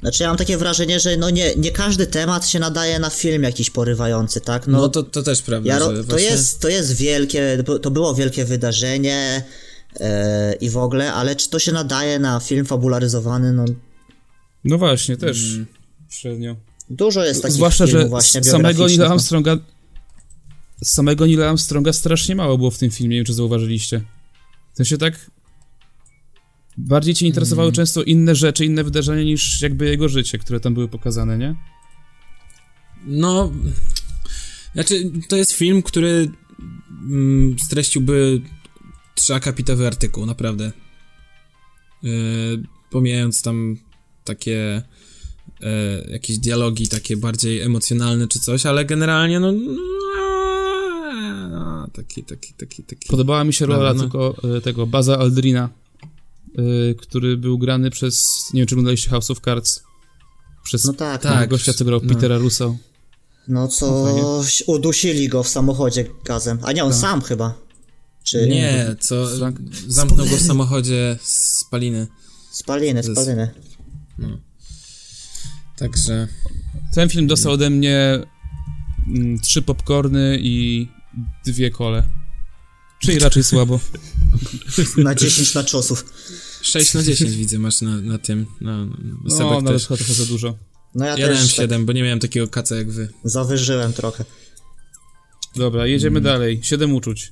Znaczy 0.03 0.23
ja 0.23 0.29
mam 0.29 0.37
takie 0.37 0.57
wrażenie, 0.57 0.99
że 0.99 1.17
no 1.17 1.29
nie, 1.29 1.55
nie 1.55 1.71
każdy 1.71 2.07
temat 2.07 2.47
się 2.47 2.59
nadaje 2.59 2.99
na 2.99 3.09
film 3.09 3.43
jakiś 3.43 3.69
porywający, 3.69 4.41
tak? 4.41 4.67
No, 4.67 4.77
No 4.77 4.89
to, 4.89 5.03
to 5.03 5.23
też 5.23 5.41
prawda, 5.41 5.73
ja, 5.73 5.79
to, 5.79 6.03
właśnie... 6.03 6.27
jest, 6.27 6.59
to 6.61 6.69
jest 6.69 6.93
wielkie, 6.95 7.63
to 7.81 7.91
było 7.91 8.15
wielkie 8.15 8.45
wydarzenie 8.45 9.43
e, 9.99 10.53
i 10.53 10.69
w 10.69 10.77
ogóle, 10.77 11.13
ale 11.13 11.35
czy 11.35 11.49
to 11.49 11.59
się 11.59 11.71
nadaje 11.71 12.19
na 12.19 12.39
film 12.39 12.65
fabularyzowany? 12.65 13.53
No 13.53 13.65
No 14.63 14.77
właśnie, 14.77 15.17
też 15.17 15.53
Mm. 15.53 15.65
średnio. 16.09 16.55
dużo 16.89 17.25
jest 17.25 17.41
takich 17.41 17.55
Zwłaszcza, 17.55 17.85
filmów 17.87 18.03
że 18.03 18.09
właśnie 18.09 18.43
samego 18.43 18.85
Neila 18.87 19.05
no. 19.05 19.11
Armstronga 19.11 19.57
z 20.83 20.89
samego 20.93 21.25
Neila 21.25 21.49
Armstronga 21.49 21.93
strasznie 21.93 22.35
mało 22.35 22.57
było 22.57 22.71
w 22.71 22.77
tym 22.77 22.91
filmie, 22.91 23.15
nie 23.15 23.19
wiem, 23.19 23.25
czy 23.25 23.33
zauważyliście. 23.33 24.01
W 24.73 24.77
sensie 24.77 24.97
tak 24.97 25.13
bardziej 26.77 27.13
cię 27.13 27.25
interesowały 27.27 27.67
Mm. 27.67 27.75
często 27.75 28.03
inne 28.03 28.35
rzeczy, 28.35 28.65
inne 28.65 28.83
wydarzenia 28.83 29.23
niż 29.23 29.61
jakby 29.61 29.85
jego 29.85 30.09
życie, 30.09 30.37
które 30.37 30.59
tam 30.59 30.73
były 30.73 30.87
pokazane, 30.87 31.37
nie? 31.37 31.55
No, 33.05 33.51
znaczy, 34.73 35.11
to 35.29 35.35
jest 35.35 35.51
film, 35.51 35.83
który 35.83 36.31
mm, 36.89 37.55
streściłby 37.65 38.41
trzyakapitowy 39.15 39.87
artykuł, 39.87 40.25
naprawdę. 40.25 40.71
Yy, 42.03 42.63
pomijając 42.89 43.41
tam 43.41 43.77
takie 44.23 44.81
e, 45.61 46.11
jakieś 46.11 46.37
dialogi 46.37 46.87
takie 46.87 47.17
bardziej 47.17 47.61
emocjonalne 47.61 48.27
czy 48.27 48.39
coś, 48.39 48.65
ale 48.65 48.85
generalnie 48.85 49.39
no, 49.39 49.51
no 51.49 51.87
taki, 51.93 52.23
taki, 52.23 52.53
taki, 52.53 52.83
taki. 52.83 53.07
Podobała 53.09 53.43
mi 53.43 53.53
się 53.53 53.65
rola 53.65 53.93
no. 53.93 53.99
tylko 53.99 54.35
e, 54.57 54.61
tego 54.61 54.87
Baza 54.87 55.17
Aldrina, 55.19 55.69
e, 56.57 56.93
który 56.95 57.37
był 57.37 57.57
grany 57.57 57.89
przez, 57.89 58.43
nie 58.53 58.61
wiem, 58.61 58.67
czy 58.67 58.75
oglądaliście 58.75 59.09
House 59.09 59.31
of 59.31 59.39
Cards, 59.39 59.83
przez 60.63 60.85
No 60.85 60.93
tak, 60.93 61.21
Tak. 61.21 61.33
tak. 61.33 61.49
gościa, 61.49 61.73
co 61.73 61.85
grał 61.85 61.99
no. 62.03 62.13
Petera 62.15 62.37
Russo. 62.37 62.77
No 63.47 63.67
co 63.67 64.15
udusili 64.67 65.29
go 65.29 65.43
w 65.43 65.47
samochodzie 65.47 66.05
gazem. 66.25 66.59
A 66.61 66.71
nie, 66.71 66.83
on 66.83 66.91
Tak. 66.91 66.99
sam 67.01 67.21
chyba. 67.21 67.53
Czy 68.23 68.47
Nie, 68.47 68.95
co 68.99 69.15
Frank- 69.25 69.59
zamknął 69.87 70.27
go 70.27 70.37
w 70.37 70.41
samochodzie 70.41 71.17
z 71.21 71.59
spaliny. 71.59 72.07
Spaliny, 72.51 73.03
spaliny. 73.03 73.51
Także 75.77 76.27
Ten 76.93 77.09
film 77.09 77.27
dostał 77.27 77.51
ode 77.51 77.69
mnie 77.69 78.19
mm, 79.07 79.39
trzy 79.39 79.61
popcorny 79.61 80.37
i 80.41 80.87
dwie 81.45 81.71
kole. 81.71 82.03
Czyli 82.99 83.19
raczej 83.19 83.43
słabo. 83.43 83.79
Na 84.97 85.15
10 85.15 85.53
na 85.53 85.63
czosów. 85.63 86.05
6 86.63 86.93
na 86.93 87.03
10 87.03 87.31
widzę 87.35 87.59
masz 87.59 87.81
na, 87.81 88.01
na 88.01 88.17
tym. 88.17 88.45
Na, 88.61 88.85
na 88.85 88.95
No, 89.23 89.29
Sebek 89.37 89.51
nawet 89.63 89.73
też. 89.73 89.85
trochę 89.87 90.13
za 90.13 90.25
dużo. 90.25 90.57
No 90.95 91.05
ja, 91.05 91.11
Ja 91.17 91.17
dałem 91.27 91.41
też 91.41 91.55
tak 91.55 91.63
7, 91.65 91.85
bo 91.85 91.93
nie 91.93 92.03
miałem 92.03 92.19
takiego 92.19 92.47
kaca 92.47 92.75
jak 92.75 92.91
wy. 92.91 93.07
zawyżyłem 93.23 93.93
trochę. 93.93 94.25
Dobra, 95.55 95.87
jedziemy 95.87 96.21
dalej. 96.21 96.59
Siedem 96.63 96.93
uczuć. 96.95 97.31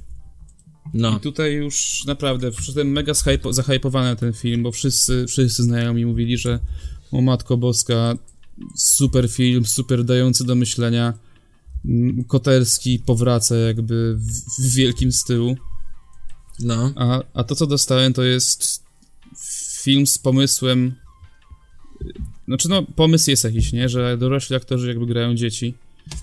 No. 0.93 1.17
I 1.17 1.19
tutaj 1.19 1.53
już 1.53 2.03
naprawdę 2.07 2.51
przyszedłem 2.51 2.91
mega 2.91 3.13
zhypo, 3.13 3.53
zahypowany 3.53 4.09
na 4.09 4.15
ten 4.15 4.33
film, 4.33 4.63
bo 4.63 4.71
wszyscy, 4.71 5.25
wszyscy 5.27 5.63
znajomi 5.63 6.05
mówili, 6.05 6.37
że 6.37 6.59
o 7.11 7.21
Matko 7.21 7.57
Boska, 7.57 8.13
super 8.77 9.29
film, 9.29 9.65
super 9.65 10.03
dający 10.05 10.43
do 10.45 10.55
myślenia. 10.55 11.13
Mm, 11.85 12.23
Koterski 12.23 12.99
powraca 12.99 13.55
jakby 13.55 14.15
w, 14.17 14.61
w 14.61 14.75
wielkim 14.75 15.11
stylu. 15.11 15.55
No. 16.59 16.93
A, 16.95 17.21
a 17.33 17.43
to, 17.43 17.55
co 17.55 17.67
dostałem, 17.67 18.13
to 18.13 18.23
jest 18.23 18.83
film 19.81 20.07
z 20.07 20.17
pomysłem. 20.17 20.95
Znaczy, 22.47 22.69
no, 22.69 22.83
pomysł 22.95 23.29
jest 23.29 23.43
jakiś, 23.43 23.73
nie? 23.73 23.89
Że 23.89 24.17
dorośli 24.17 24.55
aktorzy 24.55 24.87
jakby 24.87 25.05
grają 25.05 25.35
dzieci, 25.35 25.73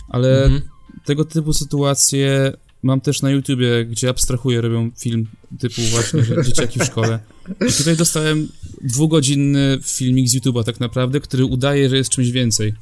ale 0.08 0.44
Mhm. 0.44 0.62
tego 1.04 1.24
typu 1.24 1.52
sytuacje 1.52 2.52
mam 2.82 3.00
też 3.00 3.22
na 3.22 3.30
YouTubie, 3.30 3.84
gdzie 3.84 4.08
abstrahuję, 4.08 4.60
robią 4.60 4.90
film 5.00 5.26
typu 5.58 5.82
właśnie, 5.90 6.24
że 6.24 6.44
dzieciaki 6.44 6.80
w 6.80 6.84
szkole. 6.84 7.18
I 7.68 7.72
tutaj 7.72 7.96
dostałem 7.96 8.48
dwugodzinny 8.82 9.78
filmik 9.82 10.28
z 10.28 10.36
YouTube'a 10.36 10.64
tak 10.64 10.80
naprawdę, 10.80 11.20
który 11.20 11.44
udaje, 11.44 11.88
że 11.90 11.96
jest 11.96 12.10
czymś 12.10 12.30
więcej. 12.30 12.74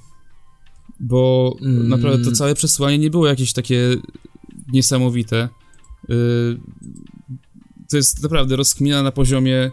Bo 1.01 1.57
Mm. 1.63 1.89
naprawdę 1.89 2.25
to 2.25 2.33
całe 2.33 2.55
przesłanie 2.55 2.99
nie 2.99 3.11
było 3.11 3.27
jakieś 3.27 3.53
takie 3.53 3.97
niesamowite. 4.73 5.49
Yy, 6.09 6.59
to 7.91 7.97
jest 7.97 8.23
naprawdę 8.23 8.57
rozkmina 8.57 9.03
na 9.03 9.13
poziomie, 9.13 9.71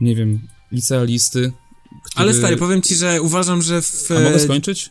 nie 0.00 0.14
wiem, 0.14 0.40
licealisty. 0.72 1.52
Który... 2.04 2.24
Ale 2.24 2.34
stary, 2.34 2.56
powiem 2.56 2.82
ci, 2.82 2.94
że 2.94 3.22
uważam, 3.22 3.62
że 3.62 3.82
w... 3.82 4.10
A 4.10 4.20
mogę 4.20 4.40
skończyć? 4.40 4.90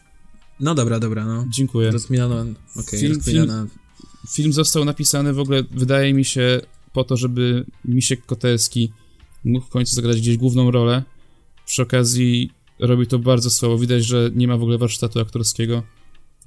No 0.60 0.76
dobra, 0.76 1.00
dobra, 1.00 1.26
no. 1.26 1.46
Dziękuję. 1.50 1.92
Rozkminiano, 1.92 2.46
okej, 2.76 3.00
Film- 3.00 3.14
rozkminiana... 3.14 3.68
Film 4.30 4.54
został 4.54 4.86
napisany 4.86 5.34
w 5.34 5.40
ogóle, 5.40 5.64
wydaje 5.72 6.14
mi 6.14 6.26
się, 6.26 6.62
po 6.94 7.04
to, 7.04 7.18
żeby 7.18 7.66
Misiek 7.86 8.26
Kotelski 8.26 8.92
mógł 9.44 9.66
w 9.66 9.70
końcu 9.70 9.96
zagrać 9.96 10.18
gdzieś 10.18 10.38
główną 10.38 10.72
rolę. 10.72 11.04
Przy 11.66 11.82
okazji 11.82 12.52
robi 12.80 13.08
to 13.08 13.20
bardzo 13.20 13.50
słabo. 13.50 13.78
Widać, 13.78 14.06
że 14.06 14.32
nie 14.36 14.48
ma 14.48 14.58
w 14.58 14.62
ogóle 14.62 14.78
warsztatu 14.78 15.20
aktorskiego. 15.20 15.84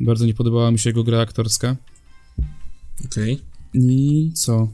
Bardzo 0.01 0.27
nie 0.27 0.35
podobała 0.35 0.71
mi 0.71 0.79
się 0.79 0.91
jego 0.91 1.05
gra 1.05 1.21
aktorska. 1.21 1.77
Okej. 3.05 3.41
I 3.75 4.33
co? 4.35 4.69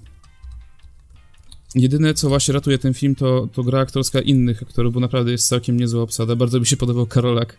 Jedyne, 1.75 2.15
co 2.15 2.29
właśnie 2.29 2.55
ratuje 2.55 2.79
ten 2.79 2.95
film, 2.95 3.15
to, 3.15 3.49
to 3.53 3.63
gra 3.63 3.81
aktorska 3.81 4.21
innych 4.21 4.63
aktorów, 4.63 4.95
bo 4.95 5.01
naprawdę 5.01 5.33
jest 5.33 5.49
całkiem 5.49 5.81
niezła 5.81 6.03
obsada. 6.03 6.37
Bardzo 6.37 6.61
mi 6.61 6.67
się 6.67 6.77
podobał 6.77 7.07
Karolak 7.07 7.59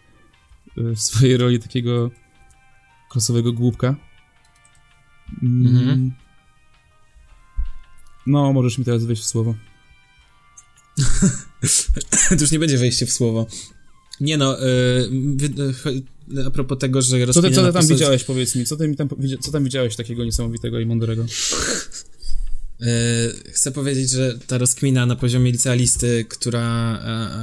y, 0.77 0.95
w 0.95 1.01
swojej 1.01 1.37
roli 1.37 1.59
takiego 1.59 2.11
kosowego 3.09 3.53
głupka. 3.53 3.95
Mm. 5.43 5.77
Mhm. 5.77 6.11
No, 8.27 8.53
możesz 8.53 8.77
mi 8.77 8.85
teraz 8.85 9.05
wejść 9.05 9.21
w 9.21 9.25
słowo. 9.25 9.55
to 12.29 12.35
już 12.39 12.51
nie 12.51 12.59
będzie 12.59 12.77
wejście 12.77 13.05
w 13.05 13.11
słowo. 13.11 13.47
Nie 14.21 14.37
no, 14.37 14.57
yy, 14.59 16.47
a 16.47 16.51
propos 16.51 16.77
tego, 16.77 17.01
że 17.01 17.27
Co 17.27 17.41
ty, 17.41 17.51
co 17.51 17.65
ty 17.65 17.73
tam 17.73 17.73
postać- 17.73 17.89
widziałeś, 17.89 18.23
powiedz 18.23 18.55
mi? 18.55 18.65
Co 18.65 18.77
ty, 18.77 18.87
mi 18.87 18.95
tam, 18.95 19.09
co 19.41 19.51
tam 19.51 19.63
widziałeś 19.63 19.95
takiego 19.95 20.25
niesamowitego 20.25 20.79
i 20.79 20.85
mądrego? 20.85 21.25
Yy, 22.83 23.53
chcę 23.53 23.71
powiedzieć, 23.71 24.09
że 24.09 24.39
ta 24.47 24.57
rozkmina 24.57 25.05
na 25.05 25.15
poziomie 25.15 25.51
licealisty, 25.51 26.25
która, 26.29 26.99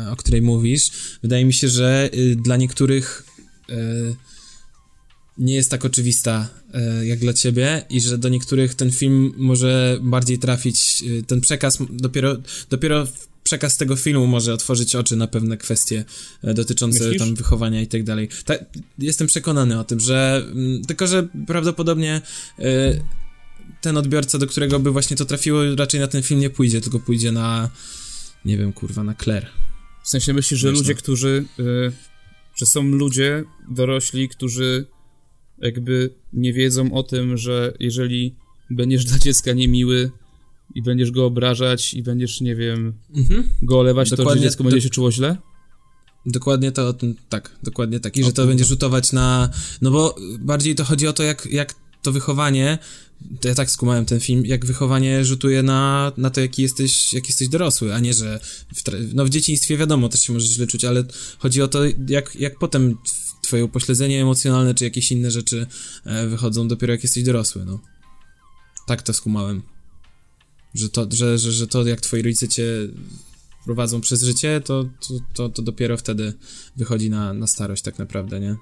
e, 0.07 0.13
o 0.13 0.17
której 0.17 0.43
mówisz, 0.43 0.91
wydaje 1.23 1.45
mi 1.45 1.53
się, 1.53 1.69
że 1.69 2.11
y, 2.15 2.37
dla 2.37 2.57
niektórych 2.57 3.25
y, 3.71 3.75
nie 5.39 5.55
jest 5.55 5.71
tak 5.71 5.85
oczywista 5.85 6.49
y, 7.03 7.07
jak 7.07 7.19
dla 7.19 7.33
ciebie 7.33 7.85
i 7.91 8.01
że 8.01 8.19
do 8.19 8.29
niektórych 8.29 8.75
ten 8.75 8.91
film 8.91 9.33
może 9.37 9.99
bardziej 10.03 10.39
trafić, 10.39 11.03
y, 11.07 11.23
ten 11.23 11.41
przekaz 11.41 11.79
dopiero, 11.91 12.37
dopiero 12.71 13.07
przekaz 13.43 13.77
tego 13.77 13.97
filmu 13.97 14.27
może 14.27 14.55
otworzyć 14.55 14.97
oczy 14.97 15.17
na 15.17 15.27
pewne 15.27 15.57
kwestie 15.57 16.05
e, 16.45 16.55
dotyczące 16.55 17.05
Myślisz? 17.05 17.19
tam 17.19 17.35
wychowania 17.35 17.81
i 17.81 17.87
tak 17.87 18.05
dalej. 18.05 18.29
Ta, 18.45 18.55
jestem 18.99 19.27
przekonany 19.27 19.79
o 19.79 19.85
tym, 19.85 20.01
że 20.01 20.43
mm, 20.53 20.85
tylko, 20.85 21.07
że 21.07 21.29
prawdopodobnie 21.47 22.21
e, 22.59 23.01
ten 23.81 23.97
odbiorca, 23.97 24.39
do 24.39 24.47
którego 24.47 24.79
by 24.79 24.91
właśnie 24.91 25.17
to 25.17 25.25
trafiło, 25.25 25.61
raczej 25.79 26.01
na 26.01 26.07
ten 26.07 26.23
film 26.23 26.41
nie 26.41 26.51
pójdzie, 26.51 26.81
tylko 26.81 27.01
pójdzie 27.01 27.33
na 27.33 27.71
nie 28.45 28.57
wiem, 28.59 28.73
kurwa, 28.73 29.05
na 29.05 29.15
Claire. 29.15 29.47
W 30.05 30.09
sensie 30.09 30.33
myślisz, 30.33 30.61
że 30.61 30.69
Wiesz, 30.71 30.79
ludzie, 30.79 30.93
no. 30.93 30.99
którzy. 30.99 31.45
Y, 31.61 31.93
że 32.55 32.67
są 32.67 32.83
ludzie 32.83 33.45
dorośli, 33.71 34.29
którzy 34.29 34.87
jakby 35.59 36.15
nie 36.33 36.53
wiedzą 36.53 36.93
o 36.93 37.03
tym, 37.03 37.37
że 37.37 37.73
jeżeli 37.81 38.35
będziesz 38.71 39.05
dla 39.05 39.19
dziecka 39.19 39.53
niemiły 39.53 40.11
i 40.75 40.83
będziesz 40.83 41.11
go 41.11 41.27
obrażać 41.27 41.95
i 41.95 42.03
będziesz, 42.03 42.41
nie 42.41 42.57
wiem, 42.57 42.95
Mhm. 43.17 43.49
go 43.63 43.79
olewać, 43.81 44.11
to 44.11 44.17
że 44.17 44.23
Dokładnie, 44.23 44.43
dziecko 44.43 44.65
będzie 44.65 44.81
się 44.81 44.91
czuło 44.91 45.13
źle? 45.13 45.37
Dokładnie 46.27 46.73
to 46.73 46.89
o 46.89 46.93
tym, 46.93 47.15
tak, 47.29 47.57
dokładnie 47.63 48.01
tak. 48.01 48.17
I 48.17 48.25
że 48.25 48.33
to 48.33 48.47
będzie 48.47 48.65
rzutować 48.65 49.13
na. 49.13 49.51
No 49.83 49.91
bo 49.91 50.17
bardziej 50.41 50.75
to 50.75 50.85
chodzi 50.85 51.07
o 51.09 51.13
to, 51.13 51.23
jak, 51.23 51.47
jak 51.47 51.75
to 52.03 52.13
wychowanie. 52.13 52.79
To 53.41 53.49
ja 53.49 53.55
tak 53.55 53.71
skumałem 53.71 54.07
ten 54.07 54.21
film, 54.21 54.47
jak 54.47 54.67
wychowanie 54.67 55.25
rzutuje 55.25 55.63
na, 55.63 56.13
na 56.17 56.31
to, 56.31 56.41
jaki 56.41 56.63
jesteś, 56.63 57.13
jak 57.13 57.27
jesteś 57.27 57.49
dorosły, 57.49 57.95
a 57.95 57.99
nie, 57.99 58.15
że 58.15 58.41
w, 58.75 58.83
no 59.15 59.25
w 59.25 59.31
dzieciństwie 59.31 59.77
wiadomo, 59.77 60.09
też 60.09 60.21
się 60.23 60.33
możesz 60.33 60.51
źle 60.51 60.67
czuć, 60.67 60.85
ale 60.85 61.05
chodzi 61.39 61.63
o 61.63 61.69
to, 61.69 61.81
jak, 62.09 62.37
jak 62.37 62.59
potem 62.59 62.95
tw- 62.95 63.41
twoje 63.43 63.65
upośledzenie 63.65 64.23
emocjonalne, 64.23 64.75
czy 64.75 64.85
jakieś 64.85 65.13
inne 65.13 65.31
rzeczy 65.31 65.67
e, 66.05 66.27
wychodzą 66.27 66.69
dopiero 66.69 66.93
jak 66.93 67.03
jesteś 67.03 67.25
dorosły, 67.25 67.65
no. 67.65 67.81
Tak 68.87 69.03
to 69.03 69.13
skumałem. 69.13 69.63
Że 70.75 70.89
to, 70.89 71.07
że, 71.13 71.39
że, 71.39 71.53
że 71.53 71.67
to 71.67 71.87
jak 71.87 72.01
twoi 72.01 72.23
rodzice 72.23 72.49
cię 72.49 72.67
prowadzą 73.65 74.01
przez 74.01 74.23
życie, 74.23 74.61
to, 74.65 74.85
to, 74.85 75.15
to, 75.35 75.49
to 75.49 75.63
dopiero 75.63 75.97
wtedy 75.97 76.35
wychodzi 76.77 77.11
na, 77.11 77.33
na 77.35 77.47
starość 77.47 77.83
tak 77.83 77.99
naprawdę, 77.99 78.41
nie? 78.41 78.57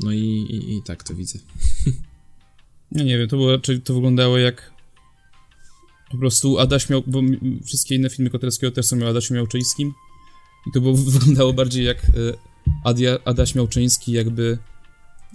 No 0.00 0.12
i, 0.12 0.18
i, 0.18 0.76
i 0.76 0.82
tak 0.82 1.02
to 1.02 1.14
widzę. 1.14 1.38
Ja 2.92 3.04
nie 3.04 3.18
wiem, 3.18 3.28
to 3.28 3.36
było 3.36 3.52
raczej, 3.52 3.80
to 3.80 3.94
wyglądało 3.94 4.38
jak 4.38 4.72
po 6.10 6.18
prostu 6.18 6.58
Adaś 6.58 6.88
miał, 6.88 7.02
bo 7.06 7.20
wszystkie 7.64 7.94
inne 7.94 8.10
filmy 8.10 8.30
Kotelskiego 8.30 8.70
też 8.70 8.86
są 8.86 9.02
o 9.02 9.08
Adasiu 9.08 9.34
Miałczyńskim 9.34 9.92
i 10.66 10.72
to 10.72 10.80
było, 10.80 10.94
wyglądało 11.18 11.52
bardziej 11.52 11.84
jak 11.84 12.04
e, 12.04 12.10
Adia, 12.84 13.18
Adaś 13.24 13.54
Miałczyński 13.54 14.12
jakby 14.12 14.58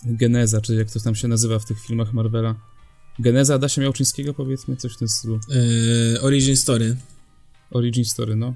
geneza, 0.06 0.62
czy 0.62 0.76
jak 0.76 0.92
to 0.92 1.00
tam 1.00 1.16
się 1.16 1.28
nazywa 1.28 1.60
w 1.60 1.66
tych 1.66 1.82
filmach 1.82 2.14
Marvela. 2.14 2.56
Geneza 3.20 3.56
Adasia 3.56 3.82
Miałczyńskiego, 3.82 4.34
powiedzmy, 4.34 4.76
coś 4.76 4.94
w 4.94 4.98
tym 4.98 5.10
stylu. 5.10 5.40
Yy, 5.50 6.22
origin 6.22 6.58
Story. 6.58 6.98
Origin 7.72 8.06
story, 8.06 8.36
no. 8.36 8.54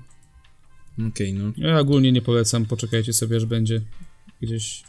Okej, 1.08 1.34
no. 1.34 1.52
Ja 1.58 1.80
ogólnie 1.80 2.12
nie 2.12 2.22
polecam, 2.22 2.66
poczekajcie 2.66 3.14
sobie, 3.14 3.38
aż 3.38 3.46
będzie 3.46 3.82
gdzieś 4.42 4.84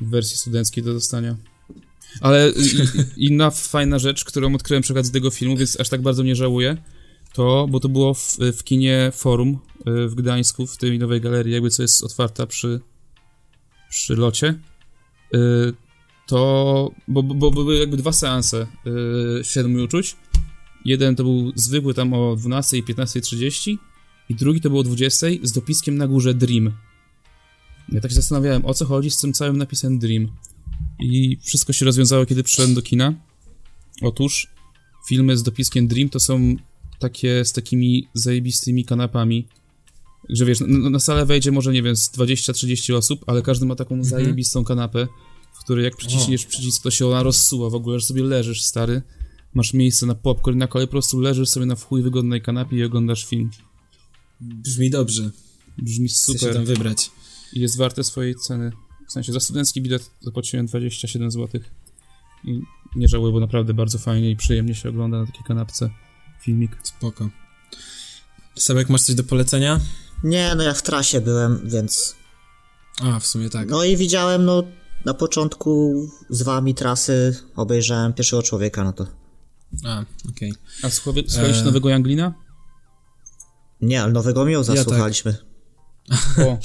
w 0.00 0.10
wersji 0.10 0.36
studenckiej 0.36 0.84
do 0.84 0.92
dostania. 0.92 1.36
Ale 2.20 2.52
inna 3.16 3.50
fajna 3.50 3.98
rzecz, 3.98 4.24
którą 4.24 4.54
odkryłem 4.54 4.82
przy 4.82 4.92
okazji 4.92 5.12
tego 5.12 5.30
filmu, 5.30 5.56
więc 5.56 5.80
aż 5.80 5.88
tak 5.88 6.02
bardzo 6.02 6.22
nie 6.22 6.36
żałuję, 6.36 6.76
to, 7.32 7.66
bo 7.70 7.80
to 7.80 7.88
było 7.88 8.14
w, 8.14 8.38
w 8.56 8.64
kinie 8.64 9.12
Forum 9.14 9.58
y, 9.88 10.08
w 10.08 10.14
Gdańsku, 10.14 10.66
w 10.66 10.76
tej 10.76 10.98
nowej 10.98 11.20
galerii, 11.20 11.52
jakby 11.52 11.70
co 11.70 11.82
jest 11.82 12.04
otwarta 12.04 12.46
przy, 12.46 12.80
przy 13.90 14.16
locie. 14.16 14.54
Y, 15.34 15.72
To, 16.26 16.90
bo, 17.08 17.22
bo, 17.22 17.34
bo 17.34 17.50
były 17.50 17.76
jakby 17.76 17.96
dwa 17.96 18.12
seanse 18.12 18.66
y, 19.40 19.44
Siedmiu 19.44 19.84
Uczuć. 19.84 20.16
Jeden 20.84 21.16
to 21.16 21.22
był 21.22 21.52
zwykły 21.54 21.94
tam 21.94 22.12
o 22.12 22.36
12 22.36 22.76
i 22.76 22.82
15.30 22.82 23.76
i 24.28 24.34
drugi 24.34 24.60
to 24.60 24.68
było 24.68 24.80
o 24.80 24.84
20 24.84 25.26
z 25.42 25.52
dopiskiem 25.52 25.96
na 25.96 26.06
górze 26.06 26.34
Dream. 26.34 26.72
Ja 27.88 28.00
tak 28.00 28.10
się 28.10 28.14
zastanawiałem, 28.14 28.64
o 28.64 28.74
co 28.74 28.84
chodzi 28.84 29.10
z 29.10 29.18
tym 29.18 29.32
całym 29.32 29.56
napisem 29.56 29.98
Dream. 29.98 30.28
I 31.00 31.38
wszystko 31.42 31.72
się 31.72 31.84
rozwiązało, 31.84 32.26
kiedy 32.26 32.42
przyszedłem 32.42 32.74
do 32.74 32.82
kina. 32.82 33.14
Otóż 34.02 34.48
filmy 35.08 35.36
z 35.36 35.42
dopiskiem 35.42 35.88
Dream 35.88 36.08
to 36.08 36.20
są 36.20 36.56
takie 36.98 37.44
z 37.44 37.52
takimi 37.52 38.08
zajebistymi 38.14 38.84
kanapami, 38.84 39.48
że 40.28 40.44
wiesz, 40.44 40.60
na, 40.60 40.90
na 40.90 40.98
salę 40.98 41.26
wejdzie 41.26 41.52
może, 41.52 41.72
nie 41.72 41.82
wiem, 41.82 41.96
z 41.96 42.10
20-30 42.10 42.94
osób, 42.94 43.24
ale 43.26 43.42
każdy 43.42 43.66
ma 43.66 43.74
taką 43.74 44.04
zajebistą 44.04 44.64
kanapę, 44.64 45.08
w 45.54 45.64
której 45.64 45.84
jak 45.84 45.96
przyciśniesz 45.96 46.46
przycisk, 46.46 46.82
to 46.82 46.90
się 46.90 47.06
ona 47.06 47.22
rozsuwa 47.22 47.70
w 47.70 47.74
ogóle, 47.74 48.00
że 48.00 48.06
sobie 48.06 48.22
leżysz, 48.22 48.62
stary. 48.62 49.02
Masz 49.54 49.74
miejsce 49.74 50.06
na 50.06 50.14
popcorn, 50.14 50.58
na 50.58 50.66
kolej, 50.66 50.86
po 50.86 50.90
prostu 50.90 51.20
leżysz 51.20 51.48
sobie 51.48 51.66
na 51.66 51.76
w 51.76 51.84
chuj 51.84 52.02
wygodnej 52.02 52.42
kanapie 52.42 52.76
i 52.76 52.84
oglądasz 52.84 53.26
film. 53.26 53.50
Brzmi 54.40 54.90
dobrze. 54.90 55.30
Brzmi 55.78 56.08
Chcę 56.08 56.32
się 56.32 56.38
super 56.38 56.54
tam 56.54 56.64
wybrać. 56.64 57.10
I 57.54 57.60
jest 57.60 57.78
warte 57.78 58.04
swojej 58.04 58.34
ceny. 58.34 58.72
W 59.08 59.12
sensie 59.12 59.32
za 59.32 59.40
studencki 59.40 59.82
bilet 59.82 60.10
zapłaciłem 60.20 60.66
27 60.66 61.30
zł. 61.30 61.60
I 62.44 62.60
nie 62.96 63.08
żałuję, 63.08 63.32
bo 63.32 63.40
naprawdę 63.40 63.74
bardzo 63.74 63.98
fajnie 63.98 64.30
i 64.30 64.36
przyjemnie 64.36 64.74
się 64.74 64.88
ogląda 64.88 65.20
na 65.20 65.26
takiej 65.26 65.42
kanapce 65.44 65.90
filmik. 66.40 66.76
Spoko. 66.82 67.28
Sebek, 68.58 68.88
masz 68.88 69.02
coś 69.02 69.14
do 69.14 69.24
polecenia? 69.24 69.80
Nie, 70.24 70.54
no 70.54 70.62
ja 70.62 70.74
w 70.74 70.82
trasie 70.82 71.20
byłem, 71.20 71.68
więc... 71.68 72.16
A, 73.02 73.20
w 73.20 73.26
sumie 73.26 73.50
tak. 73.50 73.68
No 73.68 73.84
i 73.84 73.96
widziałem, 73.96 74.44
no, 74.44 74.62
na 75.04 75.14
początku 75.14 75.94
z 76.30 76.42
wami 76.42 76.74
trasy 76.74 77.36
obejrzałem 77.56 78.12
pierwszego 78.12 78.42
człowieka, 78.42 78.84
no 78.84 78.92
to... 78.92 79.06
A, 79.84 80.04
okej. 80.30 80.54
A 80.82 80.90
słuchaj, 80.90 81.24
słuchałeś 81.28 81.56
Eee. 81.56 81.64
nowego 81.64 81.88
Janglina? 81.88 82.34
Nie, 83.80 84.02
ale 84.02 84.12
nowego 84.12 84.44
Miuza 84.44 84.72
Ja 84.74 84.84
tak. 84.84 84.88
słuchaliśmy. 84.88 85.36
O, 86.38 86.58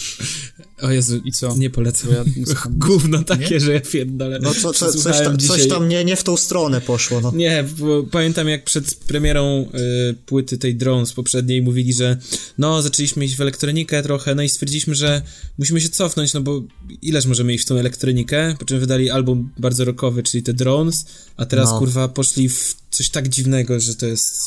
O 0.81 0.91
Jezu, 0.91 1.17
i 1.25 1.31
co? 1.31 1.55
nie 1.57 1.69
polecam. 1.69 2.09
Bo 2.09 2.15
ja 2.15 2.23
nie. 2.37 2.43
Gówno 2.69 3.23
takie, 3.23 3.59
że 3.59 3.73
ja 3.73 3.79
pierdolę. 3.79 4.39
No 4.41 4.53
co, 4.53 4.73
co, 4.73 4.93
coś, 4.93 5.17
tam, 5.17 5.37
coś 5.37 5.67
tam 5.67 5.89
nie, 5.89 6.05
nie 6.05 6.15
w 6.15 6.23
tą 6.23 6.37
stronę 6.37 6.81
poszło, 6.81 7.21
no. 7.21 7.31
Nie, 7.35 7.65
bo 7.77 8.03
pamiętam 8.03 8.47
jak 8.49 8.63
przed 8.65 8.95
premierą 8.95 9.69
y, 10.11 10.13
płyty 10.25 10.57
tej 10.57 10.75
Drones 10.75 11.13
poprzedniej 11.13 11.61
mówili, 11.61 11.93
że 11.93 12.17
no, 12.57 12.81
zaczęliśmy 12.81 13.25
iść 13.25 13.35
w 13.35 13.41
elektronikę 13.41 14.03
trochę, 14.03 14.35
no 14.35 14.41
i 14.43 14.49
stwierdziliśmy, 14.49 14.95
że 14.95 15.21
musimy 15.57 15.81
się 15.81 15.89
cofnąć, 15.89 16.33
no 16.33 16.41
bo 16.41 16.63
ileż 17.01 17.25
możemy 17.25 17.53
iść 17.53 17.65
w 17.65 17.67
tą 17.67 17.75
elektronikę, 17.75 18.55
po 18.59 18.65
czym 18.65 18.79
wydali 18.79 19.09
album 19.09 19.51
bardzo 19.57 19.85
rockowy, 19.85 20.23
czyli 20.23 20.43
te 20.43 20.53
Drones, 20.53 21.05
a 21.37 21.45
teraz 21.45 21.69
No. 21.69 21.79
kurwa 21.79 22.07
poszli 22.07 22.49
w 22.49 22.75
coś 22.91 23.09
tak 23.09 23.29
dziwnego, 23.29 23.79
że 23.79 23.95
to 23.95 24.05
jest... 24.05 24.41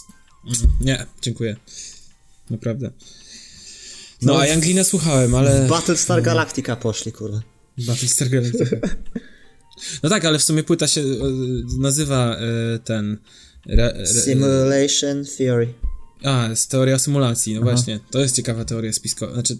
Mm, 0.45 0.73
Nie, 0.81 1.07
dziękuję. 1.23 1.57
Naprawdę. 2.51 2.91
No, 4.23 4.33
No, 4.33 4.41
a 4.41 4.47
Younglina 4.47 4.85
słuchałem, 4.85 5.35
ale... 5.35 5.67
W 5.67 5.69
Battlestar 5.69 6.23
Galactica 6.23 6.77
poszli, 6.77 7.13
kurwa. 7.13 7.41
Battlestar 7.79 8.29
Galactica. 8.29 8.77
No 10.03 10.09
tak, 10.09 10.25
ale 10.25 10.39
w 10.39 10.43
sumie 10.43 10.63
płyta 10.63 10.89
się 10.89 11.01
e, 11.01 11.05
nazywa 11.79 12.37
e, 12.37 12.79
ten... 12.79 13.19
Re, 13.67 13.93
re, 13.93 14.07
Simulation 14.07 15.25
Theory. 15.39 15.75
a, 16.25 16.49
jest 16.49 16.71
teoria 16.71 16.99
symulacji, 16.99 17.55
no 17.55 17.61
Aha. 17.61 17.71
właśnie. 17.71 18.01
To 18.11 18.21
jest 18.21 18.37
ciekawa 18.37 18.65
teoria 18.65 18.93
spiskowa. 18.93 19.33
Znaczy. 19.33 19.59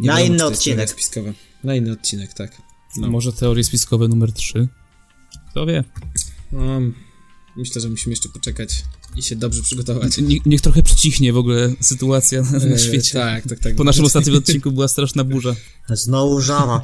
Na 0.00 0.20
inny 0.20 0.44
odcinek. 0.44 0.90
Spiskowa. 0.90 1.32
Na 1.64 1.74
inny 1.74 1.92
odcinek, 1.92 2.34
tak. 2.34 2.62
No. 2.96 3.10
Może 3.10 3.32
teorie 3.32 3.64
spiskowe 3.64 4.08
numer 4.08 4.32
3? 4.32 4.68
Kto 5.50 5.66
wie? 5.66 5.84
No, 6.52 6.80
myślę, 7.56 7.80
że 7.80 7.88
musimy 7.88 8.12
jeszcze 8.12 8.28
poczekać 8.28 8.84
i 9.16 9.22
się 9.22 9.36
dobrze 9.36 9.62
przygotować. 9.62 10.18
Nie, 10.18 10.38
niech 10.46 10.60
trochę 10.60 10.82
przycichnie 10.82 11.32
w 11.32 11.36
ogóle 11.36 11.72
sytuacja 11.80 12.42
na, 12.42 12.58
na 12.58 12.74
E, 12.74 12.78
świecie. 12.78 13.12
Tak, 13.12 13.46
tak, 13.48 13.58
tak. 13.58 13.74
Po 13.74 13.84
naszym 13.84 14.04
ostatnim 14.04 14.36
odcinku 14.36 14.72
była 14.72 14.88
straszna 14.88 15.24
burza. 15.24 15.56
Znowu 15.88 16.40
żawa. 16.40 16.82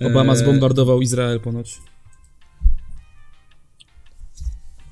Obama 0.00 0.32
E, 0.32 0.36
zbombardował 0.36 1.02
Izrael 1.02 1.40
ponoć. 1.40 1.78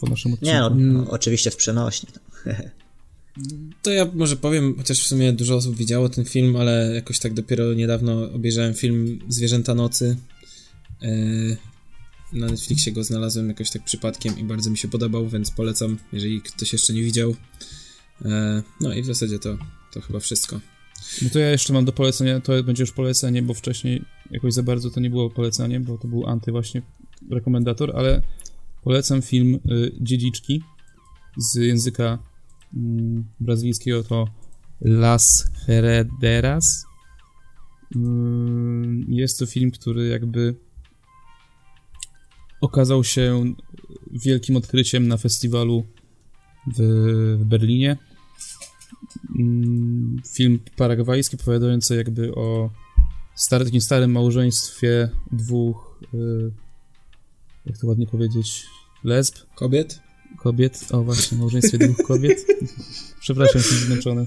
Po 0.01 0.07
naszym 0.07 0.33
odcinku. 0.33 0.55
Nie 0.55 0.71
no, 0.71 1.11
oczywiście 1.11 1.51
w 1.51 1.57
przenośni. 1.57 2.09
To 3.83 3.91
ja 3.91 4.07
może 4.15 4.37
powiem, 4.37 4.75
chociaż 4.77 5.03
w 5.03 5.07
sumie 5.07 5.33
dużo 5.33 5.57
osób 5.57 5.77
widziało 5.77 6.09
ten 6.09 6.25
film, 6.25 6.57
ale 6.57 6.93
jakoś 6.95 7.19
tak 7.19 7.35
dopiero 7.35 7.75
niedawno 7.75 8.33
obejrzałem 8.33 8.75
film 8.75 9.19
Zwierzęta 9.29 9.75
Nocy. 9.75 10.17
Na 12.33 12.47
Netflixie 12.47 12.93
go 12.93 13.05
znalazłem 13.05 13.49
jakoś 13.49 13.71
tak 13.71 13.85
przypadkiem 13.85 14.39
i 14.39 14.45
bardzo 14.45 14.71
mi 14.71 14.79
się 14.79 14.89
podobał, 14.89 15.29
więc 15.29 15.51
polecam, 15.51 15.99
jeżeli 16.13 16.43
ktoś 16.43 16.73
jeszcze 16.73 16.93
nie 16.93 17.03
widział. 17.03 17.35
E, 18.25 18.63
No 18.81 18.95
i 18.95 19.03
w 19.03 19.07
zasadzie 19.07 19.39
to, 19.39 19.59
to 19.93 20.01
chyba 20.01 20.21
wszystko. 20.21 20.61
No 21.23 21.31
to 21.31 21.39
ja 21.39 21.51
jeszcze 21.51 21.73
mam 21.73 21.85
do 21.85 21.93
polecenia, 21.93 22.41
to 22.41 22.63
będzie 22.63 22.83
już 22.83 22.93
polecenie, 22.93 23.43
bo 23.43 23.55
wcześniej 23.55 24.05
jakoś 24.31 24.55
za 24.55 24.63
bardzo 24.63 24.91
to 24.91 25.01
nie 25.01 25.11
było 25.11 25.31
polecenie, 25.31 25.81
bo 25.81 25.99
to 25.99 26.09
był 26.09 26.27
anty 26.27 26.53
właśnie 26.53 26.83
rekomendator, 27.31 27.97
ale 27.97 28.23
polecam 28.85 29.23
film 29.23 29.55
y, 29.55 29.93
Dziedziczki 30.01 30.63
z 31.37 31.55
języka 31.55 32.19
mm, 32.77 33.25
brazylijskiego 33.41 34.05
to 34.05 34.29
Las 34.81 35.51
Herederas. 35.67 36.85
Mm, 37.97 39.07
Jest 39.09 39.39
to 39.39 39.47
film, 39.47 39.71
który 39.71 40.09
jakby 40.09 40.55
okazał 42.61 43.05
się 43.05 43.55
wielkim 44.13 44.57
odkryciem 44.57 45.09
na 45.09 45.17
festiwalu 45.17 45.85
w, 46.77 46.81
w 47.41 47.45
Berlinie. 47.45 47.97
Mm, 49.39 50.23
Film 50.33 50.59
paragwajski 50.77 51.37
opowiadający 51.37 51.97
jakby 51.97 52.35
o 52.35 52.71
stary, 53.35 53.65
takim 53.65 53.81
starym 53.81 54.13
małżeństwie 54.13 55.11
dwóch, 55.33 56.01
y, 56.15 56.51
jak 57.67 57.79
to 57.79 57.87
ładnie 57.87 58.07
powiedzieć, 58.07 58.67
lesb, 59.05 59.37
Kobiet? 59.55 60.01
kobiet. 60.39 60.87
O 60.91 61.03
właśnie, 61.03 61.39
małżeństwie 61.39 61.79
dwóch 61.79 62.07
kobiet. 62.07 62.47
Przepraszam, 63.21 63.57
jestem 63.57 63.79
zmęczony. 63.79 64.27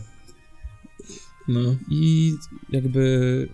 No. 1.54 1.76
I 1.90 2.34
jakby 2.70 3.50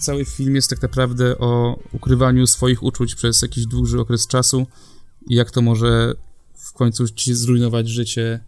cały 0.00 0.24
film 0.24 0.54
jest 0.54 0.70
tak 0.70 0.82
naprawdę 0.82 1.38
o 1.38 1.78
ukrywaniu 1.92 2.46
swoich 2.46 2.82
uczuć 2.82 3.14
przez 3.14 3.42
jakiś 3.42 3.66
dłuży 3.66 4.00
okres 4.00 4.26
czasu 4.26 4.66
i 5.28 5.34
jak 5.34 5.50
to 5.50 5.62
może 5.62 6.14
w 6.54 6.72
końcu 6.72 7.08
ci 7.08 7.34
zrujnować 7.34 7.88
życie 7.88 8.40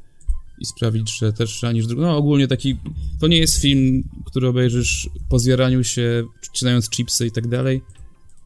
i 0.58 0.66
sprawić, 0.66 1.18
że 1.18 1.32
też 1.32 1.62
ranisz 1.62 1.86
drugą. 1.86 2.02
No 2.02 2.16
ogólnie 2.16 2.48
taki, 2.48 2.76
to 3.20 3.26
nie 3.28 3.38
jest 3.38 3.60
film, 3.62 4.08
który 4.26 4.48
obejrzysz 4.48 5.10
po 5.28 5.38
zjaraniu 5.38 5.84
się, 5.84 6.24
czytając 6.52 6.90
chipsy 6.90 7.26
i 7.26 7.30
tak 7.30 7.48
dalej, 7.48 7.82